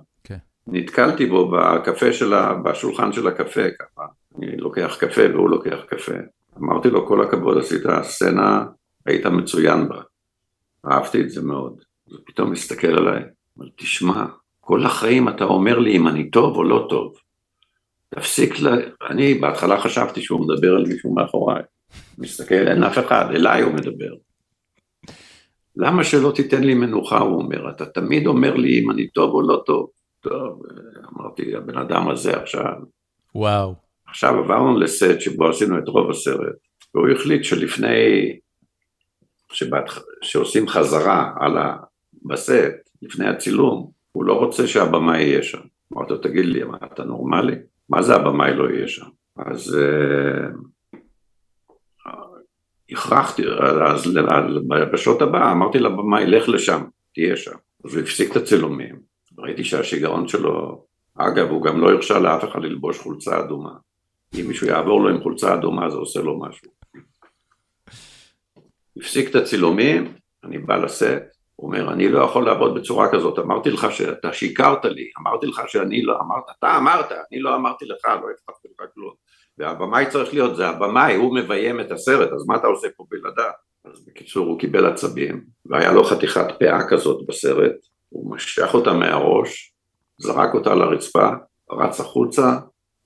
נתקלתי 0.67 1.27
בו 1.27 1.51
בקפה 1.51 2.13
של 2.13 2.35
ה... 2.35 2.55
בשולחן 2.55 3.13
של 3.13 3.29
הקפה 3.29 3.71
ככה, 3.79 4.07
אני 4.39 4.57
לוקח 4.57 4.97
קפה 5.01 5.23
והוא 5.33 5.51
לוקח 5.51 5.79
קפה, 5.87 6.15
אמרתי 6.59 6.91
לו 6.91 7.07
כל 7.07 7.23
הכבוד 7.23 7.59
עשית 7.59 7.83
סצנה, 8.03 8.65
היית 9.07 9.27
מצוין 9.27 9.89
בה, 9.89 10.01
אהבתי 10.87 11.21
את 11.21 11.31
זה 11.31 11.43
מאוד, 11.43 11.81
אז 12.11 12.17
פתאום 12.27 12.51
מסתכל 12.53 12.99
עליי, 12.99 13.23
אבל 13.59 13.69
תשמע, 13.77 14.25
כל 14.61 14.87
החיים 14.87 15.29
אתה 15.29 15.45
אומר 15.45 15.79
לי 15.79 15.97
אם 15.97 16.09
אני 16.09 16.31
טוב 16.31 16.57
או 16.57 16.65
לא 16.65 16.87
טוב, 16.91 17.15
תפסיק 18.09 18.61
ל... 18.61 18.69
אני 19.11 19.35
בהתחלה 19.35 19.81
חשבתי 19.81 20.23
שהוא 20.23 20.41
מדבר 20.41 20.75
על 20.75 20.85
מישהו 20.89 21.15
מאחוריי, 21.15 21.63
מסתכל, 22.19 22.69
אין 22.69 22.83
אף 22.83 22.99
אחד, 22.99 23.27
אליי 23.35 23.63
הוא 23.63 23.75
מדבר. 23.75 24.15
למה 25.77 26.05
שלא 26.05 26.33
תיתן 26.35 26.65
לי 26.65 26.75
מנוחה, 26.75 27.19
הוא 27.19 27.43
אומר, 27.43 27.71
אתה 27.71 27.87
תמיד 27.87 28.27
אומר 28.27 28.55
לי 28.55 28.81
אם 28.81 28.91
אני 28.91 29.09
טוב 29.09 29.35
או 29.35 29.43
לא 29.43 29.63
טוב. 29.67 29.91
טוב, 30.25 30.63
אמרתי, 31.13 31.57
הבן 31.57 31.79
אדם 31.79 32.09
הזה 32.09 32.37
עכשיו, 32.37 32.75
וואו. 33.35 33.75
עכשיו 34.07 34.39
עברנו 34.39 34.79
לסט 34.79 35.21
שבו 35.21 35.49
עשינו 35.49 35.79
את 35.79 35.89
רוב 35.89 36.11
הסרט, 36.11 36.57
והוא 36.95 37.09
החליט 37.09 37.45
שלפני, 37.45 38.39
שבאת, 39.53 39.85
שעושים 40.23 40.69
חזרה 40.69 41.33
על 41.41 41.59
ה... 41.59 41.77
בסט, 42.23 42.91
לפני 43.03 43.29
הצילום, 43.29 43.91
הוא 44.13 44.25
לא 44.25 44.33
רוצה 44.33 44.67
שהבמאי 44.67 45.23
יהיה 45.23 45.43
שם. 45.43 45.61
אמרתי 45.93 46.13
לו, 46.13 46.19
תגיד 46.19 46.45
לי, 46.45 46.65
מה, 46.65 46.79
אתה 46.93 47.05
נורמלי? 47.05 47.57
מה 47.89 48.03
זה 48.03 48.15
הבמאי 48.15 48.55
לא 48.55 48.71
יהיה 48.71 48.89
שם? 48.89 49.07
אז 49.37 49.79
אה, 49.79 50.49
הכרחתי, 52.91 53.43
אז 53.87 54.19
בשעות 54.93 55.23
הבאה 55.23 55.53
אמרתי 55.53 55.79
לבמאי, 55.79 56.27
לך 56.27 56.49
לשם, 56.49 56.85
תהיה 57.15 57.37
שם. 57.37 57.57
אז 57.85 57.95
הוא 57.95 58.03
הפסיק 58.03 58.31
את 58.31 58.37
הצילומים, 58.37 59.14
ראיתי 59.39 59.65
שהשיגעון 59.65 60.29
שלו, 60.29 60.85
אגב, 61.15 61.51
הוא 61.51 61.63
גם 61.63 61.81
לא 61.81 61.91
הרשה 61.91 62.19
לאף 62.19 62.45
אחד 62.45 62.63
ללבוש 62.63 62.99
חולצה 62.99 63.41
אדומה. 63.41 63.73
אם 64.41 64.49
מישהו 64.49 64.67
יעבור 64.67 65.01
לו 65.01 65.09
עם 65.09 65.23
חולצה 65.23 65.55
אדומה 65.55 65.91
זה 65.91 65.97
עושה 65.97 66.21
לו 66.21 66.41
משהו. 66.41 66.71
הפסיק 68.97 69.31
את 69.31 69.35
הצילומים, 69.35 70.15
אני 70.45 70.59
בא 70.59 70.77
לסט, 70.77 71.35
הוא 71.57 71.67
אומר, 71.67 71.93
אני 71.93 72.09
לא 72.09 72.25
יכול 72.25 72.45
לעבוד 72.45 72.75
בצורה 72.75 73.13
כזאת, 73.13 73.39
אמרתי 73.39 73.71
לך 73.71 73.87
שאתה 73.91 74.33
שיקרת 74.33 74.85
לי, 74.85 75.11
אמרתי 75.21 75.47
לך 75.47 75.63
שאני 75.67 76.03
לא 76.03 76.21
אמרת, 76.21 76.45
אתה 76.59 76.77
אמרת, 76.77 77.13
אני 77.13 77.41
לא 77.41 77.55
אמרתי 77.55 77.85
לך, 77.85 78.05
לא 78.05 78.13
הבטחתי 78.31 78.69
לך 78.69 78.87
כלום. 78.95 79.15
והבמאי 79.59 80.07
צריך 80.11 80.35
להיות, 80.35 80.57
זה 80.57 80.69
הבמאי, 80.69 81.15
הוא 81.15 81.35
מביים 81.35 81.81
את 81.81 81.93
הסרט, 81.93 82.33
אז 82.33 82.47
מה 82.47 82.57
אתה 82.57 82.67
עושה 82.67 82.89
פה 82.97 83.05
בלעדיו? 83.11 83.51
אז 83.85 84.05
בקיצור, 84.07 84.47
הוא 84.47 84.59
קיבל 84.59 84.87
עצבים, 84.87 85.45
והיה 85.67 85.93
לו 85.93 86.05
חתיכת 86.05 86.47
פאה 86.59 86.89
כזאת 86.89 87.27
בסרט, 87.27 87.77
הוא 88.15 88.35
משך 88.37 88.71
אותה 88.75 88.93
מהראש, 88.93 89.75
זרק 90.19 90.55
אותה 90.55 90.75
לרצפה, 90.75 91.29
רץ 91.71 92.01
החוצה, 92.01 92.59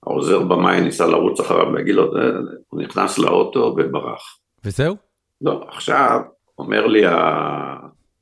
העוזר 0.06 0.38
במאי 0.42 0.80
ניסה 0.80 1.06
לרוץ 1.06 1.40
אחריו, 1.40 1.72
להגיד 1.72 1.94
לו, 1.94 2.16
"אה, 2.16 2.22
הוא 2.68 2.82
נכנס 2.82 3.18
לאוטו 3.18 3.74
וברח. 3.78 4.38
וזהו? 4.64 4.96
לא, 5.40 5.64
עכשיו, 5.68 6.20
אומר 6.58 6.86
לי, 6.86 7.06
ה- 7.06 7.76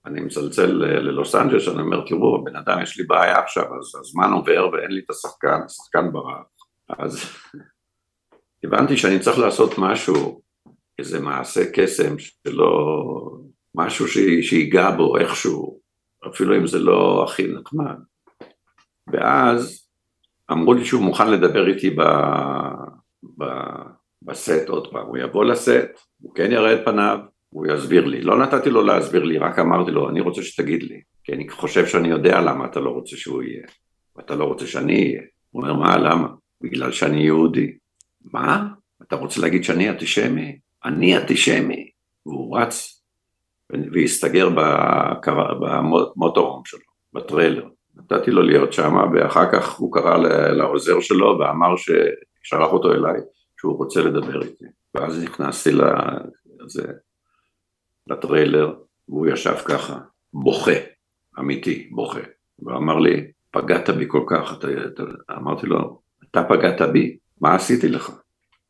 אני 0.07 0.21
מצלצל 0.21 0.67
ללוס 0.77 1.35
אנג'לס, 1.35 1.69
אני 1.69 1.81
אומר, 1.83 2.01
תראו, 2.07 2.37
הבן 2.37 2.57
אדם, 2.57 2.83
יש 2.83 2.99
לי 2.99 3.05
בעיה 3.05 3.39
עכשיו, 3.39 3.65
אז 3.65 4.01
הזמן 4.01 4.33
עובר 4.33 4.69
ואין 4.73 4.91
לי 4.91 5.01
את 5.05 5.11
השחקן, 5.11 5.61
השחקן 5.67 6.13
ברח. 6.13 6.45
אז 6.99 7.21
הבנתי 8.65 8.97
שאני 8.97 9.19
צריך 9.19 9.39
לעשות 9.39 9.71
משהו, 9.79 10.41
איזה 10.99 11.21
מעשה 11.21 11.61
קסם 11.75 12.15
שלא... 12.19 12.69
משהו 13.75 14.09
ש- 14.09 14.19
שיגע 14.49 14.91
בו 14.91 15.17
איכשהו, 15.19 15.79
אפילו 16.27 16.57
אם 16.57 16.67
זה 16.67 16.79
לא 16.79 17.25
הכי 17.25 17.47
נחמד. 17.47 17.97
ואז 19.13 19.89
אמרו 20.53 20.75
לי 20.75 20.85
שהוא 20.85 21.03
מוכן 21.03 21.31
לדבר 21.31 21.69
איתי 21.69 21.91
ב... 21.91 22.03
ב... 23.39 23.45
בסט 24.23 24.69
עוד 24.69 24.91
פעם, 24.91 25.07
הוא 25.07 25.19
יבוא 25.19 25.45
לסט, 25.45 26.01
הוא 26.21 26.35
כן 26.35 26.53
יראה 26.53 26.75
את 26.75 26.85
פניו, 26.85 27.19
הוא 27.49 27.67
יסביר 27.67 28.05
לי. 28.05 28.21
לא 28.21 28.39
נתתי 28.39 28.71
לו 28.71 28.83
להסביר 28.83 29.25
לי, 29.25 29.39
רק 29.39 29.59
אמרתי 29.59 29.91
לו, 29.91 30.09
אני 30.09 30.21
רוצה 30.21 30.43
שתגיד 30.43 30.83
לי, 30.83 31.01
כי 31.25 31.33
אני 31.33 31.49
חושב 31.49 31.87
שאני 31.87 32.09
יודע 32.09 32.41
למה 32.41 32.65
אתה 32.65 32.81
לא 32.81 32.91
רוצה 32.91 33.17
שהוא 33.17 33.43
יהיה, 33.43 33.67
ואתה 34.17 34.35
לא 34.35 34.45
רוצה 34.45 34.67
שאני 34.67 35.03
אהיה. 35.03 35.23
הוא 35.51 35.63
אומר, 35.63 35.75
מה, 35.75 35.97
למה? 35.97 36.29
בגלל 36.61 36.93
שאני 36.93 37.23
יהודי. 37.23 37.77
מה? 38.25 38.69
אתה 39.03 39.17
רוצה 39.17 39.41
להגיד 39.41 39.65
שאני 39.65 39.91
אנטישמי? 39.91 40.59
אני 40.85 41.17
אנטישמי. 41.17 41.91
והוא 42.27 42.59
רץ 42.59 42.96
והסתגר 43.93 44.49
במוטורום 45.61 46.63
שלו, 46.65 46.81
בטריילר. 47.13 47.69
נתתי 47.97 48.31
לו 48.31 48.43
להיות 48.43 48.73
שם, 48.73 48.95
ואחר 49.15 49.53
כך 49.53 49.75
הוא 49.75 49.93
קרא 49.93 50.17
לעוזר 50.51 51.01
שלו 51.01 51.39
ואמר 51.39 51.77
ששלח 51.77 52.73
אותו 52.73 52.93
אליי, 52.93 53.21
שהוא 53.61 53.77
רוצה 53.77 54.03
לדבר 54.03 54.43
איתי. 54.43 54.65
ואז 54.95 55.23
נכנסתי 55.23 55.71
לזה, 55.73 56.93
לטריילר, 58.07 58.75
והוא 59.09 59.27
ישב 59.27 59.55
ככה, 59.55 59.99
בוכה, 60.33 60.73
אמיתי, 61.39 61.89
בוכה. 61.93 62.21
ואמר 62.59 62.99
לי, 62.99 63.31
פגעת 63.51 63.91
בי 63.91 64.05
כל 64.09 64.25
כך, 64.27 64.59
אתה, 64.59 64.69
אתה, 64.87 65.03
אמרתי 65.37 65.67
לו, 65.67 66.01
אתה 66.31 66.45
פגעת 66.49 66.83
בי, 66.93 67.17
מה 67.41 67.55
עשיתי 67.55 67.89
לך? 67.89 68.11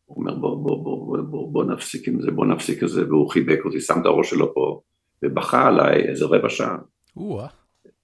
הוא 0.05 0.17
אומר 0.17 0.35
בוא, 0.35 0.57
בוא, 0.63 0.85
בוא, 0.85 0.96
בוא, 1.17 1.23
בוא, 1.31 1.53
בוא 1.53 1.65
נפסיק 1.65 2.09
עם 2.09 2.21
זה, 2.21 2.31
בוא 2.31 2.47
נפסיק 2.47 2.83
עם 2.83 2.89
זה, 2.89 3.07
והוא 3.09 3.31
חיבק 3.31 3.59
אותי, 3.65 3.81
שם 3.81 4.01
את 4.01 4.07
הראש 4.07 4.31
שלו 4.31 4.55
פה, 4.55 4.81
ובכה 5.23 5.67
עליי 5.67 6.09
איזה 6.09 6.25
רבע 6.25 6.49
שעה. 6.49 6.77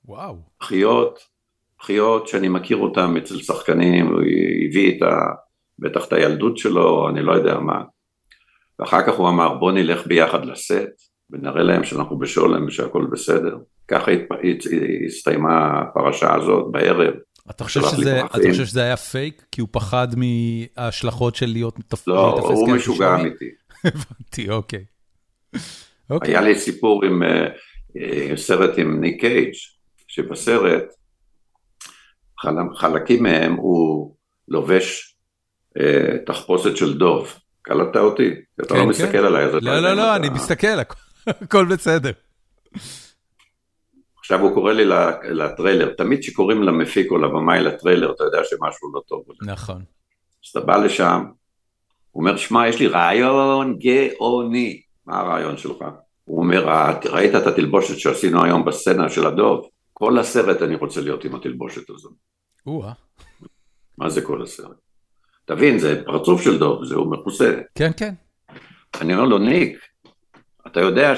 וואו. 0.05 0.36
בחיות, 0.60 1.18
בחיות 1.80 2.28
שאני 2.28 2.48
מכיר 2.48 2.76
אותן 2.76 3.16
אצל 3.16 3.39
שחקנים, 3.39 4.06
הוא 4.06 4.20
הביא 4.68 4.97
את 4.97 5.02
ה... 5.02 5.16
בטח 5.78 6.06
את 6.06 6.12
הילדות 6.12 6.59
שלו, 6.59 7.09
אני 7.09 7.22
לא 7.22 7.32
יודע 7.32 7.59
מה. 7.59 7.82
ואחר 8.78 9.06
כך 9.06 9.14
הוא 9.14 9.28
אמר 9.28 9.55
בוא 9.55 9.72
נלך 9.72 10.06
ביחד 10.06 10.44
לסט, 10.44 11.10
ונראה 11.30 11.62
להם 11.62 11.84
שאנחנו 11.84 12.18
בשולם 12.18 12.66
ושהכול 12.66 13.09
בסדר. 13.12 13.59
ככה 13.89 14.10
הסתיימה 15.06 15.80
הפרשה 15.80 16.34
הזאת 16.34 16.72
בערב. 16.72 17.14
אתה 17.51 17.64
חושב, 17.64 17.81
שזה, 17.81 18.24
אתה 18.24 18.39
חושב 18.51 18.64
שזה 18.64 18.82
היה 18.82 18.97
פייק? 18.97 19.44
כי 19.52 19.60
הוא 19.60 19.69
פחד 19.70 20.09
מההשלכות 20.16 21.36
של 21.36 21.47
להיות 21.47 21.78
מתפס 21.78 22.06
לא, 22.06 22.39
הוא 22.40 22.70
משוגע 22.70 23.14
אמיתי. 23.14 23.51
הבנתי, 23.85 24.51
אוקיי. 24.51 24.85
אוקיי. 26.10 26.31
היה 26.31 26.40
לי 26.40 26.59
סיפור 26.59 27.05
עם 27.05 27.23
uh, 27.23 28.36
סרט 28.36 28.78
עם 28.78 29.01
ניק 29.01 29.20
קייג', 29.20 29.52
שבסרט 30.09 30.85
חלקים 32.77 33.23
מהם 33.23 33.55
הוא 33.55 34.14
לובש 34.48 35.16
uh, 35.78 35.82
תחפושת 36.27 36.77
של 36.77 36.98
דוב. 36.98 37.35
קלטת 37.62 37.97
אותי? 37.97 38.31
אתה 38.60 38.69
כן, 38.69 38.74
לא 38.74 38.82
כן. 38.82 38.89
מסתכל 38.89 39.19
עליי. 39.19 39.47
לא, 39.62 39.81
לא, 39.81 39.94
לא, 39.94 40.16
אני 40.16 40.28
מסתכל, 40.28 40.81
הכל 41.27 41.66
בסדר. 41.73 42.12
עכשיו 44.23 44.40
הוא 44.40 44.55
קורא 44.55 44.73
לי 44.73 44.85
לטריילר, 45.31 45.94
תמיד 45.94 46.20
כשקוראים 46.20 46.62
למפיק 46.62 47.11
או 47.11 47.19
לבמאי 47.19 47.61
לטריילר, 47.61 48.12
אתה 48.12 48.24
יודע 48.24 48.39
שמשהו 48.44 48.93
לא 48.94 49.03
טוב. 49.09 49.24
נכון. 49.43 49.85
אז 50.44 50.51
אתה 50.51 50.61
בא 50.61 50.77
לשם, 50.77 51.24
הוא 52.11 52.20
אומר, 52.20 52.36
שמע, 52.36 52.69
יש 52.69 52.81
לי 52.81 52.86
רעיון 52.86 53.78
גאוני. 53.78 54.82
מה 55.07 55.20
הרעיון 55.20 55.57
שלך? 55.57 55.85
הוא 56.24 56.39
אומר, 56.39 56.89
ראית 57.05 57.35
את 57.35 57.47
התלבושת 57.47 57.99
שעשינו 57.99 58.44
היום 58.44 58.65
בסצנה 58.65 59.09
של 59.09 59.27
הדוב? 59.27 59.69
כל 59.93 60.19
הסרט 60.19 60.62
אני 60.62 60.74
רוצה 60.74 61.01
להיות 61.01 61.24
עם 61.24 61.35
התלבושת 61.35 61.90
הזו. 61.90 62.11
או-אה. 62.66 62.93
מה 63.99 64.11
זה 64.11 64.23
כל 64.23 64.43
הסרט? 64.43 64.77
תבין, 65.44 65.78
זה 65.78 66.03
פרצוף 66.05 66.43
של 66.43 66.59
דוב, 66.59 66.85
זה 66.85 66.94
הוא 66.94 67.12
מכוסה. 67.12 67.61
כן, 67.74 67.90
כן. 67.97 68.15
אני 69.01 69.15
אומר 69.15 69.24
לו, 69.24 69.39
ניק, 69.39 69.78
אתה 70.66 70.81
יודע 70.81 71.16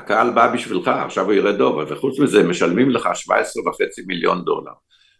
שהקהל 0.00 0.30
בא 0.30 0.52
בשבילך, 0.52 0.88
עכשיו 0.88 1.24
הוא 1.24 1.32
יראה 1.32 1.52
דוב, 1.52 1.78
וחוץ 1.88 2.18
מזה 2.18 2.42
משלמים 2.42 2.90
לך 2.90 3.08
17 3.14 3.62
וחצי 3.68 4.02
מיליון 4.06 4.44
דולר. 4.44 4.72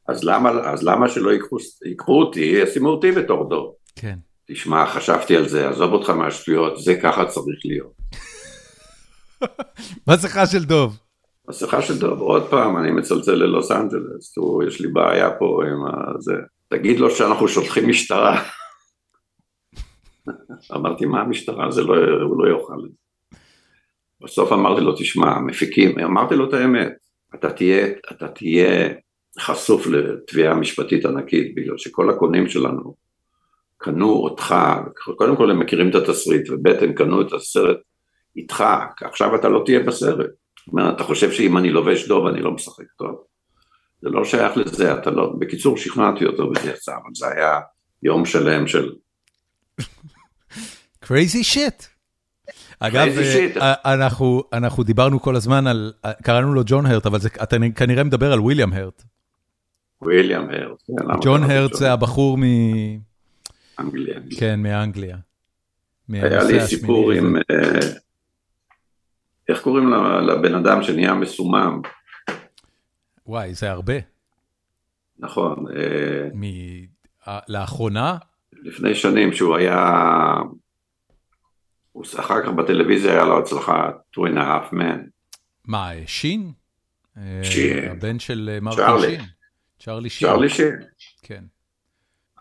אז 0.09 0.24
למה, 0.24 0.51
אז 0.51 0.82
למה 0.82 1.09
שלא 1.09 1.31
ייקחו, 1.31 1.57
ייקחו 1.85 2.20
אותי, 2.20 2.40
ישימו 2.40 2.89
אותי 2.89 3.12
בתור 3.12 3.48
דוב? 3.48 3.74
כן. 3.97 4.19
תשמע, 4.47 4.86
חשבתי 4.86 5.36
על 5.36 5.48
זה, 5.48 5.69
עזוב 5.69 5.93
אותך 5.93 6.11
מהשטויות, 6.11 6.78
זה 6.78 6.94
ככה 7.02 7.24
צריך 7.24 7.59
להיות. 7.65 7.93
מסכה 10.09 10.47
של 10.47 10.65
דוב. 10.65 10.98
מסכה 11.48 11.82
של 11.82 11.98
דוב, 11.98 12.20
עוד 12.20 12.51
פעם, 12.51 12.77
אני 12.77 12.90
מצלצל 12.90 13.35
ללוס 13.35 13.70
אנג'לס, 13.70 14.32
תראו, 14.35 14.62
יש 14.62 14.81
לי 14.81 14.89
בעיה 14.89 15.31
פה 15.31 15.62
עם 15.66 15.78
זה. 16.19 16.35
תגיד 16.69 17.01
לו 17.01 17.11
שאנחנו 17.11 17.48
שולחים 17.48 17.89
משטרה. 17.89 18.43
אמרתי, 20.77 21.07
מה 21.07 21.20
המשטרה? 21.20 21.70
זה 21.70 21.82
לא, 21.82 21.94
הוא 22.23 22.44
לא 22.44 22.51
יאכל 22.51 22.85
את 22.86 22.90
זה. 22.90 23.10
בסוף 24.23 24.53
אמרתי 24.53 24.81
לו, 24.81 24.93
תשמע, 24.93 25.39
מפיקים, 25.39 25.99
אמרתי 25.99 26.35
לו 26.35 26.49
את 26.49 26.55
האמת, 26.55 26.93
אתה 27.35 27.51
תהיה, 27.53 27.87
אתה 28.11 28.29
תהיה 28.29 28.89
חשוף 29.41 29.87
לתביעה 29.87 30.55
משפטית 30.55 31.05
ענקית, 31.05 31.55
בגלל 31.55 31.79
שכל 31.79 32.11
הקונים 32.11 32.49
שלנו 32.49 32.95
קנו 33.79 34.13
אותך, 34.13 34.55
קודם 35.17 35.37
כל 35.37 35.51
הם 35.51 35.59
מכירים 35.59 35.91
את 35.91 35.95
התסריט, 35.95 36.51
וב' 36.51 36.67
הם 36.67 36.93
קנו 36.93 37.21
את 37.21 37.33
הסרט 37.33 37.77
איתך, 38.37 38.65
עכשיו 39.05 39.35
אתה 39.35 39.49
לא 39.49 39.63
תהיה 39.67 39.81
בסרט. 39.81 40.31
זאת 40.59 40.69
אומרת, 40.69 40.95
אתה 40.95 41.05
חושב 41.05 41.33
שאם 41.33 41.59
אני 41.59 41.71
לובש 41.71 42.09
דוב 42.09 42.27
אני 42.27 42.43
לא 42.43 42.51
משחק 42.51 42.85
טוב? 42.99 43.25
זה 44.03 44.09
לא 44.09 44.25
שייך 44.25 44.57
לזה, 44.57 44.95
אתה 44.95 45.11
לא, 45.11 45.33
בקיצור 45.39 45.77
שכנעתי 45.77 46.25
אותו 46.25 46.51
וזה 46.51 46.71
יצא, 46.71 46.93
אבל 46.93 47.11
זה 47.15 47.29
היה 47.29 47.61
יום 48.03 48.27
שלם 48.27 48.67
של... 48.67 48.93
crazy 51.05 51.45
shit. 51.55 51.90
אגב, 52.81 53.09
אה, 53.61 53.94
אנחנו, 53.94 54.43
אנחנו 54.52 54.82
דיברנו 54.82 55.20
כל 55.20 55.36
הזמן 55.36 55.66
על, 55.66 55.93
קראנו 56.23 56.55
לו 56.55 56.62
ג'ון 56.66 56.86
הרט, 56.86 57.07
אבל 57.07 57.20
זה, 57.20 57.28
אתה 57.43 57.57
כנראה 57.77 58.05
מדבר 58.05 58.32
על 58.32 58.40
וויליאם 58.40 58.73
הרט. 58.73 59.02
וויליאם 60.02 60.51
הרט. 60.51 60.82
כן, 60.86 61.19
ג'ון 61.24 61.43
הרט 61.43 61.74
זה 61.74 61.93
הבחור 61.93 62.39
מ... 62.39 62.43
אנגליה. 63.78 64.20
כן, 64.39 64.61
מאנגליה. 64.62 65.16
היה 66.09 66.44
לי 66.44 66.61
סיפור 66.61 67.12
עם... 67.12 67.36
אה, 67.36 67.81
איך 69.48 69.62
קוראים 69.62 69.93
לבן 70.28 70.55
אדם 70.55 70.82
שנהיה 70.82 71.15
מסומם? 71.15 71.81
וואי, 73.27 73.55
זה 73.55 73.70
הרבה. 73.70 73.94
נכון. 75.19 75.65
אה, 75.77 77.39
לאחרונה? 77.48 78.16
לפני 78.52 78.94
שנים 78.94 79.32
שהוא 79.32 79.57
היה... 79.57 79.97
אחר 82.21 82.43
כך 82.43 82.49
בטלוויזיה 82.49 83.13
היה 83.13 83.25
לו 83.25 83.39
הצלחה, 83.39 83.91
two 84.17 84.21
and 84.21 84.37
a 84.37 84.41
half 84.41 84.75
men. 84.75 85.09
מה, 85.65 85.91
שין? 86.07 86.53
שין. 87.43 87.91
הבן 87.91 88.19
של 88.19 88.59
מרקו 88.63 89.01
שין. 89.01 89.21
צ'רלי 89.79 90.11
שין. 90.11 90.29
צ'רלי 90.29 90.49
שין. 90.49 90.77
כן. 91.23 91.45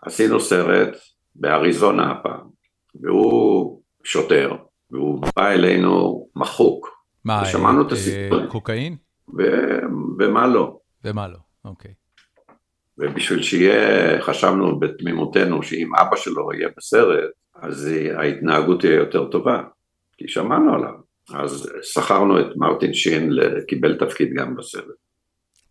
עשינו 0.02 0.40
סרט 0.40 0.96
באריזונה 1.34 2.10
הפעם, 2.10 2.46
והוא 2.94 3.82
שוטר, 4.04 4.56
והוא 4.90 5.22
בא 5.36 5.50
אלינו 5.50 6.26
מחוק. 6.36 6.88
מה, 7.24 7.42
ושמענו 7.42 7.86
את 7.86 7.92
הסיפור. 7.92 8.46
קוקאין? 8.46 8.96
ומה 10.18 10.46
לא. 10.46 10.78
ומה 11.04 11.28
לא, 11.28 11.38
אוקיי. 11.64 11.94
ובשביל 12.98 13.42
שיהיה, 13.42 14.22
חשבנו 14.22 14.80
בתמימותנו 14.80 15.62
שאם 15.62 15.96
אבא 15.96 16.16
שלו 16.16 16.52
יהיה 16.52 16.68
בסרט, 16.76 17.30
אז 17.60 17.90
ההתנהגות 18.16 18.80
תהיה 18.80 18.94
יותר 18.94 19.24
טובה, 19.24 19.62
כי 20.16 20.28
שמענו 20.28 20.74
עליו. 20.74 20.94
אז 21.34 21.70
שכרנו 21.82 22.40
את 22.40 22.56
מרטין 22.56 22.94
שין, 22.94 23.30
קיבל 23.68 23.98
תפקיד 23.98 24.28
גם 24.34 24.56
בסרט. 24.56 24.84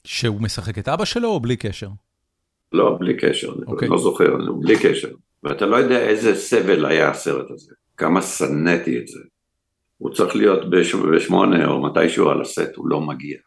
שהוא 0.04 0.42
משחק 0.42 0.78
את 0.78 0.88
אבא 0.88 1.06
שלו 1.06 1.30
או 1.30 1.40
בלי 1.40 1.58
קשר? 1.58 1.88
לא, 2.72 2.98
בלי 3.00 3.18
קשר, 3.18 3.50
okay. 3.50 3.58
אני 3.58 3.66
אוקיי. 3.68 3.88
לא 3.88 3.98
זוכר, 3.98 4.38
בלי 4.60 4.76
קשר. 4.84 5.10
ואתה 5.44 5.66
לא 5.66 5.76
יודע 5.76 6.00
איזה 6.00 6.36
סבל 6.36 6.86
היה 6.86 7.10
הסרט 7.10 7.52
הזה, 7.52 7.74
כמה 7.98 8.22
שנאתי 8.22 8.98
את 9.00 9.08
זה. 9.08 9.20
הוא 9.98 10.14
צריך 10.14 10.36
להיות 10.36 10.70
בשמונה 10.70 11.68
או 11.68 11.84
מתישהו 11.84 12.30
על 12.30 12.42
הסט, 12.42 12.76
הוא 12.76 12.90
לא 12.90 13.02
מגיע. 13.02 13.38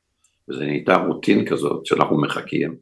וזה 0.48 0.64
נהייתה 0.64 0.96
routine 0.96 1.46
כזאת 1.46 1.86
שאנחנו 1.86 2.20
מחכים. 2.20 2.74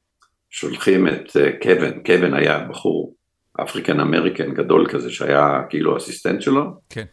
שולחים 0.51 1.09
את 1.09 1.37
אה, 1.37 1.51
קווין, 1.63 2.03
קווין 2.07 2.35
היה 2.35 2.67
בחור 2.69 3.15
African 3.63 4.01
American 4.01 4.55
גדול 4.55 4.87
כזה 4.91 5.11
שהיה 5.11 5.63
כאילו 5.69 5.97
assistant 5.97 6.43
שלו, 6.43 6.63
כן. 6.91 7.05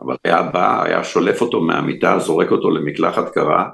אבל 0.00 0.16
היה 0.24 0.42
בא, 0.42 0.82
היה 0.82 1.04
שולף 1.04 1.40
אותו 1.40 1.60
מהמיטה, 1.60 2.18
זורק 2.18 2.50
אותו 2.50 2.70
למקלחת 2.70 3.34
קרה, 3.34 3.68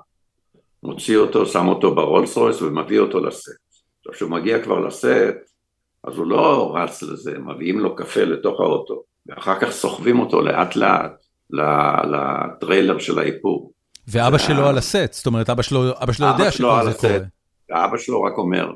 מוציא 0.83 1.17
אותו, 1.17 1.47
שם 1.47 1.69
אותו 1.69 1.95
ברולס 1.95 2.37
רויס 2.37 2.63
ומביא 2.63 2.99
אותו 3.01 3.21
לסט. 3.21 3.51
עכשיו 3.99 4.13
כשהוא 4.13 4.31
מגיע 4.31 4.63
כבר 4.63 4.79
לסט, 4.81 5.37
אז 6.05 6.17
הוא 6.17 6.27
לא 6.27 6.77
רץ 6.77 7.03
לזה, 7.03 7.39
מביאים 7.39 7.79
לו 7.79 7.97
קפה 7.97 8.25
לתוך 8.25 8.61
האוטו, 8.61 9.03
ואחר 9.27 9.61
כך 9.61 9.71
סוחבים 9.71 10.21
אותו 10.21 10.41
לאט 10.41 10.77
לאט 10.77 11.13
לטריילר 12.05 12.99
של 12.99 13.19
האיפור. 13.19 13.73
ואבא 14.09 14.39
שלו 14.39 14.67
על 14.67 14.79
הסט, 14.79 15.13
זאת 15.13 15.27
אומרת 15.27 15.51
אבא 15.51 15.63
שלו 15.63 15.81
יודע 15.85 16.51
שכל 16.51 16.85
זה 16.85 16.95
קורה. 16.95 17.85
אבא 17.85 17.99
שלו 17.99 18.23
רק 18.23 18.39
אומר, 18.39 18.73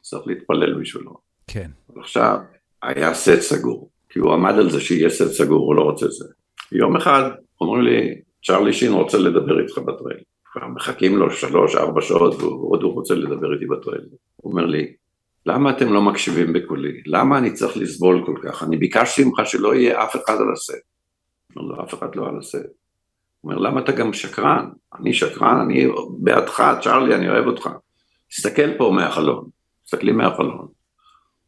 צריך 0.00 0.22
להתפלל 0.26 0.80
בשבילו. 0.80 1.14
כן. 1.46 1.70
עכשיו, 2.00 2.38
היה 2.82 3.14
סט 3.14 3.40
סגור, 3.40 3.90
כי 4.08 4.18
הוא 4.18 4.32
עמד 4.32 4.54
על 4.54 4.70
זה 4.70 4.80
שיהיה 4.80 5.10
סט 5.10 5.32
סגור, 5.32 5.66
הוא 5.66 5.74
לא 5.74 5.82
רוצה 5.82 6.06
זה. 6.08 6.24
יום 6.72 6.96
אחד 6.96 7.30
אומרים 7.60 7.82
לי, 7.82 8.20
צ'רלי 8.44 8.72
שין 8.72 8.92
רוצה 8.92 9.18
לדבר 9.18 9.60
איתך 9.60 9.78
בטריילר. 9.78 10.20
מחכים 10.74 11.16
לו 11.16 11.30
שלוש, 11.30 11.76
ארבע 11.76 12.00
שעות, 12.00 12.34
ועוד 12.34 12.82
הוא 12.82 12.92
רוצה 12.92 13.14
לדבר 13.14 13.54
איתי 13.54 13.66
בטריילר. 13.66 14.04
הוא 14.36 14.52
אומר 14.52 14.66
לי, 14.66 14.92
למה 15.46 15.70
אתם 15.70 15.92
לא 15.92 16.02
מקשיבים 16.02 16.52
בקולי? 16.52 17.02
למה 17.06 17.38
אני 17.38 17.52
צריך 17.52 17.76
לסבול 17.76 18.22
כל 18.26 18.34
כך? 18.42 18.62
אני 18.62 18.76
ביקשתי 18.76 19.24
ממך 19.24 19.40
שלא 19.44 19.74
יהיה 19.74 20.04
אף 20.04 20.16
אחד 20.16 20.34
על 20.34 20.52
הסט. 20.52 20.74
אומר 21.56 21.68
לו, 21.68 21.84
אף 21.84 21.94
אחד 21.94 22.14
לא 22.14 22.28
על 22.28 22.38
הסט. 22.38 22.66
הוא 23.40 23.52
אומר, 23.52 23.62
למה 23.62 23.80
אתה 23.80 23.92
גם 23.92 24.12
שקרן? 24.12 24.68
אני 25.00 25.12
שקרן, 25.12 25.60
אני 25.60 25.88
בעדך, 26.18 26.62
צ'רלי, 26.82 27.14
אני 27.14 27.28
אוהב 27.28 27.46
אותך. 27.46 27.68
תסתכל 28.28 28.78
פה 28.78 28.92
מהחלון, 28.94 29.48
תסתכלי 29.84 30.12
מהחלון. 30.12 30.79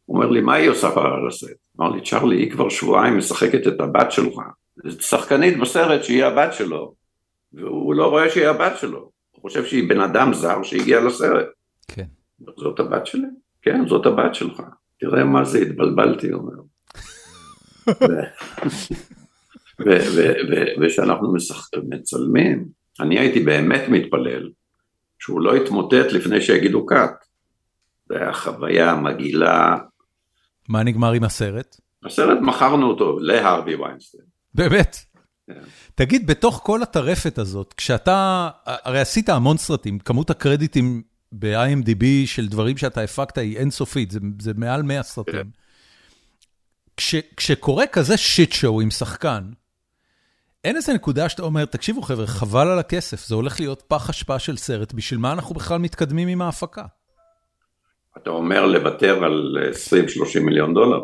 הוא 0.05 0.17
אומר 0.17 0.29
לי, 0.29 0.41
מה 0.41 0.53
היא 0.53 0.69
עושה 0.69 0.87
הסט? 1.27 1.47
אמר 1.79 1.89
לי, 1.89 2.01
צ'רלי, 2.01 2.35
היא 2.35 2.51
כבר 2.51 2.69
שבועיים 2.69 3.17
משחקת 3.17 3.67
את 3.67 3.81
הבת 3.81 4.11
שלך. 4.11 4.35
שחקנית 4.99 5.59
בסרט 5.59 6.03
שהיא 6.03 6.25
הבת 6.25 6.53
שלו, 6.53 6.93
והוא 7.53 7.95
לא 7.95 8.07
רואה 8.07 8.29
שהיא 8.29 8.47
הבת 8.47 8.77
שלו. 8.77 9.11
הוא 9.31 9.41
חושב 9.41 9.65
שהיא 9.65 9.89
בן 9.89 10.01
אדם 10.01 10.33
זר 10.33 10.63
שהגיע 10.63 11.01
לסרט. 11.01 11.47
כן. 11.87 12.05
זאת 12.57 12.79
הבת 12.79 13.07
שלי? 13.07 13.27
כן, 13.61 13.87
זאת 13.87 14.05
הבת 14.05 14.35
שלך. 14.35 14.61
תראה 14.99 15.23
מה 15.23 15.43
זה, 15.45 15.59
התבלבלתי, 15.59 16.31
הוא 16.31 16.41
אומר. 16.41 16.63
וכשאנחנו 20.81 21.33
מצלמים, 21.89 22.65
אני 22.99 23.19
הייתי 23.19 23.39
באמת 23.39 23.81
מתפלל 23.89 24.49
שהוא 25.19 25.41
לא 25.41 25.57
יתמוטט 25.57 26.11
לפני 26.11 26.41
שיגידו 26.41 26.85
קאט. 26.85 27.25
זה 28.09 28.17
היה 28.17 28.33
חוויה 28.33 28.95
מגעילה. 28.95 29.77
מה 30.69 30.83
נגמר 30.83 31.11
עם 31.11 31.23
הסרט? 31.23 31.77
הסרט 32.05 32.37
מכרנו 32.41 32.89
אותו 32.89 33.19
להרווי 33.19 33.75
ויינסטיין. 33.75 34.23
באמת? 34.53 34.97
כן. 35.47 35.59
תגיד, 35.95 36.27
בתוך 36.27 36.61
כל 36.63 36.83
הטרפת 36.83 37.37
הזאת, 37.37 37.73
כשאתה, 37.77 38.49
הרי 38.65 38.99
עשית 38.99 39.29
המון 39.29 39.57
סרטים, 39.57 39.99
כמות 39.99 40.29
הקרדיטים 40.29 41.01
ב-IMDb 41.31 42.05
של 42.25 42.47
דברים 42.47 42.77
שאתה 42.77 43.01
הפקת 43.01 43.37
היא 43.37 43.57
אינסופית, 43.57 44.11
זה, 44.11 44.19
זה 44.39 44.51
מעל 44.55 44.83
100 44.83 45.03
סרטים. 45.03 45.33
כן. 45.33 45.47
כש, 46.97 47.15
כשקורה 47.37 47.87
כזה 47.87 48.17
שיט 48.17 48.51
שואו 48.51 48.81
עם 48.81 48.91
שחקן, 48.91 49.51
אין 50.63 50.75
איזה 50.75 50.93
נקודה 50.93 51.29
שאתה 51.29 51.43
אומר, 51.43 51.65
תקשיבו 51.65 52.01
חבר'ה, 52.01 52.27
חבל 52.27 52.67
על 52.67 52.79
הכסף, 52.79 53.27
זה 53.27 53.35
הולך 53.35 53.59
להיות 53.59 53.83
פח 53.87 54.09
אשפה 54.09 54.39
של 54.39 54.57
סרט, 54.57 54.93
בשביל 54.93 55.19
מה 55.19 55.31
אנחנו 55.31 55.55
בכלל 55.55 55.77
מתקדמים 55.77 56.27
עם 56.27 56.41
ההפקה? 56.41 56.85
אתה 58.17 58.29
אומר 58.29 58.65
לוותר 58.65 59.23
על 59.23 59.57
20-30 60.37 60.39
מיליון 60.39 60.73
דולר? 60.73 61.03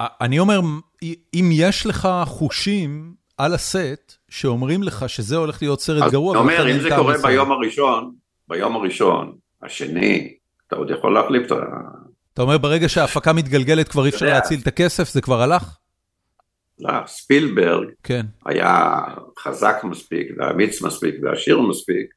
אני 0.00 0.38
אומר, 0.38 0.60
אם 1.34 1.50
יש 1.52 1.86
לך 1.86 2.08
חושים 2.24 3.14
על 3.38 3.54
הסט, 3.54 4.14
שאומרים 4.28 4.82
לך 4.82 5.08
שזה 5.08 5.36
הולך 5.36 5.62
להיות 5.62 5.80
סרט 5.80 6.12
גרוע, 6.12 6.32
אתה 6.32 6.40
אומר, 6.40 6.70
אם 6.70 6.80
זה 6.80 6.88
קורה 6.96 7.14
ביום 7.22 7.52
הראשון, 7.52 8.12
ביום 8.48 8.76
הראשון, 8.76 9.36
השני, 9.62 10.34
אתה 10.66 10.76
עוד 10.76 10.90
יכול 10.90 11.14
להחליף 11.14 11.46
את 11.46 11.52
ה... 11.52 11.56
אתה 12.34 12.42
אומר, 12.42 12.58
ברגע 12.58 12.88
שההפקה 12.88 13.32
מתגלגלת 13.32 13.88
כבר 13.88 14.04
אי 14.04 14.10
אפשר 14.10 14.26
להציל 14.26 14.60
את 14.62 14.66
הכסף, 14.66 15.08
זה 15.08 15.20
כבר 15.20 15.42
הלך? 15.42 15.76
לא, 16.80 16.92
ספילברג 17.06 17.88
כן. 18.02 18.26
היה 18.46 19.00
חזק 19.38 19.80
מספיק, 19.84 20.28
ואמיץ 20.38 20.82
מספיק, 20.82 21.14
ועשיר 21.22 21.60
מספיק, 21.60 22.14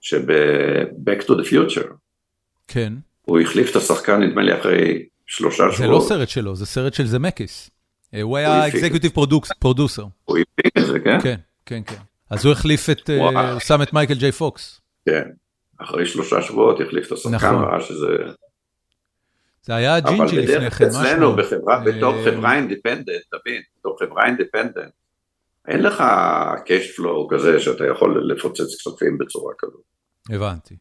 שב-Back 0.00 1.24
to 1.24 1.30
the 1.30 1.50
Future, 1.50 1.88
כן. 2.72 2.92
הוא 3.22 3.40
החליף 3.40 3.70
את 3.70 3.76
השחקן, 3.76 4.22
נדמה 4.22 4.42
לי, 4.42 4.60
אחרי 4.60 5.06
שלושה 5.26 5.56
שבועות. 5.56 5.76
זה 5.76 5.86
לא 5.86 6.00
סרט 6.00 6.28
שלו, 6.28 6.56
זה 6.56 6.66
סרט 6.66 6.94
של 6.94 7.06
זמקיס. 7.06 7.70
אה, 8.14 8.22
הוא 8.22 8.36
היה 8.36 8.68
executive 8.68 9.12
producer. 9.58 10.04
הוא 10.24 10.38
הפיק 10.38 10.78
את 10.78 10.86
זה, 10.86 11.00
כן? 11.00 11.20
כן, 11.20 11.36
כן, 11.66 11.82
כן. 11.86 11.96
אז 12.30 12.44
הוא 12.44 12.52
החליף 12.52 12.90
את, 12.90 13.10
אה, 13.10 13.52
הוא 13.52 13.60
שם 13.60 13.82
את 13.82 13.92
מייקל 13.92 14.14
ג'יי 14.14 14.32
פוקס. 14.32 14.80
כן, 15.06 15.22
אחרי 15.78 16.06
שלושה 16.06 16.42
שבועות 16.42 16.80
החליף 16.80 17.06
את 17.06 17.12
השחקן, 17.12 17.34
נכון. 17.34 17.64
ראה 17.64 17.80
שזה... 17.80 18.06
זה 19.62 19.74
היה 19.74 20.00
ג'ינג'י 20.00 20.36
לפני 20.36 20.70
כן, 20.70 20.86
משהו. 20.86 21.00
אבל 21.00 21.06
אצלנו, 21.06 21.36
בחברה, 21.36 21.82
בתור 21.86 22.14
אה, 22.14 22.24
חברה 22.24 22.56
independent, 22.56 23.22
תבין, 23.30 23.62
בתור 23.78 23.96
חברה 23.98 24.26
independent, 24.26 24.92
אין 25.68 25.82
לך 25.82 26.04
cash 26.66 27.00
flow 27.00 27.34
כזה 27.34 27.60
שאתה 27.60 27.86
יכול 27.86 28.32
לפוצץ 28.32 28.74
כספים 28.80 29.18
בצורה 29.18 29.52
כזאת. 29.58 29.82
הבנתי. 30.30 30.76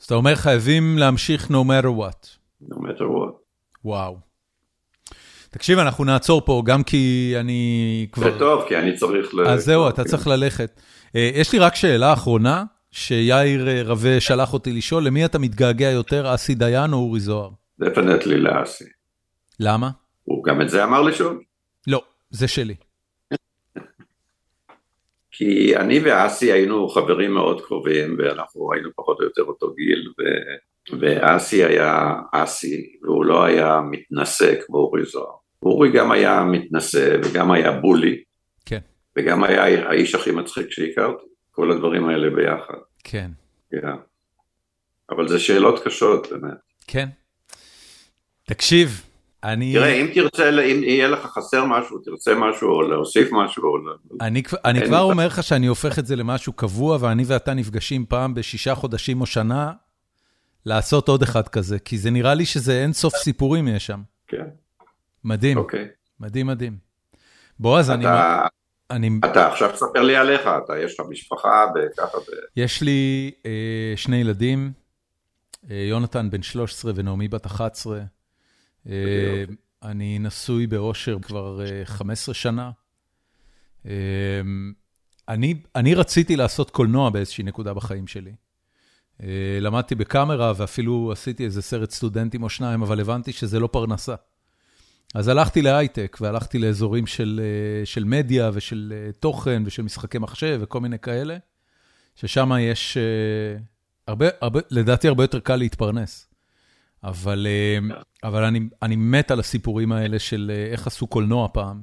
אז 0.00 0.04
אתה 0.04 0.14
אומר 0.14 0.34
חייבים 0.34 0.98
להמשיך 0.98 1.46
no 1.46 1.64
matter 1.64 1.86
what. 1.86 2.26
no 2.70 2.76
matter 2.76 3.00
what. 3.00 3.32
וואו. 3.84 4.18
תקשיב, 5.50 5.78
אנחנו 5.78 6.04
נעצור 6.04 6.40
פה, 6.44 6.62
גם 6.64 6.82
כי 6.82 7.34
אני 7.40 8.06
כבר... 8.12 8.32
זה 8.32 8.38
טוב, 8.38 8.64
כי 8.68 8.76
אני 8.76 8.96
צריך 8.96 9.34
ל... 9.34 9.46
אז 9.46 9.64
זהו, 9.64 9.88
אתה 9.88 10.04
צריך 10.04 10.26
ללכת. 10.26 10.80
אה, 11.16 11.30
יש 11.34 11.52
לי 11.52 11.58
רק 11.58 11.74
שאלה 11.74 12.12
אחרונה, 12.12 12.64
שיאיר 12.90 13.68
אה, 13.68 13.82
רווה 13.82 14.20
שלח 14.20 14.52
אותי 14.52 14.72
לשאול, 14.72 15.04
למי 15.04 15.24
אתה 15.24 15.38
מתגעגע 15.38 15.90
יותר, 15.90 16.34
אסי 16.34 16.54
דיין 16.54 16.92
או 16.92 16.98
אורי 16.98 17.20
זוהר? 17.20 17.50
דפנטלי 17.80 18.36
לאסי. 18.40 18.84
למה? 19.60 19.90
הוא 20.24 20.44
גם 20.44 20.60
את 20.60 20.70
זה 20.70 20.84
אמר 20.84 21.02
לשאול? 21.02 21.42
לא, 21.86 22.02
זה 22.30 22.48
שלי. 22.48 22.74
כי 25.32 25.76
אני 25.76 26.00
ואסי 26.04 26.52
היינו 26.52 26.88
חברים 26.88 27.34
מאוד 27.34 27.60
קרובים, 27.60 28.16
ואנחנו 28.18 28.72
היינו 28.72 28.90
פחות 28.96 29.18
או 29.20 29.24
יותר 29.24 29.42
אותו 29.42 29.74
גיל, 29.74 30.12
ו... 30.18 30.22
ואסי 31.00 31.64
היה 31.64 32.14
אסי, 32.32 32.96
והוא 33.02 33.24
לא 33.24 33.44
היה 33.44 33.80
מתנשא 33.90 34.54
כמו 34.66 34.78
אורי 34.78 35.04
זוהר. 35.04 35.34
אורי 35.62 35.92
גם 35.92 36.12
היה 36.12 36.44
מתנשא 36.44 37.16
וגם 37.24 37.50
היה 37.50 37.72
בולי. 37.72 38.22
כן. 38.66 38.78
וגם 39.18 39.44
היה 39.44 39.88
האיש 39.88 40.14
הכי 40.14 40.30
מצחיק 40.30 40.70
שהכרתי. 40.70 41.24
כל 41.50 41.70
הדברים 41.70 42.08
האלה 42.08 42.30
ביחד. 42.30 42.78
כן. 43.04 43.30
כן. 43.70 43.86
אבל 45.10 45.28
זה 45.28 45.38
שאלות 45.38 45.84
קשות, 45.84 46.26
באמת. 46.30 46.58
כן. 46.86 47.08
תקשיב, 48.46 49.02
אני... 49.44 49.72
תראה, 49.72 49.92
אם 49.92 50.06
תרצה, 50.14 50.48
אם 50.50 50.82
יהיה 50.82 51.08
לך 51.08 51.26
חסר 51.26 51.64
משהו, 51.64 51.98
תרצה 51.98 52.34
משהו, 52.34 52.68
או 52.68 52.82
להוסיף 52.82 53.28
משהו, 53.32 53.64
או... 53.64 53.76
אני, 54.20 54.42
אני 54.64 54.86
כבר 54.86 55.00
אומר 55.00 55.26
לך 55.26 55.42
שאני 55.42 55.66
הופך 55.66 55.98
את 55.98 56.06
זה 56.06 56.16
למשהו 56.16 56.52
קבוע, 56.52 56.98
ואני 57.00 57.24
ואתה 57.26 57.54
נפגשים 57.54 58.06
פעם 58.06 58.34
בשישה 58.34 58.74
חודשים 58.74 59.20
או 59.20 59.26
שנה, 59.26 59.72
לעשות 60.66 61.08
עוד 61.08 61.22
אחד 61.22 61.48
כזה, 61.48 61.78
כי 61.78 61.98
זה 61.98 62.10
נראה 62.10 62.34
לי 62.34 62.46
שזה 62.46 62.82
אין 62.82 62.92
סוף 62.92 63.16
סיפורים 63.16 63.68
יש 63.68 63.86
שם. 63.86 64.00
כן. 64.26 64.46
מדהים. 65.24 65.58
אוקיי. 65.58 65.88
מדהים, 66.20 66.46
מדהים. 66.46 66.76
בועז, 67.58 67.90
אני... 67.90 68.06
אני... 68.90 69.10
אתה 69.24 69.48
עכשיו 69.48 69.72
תספר 69.72 70.02
לי 70.02 70.16
עליך, 70.16 70.40
אתה, 70.64 70.78
יש 70.78 71.00
לך 71.00 71.06
משפחה 71.08 71.66
וככה 71.74 72.18
ו... 72.18 72.22
יש 72.56 72.82
לי 72.82 73.30
אה, 73.46 73.92
שני 73.96 74.16
ילדים, 74.16 74.72
אה, 75.70 75.76
יונתן 75.76 76.30
בן 76.30 76.42
13 76.42 76.92
ונעמי 76.94 77.28
בת 77.28 77.46
11. 77.46 78.00
אה, 78.88 79.44
אני 79.82 80.18
נשוי 80.18 80.66
באושר 80.66 81.18
כבר 81.22 81.60
אה, 81.64 81.84
15 81.84 82.34
שנה. 82.34 82.70
אה, 83.86 83.92
אני, 85.28 85.54
אני 85.76 85.94
רציתי 85.94 86.36
לעשות 86.36 86.70
קולנוע 86.70 87.10
באיזושהי 87.10 87.44
נקודה 87.44 87.74
בחיים 87.74 88.06
שלי. 88.06 88.32
אה, 89.22 89.58
למדתי 89.60 89.94
בקאמרה 89.94 90.52
ואפילו 90.56 91.12
עשיתי 91.12 91.44
איזה 91.44 91.62
סרט 91.62 91.90
סטודנטים 91.90 92.42
או 92.42 92.48
שניים, 92.48 92.82
אבל 92.82 93.00
הבנתי 93.00 93.32
שזה 93.32 93.60
לא 93.60 93.66
פרנסה. 93.66 94.14
אז 95.14 95.28
הלכתי 95.28 95.62
להייטק 95.62 96.18
והלכתי 96.20 96.58
לאזורים 96.58 97.06
של, 97.06 97.40
אה, 97.42 97.86
של 97.86 98.04
מדיה 98.04 98.50
ושל 98.54 98.92
אה, 98.96 99.12
תוכן 99.12 99.62
ושל 99.66 99.82
משחקי 99.82 100.18
מחשב 100.18 100.58
וכל 100.62 100.80
מיני 100.80 100.98
כאלה, 100.98 101.36
ששם 102.14 102.52
יש, 102.60 102.96
אה, 102.96 103.02
הרבה, 104.06 104.26
הרבה, 104.40 104.60
לדעתי 104.70 105.08
הרבה 105.08 105.24
יותר 105.24 105.40
קל 105.40 105.56
להתפרנס. 105.56 106.29
אבל, 107.04 107.46
אבל 108.24 108.44
אני, 108.44 108.60
אני 108.82 108.96
מת 108.96 109.30
על 109.30 109.40
הסיפורים 109.40 109.92
האלה 109.92 110.18
של 110.18 110.52
איך 110.72 110.86
עשו 110.86 111.06
קולנוע 111.06 111.48
פעם, 111.52 111.80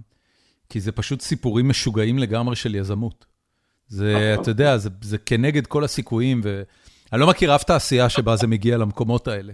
כי 0.69 0.79
זה 0.79 0.91
פשוט 0.91 1.21
סיפורים 1.21 1.69
משוגעים 1.69 2.19
לגמרי 2.19 2.55
של 2.55 2.75
יזמות. 2.75 3.25
זה, 3.87 4.35
אתה 4.41 4.51
יודע, 4.51 4.77
זה, 4.77 4.89
זה 5.01 5.17
כנגד 5.17 5.67
כל 5.67 5.83
הסיכויים, 5.83 6.41
ואני 6.43 7.21
לא 7.21 7.27
מכיר 7.27 7.55
אף 7.55 7.63
תעשייה 7.63 8.09
שבה 8.09 8.35
זה 8.35 8.47
מגיע 8.47 8.77
למקומות 8.77 9.27
האלה. 9.27 9.53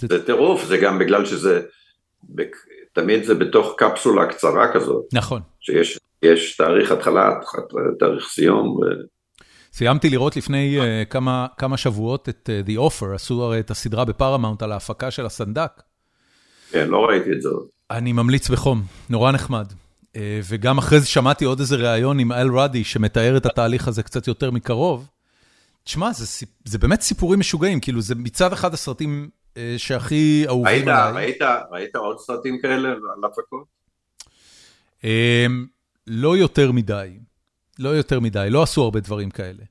זה 0.00 0.26
טירוף, 0.26 0.64
זה 0.64 0.76
גם 0.76 0.98
בגלל 0.98 1.26
שזה... 1.26 1.62
תמיד 2.92 3.24
זה 3.24 3.34
בתוך 3.34 3.74
קפסולה 3.78 4.26
קצרה 4.26 4.72
כזאת. 4.74 5.04
נכון. 5.12 5.42
שיש 5.60 6.56
תאריך 6.56 6.92
התחלה, 6.92 7.30
תאריך 7.98 8.28
סיום. 8.28 8.68
ו... 8.68 8.80
סיימתי 9.72 10.10
לראות 10.10 10.36
לפני 10.36 10.78
uh, 10.78 11.04
כמה, 11.10 11.46
כמה 11.56 11.76
שבועות 11.76 12.28
את 12.28 12.50
uh, 12.66 12.68
The 12.68 12.78
Offer, 12.78 13.14
עשו 13.14 13.42
הרי 13.42 13.60
את 13.60 13.70
הסדרה 13.70 14.04
בפרמאונט 14.04 14.62
על 14.62 14.72
ההפקה 14.72 15.10
של 15.10 15.26
הסנדק. 15.26 15.82
כן, 16.70 16.88
לא 16.88 17.06
ראיתי 17.06 17.32
את 17.32 17.42
זה. 17.42 17.48
אני 17.90 18.12
ממליץ 18.12 18.50
בחום, 18.50 18.82
נורא 19.10 19.32
נחמד. 19.32 19.72
Uh, 19.72 20.16
וגם 20.48 20.78
אחרי 20.78 21.00
זה 21.00 21.06
שמעתי 21.06 21.44
עוד 21.44 21.60
איזה 21.60 21.76
ראיון 21.76 22.18
עם 22.18 22.32
אל 22.32 22.50
רדי, 22.58 22.84
שמתאר 22.84 23.36
את 23.36 23.46
התהליך 23.46 23.88
הזה 23.88 24.02
קצת 24.02 24.28
יותר 24.28 24.50
מקרוב. 24.50 25.08
תשמע, 25.84 26.12
זה, 26.12 26.46
זה 26.64 26.78
באמת 26.78 27.00
סיפורים 27.00 27.40
משוגעים, 27.40 27.80
כאילו 27.80 28.00
זה 28.00 28.14
מצד 28.14 28.52
אחד 28.52 28.74
הסרטים 28.74 29.28
אה, 29.56 29.74
שהכי 29.76 30.44
אהובים 30.48 30.88
עליי. 30.88 31.12
ראית 31.12 31.42
ראית 31.70 31.96
עוד 31.96 32.18
סרטים 32.18 32.58
כאלה 32.62 32.88
על 32.88 33.24
הפקות? 33.24 33.64
לא 36.06 36.36
יותר 36.36 36.72
מדי, 36.72 37.18
לא 37.82 37.88
יותר 37.88 38.20
מדי, 38.20 38.46
לא 38.50 38.62
עשו 38.62 38.82
הרבה 38.82 39.00
דברים 39.00 39.30
כאלה. 39.30 39.62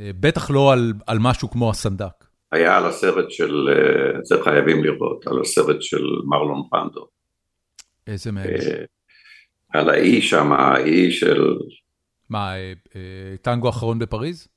אה, 0.00 0.10
בטח 0.20 0.50
לא 0.50 0.72
על 0.72 0.92
על 1.06 1.18
משהו 1.20 1.50
כמו 1.50 1.70
הסנדק. 1.70 2.24
היה 2.52 2.76
על 2.76 2.86
הסרט 2.86 3.30
של, 3.30 3.68
אה, 3.68 4.20
זה 4.22 4.34
חייבים 4.44 4.84
לראות, 4.84 5.26
על 5.26 5.40
הסרט 5.40 5.82
של 5.82 6.04
מרלון 6.24 6.62
פנדו. 6.70 7.06
איזה 8.06 8.32
מהם? 8.32 8.50
על 9.68 9.90
האי 9.90 10.22
שם, 10.22 10.52
האי 10.52 11.12
של... 11.12 11.58
מה, 12.30 12.52
טנגו 13.42 13.68
אחרון 13.68 13.98
בפריז? 13.98 14.48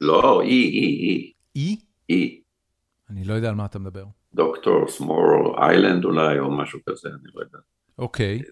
לא, 0.00 0.42
אי, 0.42 0.48
אי, 0.48 1.08
אי. 1.08 1.32
אי? 1.56 1.76
אי. 2.10 2.40
אני 3.10 3.24
לא 3.24 3.34
יודע 3.34 3.48
על 3.48 3.54
מה 3.54 3.64
אתה 3.64 3.78
מדבר. 3.78 4.04
Doctor 4.34 4.88
Moreau's 4.88 5.58
Island 5.58 6.04
אולי, 6.04 6.38
או 6.38 6.50
משהו 6.50 6.78
כזה, 6.88 7.08
אני 7.08 7.32
לא 7.34 7.40
יודע. 7.40 7.58
אוקיי. 7.98 8.42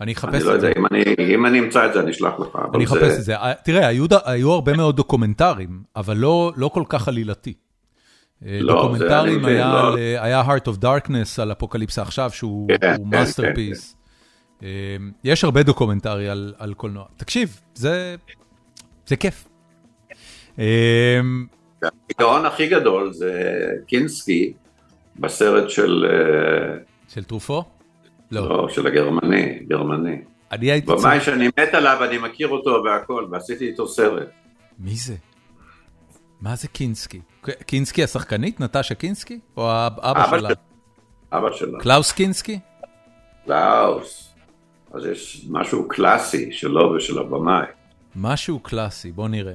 אני 0.00 0.12
אחפש 0.12 0.26
את 0.26 0.32
זה. 0.32 0.38
אני 0.38 0.44
לא 0.44 0.52
יודע, 0.52 0.68
אם 0.78 0.86
אני 0.86 1.34
אם 1.34 1.46
אני 1.46 1.58
אמצא 1.58 1.86
את 1.86 1.92
זה, 1.92 2.00
אני 2.00 2.10
אשלח 2.10 2.40
לך. 2.40 2.58
אני 2.74 2.84
אחפש 2.84 3.00
זה... 3.00 3.18
את 3.18 3.24
זה. 3.24 3.34
תראה, 3.64 3.86
היו 3.86 4.06
היו 4.24 4.52
הרבה 4.52 4.76
מאוד 4.76 4.96
דוקומנטרים, 4.96 5.82
אבל 5.96 6.16
לא 6.16 6.52
לא 6.56 6.68
כל 6.68 6.82
כך 6.88 7.08
עלילתי. 7.08 7.54
לא, 8.42 8.74
דוקומנטרים, 8.74 9.42
זה 9.42 9.48
אני 9.48 9.56
היה, 9.56 10.44
לא. 10.44 10.56
Heart 10.56 10.68
of 10.68 10.82
Darkness 10.82 11.42
על 11.42 11.52
אפוקליפסה 11.52 12.02
עכשיו, 12.02 12.30
שהוא 12.30 12.68
כן, 12.80 12.94
הוא 12.98 13.10
כן, 13.10 13.16
masterpiece. 13.18 13.96
יש 15.24 15.44
הרבה 15.44 15.62
דוקומנטרי 15.62 16.28
על 16.28 16.54
על 16.58 16.74
קולנוע. 16.74 17.04
תקשיב, 17.16 17.60
זה 17.74 18.16
זה 19.06 19.16
כיף. 19.16 19.48
אה, 20.58 21.20
הגאון 22.10 22.46
הכי 22.46 22.66
גדול 22.66 23.12
זה 23.12 23.60
קינסקי 23.86 24.52
בסרט 25.18 25.70
של, 25.70 26.06
אה, 26.10 26.78
של 27.08 27.24
תרופו? 27.24 27.64
לא. 28.30 28.48
לא, 28.48 28.68
של 28.68 28.86
הגרמני, 28.86 29.58
גרמני. 29.68 30.16
אני 30.52 30.70
הייתי 30.70 30.86
צריך... 30.86 31.00
במאי 31.00 31.20
שאני 31.20 31.46
מת 31.46 31.74
עליו, 31.74 32.04
אני 32.04 32.18
מכיר 32.18 32.48
אותו 32.48 32.82
והכל, 32.84 33.26
ועשיתי 33.30 33.66
איתו 33.68 33.88
סרט. 33.88 34.28
מי 34.78 34.94
זה? 34.94 35.14
מה 36.40 36.56
זה 36.56 36.68
קינסקי? 36.68 37.20
קינסקי 37.66 38.04
השחקנית? 38.04 38.60
נטשה 38.60 38.94
קינסקי? 38.94 39.40
או 39.56 39.70
אבא 39.86 40.26
שלה? 40.30 40.38
שלה. 40.38 40.48
אבא 41.32 41.52
שלו, 41.52 41.78
קלאוס 41.78 42.12
קינסקי? 42.12 42.58
קלאוס. 43.46 44.34
אז 44.94 45.06
יש 45.06 45.46
משהו 45.50 45.88
קלאסי 45.88 46.52
שלו 46.52 46.92
ושל 46.96 47.18
הבמאי. 47.18 47.66
משהו 48.16 48.58
קלאסי, 48.58 49.12
בוא 49.12 49.28
נראה. 49.28 49.54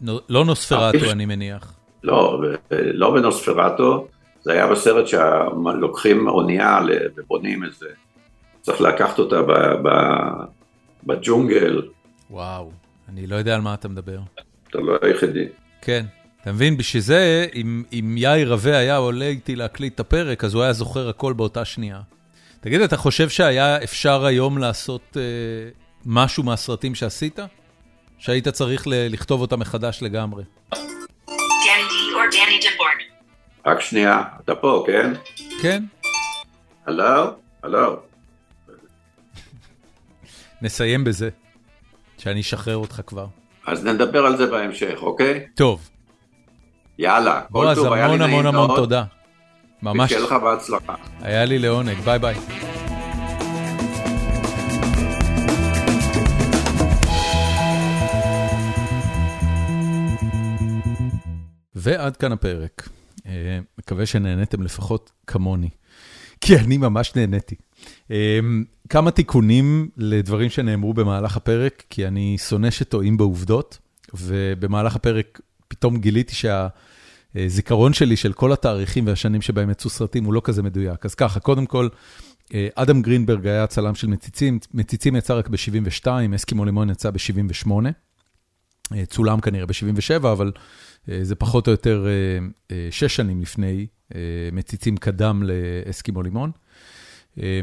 נו- 0.00 0.18
לא 0.28 0.44
נוספרטו, 0.44 1.10
אני 1.10 1.26
מניח. 1.26 1.72
לא, 2.02 2.42
לא 2.70 3.10
בנוספרטו, 3.10 4.08
זה 4.46 4.52
היה 4.52 4.66
בסרט 4.66 5.06
שלוקחים 5.08 6.28
אונייה 6.28 6.80
ל- 6.80 7.08
ובונים 7.16 7.64
איזה, 7.64 7.86
צריך 8.62 8.80
לקחת 8.80 9.18
אותה 9.18 9.42
ב- 9.42 9.88
ב- 9.88 10.44
בג'ונגל, 11.06 11.82
וואו, 12.30 12.70
אני 13.08 13.26
לא 13.26 13.36
יודע 13.36 13.54
על 13.54 13.60
מה 13.60 13.74
אתה 13.74 13.88
מדבר. 13.88 14.18
אתה 14.70 14.78
לא 14.78 14.96
היחידי. 15.02 15.44
כן, 15.82 16.06
אתה 16.42 16.52
מבין, 16.52 16.76
בשביל 16.76 17.02
זה, 17.02 17.46
אם, 17.54 17.82
אם 17.92 18.14
יאיר 18.18 18.52
רווה 18.52 18.76
היה 18.78 18.96
עולה 18.96 19.24
איתי 19.24 19.56
להקליט 19.56 19.94
את 19.94 20.00
הפרק, 20.00 20.44
אז 20.44 20.54
הוא 20.54 20.62
היה 20.62 20.72
זוכר 20.72 21.08
הכל 21.08 21.32
באותה 21.32 21.64
שנייה. 21.64 22.00
תגיד, 22.60 22.80
אתה 22.80 22.96
חושב 22.96 23.28
שהיה 23.28 23.82
אפשר 23.84 24.24
היום 24.24 24.58
לעשות 24.58 25.16
אה, 25.16 25.22
משהו 26.06 26.42
מהסרטים 26.42 26.94
שעשית? 26.94 27.38
שהיית 28.18 28.48
צריך 28.48 28.82
לכתוב 28.86 29.40
אותם 29.40 29.60
מחדש 29.60 29.98
לגמרי. 30.02 30.44
Danny 30.74 30.78
D 31.90 32.14
or 32.14 32.34
Danny 32.34 32.64
Dimborn. 32.64 33.05
רק 33.66 33.80
שנייה, 33.80 34.22
אתה 34.44 34.54
פה, 34.54 34.84
כן? 34.86 35.12
כן, 35.62 35.82
הלו? 36.86 37.32
הלו? 37.62 37.96
נסיים 40.62 41.04
בזה, 41.04 41.28
שאני 42.18 42.40
אשחרר 42.40 42.76
אותך 42.76 43.00
כבר. 43.06 43.26
אז 43.66 43.84
נדבר 43.84 44.26
על 44.26 44.36
זה 44.36 44.46
בהמשך, 44.46 44.98
אוקיי? 45.02 45.46
טוב, 45.54 45.88
יאללה, 46.98 47.40
כל 47.40 47.46
בועז, 47.50 47.78
טוב, 47.78 47.92
היה 47.92 48.06
לי 48.06 48.12
המון 48.12 48.22
המון 48.22 48.30
נעים 48.30 48.46
המון 48.46 48.66
מאוד, 48.66 48.80
תודה. 48.80 49.04
ממש, 49.82 50.12
ושיהיה 50.12 50.26
לך 50.26 50.32
בהצלחה. 50.32 50.94
היה 51.20 51.44
לי 51.44 51.58
לעונג, 51.58 51.98
ביי 52.04 52.18
ביי. 52.18 52.34
ועד 61.74 62.16
כאן 62.16 62.32
הפרק. 62.32 62.88
אה, 63.26 63.58
מקווה 63.78 64.06
שנהניתם 64.06 64.62
לפחות 64.62 65.12
כמוני, 65.26 65.68
כי 66.40 66.56
אני 66.56 66.76
ממש 66.76 67.12
נהניתי. 67.16 67.54
אה, 68.10 68.38
כמה 68.88 69.10
תיקונים 69.10 69.88
לדברים 69.96 70.50
שנאמרו 70.50 70.94
במהלך 70.94 71.36
הפרק, 71.36 71.82
כי 71.90 72.06
אני 72.06 72.36
שונא 72.38 72.70
שטועים 72.70 73.16
בעובדות, 73.16 73.78
ובמהלך 74.14 74.96
הפרק 74.96 75.40
פתאום 75.68 75.96
גיליתי 75.96 76.34
שהזיכרון 76.34 77.92
שלי 77.92 78.16
של 78.16 78.32
כל 78.32 78.52
התאריכים 78.52 79.06
והשנים 79.06 79.42
שבהם 79.42 79.70
יצאו 79.70 79.90
סרטים 79.90 80.24
הוא 80.24 80.34
לא 80.34 80.40
כזה 80.44 80.62
מדויק. 80.62 81.06
אז 81.06 81.14
ככה, 81.14 81.40
קודם 81.40 81.66
כל, 81.66 81.88
אה, 82.54 82.68
אדם 82.74 83.02
גרינברג 83.02 83.46
היה 83.46 83.66
צלם 83.66 83.94
של 83.94 84.06
מציצים, 84.06 84.58
מציצים 84.74 85.16
יצא 85.16 85.34
רק 85.34 85.48
ב-72, 85.48 86.06
אסקימו 86.34 86.64
לימון 86.64 86.90
יצא 86.90 87.10
ב-78. 87.10 87.70
אה, 88.94 89.06
צולם 89.06 89.40
כנראה 89.40 89.66
ב-77, 89.66 90.16
אבל 90.16 90.52
זה 91.22 91.34
פחות 91.34 91.66
או 91.66 91.72
יותר 91.72 92.06
אה, 92.06 92.46
אה, 92.70 92.88
שש 92.90 93.16
שנים 93.16 93.40
לפני, 93.40 93.86
אה, 94.14 94.20
מציצים 94.52 94.96
קדם 94.96 95.42
לאסקימו 95.42 96.22
לימון. 96.22 96.50
אה, 97.42 97.60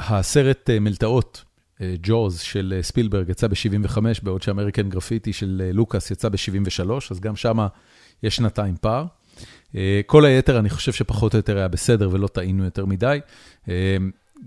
הסרט 0.00 0.70
אה, 0.70 0.80
מלטעות, 0.80 1.44
אה, 1.80 1.94
ג'וז 2.02 2.40
של 2.40 2.74
אה, 2.76 2.82
ספילברג 2.82 3.28
יצא 3.28 3.46
ב-75, 3.46 3.98
בעוד 4.22 4.42
שאמריקן 4.42 4.88
גרפיטי 4.88 5.32
של 5.32 5.62
אה, 5.64 5.72
לוקאס 5.72 6.10
יצא 6.10 6.28
ב-73, 6.28 6.90
אז 7.10 7.20
גם 7.20 7.36
שם 7.36 7.66
יש 8.22 8.36
שנתיים 8.36 8.74
פער. 8.80 9.06
אה, 9.76 10.00
כל 10.06 10.24
היתר 10.24 10.58
אני 10.58 10.70
חושב 10.70 10.92
שפחות 10.92 11.34
או 11.34 11.38
יותר 11.38 11.58
היה 11.58 11.68
בסדר 11.68 12.08
ולא 12.12 12.26
טעינו 12.26 12.64
יותר 12.64 12.86
מדי. 12.86 13.20
אה, 13.68 13.96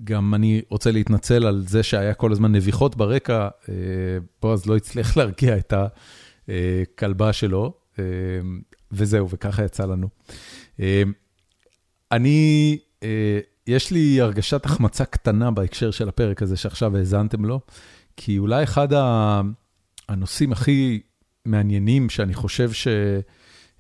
גם 0.04 0.34
אני 0.34 0.62
רוצה 0.70 0.92
להתנצל 0.92 1.46
על 1.46 1.64
זה 1.68 1.84
שהיה 1.84 2.14
כל 2.14 2.32
הזמן 2.32 2.52
נביחות 2.52 2.96
ברקע, 2.96 3.50
אה, 3.70 3.74
בועז 4.42 4.66
לא 4.66 4.76
הצליח 4.76 5.18
להרגיע 5.18 5.58
את 5.58 5.74
הכלבה 6.48 7.34
שלו, 7.34 7.64
אה, 7.64 7.81
וזהו, 8.92 9.30
וככה 9.30 9.64
יצא 9.64 9.86
לנו. 9.86 10.08
אה, 10.80 11.04
אני, 12.12 12.78
אה, 13.04 13.40
יש 13.68 13.92
לי 13.92 14.22
הרגשת 14.22 14.66
החמצה 14.66 15.06
קטנה 15.06 15.52
בהקשר 15.52 15.92
של 15.92 16.10
הפרק 16.10 16.42
הזה 16.42 16.58
שעכשיו 16.58 16.98
האזנתם 16.98 17.46
לו, 17.46 17.60
כי 18.18 18.38
אולי 18.38 18.64
אחד 18.64 18.88
הנושאים 20.10 20.52
הכי 20.52 21.02
מעניינים 21.46 22.10
שאני 22.10 22.34
חושב 22.34 22.72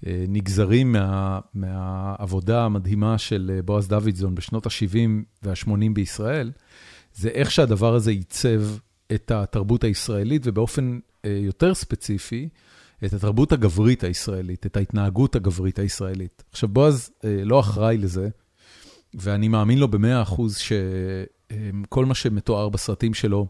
שנגזרים 0.03 0.91
מה, 0.91 1.39
מהעבודה 1.53 2.65
המדהימה 2.65 3.17
של 3.17 3.59
בועז 3.65 3.87
דוידזון 3.87 4.35
בשנות 4.35 4.65
ה-70 4.65 5.09
וה-80 5.43 5.93
בישראל, 5.93 6.51
זה 7.13 7.29
איך 7.29 7.51
שהדבר 7.51 7.95
הזה 7.95 8.11
ייצב 8.11 8.61
את 9.13 9.31
התרבות 9.31 9.83
הישראלית, 9.83 10.41
ובאופן 10.45 10.99
אה, 11.25 11.39
יותר 11.41 11.73
ספציפי, 11.73 12.49
את 13.05 13.13
התרבות 13.13 13.51
הגברית 13.51 14.03
הישראלית, 14.03 14.65
את 14.65 14.77
ההתנהגות 14.77 15.35
הגברית 15.35 15.79
הישראלית. 15.79 16.43
עכשיו, 16.51 16.69
בועז 16.69 17.11
אה, 17.25 17.43
לא 17.43 17.59
אחראי 17.59 17.97
לזה, 17.97 18.29
ואני 19.13 19.47
מאמין 19.47 19.77
לו 19.79 19.87
במאה 19.87 20.21
אחוז 20.21 20.57
שכל 20.57 22.05
מה 22.05 22.15
שמתואר 22.15 22.69
בסרטים 22.69 23.13
שלו, 23.13 23.47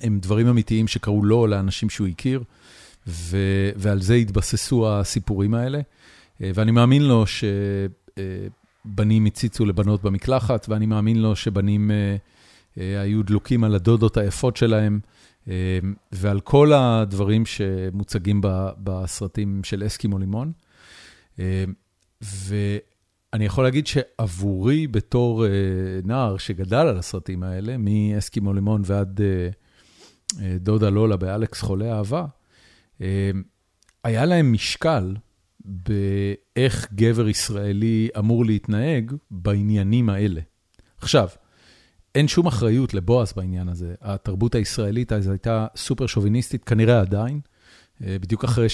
הם 0.00 0.18
דברים 0.18 0.48
אמיתיים 0.48 0.88
שקרו 0.88 1.24
לו, 1.24 1.46
לאנשים 1.46 1.90
שהוא 1.90 2.06
הכיר, 2.06 2.42
ו- 3.06 3.70
ועל 3.76 4.02
זה 4.02 4.14
התבססו 4.14 4.88
הסיפורים 4.90 5.54
האלה. 5.54 5.80
אה, 6.42 6.50
ואני 6.54 6.70
מאמין 6.70 7.02
לו 7.02 7.24
שבנים 8.86 9.26
הציצו 9.26 9.64
לבנות 9.64 10.02
במקלחת, 10.02 10.66
ואני 10.68 10.86
מאמין 10.86 11.22
לו 11.22 11.36
שבנים 11.36 11.90
אה, 11.90 12.16
אה, 12.78 13.00
היו 13.00 13.22
דלוקים 13.22 13.64
על 13.64 13.74
הדודות 13.74 14.16
היפות 14.16 14.56
שלהם, 14.56 15.00
אה, 15.04 15.08
ועל 16.12 16.40
כל 16.40 16.72
הדברים 16.72 17.46
שמוצגים 17.46 18.40
בסרטים 18.78 19.60
של 19.64 19.86
אסקימו 19.86 20.18
לימון. 20.18 20.52
אה, 21.38 21.64
ואני 22.22 23.44
יכול 23.44 23.64
להגיד 23.64 23.86
שעבורי 23.86 24.86
בתור 24.86 25.46
אה, 25.46 25.50
נער 26.04 26.36
שגדל 26.36 26.76
על 26.76 26.98
הסרטים 26.98 27.42
האלה, 27.42 27.76
מאסקימו 27.78 28.52
לימון 28.52 28.82
ועד 28.84 29.20
אה, 29.20 29.48
אה, 30.40 30.56
דודה 30.58 30.90
לולה 30.90 31.16
באלכס 31.16 31.60
חולה 31.60 31.96
אהבה, 31.96 32.26
אה, 33.00 33.30
היה 34.04 34.24
להם 34.24 34.52
משקל 34.52 35.16
באיך 35.64 36.92
גבר 36.94 37.28
ישראלי 37.28 38.08
אמור 38.18 38.44
להתנהג 38.44 39.12
בעניינים 39.30 40.08
האלה. 40.08 40.40
עכשיו, 40.98 41.28
אין 42.14 42.28
שום 42.28 42.46
אחריות 42.46 42.94
לבועז 42.94 43.32
בעניין 43.36 43.68
הזה. 43.68 43.94
התרבות 44.00 44.54
הישראלית 44.54 45.12
אז 45.12 45.28
הייתה 45.28 45.66
סופר 45.76 46.06
שוביניסטית, 46.06 46.64
כנראה 46.64 47.00
עדיין. 47.00 47.40
אה, 48.04 48.16
בדיוק 48.20 48.44
אחרי 48.44 48.66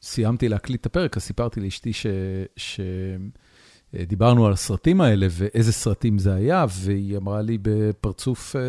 שסיימתי 0.00 0.48
להקליט 0.48 0.80
את 0.80 0.86
הפרק, 0.86 1.16
אז 1.16 1.22
סיפרתי 1.22 1.60
לאשתי 1.60 1.92
שדיברנו 3.94 4.46
על 4.46 4.52
הסרטים 4.52 5.00
האלה 5.00 5.26
ואיזה 5.30 5.72
סרטים 5.72 6.18
זה 6.18 6.34
היה, 6.34 6.66
והיא 6.70 7.16
אמרה 7.16 7.42
לי 7.42 7.58
בפרצוף 7.62 8.56
אה, 8.56 8.60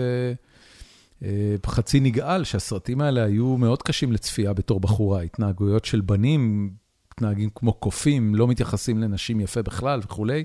אה, 1.24 1.56
חצי 1.66 2.00
נגעל 2.00 2.44
שהסרטים 2.44 3.02
האלה 3.02 3.24
היו 3.24 3.58
מאוד 3.58 3.84
קשים 3.84 4.12
לצפייה 4.12 4.54
בתור 4.54 4.80
בחורה. 4.80 5.22
התנהגויות 5.22 5.86
של 5.86 6.02
בנים, 6.02 6.72
מתנהגים 7.14 7.50
כמו 7.56 7.74
קופים, 7.74 8.36
לא 8.36 8.48
מתייחסים 8.48 8.98
לנשים 8.98 9.40
יפה 9.40 9.62
בכלל 9.62 10.00
וכולי. 10.04 10.44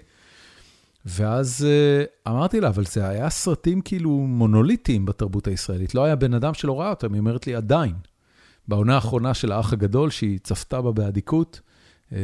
ואז 1.07 1.67
uh, 1.67 2.31
אמרתי 2.31 2.61
לה, 2.61 2.69
אבל 2.69 2.85
זה 2.85 3.09
היה 3.09 3.31
סרטים 3.31 3.81
כאילו 3.81 4.11
מונוליטיים 4.11 5.07
בתרבות 5.07 5.47
הישראלית, 5.47 5.95
לא 5.95 6.05
היה 6.05 6.17
בן 6.17 6.35
אדם 6.35 6.55
שלא 6.55 6.81
ראה 6.81 6.91
אותם, 6.91 7.13
היא 7.13 7.21
אומרת 7.21 7.47
לי, 7.47 7.55
עדיין. 7.55 7.95
בעונה 8.69 8.95
האחרונה 8.95 9.35
של 9.35 9.53
האח 9.53 9.73
הגדול, 9.73 10.11
שהיא 10.11 10.39
צפתה 10.43 10.83
בה 10.83 10.93
באדיקות, 10.93 11.61
uh, 12.11 12.15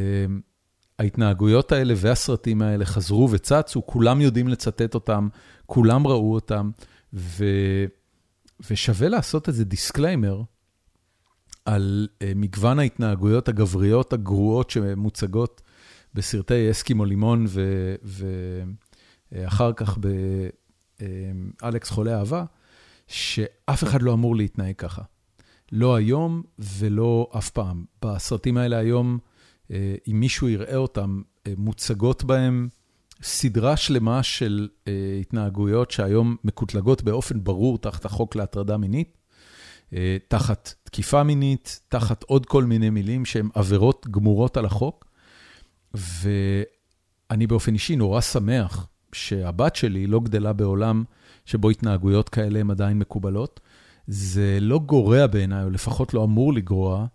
ההתנהגויות 0.99 1.71
האלה 1.71 1.93
והסרטים 1.97 2.61
האלה 2.61 2.85
חזרו 2.85 3.27
וצצו, 3.31 3.85
כולם 3.85 4.21
יודעים 4.21 4.47
לצטט 4.47 4.95
אותם, 4.95 5.27
כולם 5.65 6.07
ראו 6.07 6.33
אותם, 6.33 6.71
ו... 7.13 7.45
ושווה 8.69 9.09
לעשות 9.09 9.47
איזה 9.47 9.65
disclaimer 9.65 10.41
על 11.65 12.07
מגוון 12.35 12.79
ההתנהגויות 12.79 13.49
הגבריות 13.49 14.13
הגרועות 14.13 14.69
שמוצגות 14.69 15.60
בסרטי 16.13 16.71
אסקימו 16.71 17.05
לימון, 17.05 17.45
ואחר 19.31 19.73
כך 19.73 19.97
באלכס 21.61 21.89
חולה 21.89 22.19
אהבה, 22.19 22.45
שאף 23.07 23.83
אחד 23.83 24.01
לא 24.01 24.13
אמור 24.13 24.35
להתנהג 24.35 24.75
ככה. 24.75 25.01
לא 25.71 25.95
היום 25.95 26.43
ולא 26.59 27.31
אף 27.37 27.49
פעם. 27.49 27.85
בסרטים 28.05 28.57
האלה 28.57 28.77
היום, 28.77 29.19
אם 29.71 30.19
מישהו 30.19 30.49
יראה 30.49 30.75
אותם, 30.75 31.21
מוצגות 31.57 32.23
בהם 32.23 32.69
סדרה 33.23 33.77
שלמה 33.77 34.23
של 34.23 34.67
התנהגויות 35.21 35.91
שהיום 35.91 36.35
מקוטלגות 36.43 37.01
באופן 37.03 37.43
ברור 37.43 37.77
תחת 37.77 38.05
החוק 38.05 38.35
להטרדה 38.35 38.77
מינית, 38.77 39.17
תחת 40.27 40.73
תקיפה 40.83 41.23
מינית, 41.23 41.81
תחת 41.89 42.23
עוד 42.23 42.45
כל 42.45 42.63
מיני 42.63 42.89
מילים 42.89 43.25
שהן 43.25 43.49
עבירות 43.53 44.07
גמורות 44.07 44.57
על 44.57 44.65
החוק. 44.65 45.10
ואני 45.93 47.47
באופן 47.47 47.73
אישי 47.73 47.95
נורא 47.95 48.21
שמח 48.21 48.87
שהבת 49.13 49.75
שלי 49.75 50.07
לא 50.07 50.19
גדלה 50.19 50.53
בעולם 50.53 51.03
שבו 51.45 51.69
התנהגויות 51.69 52.29
כאלה 52.29 52.59
הן 52.59 52.71
עדיין 52.71 52.99
מקובלות. 52.99 53.59
זה 54.07 54.57
לא 54.61 54.79
גורע 54.79 55.27
בעיניי, 55.27 55.63
או 55.63 55.69
לפחות 55.69 56.13
לא 56.13 56.23
אמור 56.23 56.53
לגרוע, 56.53 57.05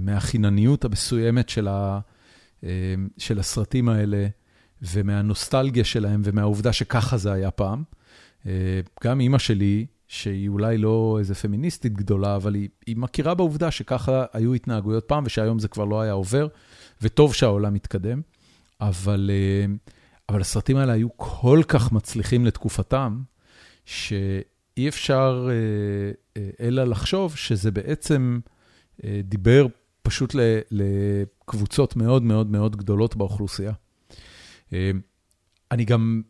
מהחינניות 0.00 0.84
המסוימת 0.84 1.48
של, 1.48 1.68
ה, 1.68 2.00
של 3.18 3.38
הסרטים 3.38 3.88
האלה, 3.88 4.26
ומהנוסטלגיה 4.82 5.84
שלהם, 5.84 6.22
ומהעובדה 6.24 6.72
שככה 6.72 7.16
זה 7.16 7.32
היה 7.32 7.50
פעם. 7.50 7.82
גם 9.04 9.20
אימא 9.20 9.38
שלי, 9.38 9.86
שהיא 10.08 10.48
אולי 10.48 10.78
לא 10.78 11.16
איזה 11.18 11.34
פמיניסטית 11.34 11.92
גדולה, 11.94 12.36
אבל 12.36 12.54
היא, 12.54 12.68
היא 12.86 12.96
מכירה 12.96 13.34
בעובדה 13.34 13.70
שככה 13.70 14.24
היו 14.32 14.54
התנהגויות 14.54 15.04
פעם, 15.04 15.22
ושהיום 15.26 15.58
זה 15.58 15.68
כבר 15.68 15.84
לא 15.84 16.00
היה 16.00 16.12
עובר, 16.12 16.46
וטוב 17.02 17.34
שהעולם 17.34 17.74
מתקדם. 17.74 18.20
אבל, 18.80 19.30
אבל 20.28 20.40
הסרטים 20.40 20.76
האלה 20.76 20.92
היו 20.92 21.08
כל 21.16 21.62
כך 21.68 21.92
מצליחים 21.92 22.44
לתקופתם, 22.44 23.22
שאי 23.84 24.88
אפשר 24.88 25.48
אלא 26.60 26.84
לחשוב 26.84 27.36
שזה 27.36 27.70
בעצם 27.70 28.40
דיבר 29.24 29.66
פשוט 30.02 30.34
לקבוצות 30.70 31.96
מאוד 31.96 32.22
מאוד 32.22 32.50
מאוד 32.50 32.76
גדולות 32.76 33.16
באוכלוסייה. 33.16 33.72
אני 35.70 35.84
גם, 35.84 36.22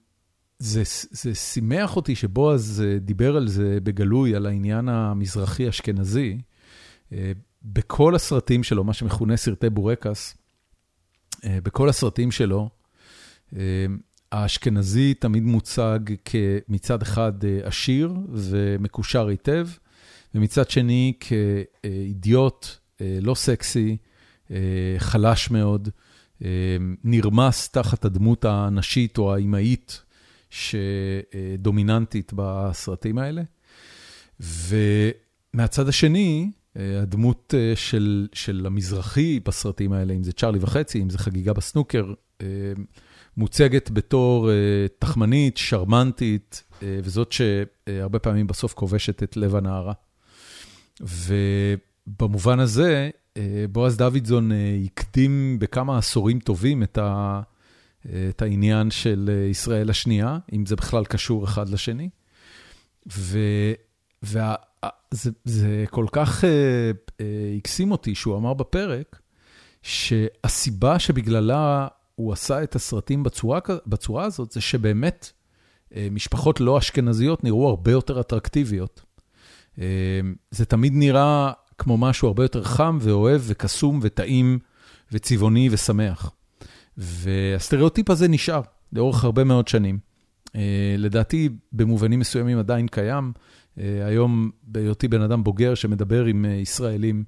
זה, 0.59 0.83
זה 1.11 1.35
שימח 1.35 1.97
אותי 1.97 2.15
שבועז 2.15 2.85
דיבר 3.01 3.37
על 3.37 3.49
זה 3.49 3.79
בגלוי, 3.83 4.35
על 4.35 4.47
העניין 4.47 4.89
המזרחי-אשכנזי. 4.89 6.39
בכל 7.63 8.15
הסרטים 8.15 8.63
שלו, 8.63 8.85
מה 8.85 8.93
שמכונה 8.93 9.37
סרטי 9.37 9.71
בורקס, 9.71 10.37
בכל 11.45 11.89
הסרטים 11.89 12.31
שלו, 12.31 12.69
האשכנזי 14.33 15.15
תמיד 15.15 15.43
מוצג 15.43 15.99
כמצד 16.25 17.03
אחד 17.03 17.33
עשיר 17.65 18.15
ומקושר 18.33 19.27
היטב, 19.27 19.69
ומצד 20.35 20.71
שני 20.71 21.13
כאידיוט, 21.21 22.67
לא 23.01 23.35
סקסי, 23.35 23.97
חלש 24.99 25.51
מאוד, 25.51 25.89
נרמס 27.05 27.69
תחת 27.69 28.05
הדמות 28.05 28.45
הנשית 28.45 29.19
או 29.19 29.35
האימהית 29.35 30.03
שדומיננטית 30.51 32.33
בסרטים 32.37 33.19
האלה. 33.19 33.43
ומהצד 34.41 35.89
השני, 35.89 36.51
הדמות 37.03 37.55
של, 37.75 38.29
של 38.33 38.67
המזרחי 38.67 39.41
בסרטים 39.41 39.93
האלה, 39.93 40.15
אם 40.15 40.25
זה 40.25 40.33
צ'ארלי 40.33 40.59
וחצי, 40.63 41.03
אם 41.03 41.11
זה 41.11 41.19
חגיגה 41.19 41.53
בסנוקר, 41.53 42.13
מוצגת 43.37 43.91
בתור 43.91 44.51
תחמנית, 44.99 45.57
שרמנטית, 45.57 46.65
וזאת 46.83 47.33
שהרבה 47.33 48.19
פעמים 48.19 48.47
בסוף 48.47 48.75
כובשת 48.75 49.23
את 49.23 49.37
לב 49.37 49.57
הנערה. 49.57 49.93
ובמובן 51.01 52.61
הזה, 52.61 53.11
בועז 53.73 53.97
דוידזון 53.97 54.51
הקדים 54.85 55.59
בכמה 55.59 55.99
עשורים 55.99 56.41
טובים 56.41 56.83
את, 56.83 56.99
ה, 56.99 57.41
את 58.05 58.43
העניין 58.43 58.91
של 58.91 59.47
ישראל 59.51 59.91
השנייה, 59.91 60.39
אם 60.53 60.67
זה 60.67 60.77
בכלל 60.77 61.05
קשור 61.05 61.45
אחד 61.45 61.69
לשני. 61.69 62.09
ו, 63.13 63.39
וה, 64.23 64.55
זה, 65.11 65.31
זה 65.45 65.85
כל 65.91 66.07
כך 66.13 66.45
הקסים 67.59 67.91
אותי 67.91 68.15
שהוא 68.15 68.37
אמר 68.37 68.55
בפרק, 68.55 69.21
שהסיבה 69.83 70.99
שבגללה 70.99 71.89
הוא 72.15 72.33
עשה 72.33 72.63
את 72.63 72.75
הסרטים 72.75 73.23
בצורה, 73.23 73.59
בצורה 73.87 74.25
הזאת, 74.25 74.53
זה 74.53 74.61
שבאמת 74.61 75.33
משפחות 76.11 76.61
לא 76.61 76.79
אשכנזיות 76.79 77.45
נראו 77.45 77.69
הרבה 77.69 77.91
יותר 77.91 78.21
אטרקטיביות. 78.21 79.03
זה 80.51 80.65
תמיד 80.69 80.93
נראה 80.95 81.53
כמו 81.79 81.97
משהו 81.97 82.29
הרבה 82.29 82.45
יותר 82.45 82.65
חם 82.65 82.99
ואוהב 83.01 83.41
וקסום 83.45 83.99
וטעים 84.03 84.59
וצבעוני 85.13 85.69
ושמח. 85.73 86.31
והסטריאוטיפ 86.97 88.11
הזה 88.11 88.29
נשאר 88.29 88.61
לאורך 88.93 89.25
הרבה 89.25 89.45
מאוד 89.45 89.69
שנים. 89.69 89.99
לדעתי, 90.99 91.49
במובנים 91.73 92.21
מסוימים 92.21 92.59
עדיין 92.59 92.89
קיים. 92.89 93.33
היום, 93.79 94.51
בהיותי 94.63 95.09
בן 95.09 95.21
אדם 95.21 95.45
בוגר 95.45 95.75
שמדבר 95.75 96.25
עם 96.25 96.45
ישראלים 96.45 97.25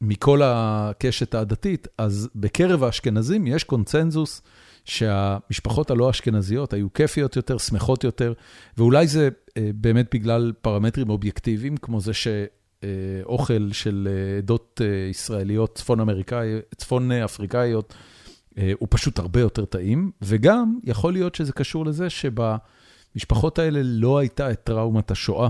מכל 0.00 0.40
הקשת 0.44 1.34
העדתית, 1.34 1.88
אז 1.98 2.28
בקרב 2.34 2.84
האשכנזים 2.84 3.46
יש 3.46 3.64
קונצנזוס 3.64 4.42
שהמשפחות 4.84 5.90
הלא 5.90 6.10
אשכנזיות 6.10 6.72
היו 6.72 6.92
כיפיות 6.92 7.36
יותר, 7.36 7.58
שמחות 7.58 8.04
יותר, 8.04 8.32
ואולי 8.78 9.06
זה 9.06 9.28
באמת 9.74 10.14
בגלל 10.14 10.52
פרמטרים 10.60 11.10
אובייקטיביים, 11.10 11.76
כמו 11.76 12.00
זה 12.00 12.12
שאוכל 12.12 13.72
של 13.72 14.08
עדות 14.38 14.80
ישראליות 15.10 15.74
צפון 15.74 16.00
אמריקאיות, 16.00 16.62
צפון 16.76 17.12
אפריקאיות, 17.12 17.94
הוא 18.78 18.88
פשוט 18.90 19.18
הרבה 19.18 19.40
יותר 19.40 19.64
טעים, 19.64 20.10
וגם 20.22 20.78
יכול 20.84 21.12
להיות 21.12 21.34
שזה 21.34 21.52
קשור 21.52 21.86
לזה 21.86 22.10
שבמשפחות 23.16 23.58
האלה 23.58 23.80
לא 23.82 24.18
הייתה 24.18 24.50
את 24.50 24.64
טראומת 24.64 25.10
השואה, 25.10 25.48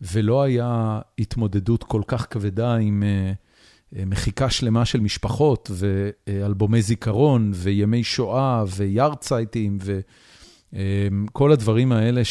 ולא 0.00 0.42
היה 0.42 1.00
התמודדות 1.18 1.84
כל 1.84 2.02
כך 2.06 2.26
כבדה 2.30 2.74
עם 2.74 3.02
מחיקה 3.92 4.50
שלמה 4.50 4.84
של 4.84 5.00
משפחות, 5.00 5.70
ואלבומי 5.74 6.82
זיכרון, 6.82 7.50
וימי 7.54 8.04
שואה, 8.04 8.64
ויארצייטים, 8.76 9.78
וכל 10.72 11.52
הדברים 11.52 11.92
האלה 11.92 12.22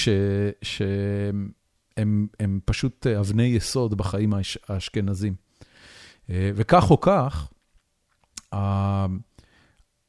שהם 0.61 1.49
פשוט 2.65 3.07
אבני 3.07 3.43
יסוד 3.43 3.97
בחיים 3.97 4.33
האשכנזים. 4.69 5.35
וכך 6.29 6.91
או 6.91 6.99
כך, 7.01 7.51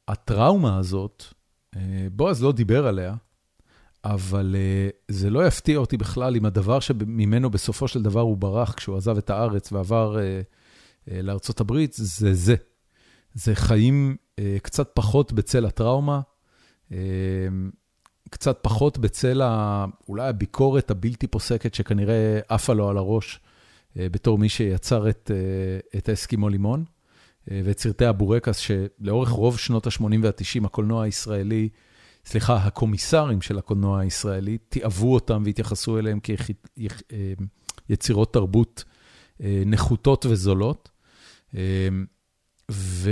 הטראומה 0.07 0.77
הזאת, 0.77 1.23
בועז 2.11 2.43
לא 2.43 2.51
דיבר 2.51 2.87
עליה, 2.87 3.15
אבל 4.05 4.55
זה 5.07 5.29
לא 5.29 5.47
יפתיע 5.47 5.77
אותי 5.77 5.97
בכלל 5.97 6.35
אם 6.35 6.45
הדבר 6.45 6.79
שממנו 6.79 7.49
בסופו 7.49 7.87
של 7.87 8.01
דבר 8.01 8.21
הוא 8.21 8.37
ברח 8.37 8.73
כשהוא 8.73 8.97
עזב 8.97 9.17
את 9.17 9.29
הארץ 9.29 9.71
ועבר 9.71 10.17
לארצות 11.07 11.59
הברית, 11.59 11.93
זה 11.93 12.33
זה. 12.33 12.55
זה 13.33 13.55
חיים 13.55 14.15
קצת 14.61 14.91
פחות 14.93 15.33
בצל 15.33 15.65
הטראומה, 15.65 16.21
קצת 18.29 18.59
פחות 18.61 18.97
בצל 18.97 19.41
אולי 20.09 20.27
הביקורת 20.27 20.91
הבלתי 20.91 21.27
פוסקת 21.27 21.73
שכנראה 21.73 22.39
עפה 22.49 22.73
לו 22.73 22.89
על 22.89 22.97
הראש 22.97 23.39
בתור 23.95 24.37
מי 24.37 24.49
שיצר 24.49 25.09
את, 25.09 25.31
את 25.97 26.09
האסקימו 26.09 26.49
לימון, 26.49 26.83
ואת 27.47 27.79
סרטי 27.79 28.05
הבורקס 28.05 28.57
שלאורך 28.57 29.29
רוב 29.29 29.57
שנות 29.59 29.87
ה-80 29.87 30.03
וה-90 30.23 30.65
הקולנוע 30.65 31.03
הישראלי, 31.03 31.69
סליחה, 32.25 32.55
הקומיסרים 32.55 33.41
של 33.41 33.57
הקולנוע 33.57 33.99
הישראלי, 33.99 34.57
תיעבו 34.57 35.13
אותם 35.13 35.43
והתייחסו 35.45 35.99
אליהם 35.99 36.19
כיצירות 37.87 38.33
תרבות 38.33 38.83
נחותות 39.65 40.25
וזולות. 40.25 40.89
ו... 42.71 43.09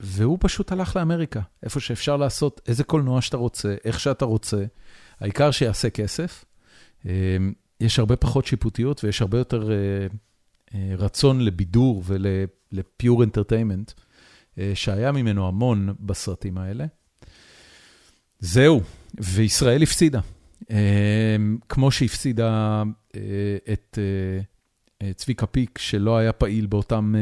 והוא 0.00 0.38
פשוט 0.40 0.72
הלך 0.72 0.96
לאמריקה, 0.96 1.40
איפה 1.62 1.80
שאפשר 1.80 2.16
לעשות 2.16 2.60
איזה 2.68 2.84
קולנוע 2.84 3.20
שאתה 3.20 3.36
רוצה, 3.36 3.76
איך 3.84 4.00
שאתה 4.00 4.24
רוצה, 4.24 4.64
העיקר 5.20 5.50
שיעשה 5.50 5.90
כסף. 5.90 6.44
יש 7.80 7.98
הרבה 7.98 8.16
פחות 8.16 8.46
שיפוטיות 8.46 9.04
ויש 9.04 9.22
הרבה 9.22 9.38
יותר 9.38 9.70
רצון 10.74 11.40
לבידור 11.40 12.02
ולפיור 12.06 13.24
אנטרטיימנט, 13.24 13.92
שהיה 14.74 15.12
ממנו 15.12 15.48
המון 15.48 15.94
בסרטים 16.00 16.58
האלה. 16.58 16.86
זהו, 18.40 18.80
וישראל 19.20 19.82
הפסידה. 19.82 20.20
כמו 21.68 21.90
שהפסידה 21.90 22.82
את, 23.72 23.98
צביקה 25.14 25.46
פיק, 25.46 25.78
שלא 25.78 26.16
היה 26.16 26.32
פעיל 26.32 26.66
באותם, 26.66 27.14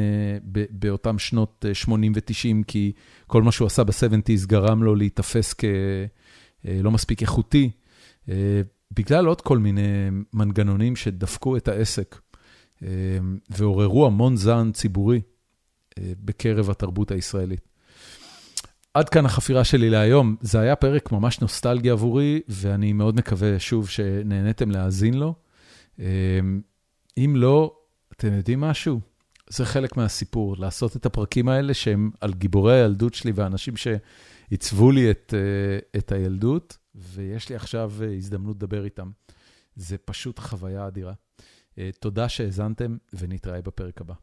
באותם 0.70 1.18
שנות 1.18 1.64
80 1.72 2.12
ו-90, 2.16 2.64
כי 2.66 2.92
כל 3.26 3.42
מה 3.42 3.52
שהוא 3.52 3.66
עשה 3.66 3.84
ב-70's 3.84 4.46
גרם 4.46 4.82
לו 4.82 4.94
להיתפס 4.94 5.52
כלא 5.52 6.90
מספיק 6.90 7.22
איכותי, 7.22 7.70
בגלל 8.94 9.26
עוד 9.26 9.40
כל 9.40 9.58
מיני 9.58 10.08
מנגנונים 10.32 10.96
שדפקו 10.96 11.56
את 11.56 11.68
העסק 11.68 12.20
ועוררו 13.50 14.06
המון 14.06 14.36
זעם 14.36 14.72
ציבורי 14.72 15.20
בקרב 16.00 16.70
התרבות 16.70 17.10
הישראלית. 17.10 17.68
עד 18.94 19.08
כאן 19.08 19.26
החפירה 19.26 19.64
שלי 19.64 19.90
להיום. 19.90 20.36
זה 20.40 20.60
היה 20.60 20.76
פרק 20.76 21.12
ממש 21.12 21.40
נוסטלגי 21.40 21.90
עבורי, 21.90 22.40
ואני 22.48 22.92
מאוד 22.92 23.16
מקווה, 23.16 23.58
שוב, 23.58 23.88
שנהניתם 23.88 24.70
להאזין 24.70 25.14
לו. 25.14 25.34
אם 27.18 27.34
לא, 27.36 27.78
אתם 28.12 28.32
יודעים 28.32 28.60
משהו? 28.60 29.00
זה 29.50 29.64
חלק 29.64 29.96
מהסיפור, 29.96 30.56
לעשות 30.58 30.96
את 30.96 31.06
הפרקים 31.06 31.48
האלה 31.48 31.74
שהם 31.74 32.10
על 32.20 32.34
גיבורי 32.34 32.74
הילדות 32.80 33.14
שלי 33.14 33.32
ואנשים 33.34 33.74
שעיצבו 33.76 34.90
לי 34.90 35.10
את, 35.10 35.34
את 35.96 36.12
הילדות, 36.12 36.76
ויש 36.94 37.48
לי 37.48 37.56
עכשיו 37.56 37.92
הזדמנות 38.16 38.56
לדבר 38.56 38.84
איתם. 38.84 39.10
זה 39.76 39.98
פשוט 39.98 40.38
חוויה 40.38 40.86
אדירה. 40.86 41.12
תודה 42.00 42.28
שהאזנתם, 42.28 42.96
ונתראה 43.12 43.60
בפרק 43.62 44.00
הבא. 44.00 44.14